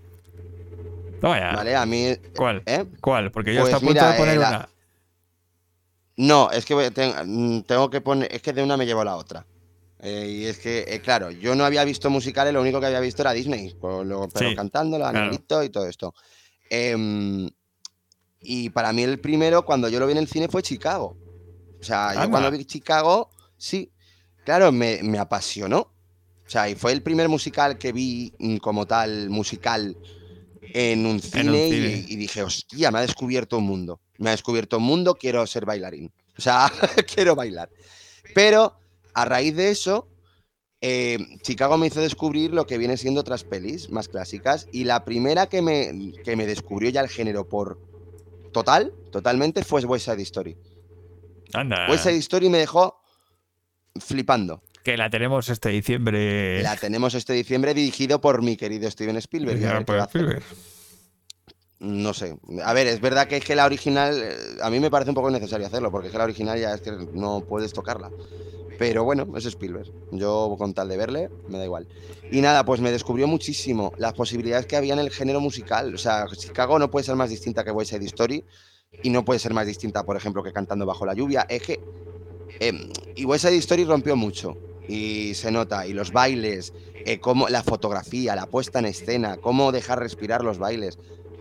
Toma 1.22 1.40
ya. 1.40 1.56
¿vale? 1.56 1.76
A 1.76 1.86
mí, 1.86 2.16
¿Cuál? 2.36 2.64
¿eh? 2.66 2.86
¿Cuál? 3.02 3.32
Porque 3.32 3.54
yo 3.54 3.62
Pues 3.62 3.74
estoy 3.74 3.88
a 3.90 3.90
punto 3.90 4.02
mira, 4.02 4.12
de 4.14 4.18
poner 4.18 4.36
eh, 4.36 4.40
la- 4.40 4.50
una. 4.50 4.70
No, 6.18 6.50
es 6.52 6.66
que 6.66 6.74
voy- 6.74 6.90
mm, 6.90 7.62
tengo 7.62 7.90
que 7.90 8.02
poner, 8.02 8.34
es 8.34 8.42
que 8.42 8.54
de 8.54 8.64
una 8.64 8.76
me 8.78 8.86
llevo 8.86 9.02
a 9.02 9.06
la 9.06 9.16
otra. 9.18 9.46
Eh, 10.00 10.28
y 10.30 10.46
es 10.46 10.58
que, 10.60 10.86
eh, 10.88 11.00
claro, 11.02 11.30
yo 11.32 11.56
no 11.56 11.64
había 11.66 11.84
visto 11.84 12.10
musicales, 12.10 12.54
lo 12.54 12.62
único 12.62 12.80
que 12.80 12.86
había 12.88 13.00
visto 13.00 13.22
era 13.22 13.34
Disney, 13.34 13.74
con 13.80 14.08
lo- 14.08 14.28
pero 14.30 14.50
Sí, 14.50 14.56
cantando, 14.56 14.98
los 14.98 15.12
claro. 15.12 15.64
y 15.64 15.70
todo 15.70 15.88
esto. 15.88 16.14
Em, 16.70 17.50
y 18.42 18.70
para 18.70 18.94
mí 18.94 19.04
el 19.04 19.20
primero, 19.20 19.64
cuando 19.66 19.90
yo 19.90 20.00
lo 20.00 20.06
vi 20.08 20.14
en 20.14 20.20
el 20.20 20.28
cine, 20.28 20.48
fue 20.48 20.62
Chicago. 20.62 21.18
O 21.80 21.84
sea, 21.84 22.14
yo 22.16 22.30
cuando 22.30 22.52
vi 22.52 22.66
Chicago, 22.66 23.30
sí, 23.58 23.92
claro, 24.44 24.72
me, 24.72 25.02
me 25.04 25.20
apasionó. 25.20 25.80
O 25.80 26.50
sea, 26.50 26.70
y 26.70 26.76
fue 26.76 26.94
el 26.94 27.04
primer 27.04 27.28
musical 27.28 27.78
que 27.78 27.92
vi 27.92 28.34
mm, 28.40 28.58
como 28.58 28.86
tal, 28.86 29.30
musical, 29.30 29.98
en 30.74 31.06
un 31.06 31.20
cine, 31.20 31.68
y- 31.68 31.74
cine. 31.74 32.06
Y, 32.08 32.16
dije, 32.16 32.44
hostia, 32.44 32.92
me 32.92 33.00
ha 33.00 33.02
descubierto 33.02 33.58
un 33.58 33.66
mundo. 33.66 34.00
Me 34.18 34.30
ha 34.30 34.32
descubierto 34.32 34.78
un 34.78 34.84
mundo, 34.84 35.16
quiero 35.16 35.46
ser 35.46 35.66
bailarín. 35.66 36.12
O 36.38 36.42
sea, 36.42 36.72
quiero 37.14 37.36
bailar. 37.36 37.70
Pero 38.34 38.76
a 39.14 39.26
raíz 39.26 39.56
de 39.56 39.72
eso, 39.72 40.08
eh, 40.82 41.18
Chicago 41.42 41.78
me 41.78 41.88
hizo 41.88 42.00
descubrir 42.00 42.54
lo 42.54 42.66
que 42.66 42.78
viene 42.78 42.98
siendo 42.98 43.22
otras 43.22 43.44
pelis 43.44 43.90
más 43.90 44.08
clásicas. 44.08 44.68
Y 44.72 44.84
la 44.86 45.04
primera 45.04 45.48
que 45.48 45.62
me, 45.62 46.14
que 46.24 46.36
me 46.36 46.46
descubrió 46.46 46.90
ya 46.90 47.02
el 47.02 47.10
género 47.10 47.48
por 47.48 47.80
total, 48.52 48.94
totalmente, 49.12 49.64
fue 49.64 49.84
West 49.86 50.06
Side 50.06 50.22
Story. 50.24 50.58
Anda. 51.54 51.88
West 51.90 52.04
Side 52.04 52.18
Story 52.18 52.50
me 52.50 52.60
dejó 52.60 53.02
flipando. 54.00 54.64
Que 54.84 54.96
la 54.98 55.10
tenemos 55.10 55.50
este 55.50 55.70
diciembre. 55.70 56.62
La 56.62 56.78
tenemos 56.78 57.14
este 57.14 57.34
diciembre 57.34 57.74
dirigido 57.74 58.22
por 58.22 58.42
mi 58.42 58.56
querido 58.56 58.90
Steven 58.90 59.18
Spielberg. 59.18 59.60
Ya, 59.60 59.78
hacer. 59.78 60.02
Spielberg. 60.08 60.44
No 61.80 62.14
sé. 62.14 62.38
A 62.64 62.74
ver, 62.74 62.88
es 62.88 63.00
verdad 63.02 63.28
que 63.28 63.38
es 63.38 63.46
que 63.46 63.56
la 63.56 63.66
original, 63.66 64.20
eh, 64.22 64.36
a 64.64 64.70
mí 64.70 64.80
me 64.80 64.90
parece 64.90 65.12
un 65.12 65.16
poco 65.16 65.30
innecesario 65.30 65.68
hacerlo, 65.68 65.92
porque 65.92 66.08
es 66.08 66.12
que 66.12 66.18
la 66.18 66.24
original 66.24 66.60
ya 66.60 66.74
es 66.74 66.82
que 66.82 66.92
no 66.92 67.42
puedes 67.42 67.72
tocarla. 67.72 68.10
Pero 68.80 69.04
bueno, 69.04 69.28
es 69.36 69.46
Spielberg. 69.46 69.92
Yo 70.12 70.56
con 70.58 70.74
tal 70.74 70.88
de 70.88 70.98
verle, 70.98 71.30
me 71.48 71.58
da 71.58 71.66
igual. 71.66 71.88
Y 72.32 72.42
nada, 72.42 72.64
pues 72.66 72.82
me 72.82 72.92
descubrió 72.92 73.28
muchísimo 73.28 73.92
las 73.98 74.14
posibilidades 74.14 74.66
que 74.66 74.76
había 74.76 74.94
en 74.94 75.00
el 75.00 75.12
género 75.12 75.40
musical. 75.40 75.94
O 75.94 75.98
sea, 75.98 76.26
Chicago 76.36 76.78
no 76.80 76.90
puede 76.90 77.06
ser 77.06 77.16
más 77.16 77.30
distinta 77.30 77.64
que 77.64 77.72
West 77.72 77.92
Side 77.92 78.06
Story 78.06 78.44
y 79.04 79.10
no 79.10 79.26
puede 79.26 79.40
ser 79.40 79.54
más 79.54 79.68
distinta, 79.68 80.04
por 80.04 80.16
ejemplo, 80.16 80.44
que 80.44 80.54
Cantando 80.54 80.86
Bajo 80.86 81.06
la 81.06 81.14
Lluvia. 81.14 81.46
Es 81.50 81.62
que... 81.64 81.80
eh, 82.60 82.92
y 83.16 83.26
West 83.26 83.46
Side 83.46 83.58
Story 83.58 83.84
rompió 83.86 84.16
mucho. 84.16 84.58
Y 84.88 85.34
se 85.34 85.52
nota. 85.52 85.86
Y 85.86 85.94
los 85.94 86.12
bailes, 86.12 86.74
eh, 87.06 87.20
cómo, 87.20 87.50
la 87.50 87.62
fotografía, 87.62 88.36
la 88.36 88.46
puesta 88.46 88.80
en 88.80 88.86
escena, 88.86 89.38
cómo 89.38 89.72
dejar 89.72 90.00
respirar 90.00 90.44
los 90.44 90.60
bailes 90.60 90.98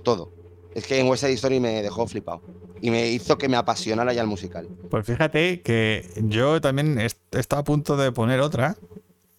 todo. 0.07 0.31
Es 0.75 0.87
que 0.87 0.99
en 1.01 1.09
West 1.09 1.23
Side 1.25 1.35
Story 1.35 1.59
me 1.59 1.83
dejó 1.83 2.07
flipado. 2.07 2.41
Y 2.81 2.91
me 2.91 3.09
hizo 3.09 3.37
que 3.39 3.49
me 3.49 3.57
apasionara 3.57 4.13
ya 4.13 4.21
el 4.23 4.29
musical. 4.29 4.69
Pues 4.91 5.05
fíjate 5.07 5.63
que 5.63 6.07
yo 6.17 6.61
también 6.61 7.01
est- 7.01 7.35
estaba 7.35 7.61
a 7.63 7.65
punto 7.65 7.97
de 7.97 8.13
poner 8.13 8.41
otra. 8.41 8.77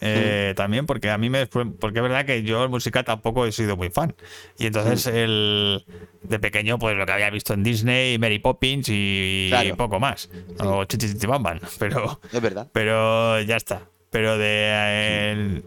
eh, 0.01 0.53
También 0.57 0.85
porque 0.85 1.09
a 1.09 1.17
mí 1.17 1.29
me. 1.29 1.45
Porque 1.47 1.99
es 1.99 2.03
verdad 2.03 2.25
que 2.25 2.43
yo 2.43 2.63
el 2.63 2.69
musical 2.69 3.05
tampoco 3.05 3.45
he 3.45 3.51
sido 3.51 3.77
muy 3.77 3.89
fan. 3.89 4.13
Y 4.59 4.65
entonces 4.67 5.07
el. 5.07 5.85
De 6.23 6.39
pequeño, 6.39 6.77
pues 6.79 6.97
lo 6.97 7.05
que 7.05 7.11
había 7.13 7.29
visto 7.29 7.53
en 7.53 7.63
Disney, 7.63 8.17
Mary 8.19 8.39
Poppins 8.39 8.87
y, 8.89 9.47
Claro. 9.49 9.77
poco 9.77 9.99
más. 9.99 10.29
O 10.59 10.83
Chichi 10.85 11.07
Chichi 11.13 11.27
Bam 11.27 11.41
Bam, 11.43 11.59
Pero. 11.79 12.19
Es 12.33 12.41
verdad. 12.41 12.67
Pero 12.73 13.39
ya 13.41 13.55
está. 13.55 13.83
Pero 14.09 14.37
de. 14.37 15.31
el- 15.31 15.63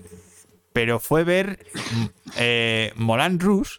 pero 0.72 1.00
fue 1.00 1.24
ver 1.24 1.58
mm, 1.94 2.04
eh, 2.36 2.92
Moulin 2.96 3.40
Rouge 3.40 3.78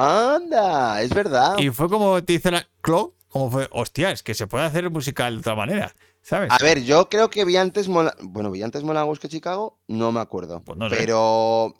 ¡Anda! 0.00 1.02
Es 1.02 1.10
verdad. 1.10 1.58
y 1.58 1.70
fue 1.70 1.88
como 1.88 2.22
te 2.24 2.32
dice 2.32 2.50
la 2.50 2.66
Clo, 2.80 3.14
como 3.28 3.50
fue, 3.50 3.68
hostia, 3.70 4.10
es 4.10 4.22
que 4.22 4.34
se 4.34 4.46
puede 4.46 4.64
hacer 4.64 4.90
musical 4.90 5.34
de 5.34 5.40
otra 5.40 5.54
manera, 5.54 5.94
¿sabes? 6.22 6.50
A 6.50 6.58
ver, 6.62 6.82
yo 6.82 7.08
creo 7.08 7.28
que 7.30 7.44
vi 7.44 7.56
antes 7.56 7.88
Mola... 7.88 8.14
Bueno, 8.22 8.50
vi 8.50 8.62
antes 8.62 8.82
Rouge 8.82 9.20
que 9.20 9.28
Chicago. 9.28 9.78
No 9.88 10.10
me 10.10 10.20
acuerdo. 10.20 10.62
Pues 10.62 10.78
no 10.78 10.88
sé. 10.88 10.96
Pero... 10.96 11.74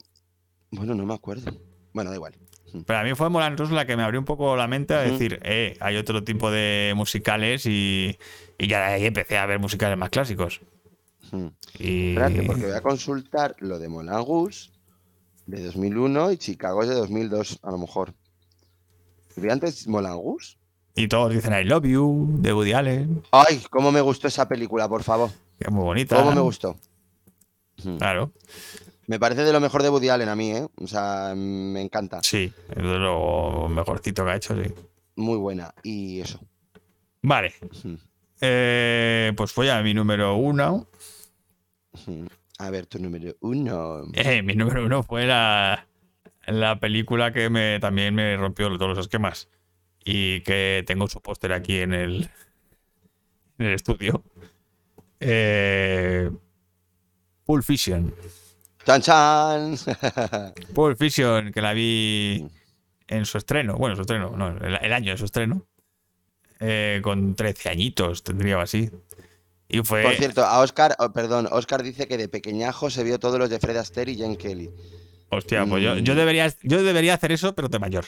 Bueno, 0.71 0.95
no 0.95 1.07
me 1.07 1.14
acuerdo. 1.14 1.51
Bueno, 1.93 2.11
da 2.11 2.16
igual. 2.16 2.37
Pero 2.87 2.99
a 2.99 3.03
mí 3.03 3.14
fue 3.14 3.29
Rouge 3.29 3.75
la 3.75 3.87
que 3.87 3.97
me 3.97 4.05
abrió 4.05 4.21
un 4.21 4.27
poco 4.27 4.55
la 4.55 4.68
mente 4.68 4.95
a 4.95 5.01
decir, 5.01 5.41
eh, 5.43 5.77
hay 5.81 5.97
otro 5.97 6.23
tipo 6.23 6.51
de 6.51 6.93
musicales 6.95 7.66
y, 7.66 8.16
y 8.59 8.68
ya 8.68 8.79
de 8.87 8.95
ahí 8.95 9.07
empecé 9.07 9.39
a 9.39 9.47
ver 9.47 9.59
musicales 9.59 9.99
más 9.99 10.11
clásicos. 10.11 10.61
Hmm. 11.33 11.49
Y 11.79 12.11
Espérate, 12.11 12.43
porque 12.43 12.66
voy 12.66 12.77
a 12.77 12.81
consultar 12.81 13.57
lo 13.59 13.79
de 13.79 13.89
Rouge 13.89 14.71
de 15.51 15.64
2001 15.64 16.32
y 16.32 16.36
Chicago 16.38 16.82
es 16.82 16.88
de 16.88 16.94
2002, 16.94 17.59
a 17.62 17.70
lo 17.70 17.78
mejor. 17.78 18.14
¿Vi 19.36 19.51
antes 19.51 19.86
Rouge? 19.86 20.57
Y 20.94 21.09
todos 21.09 21.32
dicen 21.32 21.53
I 21.55 21.64
Love 21.64 21.84
You, 21.86 22.28
de 22.40 22.53
Woody 22.53 22.72
Allen, 22.72 23.22
¡Ay! 23.30 23.62
¿Cómo 23.70 23.90
me 23.92 24.01
gustó 24.01 24.28
esa 24.28 24.48
película, 24.48 24.88
por 24.88 25.03
favor? 25.03 25.30
es 25.59 25.70
muy 25.70 25.84
bonita. 25.84 26.16
¿Cómo 26.16 26.32
me 26.32 26.40
gustó? 26.40 26.76
Hmm. 27.82 27.96
Claro, 27.96 28.32
Me 29.07 29.18
parece 29.18 29.42
de 29.44 29.53
lo 29.53 29.61
mejor 29.61 29.82
de 29.82 29.90
Woody 29.90 30.09
Allen 30.09 30.28
a 30.28 30.36
mí, 30.36 30.51
¿eh? 30.51 30.66
O 30.76 30.86
sea, 30.86 31.32
me 31.36 31.80
encanta. 31.80 32.20
sí, 32.22 32.53
es 32.70 32.76
de 32.82 32.98
lo 32.98 33.68
mejorcito 33.68 34.24
que 34.24 34.30
ha 34.30 34.36
hecho, 34.36 34.55
sí. 34.62 34.72
Muy 35.16 35.36
buena. 35.38 35.72
Y 35.82 36.20
eso. 36.20 36.40
Vale, 37.22 37.55
eh, 38.40 39.32
pues 39.36 39.53
fue 39.53 39.70
a 39.70 39.82
mi 39.82 39.94
número 39.94 40.36
uno. 40.36 40.86
Hmm. 42.07 42.26
A 42.61 42.69
ver, 42.69 42.85
tu 42.85 42.99
número 42.99 43.35
uno. 43.41 44.03
Eh, 44.13 44.43
mi 44.43 44.55
número 44.55 44.85
uno 44.85 45.03
fue 45.03 45.25
la, 45.25 45.87
la 46.47 46.79
película 46.79 47.33
que 47.33 47.49
me, 47.49 47.81
también 47.81 48.15
me 48.15 48.37
rompió 48.37 48.69
todos 48.77 48.97
los 48.97 48.99
esquemas. 48.99 49.49
Y 50.05 50.43
que 50.43 50.85
tengo 50.87 51.09
su 51.09 51.23
póster 51.23 51.55
aquí 51.55 51.79
en 51.79 51.95
el, 51.95 52.29
en 53.57 53.67
el 53.67 53.73
estudio. 53.73 54.23
Eh, 55.21 56.31
Pulp 57.47 57.65
Fiction. 57.65 58.15
¡Chan, 58.85 59.01
chan! 59.01 59.77
Pulp 60.75 60.99
Fiction, 60.99 61.53
que 61.53 61.63
la 61.63 61.73
vi 61.73 62.47
en 63.09 63.25
su 63.25 63.39
estreno. 63.39 63.77
Bueno, 63.77 63.97
su 63.97 64.03
estreno, 64.03 64.37
no, 64.37 64.49
el, 64.49 64.79
el 64.83 64.93
año 64.93 65.13
de 65.13 65.17
su 65.19 65.25
estreno. 65.25 65.67
Eh, 66.59 67.01
con 67.03 67.35
13 67.35 67.71
añitos, 67.71 68.23
tendría 68.23 68.59
o 68.59 68.61
así. 68.61 68.91
Y 69.71 69.83
fue. 69.83 70.03
Por 70.03 70.14
cierto, 70.14 70.45
a 70.45 70.59
Oscar, 70.61 70.97
oh, 70.99 71.12
perdón, 71.12 71.49
Oscar 71.51 71.83
dice 71.83 72.07
que 72.09 72.16
de 72.18 72.29
pequeñajo 72.29 72.91
se 72.91 73.05
vio 73.05 73.18
todos 73.18 73.39
los 73.39 73.49
de 73.51 73.59
Fred 73.61 73.77
Astaire 73.77 74.11
y 74.12 74.16
Jen 74.16 74.37
Kelly. 74.37 74.71
Hostia, 75.31 75.64
pues 75.66 75.83
yo, 75.83 75.95
Mm. 75.95 75.99
yo, 76.01 76.14
debería, 76.16 76.53
yo 76.62 76.83
debería 76.83 77.14
hacer 77.14 77.31
eso, 77.33 77.55
pero 77.55 77.68
de 77.68 77.79
mayor. 77.79 78.05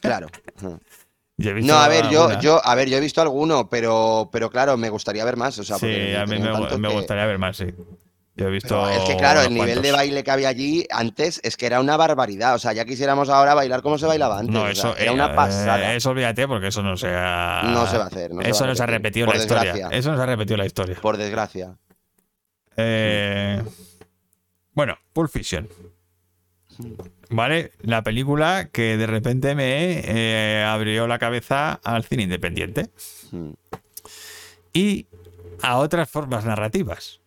Claro. 0.00 0.28
No, 1.38 1.74
a 1.74 1.88
ver, 1.88 2.08
yo, 2.10 2.24
alguna. 2.24 2.40
yo, 2.40 2.60
a 2.64 2.74
ver, 2.76 2.88
yo 2.88 2.98
he 2.98 3.00
visto 3.00 3.20
alguno, 3.20 3.68
pero, 3.68 4.28
pero 4.30 4.48
claro, 4.48 4.76
me 4.76 4.90
gustaría 4.90 5.24
ver 5.24 5.36
más. 5.36 5.58
O 5.58 5.64
sea, 5.64 5.76
sí, 5.76 5.86
a 6.14 6.24
mí 6.26 6.38
me, 6.38 6.52
me 6.78 6.88
que- 6.88 6.94
gustaría 6.94 7.26
ver 7.26 7.38
más, 7.38 7.56
sí. 7.56 7.64
Yo 8.34 8.48
he 8.48 8.50
visto. 8.50 8.68
Pero 8.86 9.02
es 9.02 9.08
que 9.10 9.16
claro, 9.18 9.42
el 9.42 9.52
nivel 9.52 9.82
de 9.82 9.92
baile 9.92 10.24
que 10.24 10.30
había 10.30 10.48
allí 10.48 10.86
antes 10.90 11.38
es 11.44 11.56
que 11.58 11.66
era 11.66 11.80
una 11.80 11.96
barbaridad. 11.98 12.54
O 12.54 12.58
sea, 12.58 12.72
ya 12.72 12.84
quisiéramos 12.86 13.28
ahora 13.28 13.52
bailar 13.54 13.82
como 13.82 13.98
se 13.98 14.06
bailaba 14.06 14.38
antes. 14.38 14.54
No, 14.54 14.62
o 14.62 14.64
sea, 14.64 14.72
eso 14.72 14.96
era 14.96 15.10
eh, 15.10 15.14
una 15.14 15.34
pasada. 15.34 15.92
eh, 15.92 15.96
eso 15.96 16.10
olvídate 16.10 16.48
porque 16.48 16.68
eso 16.68 16.82
no 16.82 16.96
se 16.96 17.08
ha. 17.08 17.62
No 17.64 17.86
se 17.86 17.98
va 17.98 18.04
a 18.04 18.06
hacer, 18.06 18.32
no 18.32 18.40
se 18.42 18.48
eso 18.50 18.64
a 18.64 18.66
no 18.68 18.74
se 18.74 18.82
ha 18.82 18.86
repetido 18.86 19.26
por 19.26 19.36
la 19.36 19.42
historia. 19.42 19.72
desgracia. 19.74 19.98
Eso 19.98 20.10
no 20.12 20.16
se 20.16 20.22
ha 20.22 20.26
repetido 20.26 20.56
la 20.56 20.64
historia. 20.66 20.96
Por 21.00 21.16
desgracia. 21.18 21.76
Eh, 22.76 23.62
bueno, 24.72 24.96
Pulp 25.12 25.30
Fiction. 25.30 25.68
¿Vale? 27.28 27.72
La 27.82 28.02
película 28.02 28.70
que 28.72 28.96
de 28.96 29.06
repente 29.06 29.54
me 29.54 30.00
eh, 30.04 30.64
abrió 30.64 31.06
la 31.06 31.18
cabeza 31.18 31.80
al 31.84 32.04
cine 32.04 32.22
independiente 32.24 32.88
Hmm. 33.30 33.52
y 34.72 35.06
a 35.62 35.76
otras 35.78 36.08
formas 36.10 36.44
narrativas. 36.44 37.20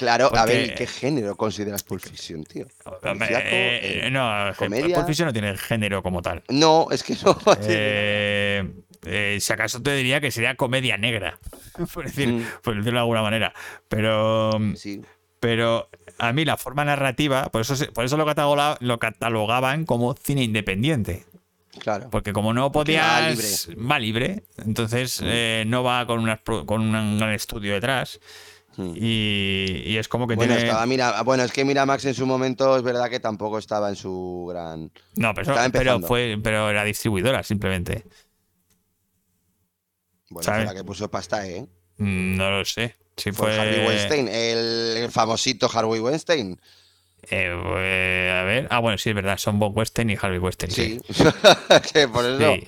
Claro, 0.00 0.34
a 0.34 0.46
ver, 0.46 0.70
¿y 0.70 0.74
¿qué 0.74 0.86
género 0.86 1.36
consideras 1.36 1.82
Pulp 1.82 2.00
Fiction, 2.02 2.42
tío? 2.44 2.66
¿Policíaco? 3.02 3.44
eh, 3.44 4.06
Eh, 4.06 4.10
no, 4.10 4.50
comedia? 4.56 4.94
Pulp 4.96 5.06
Fiction 5.08 5.26
no 5.26 5.32
tiene 5.34 5.54
género 5.58 6.02
como 6.02 6.22
tal. 6.22 6.42
No, 6.48 6.86
es 6.90 7.02
que 7.02 7.14
no. 7.22 7.36
Eh, 7.68 8.64
eh, 9.04 9.36
si 9.40 9.52
acaso 9.52 9.82
te 9.82 9.94
diría 9.94 10.18
que 10.22 10.30
sería 10.30 10.54
comedia 10.56 10.96
negra, 10.96 11.38
por, 11.94 12.06
decir, 12.06 12.28
Mm. 12.28 12.44
por 12.62 12.76
decirlo 12.76 12.98
de 12.98 13.00
alguna 13.00 13.20
manera. 13.20 13.52
Pero, 13.88 14.52
Sí. 14.74 15.02
pero 15.38 15.90
a 16.18 16.32
mí 16.32 16.46
la 16.46 16.56
forma 16.56 16.82
narrativa, 16.86 17.50
por 17.50 17.60
eso, 17.60 17.74
por 17.92 18.06
eso 18.06 18.16
lo, 18.16 18.24
cataloga- 18.24 18.78
lo 18.80 18.98
catalogaban 18.98 19.84
como 19.84 20.14
cine 20.14 20.42
independiente. 20.44 21.24
Claro. 21.78 22.08
Porque 22.10 22.32
como 22.32 22.54
no 22.54 22.72
Porque 22.72 22.96
va 22.96 23.18
podías. 23.28 23.68
Va 23.78 23.98
libre. 23.98 24.44
entonces 24.64 25.20
eh, 25.22 25.64
no 25.66 25.82
va 25.84 26.06
con, 26.06 26.20
unas 26.20 26.40
con 26.40 26.80
un 26.80 27.18
gran 27.18 27.32
estudio 27.32 27.74
detrás. 27.74 28.18
Y, 28.78 29.82
y 29.84 29.96
es 29.98 30.08
como 30.08 30.26
que 30.26 30.36
Bueno, 30.36 30.54
tiene. 30.54 30.68
estaba, 30.68 30.86
mira, 30.86 31.20
bueno, 31.22 31.42
es 31.42 31.52
que 31.52 31.64
Miramax 31.64 32.04
en 32.06 32.14
su 32.14 32.24
momento 32.24 32.76
es 32.76 32.82
verdad 32.82 33.10
que 33.10 33.20
tampoco 33.20 33.58
estaba 33.58 33.88
en 33.90 33.96
su 33.96 34.46
gran. 34.50 34.90
No, 35.16 35.34
pero, 35.34 35.54
pero 35.72 36.00
fue, 36.00 36.38
pero 36.42 36.70
era 36.70 36.84
distribuidora 36.84 37.42
simplemente. 37.42 38.04
Bueno, 40.30 40.44
¿Sabe? 40.44 40.64
fue 40.64 40.74
la 40.74 40.80
que 40.80 40.84
puso 40.84 41.10
pasta, 41.10 41.46
¿eh? 41.46 41.66
Mm, 41.98 42.36
No 42.36 42.50
lo 42.50 42.64
sé. 42.64 42.96
Si 43.16 43.32
Fue 43.32 43.48
fue. 43.52 43.58
Harvey 43.60 43.86
Weinstein, 43.86 44.28
el, 44.28 44.94
el 44.98 45.10
famosito 45.10 45.68
Harvey 45.72 46.00
Weinstein. 46.00 46.58
Eh, 47.30 47.52
eh, 47.76 48.40
a 48.40 48.44
ver. 48.44 48.66
Ah, 48.70 48.78
bueno, 48.78 48.96
sí, 48.96 49.10
es 49.10 49.14
verdad. 49.14 49.36
Son 49.36 49.58
Bob 49.58 49.76
Weinstein 49.76 50.08
y 50.10 50.16
Harvey 50.20 50.38
Weinstein. 50.38 50.70
Sí. 50.70 51.00
Sí. 51.10 51.24
que 51.92 52.08
por 52.08 52.24
eso. 52.24 52.54
Sí. 52.54 52.66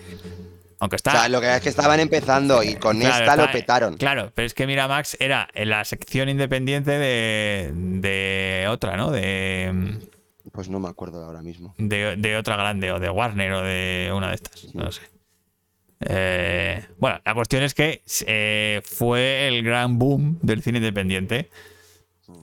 Aunque 0.83 0.97
O 0.97 0.99
está. 0.99 1.13
sea, 1.13 1.29
lo 1.29 1.41
que 1.41 1.55
es 1.55 1.61
que 1.61 1.69
estaban 1.69 2.01
empezando 2.01 2.61
y 2.65 2.75
con 2.75 2.99
Claro, 2.99 3.25
esta 3.25 3.37
lo 3.37 3.53
petaron. 3.53 3.97
Claro, 3.99 4.33
pero 4.35 4.47
es 4.47 4.53
que 4.53 4.67
Miramax 4.67 5.17
era 5.21 5.49
en 5.55 5.69
la 5.71 5.85
sección 5.85 6.29
independiente 6.29 6.91
de, 6.91 7.71
de 7.73 8.67
otra, 8.69 8.97
¿no? 8.97 9.13
De, 9.13 10.01
Pues 10.51 10.69
no 10.69 10.81
me 10.81 10.89
acuerdo 10.89 11.25
ahora 11.25 11.41
mismo. 11.41 11.73
de, 11.79 12.17
de 12.17 12.37
otra 12.37 12.57
grande, 12.57 12.91
o 12.91 12.99
de 12.99 13.09
Warner, 13.11 13.53
o 13.53 13.63
de 13.63 14.11
una 14.13 14.31
de 14.31 14.35
estas. 14.35 14.75
No 14.75 14.83
lo 14.83 14.91
sé. 14.91 15.03
Eh, 16.01 16.85
bueno, 16.99 17.21
la 17.25 17.35
cuestión 17.35 17.63
es 17.63 17.75
que 17.75 18.03
eh, 18.27 18.81
fue 18.85 19.47
el 19.47 19.63
gran 19.63 20.01
boom 20.01 20.41
del 20.43 20.63
cine 20.65 20.79
independiente. 20.79 21.49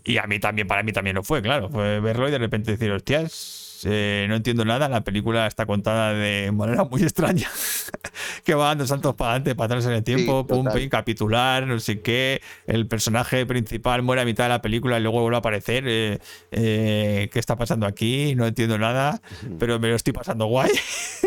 Y 0.05 0.17
a 0.17 0.23
mí 0.27 0.39
también, 0.39 0.65
para 0.65 0.81
mí 0.81 0.93
también 0.93 1.17
lo 1.17 1.23
fue, 1.23 1.41
claro. 1.41 1.69
Fue 1.69 1.99
verlo 1.99 2.29
y 2.29 2.31
de 2.31 2.37
repente 2.37 2.71
decir, 2.71 2.89
hostias, 2.91 3.58
eh, 3.85 4.25
no 4.27 4.35
entiendo 4.35 4.65
nada. 4.65 4.89
La 4.89 5.03
película 5.03 5.47
está 5.47 5.65
contada 5.65 6.13
de 6.13 6.51
manera 6.51 6.83
muy 6.83 7.03
extraña. 7.03 7.49
que 8.43 8.53
va 8.55 8.67
dando 8.67 8.85
saltos 8.87 9.15
para 9.15 9.31
adelante, 9.31 9.55
para 9.55 9.65
atrás 9.65 9.85
en 9.85 9.93
el 9.93 10.03
tiempo, 10.03 10.45
pum, 10.45 10.65
total. 10.65 10.79
pim, 10.79 10.89
capitular, 10.89 11.67
no 11.67 11.79
sé 11.79 12.01
qué. 12.01 12.41
El 12.67 12.87
personaje 12.87 13.45
principal 13.45 14.01
muere 14.01 14.21
a 14.21 14.25
mitad 14.25 14.45
de 14.45 14.49
la 14.49 14.61
película 14.61 14.99
y 14.99 15.01
luego 15.01 15.21
vuelve 15.21 15.37
a 15.37 15.39
aparecer. 15.39 15.83
eh, 15.87 16.19
eh, 16.51 17.29
¿Qué 17.31 17.39
está 17.39 17.55
pasando 17.55 17.85
aquí? 17.85 18.35
No 18.35 18.45
entiendo 18.45 18.77
nada, 18.77 19.21
pero 19.57 19.79
me 19.79 19.89
lo 19.89 19.95
estoy 19.95 20.13
pasando 20.13 20.45
guay. 20.45 20.71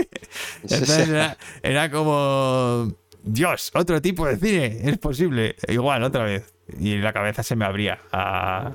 Entonces 0.63 1.09
era, 1.09 1.37
era 1.63 1.91
como. 1.91 2.93
Dios, 3.25 3.71
otro 3.75 4.03
tipo 4.03 4.27
de 4.27 4.37
cine, 4.37 4.81
es 4.83 4.99
posible. 4.99 5.55
Igual, 5.69 6.03
otra 6.03 6.25
vez. 6.25 6.55
Y 6.79 6.97
la 6.99 7.13
cabeza 7.13 7.43
se 7.43 7.55
me 7.55 7.65
abría 7.65 8.01
a, 8.11 8.73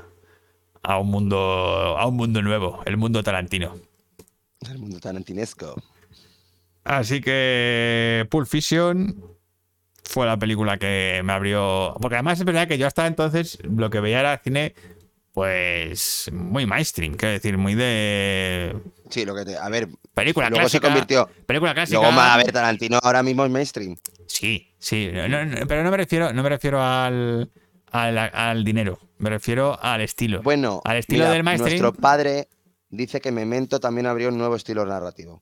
a 0.83 0.99
un 0.99 1.09
mundo. 1.09 1.37
a 1.97 2.05
un 2.07 2.15
mundo 2.15 2.41
nuevo, 2.41 2.81
el 2.85 2.97
mundo 2.97 3.23
tarantino. 3.23 3.75
El 4.69 4.79
mundo 4.79 4.99
tarantinesco. 4.99 5.75
Así 6.83 7.21
que 7.21 8.25
Pulp 8.29 8.47
Fiction 8.47 9.23
fue 10.03 10.25
la 10.25 10.37
película 10.37 10.77
que 10.77 11.21
me 11.23 11.33
abrió. 11.33 11.95
Porque 12.01 12.15
además 12.15 12.39
es 12.39 12.45
verdad 12.45 12.67
que 12.67 12.77
yo 12.77 12.87
hasta 12.87 13.07
entonces 13.07 13.59
lo 13.63 13.89
que 13.89 13.99
veía 13.99 14.21
era 14.21 14.37
cine, 14.39 14.73
pues 15.33 16.29
muy 16.31 16.65
mainstream, 16.65 17.15
quiero 17.15 17.33
decir, 17.33 17.57
muy 17.57 17.75
de 17.75 18.75
Sí, 19.09 19.25
lo 19.25 19.35
que 19.35 19.45
te. 19.45 19.57
A 19.57 19.69
ver, 19.69 19.87
película 20.13 20.49
luego 20.49 20.69
se 20.69 20.79
convirtió. 20.79 21.29
Película 21.45 21.73
clásica. 21.73 21.99
Luego, 21.99 22.19
a 22.19 22.37
ver, 22.37 22.51
Tarantino 22.51 22.99
ahora 23.01 23.23
mismo 23.23 23.45
es 23.45 23.51
mainstream. 23.51 23.95
Sí, 24.27 24.73
sí, 24.79 25.09
no, 25.13 25.27
no, 25.27 25.45
no, 25.45 25.67
pero 25.67 25.83
no 25.83 25.91
me 25.91 25.97
refiero, 25.97 26.33
no 26.33 26.43
me 26.43 26.49
refiero 26.49 26.83
al, 26.83 27.49
al, 27.97 28.17
al 28.17 28.63
dinero, 28.63 28.99
me 29.17 29.29
refiero 29.29 29.77
al 29.81 30.01
estilo. 30.01 30.41
Bueno, 30.43 30.81
al 30.85 30.97
estilo 30.97 31.23
mira, 31.25 31.31
del 31.33 31.43
mainstream. 31.43 31.79
nuestro 31.81 32.01
padre 32.01 32.47
dice 32.89 33.19
que 33.21 33.31
Memento 33.31 33.79
también 33.79 34.05
abrió 34.07 34.29
un 34.29 34.37
nuevo 34.37 34.55
estilo 34.55 34.85
narrativo. 34.85 35.41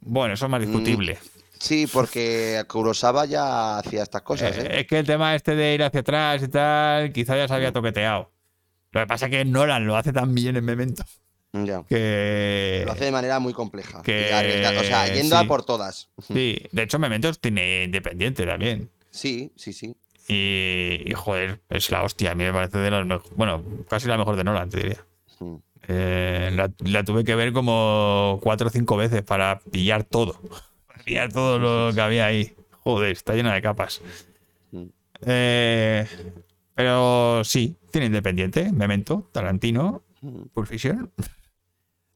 Bueno, 0.00 0.34
eso 0.34 0.46
es 0.46 0.50
más 0.50 0.60
Mm, 0.60 0.64
discutible. 0.64 1.18
Sí, 1.58 1.86
porque 1.90 2.62
Kurosawa 2.68 3.24
ya 3.24 3.78
hacía 3.78 4.02
estas 4.02 4.22
cosas, 4.22 4.56
Eh, 4.58 4.62
¿eh? 4.66 4.80
Es 4.80 4.86
que 4.86 4.98
el 4.98 5.06
tema 5.06 5.34
este 5.34 5.54
de 5.56 5.74
ir 5.74 5.82
hacia 5.82 6.00
atrás 6.00 6.42
y 6.42 6.48
tal, 6.48 7.12
quizá 7.12 7.36
ya 7.36 7.48
se 7.48 7.54
había 7.54 7.72
toqueteado. 7.72 8.30
Lo 8.92 9.00
que 9.00 9.06
pasa 9.06 9.26
es 9.26 9.30
que 9.30 9.44
Nolan 9.44 9.86
lo 9.86 9.96
hace 9.96 10.12
tan 10.12 10.34
bien 10.34 10.56
en 10.56 10.64
Memento 10.64 11.04
Ya. 11.52 11.82
que. 11.88 12.82
Lo 12.84 12.92
hace 12.92 13.06
de 13.06 13.12
manera 13.12 13.38
muy 13.38 13.54
compleja. 13.54 14.02
que- 14.02 14.26
O 14.78 14.82
sea, 14.84 15.06
yendo 15.08 15.38
sí. 15.38 15.44
a 15.44 15.48
por 15.48 15.64
todas. 15.64 16.10
Sí, 16.28 16.58
de 16.70 16.82
hecho, 16.82 16.98
Memento 16.98 17.32
tiene 17.34 17.84
independiente 17.84 18.44
también. 18.44 18.90
Sí, 19.10 19.50
sí, 19.56 19.72
sí. 19.72 19.96
Y, 20.26 21.02
y, 21.04 21.12
joder, 21.14 21.60
es 21.68 21.90
la 21.90 22.02
hostia. 22.02 22.32
A 22.32 22.34
mí 22.34 22.44
me 22.44 22.52
parece 22.52 22.78
de 22.78 22.90
las 22.90 23.06
mejores. 23.06 23.36
Bueno, 23.36 23.62
casi 23.88 24.08
la 24.08 24.16
mejor 24.16 24.36
de 24.36 24.44
Nolan, 24.44 24.70
te 24.70 24.78
diría. 24.78 25.04
Eh, 25.86 26.50
la, 26.54 26.70
la 26.78 27.04
tuve 27.04 27.24
que 27.24 27.34
ver 27.34 27.52
como 27.52 28.38
cuatro 28.42 28.68
o 28.68 28.70
cinco 28.70 28.96
veces 28.96 29.22
para 29.22 29.58
pillar 29.58 30.04
todo. 30.04 30.40
Para 30.86 31.04
pillar 31.04 31.32
todo 31.32 31.58
lo 31.58 31.94
que 31.94 32.00
había 32.00 32.26
ahí. 32.26 32.54
Joder, 32.70 33.12
está 33.12 33.34
llena 33.34 33.54
de 33.54 33.62
capas. 33.62 34.00
Eh, 35.26 36.06
pero 36.74 37.42
sí, 37.44 37.76
tiene 37.90 38.06
independiente, 38.06 38.72
Memento, 38.72 39.28
Tarantino. 39.32 40.02
Pulp 40.52 40.66
Fiction. 40.66 41.10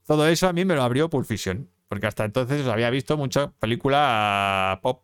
Todo 0.06 0.26
eso 0.28 0.48
a 0.48 0.52
mí 0.52 0.64
me 0.64 0.74
lo 0.74 0.82
abrió 0.82 1.10
Pulp 1.10 1.26
Fiction. 1.26 1.68
Porque 1.88 2.06
hasta 2.06 2.24
entonces 2.24 2.66
había 2.66 2.90
visto 2.90 3.16
mucha 3.16 3.50
película 3.52 4.78
pop. 4.82 5.02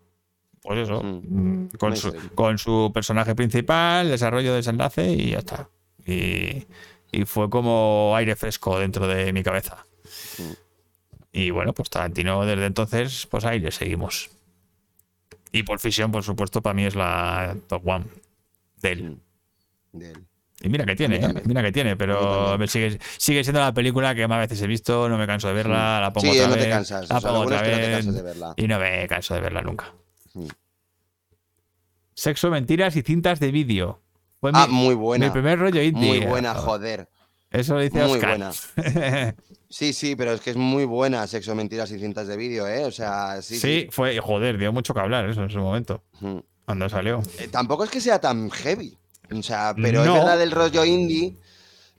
Pues 0.64 0.78
eso, 0.80 1.02
Mm. 1.02 1.64
mm, 1.64 1.68
con, 1.78 1.94
su, 1.94 2.12
con 2.34 2.56
su 2.58 2.90
personaje 2.92 3.34
principal, 3.34 4.08
desarrollo, 4.08 4.54
desenlace 4.54 5.12
y 5.12 5.30
ya 5.32 5.38
está. 5.38 5.68
Y, 6.06 6.66
y 7.12 7.24
fue 7.26 7.50
como 7.50 8.14
aire 8.16 8.34
fresco 8.34 8.78
dentro 8.78 9.06
de 9.06 9.32
mi 9.34 9.42
cabeza. 9.42 9.84
Mm. 10.38 10.52
Y 11.32 11.50
bueno, 11.50 11.74
pues 11.74 11.90
Tarantino 11.90 12.46
desde 12.46 12.64
entonces, 12.66 13.26
pues 13.30 13.44
ahí 13.44 13.60
le 13.60 13.70
seguimos. 13.72 14.30
Y 15.52 15.62
Pulp 15.64 15.80
Fiction, 15.80 16.10
por 16.10 16.22
supuesto, 16.24 16.62
para 16.62 16.74
mí 16.74 16.84
es 16.84 16.94
la 16.96 17.54
top 17.68 17.86
one 17.86 18.04
de 18.80 18.92
él. 18.92 19.18
De 19.92 20.10
él. 20.12 20.24
Y 20.62 20.68
mira 20.70 20.86
que 20.86 20.96
tiene, 20.96 21.16
¿eh? 21.16 21.42
mira 21.44 21.62
que 21.62 21.72
tiene, 21.72 21.94
pero 21.96 22.56
me 22.58 22.66
sigue, 22.68 22.98
sigue 23.18 23.44
siendo 23.44 23.60
la 23.60 23.74
película 23.74 24.14
que 24.14 24.26
más 24.26 24.38
veces 24.38 24.62
he 24.62 24.66
visto, 24.66 25.08
no 25.10 25.18
me 25.18 25.26
canso 25.26 25.48
de 25.48 25.54
verla, 25.54 26.00
la 26.00 26.12
pongo 26.12 26.32
Sí, 26.32 26.38
otra 26.38 26.48
no 26.48 26.54
vez, 26.54 26.64
te 26.64 26.70
cansas. 26.70 27.08
la 27.10 27.16
O 27.18 27.20
sea, 27.20 27.28
pongo 27.28 27.44
bueno 27.44 27.56
otra 27.56 27.56
es 27.58 27.62
que 27.62 27.70
no 27.70 27.76
te 27.76 27.86
vez, 27.86 27.96
cansas 27.96 28.14
de 28.14 28.22
verla. 28.22 28.54
y 28.56 28.66
no 28.68 28.78
me 28.78 29.08
canso 29.08 29.34
de 29.34 29.40
verla 29.40 29.60
nunca. 29.62 29.92
Mm. 30.34 30.46
Sexo, 32.14 32.50
mentiras 32.50 32.94
y 32.96 33.02
cintas 33.02 33.40
de 33.40 33.50
vídeo. 33.50 34.00
Fue 34.40 34.50
Ah, 34.54 34.66
mi, 34.68 34.74
muy 34.74 34.94
buena. 34.94 35.26
mi 35.26 35.32
primer 35.32 35.58
rollo 35.58 35.82
indie. 35.82 36.18
Muy 36.20 36.26
buena, 36.26 36.54
joder. 36.54 37.08
Eso 37.50 37.74
lo 37.74 37.80
dice 37.80 38.02
Muy 38.04 38.12
Oscar. 38.18 38.30
buena. 38.30 38.52
Sí, 39.74 39.92
sí, 39.92 40.14
pero 40.14 40.30
es 40.32 40.40
que 40.40 40.50
es 40.50 40.56
muy 40.56 40.84
buena 40.84 41.26
Sexo, 41.26 41.52
Mentiras 41.56 41.90
y 41.90 41.98
Cintas 41.98 42.28
de 42.28 42.36
Vídeo, 42.36 42.68
¿eh? 42.68 42.84
O 42.84 42.92
sea, 42.92 43.42
sí, 43.42 43.56
sí, 43.58 43.60
sí. 43.80 43.88
fue, 43.90 44.20
joder, 44.20 44.56
dio 44.56 44.72
mucho 44.72 44.94
que 44.94 45.00
hablar 45.00 45.28
eso 45.28 45.42
en 45.42 45.50
su 45.50 45.58
momento, 45.58 46.04
Mm. 46.20 46.36
cuando 46.64 46.88
salió. 46.88 47.20
Eh, 47.40 47.48
tampoco 47.48 47.82
es 47.82 47.90
que 47.90 48.00
sea 48.00 48.20
tan 48.20 48.50
heavy. 48.52 48.96
O 49.36 49.42
sea, 49.42 49.74
pero 49.74 50.04
No. 50.04 50.12
es 50.14 50.20
verdad, 50.20 50.40
el 50.40 50.52
rollo 50.52 50.84
indie 50.84 51.36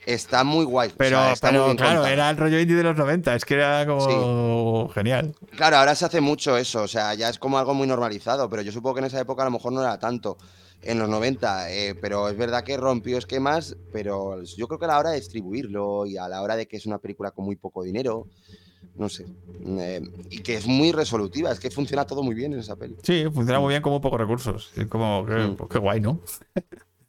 está 0.06 0.44
muy 0.44 0.66
guay. 0.66 0.90
o 0.90 0.94
Pero, 0.98 1.18
sea, 1.18 1.34
está 1.34 1.52
muy 1.52 1.60
pero 1.62 1.76
claro, 1.76 1.96
contado. 1.96 2.08
era 2.14 2.30
el 2.30 2.38
rollo 2.38 2.60
indie 2.60 2.76
de 2.76 2.84
los 2.84 2.96
90, 2.98 3.36
es 3.36 3.46
que 3.46 3.54
era 3.56 3.86
como 3.86 4.90
genial. 4.90 5.36
Claro, 5.56 5.78
ahora 5.78 5.96
se 5.96 6.06
hace 6.06 6.22
mucho 6.22 6.58
eso, 6.58 6.84
o 6.84 6.88
sea, 6.88 7.14
ya 7.16 7.30
es 7.30 7.40
como 7.40 7.58
algo 7.58 7.74
muy 7.74 7.88
normalizado, 7.88 8.50
pero 8.50 8.62
yo 8.62 8.72
supongo 8.72 8.96
que 8.96 9.00
en 9.00 9.06
esa 9.06 9.20
época 9.20 9.42
a 9.42 9.46
lo 9.46 9.52
mejor 9.52 9.74
no 9.74 9.82
era 9.82 9.98
tanto, 10.00 10.38
en 10.82 11.00
los 11.00 11.10
90, 11.10 11.72
eh, 11.72 11.96
pero 12.00 12.30
es 12.30 12.38
verdad 12.38 12.64
que 12.64 12.78
rompió 12.78 13.18
esquemas, 13.18 13.76
pero 13.92 14.44
yo 14.44 14.68
creo 14.68 14.78
que 14.80 14.86
a 14.86 14.90
la 14.90 15.00
hora 15.00 15.10
de 15.12 15.16
distribuirlo 15.20 16.06
y 16.06 16.18
a 16.18 16.28
la 16.28 16.42
hora 16.44 16.56
de 16.56 16.68
que 16.68 16.78
es 16.78 16.86
una 16.86 17.00
película 17.00 17.32
con 17.32 17.46
muy 17.46 17.56
poco 17.56 17.82
dinero, 17.82 18.28
no 18.98 19.10
sé, 19.10 19.26
eh, 19.66 20.02
y 20.30 20.40
que 20.44 20.56
es 20.58 20.68
muy 20.68 20.92
resolutiva, 20.92 21.52
es 21.52 21.60
que 21.60 21.72
funciona 21.72 22.06
todo 22.06 22.22
muy 22.22 22.36
bien 22.36 22.54
en 22.54 22.60
esa 22.60 22.76
peli. 22.76 22.96
Sí, 23.02 23.26
funciona 23.34 23.60
muy 23.60 23.70
bien 23.72 23.82
como 23.82 24.00
pocos 24.00 24.20
recursos. 24.20 24.72
Es 24.76 24.86
como, 24.86 25.26
que, 25.26 25.34
Mm. 25.34 25.56
pues 25.56 25.70
qué 25.72 25.80
guay, 25.80 26.00
¿no? 26.02 26.20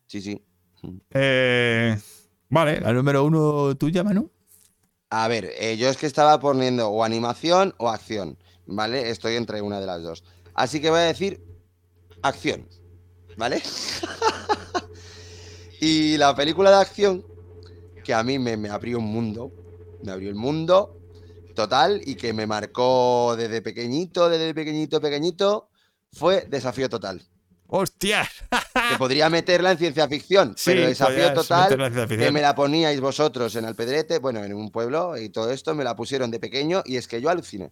Sí, 0.07 0.23
sí. 0.23 0.41
Eh, 1.11 1.97
vale, 2.49 2.81
la 2.81 2.93
número 2.93 3.25
uno 3.25 3.77
tuya, 3.77 4.05
Manu. 4.05 4.31
A 5.11 5.29
ver, 5.29 5.51
eh, 5.59 5.77
yo 5.77 5.89
es 5.89 5.97
que 5.97 6.07
estaba 6.07 6.41
poniendo 6.41 6.89
o 6.89 7.05
animación 7.05 7.75
o 7.79 7.89
acción, 7.89 8.39
¿vale? 8.67 9.11
Estoy 9.11 9.37
entre 9.37 9.63
una 9.63 9.81
de 9.81 9.87
las 9.87 10.03
dos. 10.03 10.25
Así 10.55 10.81
que 10.81 10.91
voy 10.91 11.01
a 11.01 11.03
decir 11.03 11.41
acción, 12.23 12.69
¿vale? 13.37 13.63
y 15.81 16.17
la 16.17 16.35
película 16.35 16.71
de 16.71 16.77
acción, 16.77 17.25
que 18.03 18.15
a 18.15 18.23
mí 18.23 18.39
me, 18.39 18.57
me 18.57 18.69
abrió 18.69 18.99
un 18.99 19.07
mundo, 19.07 19.53
me 20.03 20.13
abrió 20.13 20.29
el 20.29 20.35
mundo 20.35 20.97
total 21.55 22.01
y 22.05 22.15
que 22.15 22.33
me 22.33 22.47
marcó 22.47 23.35
desde 23.37 23.63
pequeñito, 23.63 24.29
desde 24.29 24.55
pequeñito, 24.55 25.01
pequeñito, 25.01 25.69
fue 26.13 26.47
Desafío 26.49 26.89
Total. 26.89 27.21
¡Hostias! 27.69 28.29
Que 28.91 28.97
podría 28.99 29.29
meterla 29.29 29.73
en 29.73 29.79
ciencia 29.79 30.09
ficción, 30.09 30.55
Sí, 30.57 30.71
pero 30.71 30.87
Desafío 30.87 31.17
podías 31.17 31.35
Total 31.35 32.09
que 32.09 32.31
me 32.31 32.41
la 32.41 32.55
poníais 32.55 33.01
vosotros 33.01 33.55
en 33.57 33.65
Alpedrete, 33.65 34.19
bueno, 34.19 34.45
en 34.45 34.55
un 34.55 34.71
pueblo 34.71 35.17
y 35.17 35.29
todo 35.31 35.51
esto, 35.51 35.75
me 35.75 35.83
la 35.85 35.97
pusieron 35.97 36.31
de 36.31 36.39
pequeño 36.39 36.83
y 36.85 36.97
es 36.97 37.09
que 37.09 37.21
yo 37.21 37.29
aluciné. 37.31 37.71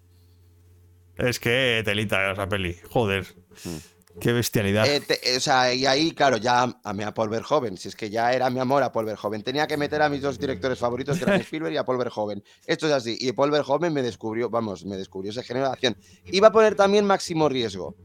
Es 1.16 1.38
que 1.38 1.82
telita 1.84 2.32
esa 2.32 2.48
peli. 2.48 2.76
Joder. 2.90 3.24
Qué 4.20 4.32
bestialidad. 4.32 4.86
Eh, 4.86 5.00
te- 5.00 5.32
eh, 5.32 5.36
o 5.36 5.40
sea, 5.40 5.72
y 5.74 5.86
ahí, 5.86 6.12
claro, 6.12 6.36
ya 6.36 6.72
amé 6.84 7.04
a 7.04 7.12
Paul 7.12 7.28
Verhoeven, 7.30 7.76
si 7.76 7.88
es 7.88 7.96
que 7.96 8.10
ya 8.10 8.32
era 8.32 8.48
mi 8.48 8.60
amor 8.60 8.82
a 8.84 8.92
Paul 8.92 9.06
Verhoeven. 9.06 9.42
Tenía 9.42 9.66
que 9.66 9.76
meter 9.76 10.02
a 10.02 10.08
mis 10.08 10.22
dos 10.22 10.38
directores 10.38 10.78
favoritos, 10.78 11.18
que 11.18 11.24
eran 11.24 11.40
Spielberg 11.40 11.74
y 11.74 11.76
a 11.78 11.84
Paul 11.84 11.98
Verhoeven. 11.98 12.42
Esto 12.66 12.86
es 12.86 12.92
así. 12.92 13.16
Y 13.20 13.32
Paul 13.32 13.50
Verhoeven 13.50 13.92
me 13.92 14.02
descubrió, 14.02 14.50
vamos, 14.50 14.84
me 14.84 14.96
descubrió 14.96 15.30
ese 15.32 15.42
género 15.42 15.66
de 15.66 15.72
acción. 15.72 15.96
Iba 16.26 16.48
a 16.48 16.52
poner 16.52 16.76
también 16.76 17.04
Máximo 17.06 17.48
Riesgo, 17.48 17.96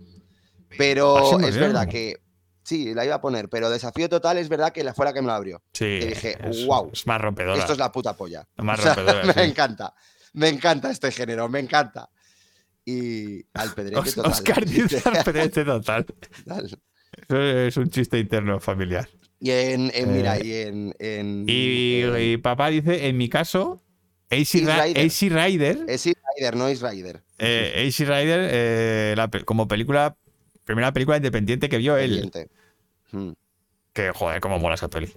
pero 0.77 1.39
es 1.39 1.57
verdad 1.57 1.87
que... 1.87 2.17
Sí, 2.63 2.93
la 2.93 3.03
iba 3.03 3.15
a 3.15 3.21
poner, 3.21 3.49
pero 3.49 3.69
Desafío 3.69 4.07
Total 4.09 4.37
es 4.37 4.47
verdad 4.47 4.71
que 4.71 4.83
la 4.83 4.93
fue 4.93 5.03
la 5.05 5.11
que 5.13 5.21
me 5.21 5.27
la 5.27 5.35
abrió. 5.37 5.63
sí. 5.73 5.99
que 5.99 6.05
dije, 6.07 6.37
es, 6.47 6.65
"Guau, 6.65 6.91
Es 6.93 7.07
más 7.07 7.19
rompedora. 7.19 7.57
Esto 7.57 7.73
es 7.73 7.79
la 7.79 7.91
puta 7.91 8.15
polla. 8.15 8.47
Más 8.57 8.77
O 8.79 8.83
sea, 8.83 8.93
rompedora, 8.93 9.23
me 9.25 9.33
sí. 9.33 9.39
encanta. 9.39 9.95
Me 10.33 10.49
encanta 10.49 10.91
este 10.91 11.09
género, 11.11 11.49
me 11.49 11.59
encanta. 11.59 12.09
y 12.85 13.43
al 13.53 13.73
pedrete 13.73 14.11
total. 14.13 14.31
Oscar 14.31 14.65
dice 14.65 15.01
al 15.03 15.23
pedrete 15.25 15.63
total. 15.65 16.05
Es 17.29 17.77
un 17.77 17.89
chiste 17.89 18.19
interno 18.19 18.59
familiar. 18.59 19.09
Y 19.39 19.49
en, 19.51 19.91
en- 19.93 20.13
mira, 20.13 20.37
Eh, 20.37 20.45
y 20.45 20.53
en, 20.53 20.95
en- 20.99 21.45
Y, 21.47 22.03
y 22.05 22.37
papá 22.37 22.69
dice, 22.69 23.07
en 23.07 23.17
mi 23.17 23.29
caso, 23.29 23.81
AC, 24.29 24.53
Rider. 24.53 24.97
AC 25.89 26.13
Rider, 26.37 26.55
no 26.55 26.67
es 26.67 26.81
Rider. 26.81 27.23
eh, 27.39 27.87
AC 27.87 27.99
Rider 28.05 28.49
eh, 28.51 29.15
como 29.45 29.67
película, 29.67 30.15
primera 30.69 30.93
película 30.93 31.17
independiente 31.17 31.67
que 31.67 31.77
vio 31.77 31.97
él. 31.97 32.11
Pendiente. 32.11 32.49
Mm. 33.11 33.31
Que 33.91 34.11
joder, 34.11 34.39
cómo 34.39 34.59
mola 34.59 34.75
esa 34.75 34.87
peli. 34.87 35.11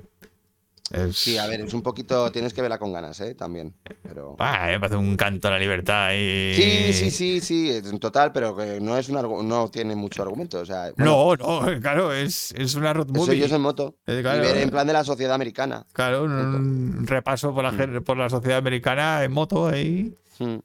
Es, 0.91 1.17
Sí, 1.17 1.39
a 1.39 1.47
ver, 1.47 1.61
es 1.61 1.73
un 1.75 1.83
poquito. 1.83 2.31
Tienes 2.33 2.53
que 2.53 2.61
verla 2.61 2.79
con 2.79 2.93
ganas, 2.93 3.19
¿eh? 3.21 3.35
También. 3.35 3.75
Pero. 4.03 4.37
Ah, 4.39 4.67
me 4.69 4.81
parece 4.81 4.97
un 4.97 5.17
canto 5.17 5.49
a 5.49 5.53
la 5.53 5.59
libertad 5.59 6.11
y... 6.13 6.55
Sí, 6.55 6.93
sí, 6.93 7.11
sí, 7.11 7.41
sí, 7.41 7.71
en 7.71 7.99
total, 7.99 8.33
pero 8.33 8.55
que 8.57 8.79
no 8.81 8.97
es 8.99 9.09
un 9.09 9.17
argu- 9.17 9.43
no 9.45 9.71
tiene 9.71 9.95
mucho 9.95 10.23
argumento. 10.23 10.61
O 10.61 10.67
sea, 10.67 10.93
bueno, 10.97 11.37
No, 11.37 11.37
no, 11.37 11.81
claro, 11.81 12.13
es, 12.13 12.53
es 12.57 12.75
una 12.75 12.93
road 12.93 13.07
eso 13.11 13.15
movie. 13.27 13.39
yo 13.49 13.55
en 13.55 13.63
moto. 13.63 13.97
Eh, 14.07 14.19
y 14.19 14.23
claro. 14.23 14.43
ver 14.43 14.57
en 14.59 14.71
plan 14.71 14.87
de 14.87 14.93
la 14.93 15.05
sociedad 15.05 15.35
americana. 15.35 15.87
Claro, 15.93 16.25
un, 16.25 16.33
un 16.33 17.07
repaso 17.07 17.55
por 17.55 17.63
la, 17.65 17.73
Mm. 17.73 18.03
por 18.05 18.17
la 18.19 18.29
sociedad 18.29 18.59
americana 18.59 19.23
en 19.25 19.33
moto 19.33 19.69
ahí. 19.69 20.15
Mm, 20.41 20.57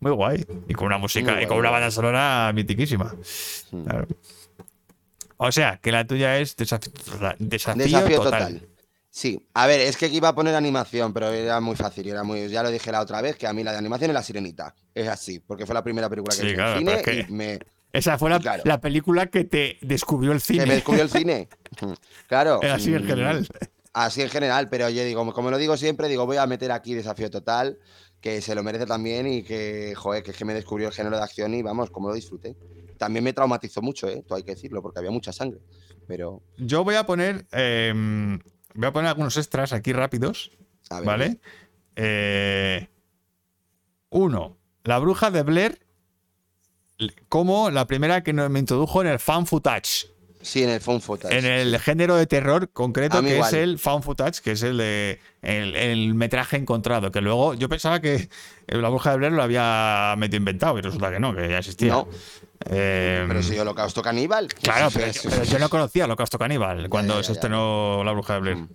Muy 0.00 0.12
guay. 0.12 0.44
Y 0.68 0.74
con 0.74 0.86
una 0.86 0.98
música, 0.98 1.34
Muy 1.34 1.44
y 1.44 1.46
con 1.46 1.56
una 1.58 1.70
banda 1.70 1.90
sonora 1.90 2.52
mitiquísima. 2.54 3.14
Claro. 3.84 4.06
O 5.36 5.50
sea, 5.52 5.78
que 5.82 5.90
la 5.92 6.06
tuya 6.06 6.38
es 6.38 6.56
desafío, 6.56 6.92
total- 6.92 7.36
desafío, 7.38 7.84
Desafío 7.84 8.16
total. 8.20 8.54
total. 8.54 8.68
Sí, 9.10 9.46
a 9.54 9.66
ver, 9.68 9.80
es 9.80 9.96
que 9.96 10.06
aquí 10.06 10.16
iba 10.16 10.28
a 10.28 10.34
poner 10.34 10.54
animación, 10.56 11.12
pero 11.12 11.30
era 11.30 11.60
muy 11.60 11.76
fácil. 11.76 12.08
Era 12.08 12.24
muy, 12.24 12.48
ya 12.48 12.62
lo 12.62 12.70
dije 12.70 12.90
la 12.90 13.00
otra 13.00 13.20
vez, 13.22 13.36
que 13.36 13.46
a 13.46 13.52
mí 13.52 13.62
la 13.62 13.72
de 13.72 13.78
animación 13.78 14.10
es 14.10 14.14
la 14.14 14.22
sirenita. 14.22 14.74
Es 14.94 15.06
así, 15.08 15.38
porque 15.38 15.66
fue 15.66 15.74
la 15.74 15.84
primera 15.84 16.08
película 16.10 16.34
que 16.34 16.40
Sí, 16.42 16.46
vi 16.48 16.54
claro, 16.54 16.72
en 16.72 16.78
cine 16.78 16.94
es 16.94 17.02
que- 17.02 17.26
y 17.28 17.32
me, 17.32 17.58
Esa 17.92 18.18
fue 18.18 18.28
la, 18.28 18.40
Claro. 18.40 18.62
la 18.66 18.80
película 18.80 19.26
que 19.26 19.44
te 19.44 19.78
descubrió 19.80 20.32
el 20.32 20.40
cine. 20.40 20.60
que 20.64 20.66
me 20.66 20.74
descubrió 20.74 21.04
el 21.04 21.10
cine. 21.10 21.48
Claro. 22.28 22.58
Eh, 22.62 22.70
Así 22.70 22.92
en 22.92 23.04
mm, 23.04 23.06
general. 23.06 23.48
Así 23.92 24.22
en 24.22 24.30
general, 24.30 24.68
pero 24.68 24.90
yo 24.90 25.04
digo, 25.04 25.32
como 25.32 25.50
lo 25.52 25.58
digo 25.58 25.76
siempre, 25.76 26.08
digo, 26.08 26.26
voy 26.26 26.36
a 26.38 26.46
meter 26.48 26.72
aquí 26.72 26.94
desafío 26.94 27.30
total, 27.30 27.78
que 28.24 28.40
se 28.40 28.54
lo 28.54 28.62
merece 28.62 28.86
también 28.86 29.26
y 29.26 29.42
que, 29.42 29.92
joder, 29.94 30.22
que 30.22 30.30
es 30.30 30.36
que 30.38 30.46
me 30.46 30.54
descubrió 30.54 30.88
el 30.88 30.94
género 30.94 31.18
de 31.18 31.22
acción 31.22 31.52
y 31.52 31.60
vamos, 31.60 31.90
como 31.90 32.08
lo 32.08 32.14
disfruté. 32.14 32.56
También 32.96 33.22
me 33.22 33.34
traumatizó 33.34 33.82
mucho, 33.82 34.08
¿eh? 34.08 34.24
Todo 34.26 34.36
hay 34.38 34.42
que 34.44 34.52
decirlo, 34.54 34.80
porque 34.80 34.98
había 34.98 35.10
mucha 35.10 35.30
sangre. 35.30 35.60
Pero, 36.08 36.40
Yo 36.56 36.84
voy 36.84 36.94
a 36.94 37.04
poner. 37.04 37.44
eh, 37.52 37.92
voy 38.74 38.86
a 38.86 38.92
poner 38.94 39.10
algunos 39.10 39.36
extras 39.36 39.74
aquí 39.74 39.92
rápidos. 39.92 40.52
a 40.88 41.00
ver. 41.00 41.06
¿Vale? 41.06 41.40
Eh, 41.96 42.88
uno, 44.08 44.56
la 44.84 44.98
bruja 45.00 45.30
de 45.30 45.42
Blair, 45.42 45.86
como 47.28 47.70
la 47.70 47.86
primera 47.86 48.22
que 48.24 48.32
me 48.32 48.58
introdujo 48.58 49.02
en 49.02 49.08
el 49.08 49.18
fan 49.18 49.46
footage. 49.46 50.06
Sí, 50.44 50.62
en 50.62 50.68
el 50.70 50.80
phone 50.80 51.00
footage. 51.00 51.36
En 51.38 51.44
el 51.46 51.78
género 51.80 52.16
de 52.16 52.26
terror 52.26 52.70
concreto, 52.70 53.20
que 53.22 53.34
igual. 53.34 53.48
es 53.48 53.54
el 53.54 53.78
found 53.78 54.04
footage, 54.04 54.40
que 54.42 54.52
es 54.52 54.62
el 54.62 54.76
de 54.76 55.18
el, 55.42 55.74
el 55.74 56.14
metraje 56.14 56.56
encontrado. 56.56 57.10
Que 57.10 57.20
luego 57.22 57.54
yo 57.54 57.68
pensaba 57.68 58.00
que 58.00 58.28
la 58.68 58.88
bruja 58.90 59.10
de 59.12 59.16
Blair 59.16 59.32
lo 59.32 59.42
había 59.42 60.14
medio 60.18 60.36
inventado, 60.36 60.78
y 60.78 60.82
resulta 60.82 61.10
que 61.10 61.18
no, 61.18 61.34
que 61.34 61.48
ya 61.48 61.58
existía. 61.58 61.92
No, 61.92 62.08
Eh, 62.70 63.24
pero 63.26 63.42
si 63.42 63.58
Holocausto 63.58 64.00
Caníbal. 64.02 64.48
Claro, 64.48 64.88
pero, 64.94 65.12
sí, 65.12 65.28
pero 65.28 65.44
yo 65.44 65.58
no 65.58 65.68
conocía 65.68 66.04
Holocausto 66.04 66.38
Caníbal 66.38 66.88
cuando 66.88 67.16
ya, 67.16 67.22
se 67.22 67.28
ya. 67.28 67.32
estrenó 67.34 68.02
La 68.04 68.12
Bruja 68.12 68.34
de 68.34 68.40
Blair. 68.40 68.56
Mm. 68.56 68.68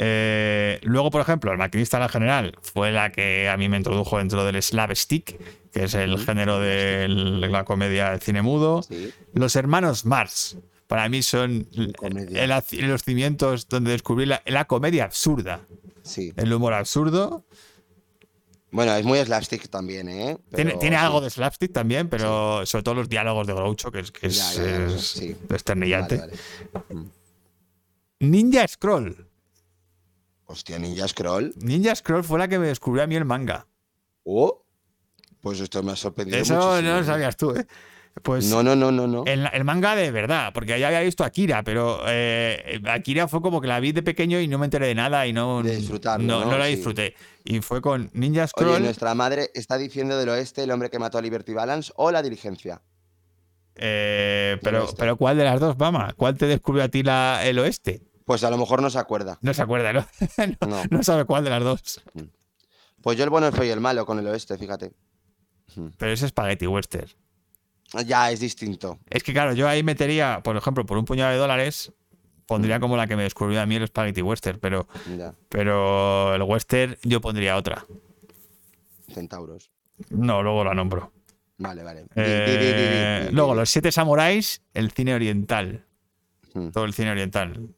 Eh, 0.00 0.78
luego, 0.82 1.10
por 1.10 1.20
ejemplo, 1.20 1.50
El 1.50 1.58
Maquinista 1.58 1.96
en 1.96 2.02
la 2.02 2.08
General 2.08 2.56
fue 2.62 2.92
la 2.92 3.10
que 3.10 3.48
a 3.48 3.56
mí 3.56 3.68
me 3.68 3.76
introdujo 3.76 4.18
dentro 4.18 4.44
del 4.44 4.62
slapstick, 4.62 5.36
que 5.72 5.84
es 5.84 5.94
el 5.94 6.18
género 6.24 6.60
de 6.60 7.06
la 7.08 7.64
comedia 7.64 8.10
del 8.10 8.20
cine 8.20 8.42
mudo. 8.42 8.82
Sí. 8.82 9.12
Los 9.34 9.56
Hermanos 9.56 10.04
Mars, 10.06 10.56
para 10.88 11.08
mí 11.08 11.22
son 11.22 11.68
Comedia. 11.96 12.42
el- 12.42 12.50
el- 12.50 12.88
los 12.88 13.04
cimientos 13.04 13.68
donde 13.68 13.92
descubrí 13.92 14.26
la, 14.26 14.42
la 14.46 14.64
comedia 14.64 15.04
absurda, 15.04 15.60
Sí. 16.02 16.32
el 16.36 16.52
humor 16.52 16.74
absurdo. 16.74 17.44
Bueno, 18.70 18.94
es 18.96 19.04
muy 19.04 19.18
slapstick 19.24 19.68
también, 19.70 20.08
¿eh? 20.10 20.36
tiene 20.54 20.70
Pero 20.72 20.78
tiene 20.80 20.96
sí. 20.98 21.02
algo 21.04 21.20
de 21.22 21.30
slapstick 21.30 21.72
también, 21.72 22.08
pero 22.08 22.66
sobre 22.66 22.82
todo 22.82 22.96
los 22.96 23.08
diálogos 23.08 23.46
de 23.46 23.54
Groucho, 23.54 23.90
que 23.90 24.00
es, 24.00 24.10
que 24.12 24.26
es, 24.26 24.36
Ya, 24.36 24.52
ya, 24.54 24.62
ya, 24.88 24.94
es 24.94 25.06
sí. 25.06 25.36
desternillante. 25.48 26.16
Vale, 26.18 26.32
vale. 26.72 27.06
Ninja 28.20 28.66
Scroll. 28.66 29.26
Hostia, 30.46 30.78
Ninja 30.78 31.06
Scroll. 31.08 31.54
Ninja 31.62 31.94
Scroll 31.94 32.24
fue 32.24 32.38
la 32.38 32.48
que 32.48 32.58
me 32.58 32.66
descubrió 32.66 33.04
a 33.04 33.06
mí 33.06 33.14
el 33.16 33.24
manga. 33.24 33.66
Oh, 34.24 34.64
pues 35.40 35.60
esto 35.60 35.82
me 35.82 35.92
ha 35.92 35.96
sorprendido 35.96 36.38
Eso 36.38 36.54
muchísimo. 36.54 36.82
no 36.90 36.98
lo 37.00 37.04
sabías 37.04 37.36
tú, 37.36 37.50
¿eh? 37.52 37.66
Pues 38.22 38.46
No, 38.46 38.62
no, 38.62 38.74
no, 38.74 38.90
no, 38.90 39.06
no. 39.06 39.24
el, 39.26 39.48
el 39.52 39.64
manga 39.64 39.94
de 39.94 40.10
verdad, 40.10 40.50
porque 40.52 40.78
ya 40.78 40.88
había 40.88 41.00
visto 41.00 41.24
Akira, 41.24 41.62
pero 41.62 42.00
eh, 42.06 42.80
Akira 42.86 43.28
fue 43.28 43.40
como 43.42 43.60
que 43.60 43.68
la 43.68 43.80
vi 43.80 43.92
de 43.92 44.02
pequeño 44.02 44.40
y 44.40 44.48
no 44.48 44.58
me 44.58 44.64
enteré 44.66 44.86
de 44.88 44.94
nada 44.94 45.26
y 45.26 45.32
no, 45.32 45.62
De 45.62 45.76
disfrutarlo, 45.76 46.26
no, 46.26 46.44
¿no? 46.44 46.50
no 46.52 46.58
la 46.58 46.66
Sí. 46.66 46.76
disfruté. 46.76 47.14
Y 47.44 47.60
fue 47.60 47.80
con 47.80 48.10
Ninja 48.14 48.46
Scroll. 48.46 48.70
Oye, 48.70 48.80
nuestra 48.80 49.14
madre 49.14 49.50
está 49.54 49.78
diciendo 49.78 50.16
del 50.18 50.28
oeste 50.30 50.62
el 50.62 50.70
hombre 50.70 50.90
que 50.90 50.98
mató 50.98 51.18
a 51.18 51.22
Liberty 51.22 51.52
Balance 51.52 51.92
o 51.96 52.10
la 52.10 52.22
diligencia. 52.22 52.82
eh, 53.76 54.58
pero, 54.62 54.88
pero 54.98 55.16
¿cuál 55.16 55.36
de 55.36 55.44
las 55.44 55.60
dos, 55.60 55.78
Mama? 55.78 56.12
¿Cuál 56.16 56.36
te 56.36 56.46
descubrió 56.46 56.84
a 56.84 56.88
ti 56.88 57.02
la, 57.02 57.40
el 57.44 57.58
oeste? 57.58 58.02
Pues 58.24 58.42
a 58.44 58.50
lo 58.50 58.58
mejor 58.58 58.82
no 58.82 58.90
se 58.90 58.98
acuerda. 58.98 59.38
No 59.40 59.54
se 59.54 59.62
acuerda, 59.62 59.92
¿no? 59.92 60.06
no, 60.90 61.02
sabe 61.02 61.24
cuál 61.24 61.44
de 61.44 61.50
las 61.50 61.62
dos. 61.62 62.02
Pues 63.00 63.16
yo 63.16 63.24
el 63.24 63.30
bueno, 63.30 63.46
el 63.46 63.52
feo 63.54 63.64
y 63.64 63.70
el 63.70 63.80
malo 63.80 64.04
con 64.04 64.18
el 64.18 64.26
oeste, 64.26 64.58
fíjate. 64.58 64.92
Pero 65.96 66.12
es 66.12 66.20
Spaghetti 66.20 66.66
Western. 66.66 67.08
Ya 68.06 68.30
es 68.30 68.40
distinto. 68.40 68.98
Es 69.08 69.22
que 69.22 69.32
claro, 69.32 69.54
yo 69.54 69.66
ahí 69.68 69.82
metería, 69.82 70.40
por 70.42 70.56
ejemplo, 70.56 70.84
por 70.84 70.98
un 70.98 71.04
puñado 71.04 71.32
de 71.32 71.38
dólares, 71.38 71.92
pondría 72.46 72.80
como 72.80 72.96
la 72.96 73.06
que 73.06 73.16
me 73.16 73.22
descubrió 73.22 73.60
a 73.60 73.66
mí 73.66 73.76
el 73.76 73.86
Spaghetti 73.86 74.20
Western, 74.22 74.58
pero, 74.60 74.86
Ya, 75.16 75.34
pero 75.48 76.34
el 76.34 76.42
Western 76.42 76.96
yo 77.02 77.20
pondría 77.20 77.56
otra. 77.56 77.84
centauros. 79.12 79.70
No, 80.10 80.42
luego 80.42 80.64
la 80.64 80.74
nombro. 80.74 81.12
Vale, 81.58 81.82
vale. 81.82 82.02
Di, 82.14 82.22
di, 82.22 82.28
di, 82.28 82.56
di, 82.56 82.66
di, 82.66 82.72
Eh, 82.76 83.28
luego, 83.32 83.54
los 83.54 83.68
siete 83.68 83.90
samuráis, 83.90 84.62
el 84.74 84.92
cine 84.92 85.14
oriental. 85.14 85.84
Mm. 86.54 86.68
Todo 86.68 86.84
el 86.84 86.92
cine 86.92 87.10
oriental. 87.10 87.68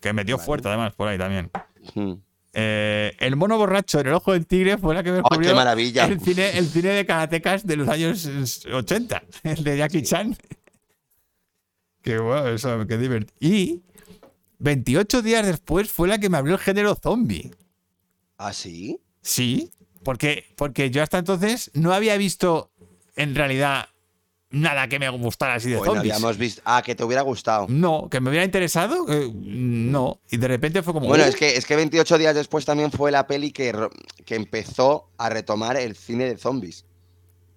Que 0.00 0.12
metió 0.12 0.36
Vale. 0.36 0.46
fuerte, 0.46 0.68
además, 0.68 0.94
por 0.94 1.08
ahí 1.08 1.18
también. 1.18 1.50
Mm. 1.94 2.12
Eh, 2.58 3.14
el 3.18 3.36
mono 3.36 3.58
borracho 3.58 4.00
en 4.00 4.06
el 4.06 4.14
ojo 4.14 4.32
del 4.32 4.46
tigre 4.46 4.78
fue 4.78 4.94
la 4.94 5.02
que 5.02 5.10
me 5.10 5.18
¡Ay, 5.18 5.22
descubrió 5.22 5.50
qué 5.50 5.54
maravilla! 5.54 6.06
el 6.06 6.18
cine, 6.18 6.56
el 6.56 6.66
cine 6.66 6.88
de 6.88 7.04
karatecas 7.04 7.66
de 7.66 7.76
los 7.76 7.86
años 7.86 8.24
eh, 8.64 8.72
80, 8.72 9.22
el 9.42 9.62
de 9.62 9.76
Jackie 9.76 10.02
Chan. 10.02 10.34
Qué 12.02 12.18
bueno, 12.18 12.48
eso, 12.48 12.86
qué 12.86 12.96
divertido. 12.96 13.36
Y 13.40 13.82
28 14.60 15.20
días 15.22 15.44
después 15.44 15.90
fue 15.90 16.08
la 16.08 16.18
que 16.18 16.30
me 16.30 16.38
abrió 16.38 16.54
el 16.54 16.60
género 16.60 16.94
zombie. 16.94 17.50
¿Ah, 18.38 18.52
sí? 18.52 19.00
Sí, 19.20 19.70
porque, 20.04 20.46
porque 20.56 20.90
yo 20.90 21.02
hasta 21.02 21.18
entonces 21.18 21.70
no 21.74 21.92
había 21.92 22.16
visto 22.16 22.70
en 23.16 23.34
realidad 23.34 23.88
nada 24.60 24.88
que 24.88 24.98
me 24.98 25.08
gustara 25.10 25.54
así 25.54 25.70
de 25.70 25.76
Bueno, 25.76 25.94
zombies. 25.94 26.14
habíamos 26.14 26.38
visto. 26.38 26.62
Ah, 26.64 26.82
que 26.84 26.94
te 26.94 27.04
hubiera 27.04 27.22
gustado. 27.22 27.66
No, 27.68 28.08
que 28.10 28.20
me 28.20 28.30
hubiera 28.30 28.44
interesado, 28.44 29.06
eh, 29.08 29.30
no. 29.34 30.20
Y 30.30 30.36
de 30.36 30.48
repente 30.48 30.82
fue 30.82 30.92
como. 30.92 31.06
Bueno, 31.06 31.24
"Uh". 31.24 31.28
es 31.28 31.36
que, 31.36 31.56
es 31.56 31.64
que 31.66 31.76
28 31.76 32.18
días 32.18 32.34
después 32.34 32.64
también 32.64 32.90
fue 32.90 33.10
la 33.10 33.26
peli 33.26 33.50
que, 33.52 33.72
que 34.24 34.34
empezó 34.34 35.08
a 35.18 35.28
retomar 35.28 35.76
el 35.76 35.94
cine 35.96 36.24
de 36.26 36.36
zombies. 36.36 36.84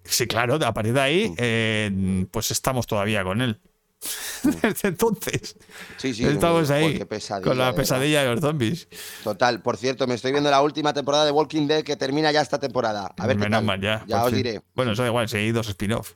Sí, 0.04 0.26
claro, 0.26 0.54
a 0.64 0.72
partir 0.74 0.94
de 0.94 1.00
ahí, 1.00 1.28
Mm. 1.30 1.34
eh, 1.38 2.26
pues 2.30 2.50
estamos 2.50 2.86
todavía 2.86 3.22
con 3.22 3.40
él. 3.42 3.60
Desde 4.42 4.88
entonces, 4.88 5.56
Sí, 5.98 6.14
sí. 6.14 6.24
estamos 6.24 6.70
ahí 6.70 6.98
con 7.44 7.58
la 7.58 7.74
pesadilla 7.74 8.22
de 8.22 8.30
los 8.30 8.40
zombies. 8.40 8.88
Total, 9.22 9.60
por 9.60 9.76
cierto, 9.76 10.06
me 10.06 10.14
estoy 10.14 10.32
viendo 10.32 10.50
la 10.50 10.62
última 10.62 10.94
temporada 10.94 11.26
de 11.26 11.30
Walking 11.32 11.66
Dead 11.66 11.82
que 11.82 11.96
termina 11.96 12.32
ya 12.32 12.40
esta 12.40 12.58
temporada. 12.58 13.14
A 13.18 13.26
ver 13.26 13.36
qué 13.36 13.42
Menos 13.48 13.66
tal. 13.66 13.80
ya. 13.80 14.04
Ya 14.06 14.24
os 14.24 14.32
diré. 14.32 14.62
Bueno, 14.74 14.92
eso 14.92 15.02
da 15.02 15.08
igual, 15.08 15.28
seguí 15.28 15.52
dos 15.52 15.68
spin-off. 15.68 16.14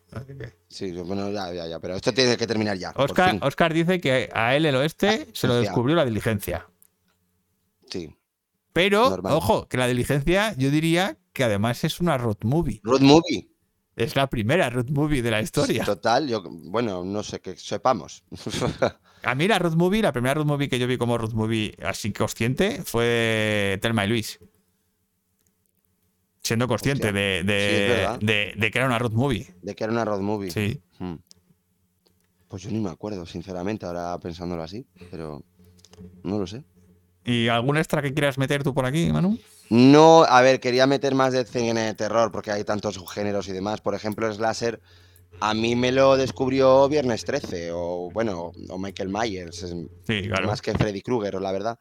Sí, 0.68 0.93
bueno, 0.93 1.30
ya, 1.30 1.53
ya, 1.53 1.66
ya, 1.68 1.78
pero 1.78 1.95
esto 1.97 2.12
tiene 2.14 2.37
que 2.39 2.47
terminar 2.47 2.78
ya. 2.78 2.95
Oscar, 2.97 3.74
dice 3.74 4.01
que 4.01 4.30
a 4.32 4.57
él 4.57 4.64
el 4.64 4.76
oeste 4.76 5.28
se 5.35 5.47
lo 5.47 5.57
descubrió 5.57 5.95
la 5.95 6.07
diligencia. 6.07 6.66
Sí. 7.91 8.16
Pero, 8.72 9.11
Normal. 9.11 9.32
ojo, 9.35 9.68
que 9.68 9.76
la 9.76 9.87
diligencia 9.87 10.55
yo 10.57 10.70
diría 10.70 11.18
que 11.32 11.45
además 11.45 11.85
es 11.85 12.01
una 12.01 12.16
road 12.18 12.39
movie. 12.43 12.80
Road 12.82 13.03
Movie. 13.03 13.49
Es 13.97 14.16
la 14.16 14.28
primera 14.28 14.68
road 14.70 14.88
movie 14.90 15.22
de 15.22 15.30
la 15.30 15.40
historia. 15.40 15.84
Total, 15.84 16.26
yo, 16.28 16.42
bueno, 16.42 17.05
no 17.05 17.22
sé, 17.22 17.40
que 17.40 17.57
sepamos. 17.57 18.24
A 19.22 19.34
mí 19.34 19.49
la 19.49 19.59
road 19.59 19.74
movie, 19.74 20.03
la 20.03 20.12
primera 20.12 20.34
road 20.34 20.45
movie 20.47 20.68
que 20.68 20.78
yo 20.78 20.86
vi 20.86 20.99
como 20.99 21.16
road 21.16 21.32
movie 21.32 21.74
así 21.82 22.12
consciente 22.12 22.82
fue 22.84 23.78
Telma 23.80 24.05
y 24.05 24.09
Luis. 24.09 24.38
Siendo 26.42 26.68
consciente 26.68 27.11
de- 27.12 27.42
de 27.42 28.70
que 28.70 28.78
era 28.78 28.86
una 28.86 28.99
road 28.99 29.12
movie. 29.12 29.55
de 29.62 29.74
que 29.74 29.84
era 29.84 29.92
una 29.92 30.05
Road 30.05 30.20
Movie. 30.20 30.51
Sí. 30.51 30.78
Hmm. 30.99 31.14
Pues 32.49 32.62
yo 32.64 32.70
ni 32.70 32.80
me 32.80 32.90
acuerdo, 32.90 33.24
sinceramente, 33.24 33.86
ahora 33.86 34.18
pensándolo 34.18 34.62
así, 34.62 34.86
pero 35.11 35.42
no 36.22 36.38
lo 36.38 36.47
sé. 36.47 36.62
¿Y 37.24 37.49
algún 37.49 37.78
extra 37.78 38.03
que 38.03 38.12
quieras 38.12 38.36
meter 38.36 38.62
tú 38.62 38.74
por 38.74 38.84
aquí, 38.84 39.11
Manu? 39.11 39.38
No, 39.71 40.25
a 40.25 40.43
ver, 40.43 40.61
quería 40.61 40.87
meter 40.87 41.15
más 41.15 41.33
de 41.33 41.45
cine 41.45 41.87
de 41.87 41.95
terror 41.95 42.31
porque 42.31 42.51
hay 42.51 42.65
tantos 42.65 42.95
subgéneros 42.95 43.49
y 43.49 43.53
demás. 43.53 43.81
Por 43.81 43.95
ejemplo, 43.95 44.33
Slasher, 44.33 44.81
a 45.41 45.55
mí 45.55 45.75
me 45.75 45.91
lo 45.93 46.17
descubrió 46.17 46.89
Viernes 46.89 47.25
13 47.25 47.71
o, 47.73 48.11
bueno, 48.12 48.53
o 48.69 48.79
Michael 48.79 49.09
Myers, 49.09 49.62
es 49.62 49.75
Sí, 50.07 50.29
claro. 50.29 50.47
más 50.47 50.61
que 50.61 50.73
Freddy 50.73 51.01
Krueger, 51.01 51.41
la 51.41 51.53
verdad. 51.53 51.79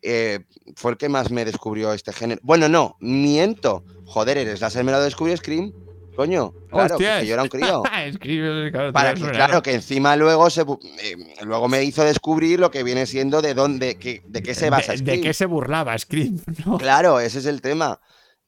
Eh, 0.00 0.40
fue 0.76 0.92
el 0.92 0.96
que 0.96 1.08
más 1.08 1.30
me 1.30 1.44
descubrió 1.44 1.92
este 1.92 2.12
género. 2.12 2.40
Bueno, 2.42 2.68
no, 2.68 2.96
miento. 3.00 3.84
Joder, 4.04 4.38
el 4.38 4.56
Slasher 4.56 4.84
me 4.84 4.92
lo 4.92 5.00
descubrió 5.02 5.36
Scream. 5.36 5.72
Coño, 6.18 6.52
claro, 6.68 6.88
que- 6.98 7.04
Hostias. 7.04 7.20
que 7.20 7.26
yo 7.28 7.34
era 7.34 7.42
un 7.44 7.48
crío. 7.48 7.82
Escribe, 8.04 8.72
claro, 8.72 8.92
Para 8.92 9.14
que, 9.14 9.20
claro, 9.30 9.62
que 9.62 9.72
encima 9.74 10.16
luego 10.16 10.50
se 10.50 10.62
eh, 10.62 11.14
luego 11.44 11.68
me 11.68 11.84
hizo 11.84 12.02
descubrir 12.02 12.58
lo 12.58 12.72
que 12.72 12.82
viene 12.82 13.06
siendo 13.06 13.40
de 13.40 13.54
dónde, 13.54 13.94
que- 13.98 14.22
de 14.26 14.42
qué 14.42 14.52
se 14.56 14.68
basa 14.68 14.94
de, 14.94 15.20
qué 15.20 15.32
se 15.32 15.46
burlaba 15.46 15.96
Scream, 15.96 16.40
¿no? 16.66 16.76
Claro, 16.76 17.20
ese 17.20 17.38
es 17.38 17.46
el 17.46 17.60
tema. 17.60 18.00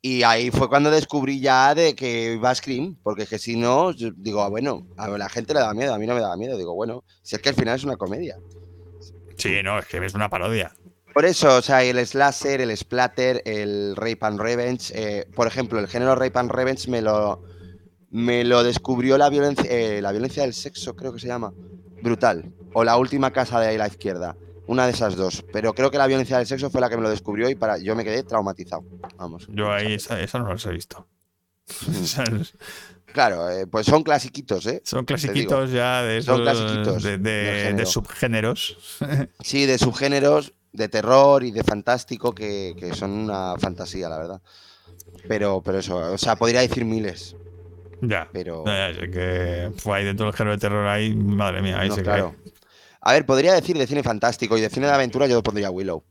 Y 0.03 0.25
ahí 0.25 0.51
fue 0.51 0.68
cuando 0.68 0.91
descubrí 0.91 1.39
ya 1.39 1.73
de 1.77 1.95
que 1.95 2.33
iba 2.33 2.51
a 2.51 2.55
Scream, 2.57 2.97
porque 3.05 3.23
es 3.23 3.29
que 3.29 3.39
si 3.39 3.55
no, 3.55 3.93
yo 3.93 4.11
digo, 4.16 4.43
ah, 4.43 4.49
bueno, 4.49 4.89
a 4.97 5.07
la 5.07 5.29
gente 5.29 5.55
le 5.55 5.61
da 5.61 5.73
miedo, 5.73 5.95
a 5.95 5.99
mí 5.99 6.09
no 6.09 6.14
me 6.16 6.21
da 6.23 6.37
miedo. 6.37 6.59
Digo, 6.59 6.75
bueno, 6.75 7.05
si 7.23 7.37
es 7.37 7.41
que 7.43 7.51
al 7.51 7.55
final 7.55 7.77
es 7.77 7.85
una 7.85 7.97
comedia. 7.97 8.37
Sí, 9.37 9.62
no, 9.62 9.79
es 9.79 9.87
que 9.87 10.05
es 10.05 10.14
una 10.14 10.29
parodia. 10.29 10.73
Por 11.14 11.25
eso, 11.25 11.57
o 11.59 11.62
sea, 11.62 11.85
el 11.85 12.05
slasher, 12.05 12.61
el 12.62 12.77
splatter, 12.77 13.43
el 13.45 13.95
rape 13.95 14.18
and 14.23 14.41
revenge, 14.41 14.91
eh, 14.93 15.27
por 15.37 15.47
ejemplo, 15.47 15.79
el 15.79 15.87
género 15.87 16.16
rape 16.16 16.37
and 16.39 16.51
revenge 16.51 16.89
me 16.89 17.01
lo, 17.03 17.43
me 18.11 18.44
lo 18.44 18.62
descubrió 18.62 19.16
la 19.18 19.28
violencia, 19.30 19.64
eh, 19.70 20.00
la 20.02 20.12
violencia 20.12 20.42
del 20.42 20.54
sexo, 20.54 20.94
creo 20.94 21.12
que 21.12 21.20
se 21.20 21.28
llama, 21.28 21.54
brutal, 22.00 22.52
o 22.72 22.84
la 22.84 22.96
última 22.96 23.30
casa 23.30 23.61
de 23.61 23.76
la 23.78 23.86
izquierda, 23.86 24.36
una 24.66 24.86
de 24.86 24.92
esas 24.92 25.16
dos. 25.16 25.42
Pero 25.50 25.74
creo 25.74 25.90
que 25.90 25.98
la 25.98 26.06
violencia 26.06 26.38
del 26.38 26.46
sexo 26.46 26.70
fue 26.70 26.80
la 26.80 26.88
que 26.88 26.96
me 26.96 27.02
lo 27.02 27.11
descubrió 27.11 27.48
y 27.48 27.54
para, 27.54 27.78
yo 27.78 27.94
me 27.96 28.04
quedé 28.04 28.22
traumatizado. 28.24 28.84
Vamos. 29.18 29.46
Yo 29.48 29.72
ahí 29.72 29.94
esa, 29.94 30.20
esa 30.20 30.38
no 30.38 30.48
las 30.52 30.64
he 30.66 30.72
visto. 30.72 31.06
Esas- 31.92 32.54
Claro, 33.12 33.50
eh, 33.50 33.66
pues 33.66 33.86
son 33.86 34.04
clasiquitos, 34.04 34.64
¿eh? 34.66 34.82
Son 34.84 35.04
clasiquitos 35.04 35.72
ya 35.72 36.02
de 36.02 36.22
Son 36.22 36.42
clasiquitos 36.42 37.02
de, 37.02 37.18
de- 37.18 37.84
subgéneros. 37.86 38.76
Sí, 39.40 39.66
de 39.66 39.78
subgéneros, 39.78 40.52
de 40.72 40.88
terror 40.88 41.42
y 41.42 41.50
de 41.50 41.64
fantástico 41.64 42.32
que, 42.32 42.74
que 42.78 42.94
son 42.94 43.11
una 43.11 43.54
fantasía, 43.58 44.08
la 44.08 44.18
verdad. 44.18 44.42
Pero, 45.26 45.61
pero 45.61 45.78
eso, 45.80 45.96
o 45.96 46.18
sea, 46.18 46.36
podría 46.36 46.61
decir 46.61 46.84
miles, 46.84 47.34
ya. 48.03 48.28
pero... 48.32 48.64
Ya 48.66 48.92
que 49.11 49.70
fue 49.78 49.98
ahí 49.98 50.05
dentro 50.05 50.26
del 50.26 50.34
género 50.34 50.57
de 50.57 50.61
terror 50.61 50.86
ahí, 50.86 51.14
madre 51.14 51.62
mía, 51.62 51.78
ahí 51.80 51.88
no, 51.88 51.94
se 51.94 52.03
claro. 52.03 52.34
A 53.01 53.12
ver, 53.12 53.24
podría 53.26 53.53
decir 53.55 53.78
de 53.78 53.86
cine 53.86 54.03
fantástico 54.03 54.59
y 54.59 54.61
de 54.61 54.68
cine 54.70 54.86
de 54.86 54.92
aventura 54.92 55.26
yo 55.26 55.42
pondría 55.42 55.70
Willow. 55.70 56.05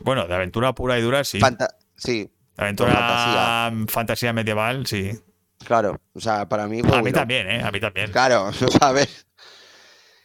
Bueno, 0.00 0.26
de 0.26 0.34
aventura 0.34 0.74
pura 0.74 0.98
y 0.98 1.02
dura, 1.02 1.24
sí. 1.24 1.38
Fanta- 1.40 1.74
sí, 1.96 2.30
De 2.56 2.62
aventura 2.64 2.92
fantasía. 2.92 3.86
fantasía. 3.88 4.32
medieval, 4.32 4.86
sí. 4.86 5.12
claro. 5.64 6.00
O 6.14 6.20
sea, 6.20 6.48
para 6.48 6.66
mí 6.66 6.82
fue 6.82 6.98
A 6.98 7.02
mí 7.02 7.12
también, 7.12 7.50
¿eh? 7.50 7.62
A 7.62 7.70
mí 7.70 7.80
también. 7.80 8.10
Claro, 8.12 8.50
a 8.80 8.92
ver. 8.92 9.08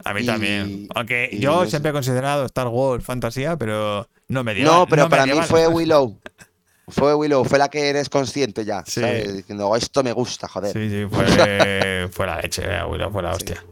A 0.03 0.13
mí 0.13 0.21
Y- 0.21 0.25
también. 0.25 0.87
Aunque 0.95 1.29
y 1.31 1.39
yo 1.39 1.65
siempre 1.67 1.91
he 1.91 1.93
considerado 1.93 2.45
Star 2.45 2.67
Wars 2.67 3.03
fantasía, 3.05 3.55
pero 3.57 4.07
no 4.27 4.43
medieval. 4.43 4.73
No, 4.73 4.87
pero 4.87 5.03
no 5.03 5.09
para 5.09 5.25
mí 5.25 5.39
fue 5.47 5.67
Willow. 5.67 6.19
Fue 6.87 7.13
Willow, 7.15 7.43
fue 7.45 7.57
la 7.59 7.69
que 7.69 7.89
eres 7.89 8.09
consciente 8.09 8.65
ya, 8.65 8.83
Sí. 8.85 8.99
¿sabes? 9.01 9.35
Diciendo, 9.37 9.67
"Oh, 9.69 9.75
esto 9.75 10.03
me 10.03 10.11
gusta, 10.13 10.47
joder. 10.47 10.73
Sí, 10.73 10.89
sí, 10.89 11.05
fue, 11.09 11.25
fue 12.11 12.25
la 12.27 12.41
leche, 12.41 12.63
eh, 12.65 12.83
Willow, 12.83 13.11
fue 13.11 13.23
la 13.23 13.31
hostia. 13.31 13.63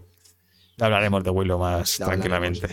Hablaremos 0.80 1.24
de 1.24 1.30
Willow 1.32 1.60
más 1.60 1.98
Ya 1.98 2.06
tranquilamente. 2.06 2.68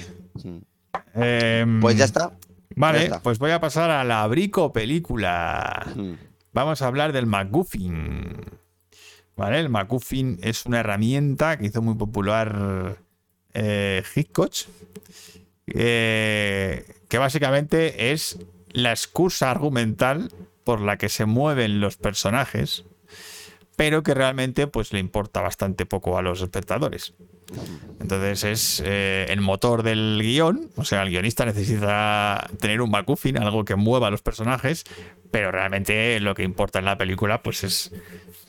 Em, 1.14 1.80
Pues 1.80 1.96
ya 1.96 2.04
está. 2.04 2.32
Vale, 2.76 2.98
ya 2.98 3.04
está. 3.06 3.20
pues 3.22 3.38
voy 3.38 3.50
a 3.50 3.60
pasar 3.60 3.90
a 3.90 4.04
la 4.04 4.26
Brico 4.28 4.72
película. 4.72 5.86
Mm. 5.96 6.12
Vamos 6.52 6.82
a 6.82 6.86
hablar 6.86 7.12
del 7.12 7.26
MacGuffin. 7.26 8.36
¿Vale? 9.36 9.58
El 9.60 9.68
MacGuffin 9.68 10.38
es 10.42 10.64
una 10.66 10.80
herramienta 10.80 11.58
que 11.58 11.66
hizo 11.66 11.82
muy 11.82 11.94
popular 11.94 12.96
eh, 13.54 14.02
Hitchcock. 14.14 14.52
eh, 15.66 16.86
que 17.08 17.18
básicamente 17.18 18.12
es 18.12 18.38
la 18.76 18.90
excusa 18.90 19.50
argumental 19.50 20.30
por 20.62 20.82
la 20.82 20.98
que 20.98 21.08
se 21.08 21.24
mueven 21.24 21.80
los 21.80 21.96
personajes, 21.96 22.84
pero 23.74 24.02
que 24.02 24.12
realmente 24.12 24.66
pues 24.66 24.92
le 24.92 24.98
importa 24.98 25.40
bastante 25.40 25.86
poco 25.86 26.18
a 26.18 26.22
los 26.22 26.42
espectadores. 26.42 27.14
Entonces 28.00 28.44
es 28.44 28.82
eh, 28.84 29.26
el 29.30 29.40
motor 29.40 29.82
del 29.82 30.18
guion, 30.20 30.68
o 30.76 30.84
sea, 30.84 31.04
el 31.04 31.08
guionista 31.08 31.46
necesita 31.46 32.50
tener 32.60 32.82
un 32.82 32.90
MacGuffin, 32.90 33.38
algo 33.38 33.64
que 33.64 33.76
mueva 33.76 34.08
a 34.08 34.10
los 34.10 34.20
personajes, 34.20 34.84
pero 35.30 35.50
realmente 35.50 36.20
lo 36.20 36.34
que 36.34 36.42
importa 36.42 36.78
en 36.78 36.84
la 36.84 36.98
película 36.98 37.42
pues 37.42 37.64
es 37.64 37.92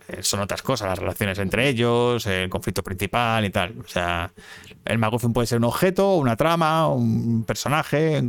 eh, 0.10 0.24
son 0.24 0.42
otras 0.42 0.62
cosas, 0.62 0.90
las 0.90 1.00
relaciones 1.00 1.40
entre 1.40 1.70
ellos, 1.70 2.26
el 2.26 2.50
conflicto 2.50 2.84
principal 2.84 3.46
y 3.46 3.50
tal. 3.50 3.76
O 3.80 3.88
sea, 3.88 4.34
el 4.84 4.98
MacGuffin 4.98 5.32
puede 5.32 5.48
ser 5.48 5.60
un 5.60 5.66
objeto, 5.66 6.16
una 6.16 6.36
trama, 6.36 6.90
un 6.90 7.46
personaje. 7.46 8.22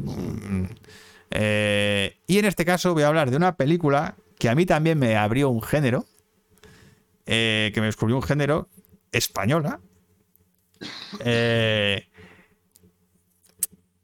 Eh, 1.30 2.18
y 2.26 2.38
en 2.38 2.44
este 2.44 2.64
caso 2.64 2.94
voy 2.94 3.02
a 3.02 3.08
hablar 3.08 3.30
de 3.30 3.36
una 3.36 3.56
película 3.56 4.16
que 4.38 4.48
a 4.48 4.54
mí 4.54 4.66
también 4.66 4.98
me 4.98 5.16
abrió 5.16 5.48
un 5.50 5.62
género, 5.62 6.06
eh, 7.26 7.70
que 7.74 7.80
me 7.80 7.86
descubrió 7.86 8.16
un 8.16 8.22
género 8.22 8.68
española. 9.12 9.80
Eh, 11.24 12.08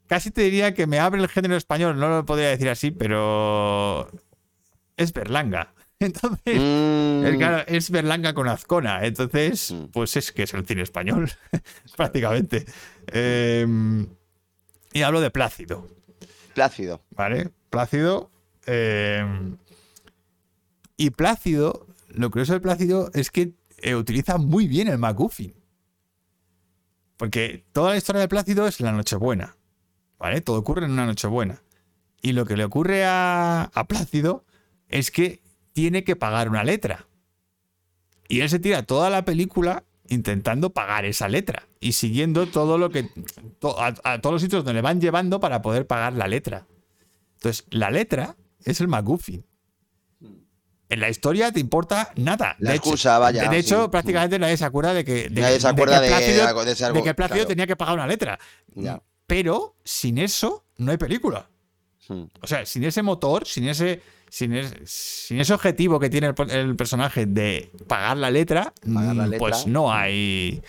casi 0.07 0.31
te 0.31 0.41
diría 0.41 0.73
que 0.73 0.87
me 0.87 0.99
abre 0.99 1.21
el 1.21 1.27
género 1.29 1.55
español, 1.55 1.97
no 1.99 2.09
lo 2.09 2.25
podría 2.25 2.49
decir 2.49 2.69
así, 2.69 2.91
pero 2.91 4.09
es 4.97 5.13
Berlanga. 5.13 5.73
Entonces, 5.99 6.61
Mm, 6.61 7.25
el- 7.25 7.37
claro, 7.37 7.63
es 7.67 7.89
Berlanga 7.89 8.33
con 8.33 8.47
Azcona. 8.49 9.05
Entonces, 9.05 9.71
Mm. 9.71 9.85
pues 9.93 10.15
es 10.17 10.31
que 10.31 10.43
es 10.43 10.53
el 10.53 10.65
cine 10.65 10.81
español, 10.81 11.31
prácticamente. 11.95 12.65
Eh, 13.07 13.65
y 14.93 15.01
hablo 15.01 15.21
de 15.21 15.31
Plácido, 15.31 15.87
Plácido. 16.55 17.01
¿vale? 17.11 17.51
Plácido. 17.69 18.31
eh, 18.65 19.23
y 20.97 21.09
Plácido, 21.11 21.85
lo 22.07 22.31
curioso 22.31 22.53
de 22.53 22.61
Plácido 22.61 23.11
es 23.13 23.29
que 23.29 23.53
eh, 23.77 23.95
utiliza 23.95 24.37
muy 24.37 24.67
bien 24.67 24.87
el 24.87 24.97
MacGuffin. 24.97 25.53
Porque 27.17 27.65
toda 27.73 27.91
la 27.91 27.97
historia 27.97 28.21
de 28.21 28.27
Plácido 28.27 28.65
es 28.67 28.79
la 28.79 28.91
Nochebuena. 28.91 29.57
¿Vale? 30.17 30.41
Todo 30.41 30.57
ocurre 30.57 30.85
en 30.85 30.91
una 30.91 31.05
Nochebuena. 31.05 31.61
Y 32.21 32.31
lo 32.31 32.45
que 32.45 32.57
le 32.57 32.63
ocurre 32.63 33.05
a, 33.05 33.63
a 33.73 33.83
Plácido 33.87 34.45
es 34.87 35.11
que 35.11 35.41
tiene 35.73 36.03
que 36.03 36.15
pagar 36.15 36.49
una 36.49 36.63
letra. 36.63 37.07
Y 38.27 38.39
él 38.39 38.49
se 38.49 38.59
tira 38.59 38.83
toda 38.83 39.09
la 39.09 39.25
película 39.25 39.83
intentando 40.09 40.69
pagar 40.71 41.05
esa 41.05 41.27
letra 41.27 41.67
y 41.79 41.93
siguiendo 41.93 42.45
todo 42.47 42.77
lo 42.77 42.89
que 42.89 43.09
to- 43.59 43.79
a, 43.81 43.93
a 44.03 44.21
todos 44.21 44.33
los 44.33 44.41
sitios 44.41 44.63
donde 44.63 44.73
le 44.73 44.81
van 44.81 45.01
llevando 45.01 45.39
para 45.39 45.61
poder 45.61 45.87
pagar 45.87 46.13
la 46.13 46.27
letra. 46.27 46.67
Entonces, 47.35 47.65
la 47.69 47.89
letra 47.91 48.35
es 48.63 48.81
el 48.81 48.87
MacGuffin. 48.87 49.45
En 50.87 50.99
la 50.99 51.09
historia 51.09 51.51
te 51.51 51.59
importa 51.59 52.11
nada. 52.15 52.55
La 52.59 52.71
de 52.71 52.77
hecho, 52.77 52.89
excusa, 52.89 53.17
vaya, 53.17 53.49
De 53.49 53.57
hecho, 53.57 53.83
sí. 53.85 53.89
prácticamente 53.89 54.37
nadie 54.37 54.55
se 54.55 54.65
acuerda 54.65 54.93
de 54.93 55.03
que, 55.03 55.29
de, 55.29 55.41
Nadie 55.41 55.55
que- 55.55 55.61
se 55.61 55.67
acuerda 55.67 55.95
que 55.99 56.07
de 56.07 56.13
algo- 56.13 56.61
ese 56.63 57.03
que 57.03 57.13
Plácido 57.15 57.35
claro. 57.37 57.47
tenía 57.47 57.67
que 57.67 57.75
pagar 57.75 57.95
una 57.95 58.05
letra. 58.07 58.39
Ya. 58.75 59.01
Pero 59.25 59.75
sin 59.83 60.19
eso 60.19 60.65
no 60.77 60.91
hay 60.91 60.97
película. 60.97 61.49
Mm. 62.07 62.23
O 62.39 62.45
sea, 62.47 62.65
sin 62.67 62.83
ese 62.83 63.01
motor, 63.01 63.47
sin 63.47 63.67
ese, 63.67 64.03
sin 64.35 64.53
ese, 64.53 64.75
sin 64.85 65.39
ese 65.39 65.53
objetivo 65.53 65.97
que 65.97 66.09
tiene 66.09 66.27
el, 66.27 66.35
per- 66.35 66.51
el 66.51 66.75
personaje 66.75 67.25
de 67.25 67.71
pagar 67.87 68.17
la 68.17 68.29
letra, 68.29 68.73
Pagar 68.93 69.15
la 69.15 69.27
mm, 69.27 69.29
letra. 69.29 69.39
pues 69.39 69.65
no 69.65 69.93
hay, 69.93 70.61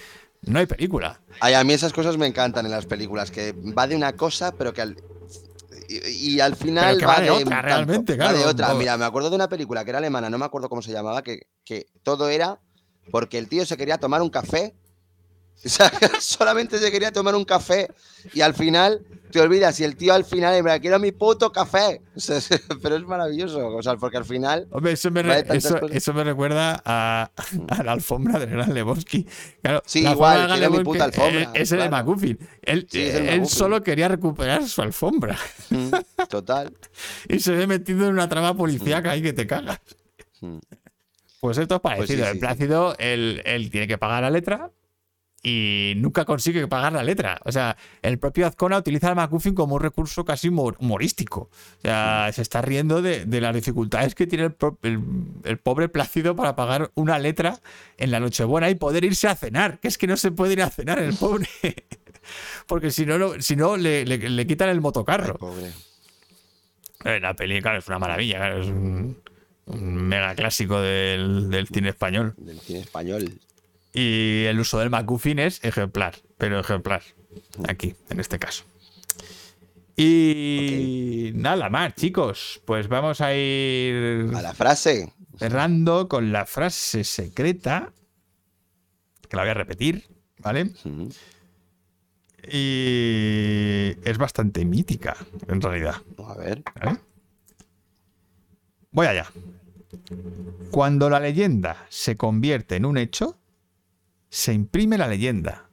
no 0.43 0.61
hay 0.61 0.67
película. 0.67 1.21
Ay, 1.41 1.55
a 1.55 1.65
mí 1.65 1.73
esas 1.73 1.93
cosas 1.93 2.17
me 2.17 2.27
encantan 2.29 2.65
en 2.65 2.71
las 2.71 2.87
películas, 2.87 3.33
que 3.33 3.53
va 3.77 3.89
de 3.89 3.97
una 3.97 4.13
cosa, 4.13 4.53
pero 4.57 4.73
que 4.73 4.83
al. 4.83 4.97
Y, 5.89 6.35
y 6.37 6.41
al 6.41 6.55
final 6.55 6.97
Pero 6.97 6.99
que 7.01 7.07
va 7.07 7.21
de 7.21 7.31
otra, 7.31 7.45
tanto, 7.57 7.67
realmente, 7.67 8.13
va 8.13 8.17
claro. 8.17 8.39
de 8.39 8.45
otra. 8.45 8.67
Todo. 8.69 8.79
Mira, 8.79 8.97
me 8.97 9.05
acuerdo 9.05 9.31
de 9.31 9.37
una 9.37 9.49
película 9.49 9.85
que 9.85 9.91
era 9.91 9.99
alemana, 9.99 10.31
no 10.31 10.39
me 10.39 10.45
acuerdo 10.45 10.69
cómo 10.69 10.83
se 10.83 10.93
llamaba, 10.93 11.23
que, 11.23 11.41
que 11.65 11.87
todo 12.05 12.29
era 12.29 12.61
porque 13.11 13.39
el 13.39 13.49
tío 13.49 13.67
se 13.67 13.77
quería 13.77 13.99
tomar 13.99 14.23
un 14.23 14.31
café. 14.31 14.75
O 15.67 15.69
sea, 15.69 15.91
solamente 16.21 16.79
se 16.79 16.93
quería 16.93 17.11
tomar 17.13 17.35
un 17.35 17.45
café 17.45 17.89
y 18.33 18.41
al 18.41 18.55
final 18.55 19.01
te 19.33 19.41
olvidas 19.41 19.81
y 19.81 19.85
el 19.85 19.97
tío 19.97 20.15
al 20.15 20.25
final 20.25 20.63
me 20.63 20.81
quiero 20.81 21.01
mi 21.01 21.11
puto 21.11 21.51
café. 21.51 22.03
O 22.15 22.21
sea, 22.21 22.39
pero 22.83 22.95
es 22.97 23.03
maravilloso, 23.03 23.67
o 23.67 23.83
sea, 23.83 23.97
porque 23.97 24.17
al 24.19 24.25
final 24.25 24.69
Hombre, 24.71 24.93
eso 24.93 25.11
me, 25.11 25.23
re- 25.25 25.45
eso, 25.57 25.79
eso 25.89 26.15
me 26.15 26.23
recuerda 26.23 26.81
a, 26.85 27.31
a 27.69 27.83
la 27.83 27.93
alfombra 27.93 28.39
del 28.39 28.51
Gran 28.51 28.73
Lebowski. 28.75 29.27
Claro, 29.61 29.83
Sí, 29.87 30.03
la 30.03 30.13
igual, 30.13 30.47
quiero 30.53 30.71
mi 30.71 30.85
puta 30.85 31.05
alfombra, 31.05 31.41
eh, 31.43 31.49
Es 31.55 31.73
el 31.73 31.79
de 31.81 31.89
claro. 31.89 32.07
McGuffin. 32.07 32.39
Él, 32.63 32.87
Sí, 32.89 33.03
el 33.03 33.17
él 33.17 33.23
McGuffin. 33.25 33.47
solo 33.47 33.83
quería 33.83 34.07
recuperar 34.09 34.69
su 34.69 34.83
alfombra 34.83 35.37
mm, 35.71 35.91
total. 36.29 36.73
y 37.29 37.41
se 37.41 37.53
ve 37.53 37.67
metido 37.67 38.05
en 38.07 38.13
una 38.13 38.29
trama 38.29 38.57
policíaca 38.57 39.11
ahí 39.11 39.23
que 39.23 39.33
te 39.33 39.47
cagas. 39.49 39.81
Mm. 40.43 40.59
Pues 41.41 41.59
esto 41.59 41.75
es 41.77 41.81
parecido. 41.81 42.23
sí, 42.25 42.29
el 42.29 42.35
sí. 42.35 42.39
Plácido, 42.39 42.95
él, 42.99 43.43
él 43.45 43.71
tiene 43.71 43.89
que 43.89 43.99
pagar 43.99 44.23
la 44.23 44.31
letra 44.31 44.71
y 45.49 45.93
nunca 45.99 46.25
consigue 46.25 46.67
pagar 46.67 46.93
la 46.93 47.05
letra. 47.05 47.39
O 47.45 47.53
sea, 47.53 47.77
el 48.03 48.19
propio 48.19 48.49
Azcona 48.49 48.79
utiliza 48.79 49.11
el 49.11 49.15
MacGuffin 49.15 49.55
como 49.55 49.77
un 49.77 49.81
recurso 49.81 50.25
casi 50.25 50.49
humor- 50.49 50.75
humorístico. 50.81 51.43
O 51.79 51.81
sea, 51.83 52.29
se 52.33 52.43
está 52.43 52.63
riendo 52.63 53.01
de, 53.01 53.27
de 53.27 53.41
las 53.41 53.55
dificultades 53.55 54.17
que 54.17 54.27
tiene 54.27 54.47
el, 54.47 54.53
pro- 54.53 54.77
el- 54.83 54.99
el 55.45 55.59
pobre 55.59 55.89
Plácido 55.89 56.35
para 56.35 56.57
pagar 56.57 56.91
una 56.97 57.21
letra 57.21 57.61
en 57.97 58.11
la 58.11 58.19
Nochebuena 58.19 58.69
y 58.71 58.75
poder 58.75 59.05
irse 59.05 59.29
a 59.29 59.37
cenar. 59.37 59.79
Que 59.79 59.87
es 59.87 59.99
que 59.99 60.09
no 60.09 60.17
se 60.17 60.33
puede 60.33 60.55
ir 60.55 60.63
a 60.63 60.71
cenar 60.71 60.99
el 60.99 61.15
pobre. 61.15 61.47
Porque 62.67 62.91
si 62.91 63.07
no, 63.07 63.17
no- 63.17 63.41
si 63.41 63.55
no 63.55 63.77
le, 63.77 64.05
le- 64.05 64.19
le 64.29 64.47
quitan 64.49 64.69
el 64.69 64.81
motocarro. 64.81 65.39
Pobre. 65.39 65.71
Eh, 67.05 67.21
La 67.21 67.35
peli, 67.35 67.63
claro, 67.63 67.79
es 67.79 67.87
una 67.87 68.01
maravilla. 68.01 68.39
claro, 68.39 68.63
es 68.63 68.67
un, 68.67 69.17
un 69.67 69.95
mega 69.95 70.35
clásico 70.35 70.81
del, 70.81 71.51
del 71.51 71.69
cine 71.69 71.91
español. 71.91 72.35
Del 72.37 72.59
cine 72.59 72.81
español. 72.81 73.39
Y 73.99 74.45
el 74.45 74.61
uso 74.61 74.79
del 74.79 74.91
MacGuffin 74.91 75.39
es 75.39 75.65
ejemplar, 75.65 76.17
pero 76.37 76.61
ejemplar. 76.61 77.03
Aquí, 77.67 77.95
en 78.11 78.21
este 78.21 78.39
caso. 78.39 78.65
Y 79.97 81.31
nada 81.35 81.71
más, 81.71 81.95
chicos. 81.95 82.61
Pues 82.67 82.89
vamos 82.89 83.23
a 83.23 83.35
ir 83.35 84.31
A 84.35 84.43
la 84.43 84.53
frase. 84.53 85.15
cerrando 85.39 86.09
con 86.09 86.31
la 86.31 86.45
frase 86.45 87.05
secreta. 87.05 87.95
Que 89.31 89.37
la 89.37 89.45
voy 89.45 89.51
a 89.51 89.55
repetir, 89.55 90.05
¿vale? 90.41 90.73
Y 92.53 93.97
es 94.05 94.19
bastante 94.19 94.63
mítica, 94.67 95.17
en 95.49 95.63
realidad. 95.63 95.95
A 96.19 96.35
ver. 96.35 96.63
¿Vale? 96.75 96.99
Voy 98.91 99.07
allá. 99.07 99.33
Cuando 100.71 101.09
la 101.09 101.19
leyenda 101.19 101.87
se 101.89 102.19
convierte 102.19 102.77
en 102.77 102.85
un 102.85 102.99
hecho, 102.99 103.39
se 104.29 104.53
imprime 104.53 104.99
la 104.99 105.09
leyenda. 105.09 105.71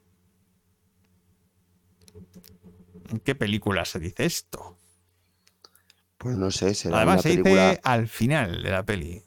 ¿En 3.09 3.19
qué 3.19 3.35
película 3.35 3.85
se 3.85 3.99
dice 3.99 4.25
esto? 4.25 4.77
Pues 6.17 6.37
no 6.37 6.51
sé, 6.51 6.73
será 6.73 6.97
Además, 6.97 7.15
una 7.15 7.21
se 7.23 7.29
película. 7.29 7.69
dice 7.69 7.81
al 7.83 8.07
final 8.07 8.63
de 8.63 8.71
la 8.71 8.83
peli. 8.85 9.23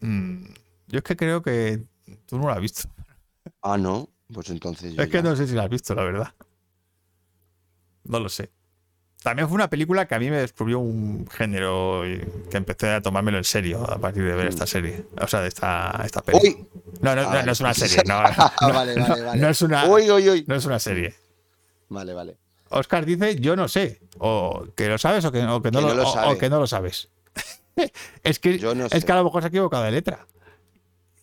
Mm, 0.00 0.46
yo 0.88 0.98
es 0.98 1.04
que 1.04 1.16
creo 1.16 1.42
que 1.42 1.84
tú 2.26 2.38
no 2.38 2.48
la 2.48 2.54
has 2.54 2.60
visto. 2.60 2.88
Ah, 3.62 3.78
no. 3.78 4.08
Pues 4.32 4.50
entonces 4.50 4.94
yo 4.94 5.02
Es 5.02 5.08
que 5.08 5.22
no 5.22 5.36
sé 5.36 5.46
si 5.46 5.54
la 5.54 5.64
has 5.64 5.70
visto, 5.70 5.94
la 5.94 6.02
verdad. 6.04 6.34
No 8.04 8.18
lo 8.18 8.28
sé. 8.28 8.50
También 9.22 9.48
fue 9.48 9.54
una 9.54 9.70
película 9.70 10.06
que 10.06 10.14
a 10.14 10.18
mí 10.18 10.30
me 10.30 10.38
descubrió 10.38 10.80
un 10.80 11.26
género 11.28 12.02
que 12.50 12.56
empecé 12.56 12.90
a 12.90 13.00
tomármelo 13.00 13.38
en 13.38 13.44
serio 13.44 13.88
a 13.88 13.98
partir 13.98 14.24
de 14.24 14.34
ver 14.34 14.48
esta 14.48 14.66
serie. 14.66 15.04
O 15.20 15.26
sea, 15.28 15.40
de 15.40 15.48
esta, 15.48 16.00
esta. 16.04 16.20
Mm. 16.20 16.36
¡Uy! 16.42 16.66
No, 17.00 17.14
no, 17.14 17.22
Ah, 17.22 17.34
no, 17.36 17.42
no 17.46 17.52
es 17.52 17.60
una 17.60 17.72
serie. 17.74 18.02
No, 18.06 18.14
Ah, 18.16 18.52
no, 18.60 18.72
vale, 18.72 18.94
vale, 19.00 19.22
vale. 19.22 19.40
no 19.40 19.48
es 19.48 19.62
una, 19.62 19.84
Uy, 19.86 20.10
uy, 20.10 20.28
uy. 20.28 20.44
no 20.48 20.54
es 20.56 20.64
una 20.64 20.78
serie. 20.78 21.14
Vale, 21.88 22.12
vale. 22.14 22.36
Oscar 22.70 23.04
dice, 23.04 23.36
yo 23.38 23.54
no 23.54 23.68
sé. 23.68 24.00
O 24.18 24.64
que 24.74 24.88
lo 24.88 24.98
sabes 24.98 25.24
o 25.24 25.30
que, 25.32 25.44
o 25.44 25.60
que 25.62 25.70
no, 25.70 25.80
Que 25.80 25.84
lo, 25.86 25.94
no 25.94 26.02
lo 26.02 26.10
o- 26.30 26.38
que 26.38 26.48
no 26.50 26.58
lo 26.58 26.66
sabes. 26.66 27.08
es 28.24 28.38
que, 28.38 28.58
Yo 28.58 28.74
no 28.74 28.86
es 28.86 28.92
sé. 28.92 29.02
que 29.02 29.12
a 29.12 29.16
lo 29.16 29.24
mejor 29.24 29.42
se 29.42 29.46
ha 29.46 29.50
equivocado 29.50 29.84
de 29.84 29.90
letra. 29.92 30.26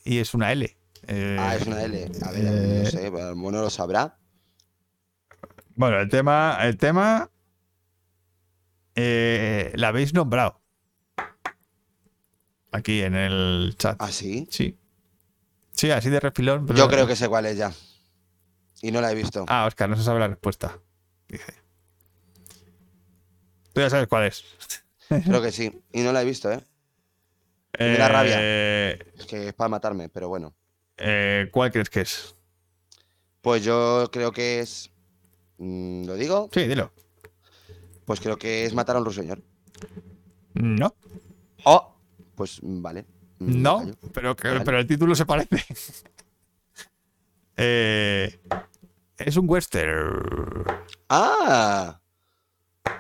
Y 0.05 0.19
es 0.19 0.33
una 0.33 0.51
L. 0.51 0.77
Eh, 1.07 1.37
Ah, 1.39 1.55
es 1.55 1.65
una 1.67 1.83
L. 1.83 2.11
A 2.25 2.31
ver, 2.31 2.41
eh, 2.45 2.81
no 2.83 2.89
sé, 2.89 3.07
el 3.07 3.35
mono 3.35 3.61
lo 3.61 3.69
sabrá. 3.69 4.15
Bueno, 5.75 5.99
el 5.99 6.09
tema, 6.09 6.57
el 6.61 6.77
tema 6.77 7.29
eh, 9.01 9.71
la 9.75 9.87
habéis 9.89 10.13
nombrado 10.13 10.59
aquí 12.71 13.01
en 13.01 13.15
el 13.15 13.75
chat. 13.77 13.95
¿Ah, 13.99 14.11
sí? 14.11 14.47
Sí. 14.51 14.77
Sí, 15.71 15.91
así 15.91 16.09
de 16.09 16.19
refilón. 16.19 16.65
pero- 16.65 16.77
Yo 16.77 16.87
creo 16.89 17.07
que 17.07 17.15
sé 17.15 17.27
cuál 17.29 17.45
es 17.45 17.57
ya. 17.57 17.71
Y 18.81 18.91
no 18.91 19.01
la 19.01 19.11
he 19.11 19.15
visto. 19.15 19.45
Ah, 19.47 19.65
Oscar, 19.65 19.89
no 19.89 19.95
se 19.95 20.03
sabe 20.03 20.19
la 20.19 20.27
respuesta. 20.27 20.77
Dice. 21.27 21.53
Tú 23.73 23.81
ya 23.81 23.89
sabes 23.89 24.07
cuál 24.07 24.25
es. 24.25 24.43
Creo 25.25 25.41
que 25.41 25.51
sí. 25.51 25.81
Y 25.93 26.01
no 26.01 26.11
la 26.11 26.21
he 26.21 26.25
visto, 26.25 26.51
¿eh? 26.51 26.61
Me 27.79 27.97
da 27.97 28.23
Eh, 28.25 28.99
Es 29.17 29.25
que 29.25 29.47
es 29.49 29.53
para 29.53 29.69
matarme, 29.69 30.09
pero 30.09 30.27
bueno. 30.27 30.53
eh, 30.97 31.47
¿Cuál 31.51 31.71
crees 31.71 31.89
que 31.89 32.01
es? 32.01 32.35
Pues 33.41 33.63
yo 33.63 34.09
creo 34.11 34.31
que 34.31 34.59
es. 34.59 34.91
mm, 35.57 36.05
¿Lo 36.05 36.15
digo? 36.15 36.49
Sí, 36.53 36.67
dilo. 36.67 36.91
Pues 38.09 38.19
creo 38.21 38.39
que 38.39 38.65
es 38.65 38.73
matar 38.73 38.95
a 38.95 38.99
un 38.99 39.05
ruiseñor. 39.05 39.39
No, 40.55 40.95
¡Oh! 41.63 41.95
Pues 42.33 42.57
mm, 42.63 42.81
vale. 42.81 43.05
Mm, 43.37 43.61
no, 43.61 43.85
pero, 44.11 44.35
que- 44.35 44.47
Vale. 44.47 44.61
pero 44.65 44.79
el 44.79 44.87
título 44.87 45.13
se 45.13 45.27
parece. 45.27 45.63
Eh, 47.61 48.39
es 49.17 49.35
un 49.37 49.47
western. 49.47 50.63
¡Ah! 51.09 51.99
Pues 52.83 52.95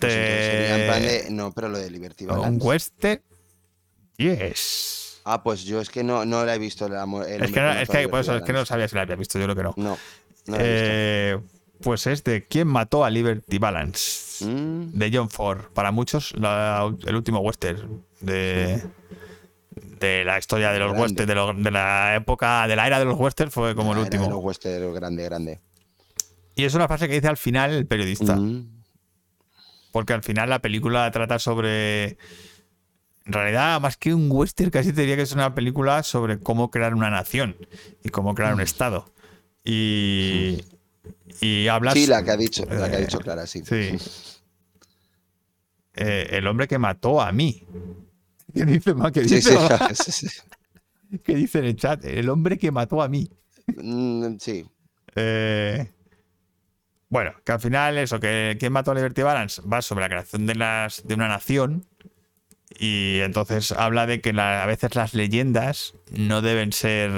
entonces 0.00 0.44
sería 0.46 0.78
en 0.80 0.86
plan 0.86 1.02
de- 1.02 1.30
No, 1.30 1.52
pero 1.52 1.68
lo 1.68 1.78
de 1.78 1.90
Liberty 1.90 2.24
Un 2.24 2.30
Balance. 2.30 2.66
western. 2.66 3.22
Yes. 4.16 5.20
Ah, 5.24 5.42
pues 5.44 5.62
yo 5.62 5.80
es 5.80 5.90
que 5.90 6.02
no, 6.02 6.24
no 6.24 6.44
la 6.44 6.56
he 6.56 6.58
visto. 6.58 6.86
El 6.86 6.94
Es 7.44 7.52
que, 7.52 7.60
no, 7.60 7.72
es 7.72 7.88
que, 7.88 8.08
por 8.08 8.20
eso, 8.20 8.36
es 8.36 8.42
que 8.42 8.52
no 8.54 8.64
sabía 8.64 8.88
si 8.88 8.96
la 8.96 9.02
había 9.02 9.14
visto, 9.16 9.38
yo 9.38 9.44
creo 9.44 9.54
que 9.56 9.62
no. 9.62 9.74
No, 9.76 9.98
no 10.46 10.56
la 10.56 10.62
he 10.64 11.34
visto. 11.36 11.59
Pues 11.82 12.06
es 12.06 12.22
de 12.24 12.46
¿Quién 12.46 12.68
mató 12.68 13.04
a 13.04 13.10
Liberty 13.10 13.58
Balance? 13.58 14.44
Mm, 14.44 14.92
De 14.98 15.10
John 15.12 15.30
Ford. 15.30 15.62
Para 15.74 15.90
muchos, 15.92 16.32
la- 16.36 16.92
el 17.06 17.16
último 17.16 17.40
western 17.40 18.02
de, 18.20 18.82
de 19.98 20.24
la 20.24 20.38
historia 20.38 20.72
de 20.72 20.78
los 20.78 20.92
westerns, 20.98 21.26
de, 21.28 21.34
lo- 21.34 21.54
de 21.54 21.70
la 21.70 22.14
época, 22.16 22.66
de 22.68 22.76
la 22.76 22.86
era 22.86 22.98
de 22.98 23.04
los 23.06 23.18
westerns, 23.18 23.52
fue 23.54 23.74
como 23.74 23.92
el 23.92 23.98
era 24.00 24.08
de 24.10 24.16
último. 24.18 24.30
los 24.34 24.44
western 24.44 24.92
grande, 24.94 25.24
grande. 25.24 25.60
Y 26.54 26.64
es 26.64 26.74
una 26.74 26.86
frase 26.88 27.08
que 27.08 27.14
dice 27.14 27.28
al 27.28 27.36
final 27.38 27.70
el 27.72 27.86
periodista. 27.86 28.36
Mm, 28.36 28.82
Porque 29.92 30.12
al 30.12 30.22
final 30.22 30.48
la 30.50 30.60
película 30.60 31.10
trata 31.10 31.38
sobre. 31.38 32.18
En 33.26 33.32
realidad, 33.34 33.80
más 33.80 33.96
que 33.96 34.12
un 34.14 34.28
western, 34.30 34.70
casi 34.70 34.92
te 34.92 35.00
diría 35.02 35.16
que 35.16 35.22
es 35.22 35.32
una 35.32 35.54
película 35.54 36.02
sobre 36.02 36.38
cómo 36.40 36.70
crear 36.70 36.94
una 36.94 37.10
nación 37.10 37.56
y 38.04 38.08
cómo 38.10 38.34
crear 38.34 38.52
Mm. 38.52 38.56
un 38.56 38.60
estado. 38.60 39.12
Y. 39.64 40.62
Y 41.40 41.68
hablas. 41.68 41.94
Sí, 41.94 42.06
la 42.06 42.22
que 42.22 42.30
ha 42.30 42.36
dicho, 42.36 42.64
la 42.68 42.88
que 42.90 42.96
ha 42.96 42.98
Eh, 42.98 43.02
dicho 43.02 43.18
Clara, 43.20 43.46
sí. 43.46 43.62
Sí. 43.64 43.96
Eh, 45.94 46.28
el 46.32 46.46
hombre 46.46 46.68
que 46.68 46.78
mató 46.78 47.20
a 47.20 47.32
mí. 47.32 47.66
¿Qué 48.54 48.64
dice, 48.64 48.94
ma? 48.94 49.10
¿Qué 49.10 49.24
Sí, 49.26 49.36
dice, 49.36 49.56
sí, 49.58 49.94
sí, 49.94 50.12
sí. 50.12 51.18
¿Qué 51.24 51.34
dice 51.34 51.58
en 51.58 51.64
el 51.66 51.76
chat? 51.76 52.04
El 52.04 52.28
hombre 52.28 52.58
que 52.58 52.70
mató 52.70 53.02
a 53.02 53.08
mí. 53.08 53.28
Mm, 53.76 54.36
sí. 54.38 54.64
Eh, 55.16 55.90
bueno, 57.08 57.32
que 57.44 57.52
al 57.52 57.60
final 57.60 57.98
eso, 57.98 58.20
que 58.20 58.56
¿Quién 58.60 58.72
mató 58.72 58.92
a 58.92 58.94
Liberty 58.94 59.22
Balance? 59.22 59.60
Va 59.62 59.82
sobre 59.82 60.02
la 60.02 60.08
creación 60.08 60.46
de, 60.46 60.54
las, 60.54 61.06
de 61.06 61.14
una 61.14 61.26
nación 61.28 61.84
y 62.78 63.18
entonces 63.20 63.72
habla 63.72 64.06
de 64.06 64.20
que 64.20 64.32
la- 64.32 64.62
a 64.62 64.66
veces 64.66 64.94
las 64.94 65.14
leyendas 65.14 65.94
no 66.12 66.40
deben 66.42 66.72
ser, 66.72 67.10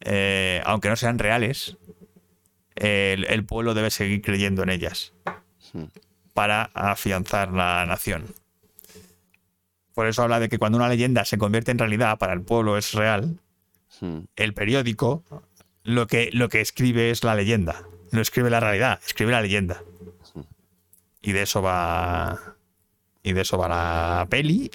eh, 0.00 0.62
aunque 0.64 0.88
no 0.88 0.96
sean 0.96 1.18
reales, 1.18 1.76
el, 2.76 3.24
el 3.24 3.44
pueblo 3.44 3.74
debe 3.74 3.90
seguir 3.90 4.22
creyendo 4.22 4.62
en 4.62 4.70
ellas 4.70 5.12
Hmm. 5.72 5.84
para 6.34 6.70
afianzar 6.74 7.50
la 7.52 7.84
nación. 7.86 8.26
Por 9.94 10.06
eso 10.06 10.22
habla 10.22 10.38
de 10.40 10.48
que 10.48 10.58
cuando 10.58 10.76
una 10.76 10.88
leyenda 10.88 11.24
se 11.24 11.38
convierte 11.38 11.70
en 11.70 11.78
realidad, 11.78 12.18
para 12.18 12.32
el 12.32 12.42
pueblo 12.42 12.76
es 12.76 12.92
real, 12.92 13.38
Mm, 14.00 14.24
el 14.36 14.54
periódico 14.54 15.22
lo 15.82 16.06
que, 16.06 16.30
lo 16.32 16.48
que 16.48 16.60
escribe 16.60 17.10
es 17.10 17.24
la 17.24 17.34
leyenda. 17.34 17.84
No 18.10 18.20
escribe 18.20 18.50
la 18.50 18.60
realidad, 18.60 19.00
escribe 19.06 19.32
la 19.32 19.42
leyenda. 19.42 19.82
Y 21.22 21.32
de 21.32 21.42
eso 21.42 21.62
va. 21.62 22.56
Y 23.22 23.32
de 23.32 23.40
eso 23.42 23.56
va 23.56 23.68
la 23.68 24.26
peli. 24.28 24.70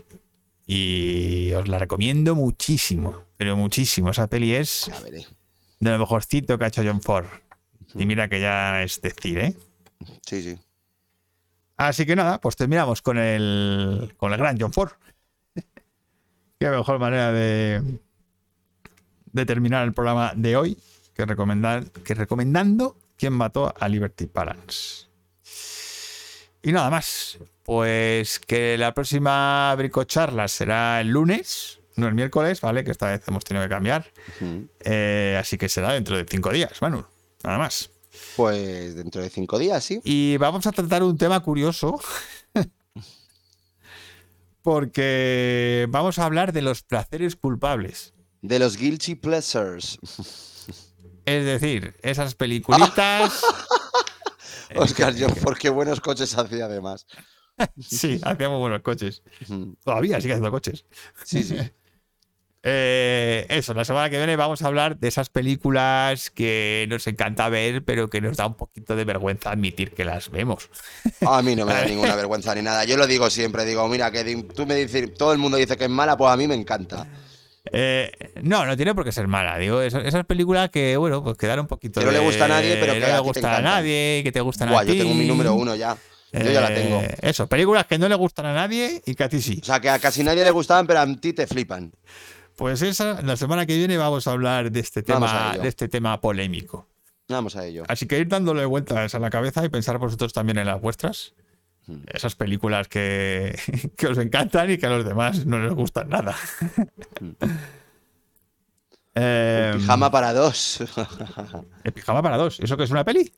Y 0.65 1.51
os 1.53 1.67
la 1.67 1.79
recomiendo 1.79 2.35
muchísimo. 2.35 3.23
Pero 3.37 3.55
muchísimo. 3.55 4.09
Esa 4.11 4.27
peli 4.27 4.55
es 4.55 4.89
de 5.79 5.91
lo 5.91 5.99
mejorcito 5.99 6.57
que 6.57 6.65
ha 6.65 6.67
hecho 6.67 6.83
John 6.83 7.01
Ford. 7.01 7.25
Y 7.95 8.05
mira 8.05 8.27
que 8.27 8.39
ya 8.39 8.83
es 8.83 9.01
decir, 9.01 9.39
¿eh? 9.39 9.55
Sí, 10.25 10.41
sí. 10.41 10.57
Así 11.77 12.05
que 12.05 12.15
nada, 12.15 12.41
pues 12.41 12.55
terminamos 12.55 13.01
con 13.01 13.17
el, 13.17 14.13
con 14.17 14.33
el 14.33 14.37
gran 14.37 14.59
John 14.59 14.73
Ford. 14.73 14.91
Qué 16.59 16.69
mejor 16.69 16.99
manera 16.99 17.31
de, 17.31 17.81
de 19.31 19.45
terminar 19.45 19.85
el 19.85 19.93
programa 19.93 20.33
de 20.35 20.57
hoy 20.57 20.77
que, 21.13 21.25
recomendar, 21.25 21.85
que 22.03 22.13
recomendando 22.13 22.97
quién 23.17 23.33
mató 23.33 23.73
a 23.79 23.87
Liberty 23.87 24.29
Balance. 24.33 25.07
Y 26.61 26.71
nada 26.71 26.89
más. 26.89 27.37
Pues 27.63 28.39
que 28.39 28.77
la 28.79 28.95
próxima 28.95 29.75
bricocharla 29.75 30.47
será 30.47 31.01
el 31.01 31.09
lunes, 31.09 31.79
no 31.97 32.07
el 32.07 32.15
miércoles, 32.15 32.61
¿vale? 32.61 32.83
Que 32.83 32.89
esta 32.89 33.11
vez 33.11 33.21
hemos 33.27 33.43
tenido 33.43 33.63
que 33.63 33.69
cambiar. 33.69 34.07
Eh, 34.79 35.37
así 35.39 35.57
que 35.57 35.69
será 35.69 35.93
dentro 35.93 36.17
de 36.17 36.25
cinco 36.27 36.49
días, 36.51 36.81
Manu. 36.81 37.05
Nada 37.43 37.57
más. 37.57 37.89
Pues 38.35 38.95
dentro 38.95 39.21
de 39.21 39.29
cinco 39.29 39.57
días, 39.59 39.83
sí. 39.83 40.01
Y 40.03 40.37
vamos 40.37 40.67
a 40.67 40.71
tratar 40.71 41.03
un 41.03 41.17
tema 41.17 41.39
curioso. 41.41 41.99
porque 44.61 45.87
vamos 45.89 46.19
a 46.19 46.25
hablar 46.25 46.53
de 46.53 46.61
los 46.61 46.83
placeres 46.83 47.35
culpables. 47.35 48.13
De 48.41 48.59
los 48.59 48.77
Guilty 48.77 49.15
Pleasures. 49.15 49.99
Es 51.25 51.45
decir, 51.45 51.95
esas 52.01 52.35
peliculitas. 52.35 53.43
Oscar 54.75 55.15
John, 55.17 55.33
¿por 55.43 55.57
qué 55.57 55.69
buenos 55.69 55.99
coches 55.99 56.37
hacía 56.37 56.65
además? 56.65 57.05
sí, 57.79 58.19
hacíamos 58.23 58.59
buenos 58.59 58.81
coches. 58.81 59.23
Todavía 59.83 60.21
sigue 60.21 60.33
haciendo 60.33 60.51
coches. 60.51 60.85
Sí, 61.23 61.43
sí. 61.43 61.57
Eh, 62.61 63.45
eso, 63.49 63.73
la 63.73 63.85
semana 63.85 64.09
que 64.09 64.17
viene 64.17 64.35
vamos 64.35 64.61
a 64.61 64.67
hablar 64.67 64.97
de 64.97 65.07
esas 65.07 65.29
películas 65.29 66.29
que 66.29 66.85
nos 66.89 67.07
encanta 67.07 67.47
ver, 67.47 67.83
pero 67.85 68.09
que 68.09 68.19
nos 68.19 68.35
da 68.35 68.47
un 68.47 68.55
poquito 68.55 68.95
de 68.97 69.05
vergüenza 69.05 69.51
admitir 69.51 69.91
que 69.91 70.03
las 70.03 70.29
vemos. 70.29 70.69
A 71.25 71.41
mí 71.41 71.55
no 71.55 71.65
me 71.65 71.73
da 71.73 71.85
ninguna 71.85 72.15
vergüenza 72.15 72.53
ni 72.55 72.61
nada. 72.61 72.83
Yo 72.83 72.97
lo 72.97 73.07
digo 73.07 73.29
siempre, 73.29 73.63
digo, 73.65 73.87
mira, 73.87 74.11
que 74.11 74.43
tú 74.55 74.65
me 74.65 74.75
dices, 74.75 75.13
todo 75.13 75.31
el 75.31 75.37
mundo 75.37 75.57
dice 75.57 75.77
que 75.77 75.85
es 75.85 75.89
mala, 75.89 76.17
pues 76.17 76.31
a 76.31 76.37
mí 76.37 76.47
me 76.47 76.55
encanta. 76.55 77.07
Eh, 77.71 78.11
no, 78.41 78.65
no 78.65 78.75
tiene 78.75 78.93
por 78.95 79.05
qué 79.05 79.11
ser 79.13 79.27
mala. 79.27 79.57
Digo, 79.57 79.81
esas, 79.81 80.03
esas 80.05 80.25
películas 80.25 80.69
que, 80.69 80.97
bueno, 80.97 81.23
pues 81.23 81.37
que 81.37 81.47
dan 81.47 81.59
un 81.61 81.67
poquito 81.67 81.99
Que 82.01 82.05
no 82.05 82.11
de- 82.11 82.17
le 82.19 82.25
gusta 82.25 82.45
a 82.45 82.47
nadie, 82.49 82.75
pero 82.77 82.93
que 82.93 82.99
no 82.99 83.07
le 83.07 83.13
te 83.13 83.19
gustan 83.19 83.53
a 83.55 83.61
nadie, 83.61 84.21
que 84.23 84.31
te 84.31 84.41
gustan 84.41 84.69
Buah, 84.69 84.81
a 84.81 84.83
yo 84.83 84.93
ti. 84.93 84.99
tengo 84.99 85.13
mi 85.13 85.25
número 85.25 85.53
uno 85.53 85.75
ya. 85.75 85.95
Yo 86.31 86.51
ya 86.51 86.61
la 86.61 86.73
tengo. 86.73 87.01
Eh, 87.01 87.15
Eso, 87.21 87.47
películas 87.47 87.85
que 87.87 87.97
no 87.97 88.07
le 88.07 88.15
gustan 88.15 88.45
a 88.47 88.53
nadie 88.53 89.01
y 89.05 89.15
que 89.15 89.23
a 89.23 89.29
ti 89.29 89.41
sí. 89.41 89.59
O 89.61 89.65
sea, 89.65 89.79
que 89.79 89.89
a 89.89 89.97
casi 89.97 90.23
nadie 90.23 90.43
le 90.43 90.51
gustaban, 90.51 90.85
pero 90.85 90.99
a 90.99 91.07
ti 91.15 91.33
te 91.33 91.47
flipan. 91.47 91.91
Pues 92.59 92.81
esa, 92.81 93.21
la 93.21 93.37
semana 93.37 93.65
que 93.65 93.77
viene 93.77 93.95
vamos 93.95 94.27
a 94.27 94.31
hablar 94.33 94.69
de 94.69 94.81
este 94.81 95.01
tema, 95.01 95.55
de 95.57 95.65
este 95.69 95.87
tema 95.87 96.19
polémico. 96.19 96.89
Vamos 97.29 97.55
a 97.55 97.65
ello. 97.65 97.85
Así 97.87 98.05
que 98.05 98.19
ir 98.19 98.27
dándole 98.27 98.65
vueltas 98.65 99.15
a 99.15 99.19
la 99.19 99.29
cabeza 99.29 99.63
y 99.63 99.69
pensar 99.69 99.97
vosotros 99.97 100.33
también 100.33 100.57
en 100.57 100.67
las 100.67 100.81
vuestras. 100.81 101.35
Hmm. 101.87 102.01
Esas 102.13 102.35
películas 102.35 102.89
que, 102.89 103.57
que 103.95 104.07
os 104.07 104.17
encantan 104.17 104.69
y 104.71 104.77
que 104.77 104.87
a 104.87 104.89
los 104.89 105.05
demás 105.05 105.45
no 105.45 105.57
les 105.59 105.71
gustan 105.73 106.09
nada. 106.09 106.35
Eh, 109.15 109.73
Pijama 109.75 110.11
para 110.11 110.31
dos. 110.33 110.79
el 111.83 111.91
pijama 111.91 112.21
para 112.21 112.37
dos. 112.37 112.59
¿Eso 112.61 112.77
que 112.77 112.83
es 112.83 112.91
una 112.91 113.03
peli? 113.03 113.29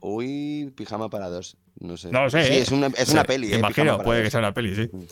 Uy, 0.00 0.72
pijama 0.74 1.08
para 1.08 1.28
dos. 1.28 1.56
No 1.78 1.96
sé. 1.96 2.10
No 2.10 2.22
lo 2.24 2.30
sé. 2.30 2.44
Sí, 2.46 2.52
¿eh? 2.54 2.60
es 2.60 2.70
una, 2.72 2.86
es 2.88 3.10
una 3.10 3.22
peli. 3.22 3.52
eh, 3.52 3.58
Imagino, 3.58 4.02
puede 4.02 4.20
dos. 4.20 4.26
que 4.26 4.30
sea 4.30 4.40
una 4.40 4.54
peli, 4.54 4.74
sí. 4.74 4.88
Mm. 4.90 5.02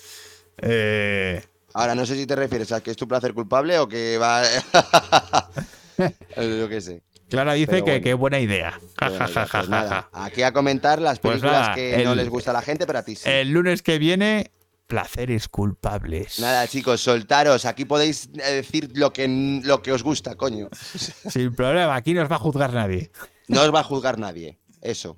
Eh, 0.63 1.45
Ahora, 1.79 1.95
no 1.95 2.05
sé 2.05 2.17
si 2.17 2.27
te 2.27 2.35
refieres 2.35 2.73
a 2.73 2.81
que 2.81 2.91
es 2.91 2.97
tu 2.97 3.07
placer 3.07 3.33
culpable 3.35 3.79
o 3.79 3.87
que 3.87 4.19
va. 4.19 4.43
Yo 6.37 6.69
qué 6.69 6.81
sé. 6.81 7.03
Clara 7.29 7.53
dice 7.53 7.67
Pero 7.71 7.85
que 7.85 7.91
bueno. 7.93 8.05
qué 8.05 8.15
buena 8.15 8.41
idea. 8.41 8.81
Pues 8.99 9.69
nada, 9.69 10.09
aquí 10.13 10.43
a 10.43 10.53
comentar 10.53 11.01
las 11.01 11.19
Pues 11.21 11.35
películas 11.41 11.61
nada, 11.69 11.75
que 11.75 12.03
no 12.05 12.15
les 12.15 12.29
gusta 12.31 12.51
a 12.51 12.55
la 12.55 12.63
gente, 12.63 12.87
pero 12.87 12.99
a 12.99 13.03
ti 13.05 13.15
sí. 13.15 13.29
El 13.29 13.51
lunes 13.51 13.83
que 13.83 13.99
viene, 13.99 14.51
placeres 14.89 15.49
culpables. 15.49 16.41
Nada, 16.41 16.67
chicos, 16.67 17.01
soltaros. 17.03 17.65
Aquí 17.65 17.85
podéis 17.85 18.31
eh, 18.43 18.55
decir 18.55 18.91
lo 18.95 19.13
que, 19.13 19.29
lo 19.63 19.81
que 19.83 19.93
os 19.93 20.03
gusta, 20.03 20.35
coño. 20.37 20.69
Sin 21.31 21.55
problema, 21.55 21.95
aquí 21.95 22.13
no 22.15 22.23
os 22.23 22.31
va 22.33 22.37
a 22.37 22.41
juzgar 22.41 22.73
nadie. 22.73 23.13
No 23.47 23.63
os 23.63 23.73
va 23.73 23.81
a 23.81 23.85
juzgar 23.85 24.19
nadie. 24.19 24.59
Eso. 24.81 25.15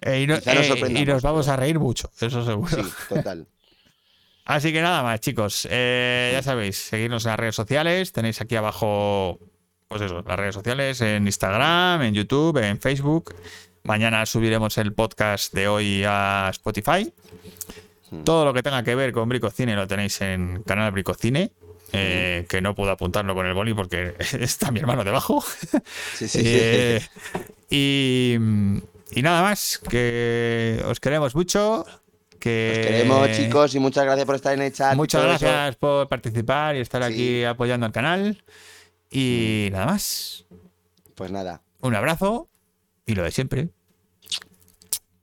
Eh, 0.00 0.20
y, 0.22 0.26
no- 0.26 0.36
nos 0.36 0.46
eh, 0.46 0.64
sorprendamos, 0.68 1.00
y 1.02 1.04
nos 1.06 1.22
vamos 1.22 1.46
pero- 1.46 1.52
a 1.54 1.56
reír 1.56 1.78
mucho, 1.78 2.10
eso 2.20 2.44
seguro. 2.46 2.82
Sí, 2.82 2.90
total. 3.08 3.46
Así 4.48 4.72
que 4.72 4.80
nada 4.80 5.02
más, 5.02 5.20
chicos. 5.20 5.68
Eh, 5.70 6.30
ya 6.32 6.42
sabéis, 6.42 6.78
seguidnos 6.78 7.26
en 7.26 7.32
las 7.32 7.38
redes 7.38 7.54
sociales. 7.54 8.12
Tenéis 8.12 8.40
aquí 8.40 8.56
abajo, 8.56 9.38
pues 9.88 10.00
eso, 10.00 10.24
las 10.26 10.38
redes 10.38 10.54
sociales 10.54 11.02
en 11.02 11.26
Instagram, 11.26 12.00
en 12.00 12.14
YouTube, 12.14 12.56
en 12.64 12.80
Facebook. 12.80 13.34
Mañana 13.84 14.24
subiremos 14.24 14.78
el 14.78 14.94
podcast 14.94 15.52
de 15.52 15.68
hoy 15.68 16.02
a 16.06 16.48
Spotify. 16.50 17.12
Todo 18.24 18.46
lo 18.46 18.54
que 18.54 18.62
tenga 18.62 18.82
que 18.82 18.94
ver 18.94 19.12
con 19.12 19.28
Bricocine 19.28 19.76
lo 19.76 19.86
tenéis 19.86 20.18
en 20.22 20.62
canal 20.62 20.92
Bricocine. 20.92 21.50
eh, 21.92 22.46
que 22.48 22.62
no 22.62 22.74
puedo 22.74 22.90
apuntarlo 22.90 23.34
con 23.34 23.44
el 23.46 23.52
boli 23.52 23.74
porque 23.74 24.14
está 24.40 24.70
mi 24.70 24.80
hermano 24.80 25.04
debajo. 25.04 25.44
Sí, 26.14 26.26
sí. 26.26 26.40
Eh, 26.42 27.02
y, 27.68 28.36
y 29.12 29.22
nada 29.22 29.42
más, 29.42 29.78
que 29.90 30.82
os 30.86 31.00
queremos 31.00 31.34
mucho. 31.34 31.84
Que 32.38 32.70
Os 32.72 32.86
queremos, 32.86 33.32
chicos, 33.36 33.74
y 33.74 33.78
muchas 33.80 34.04
gracias 34.04 34.24
por 34.26 34.34
estar 34.36 34.54
en 34.54 34.62
el 34.62 34.72
chat. 34.72 34.94
Muchas 34.96 35.20
eso. 35.22 35.28
gracias 35.28 35.76
por 35.76 36.08
participar 36.08 36.76
y 36.76 36.80
estar 36.80 37.02
Sí. 37.04 37.12
aquí 37.12 37.44
apoyando 37.44 37.86
al 37.86 37.92
canal. 37.92 38.42
Y 39.10 39.68
nada 39.72 39.86
más. 39.86 40.44
Pues 41.14 41.30
nada. 41.32 41.62
Un 41.80 41.94
abrazo 41.94 42.48
y 43.06 43.14
lo 43.14 43.22
de 43.24 43.30
siempre. 43.30 43.70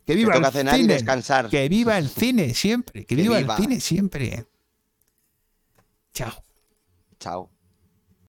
Que 0.05 0.13
viva 0.15 0.35
el 0.35 0.45
cenar 0.51 0.75
y 0.75 0.81
cine. 0.81 0.93
descansar. 0.93 1.49
Que 1.49 1.67
viva 1.69 1.97
el 1.97 2.09
cine 2.09 2.53
siempre. 2.53 3.01
Que 3.05 3.15
Que 3.15 3.21
viva, 3.21 3.37
viva. 3.37 3.55
el 3.55 3.61
cine 3.61 3.79
siempre. 3.79 4.45
Chao. 6.13 6.43
Chao. 7.19 7.49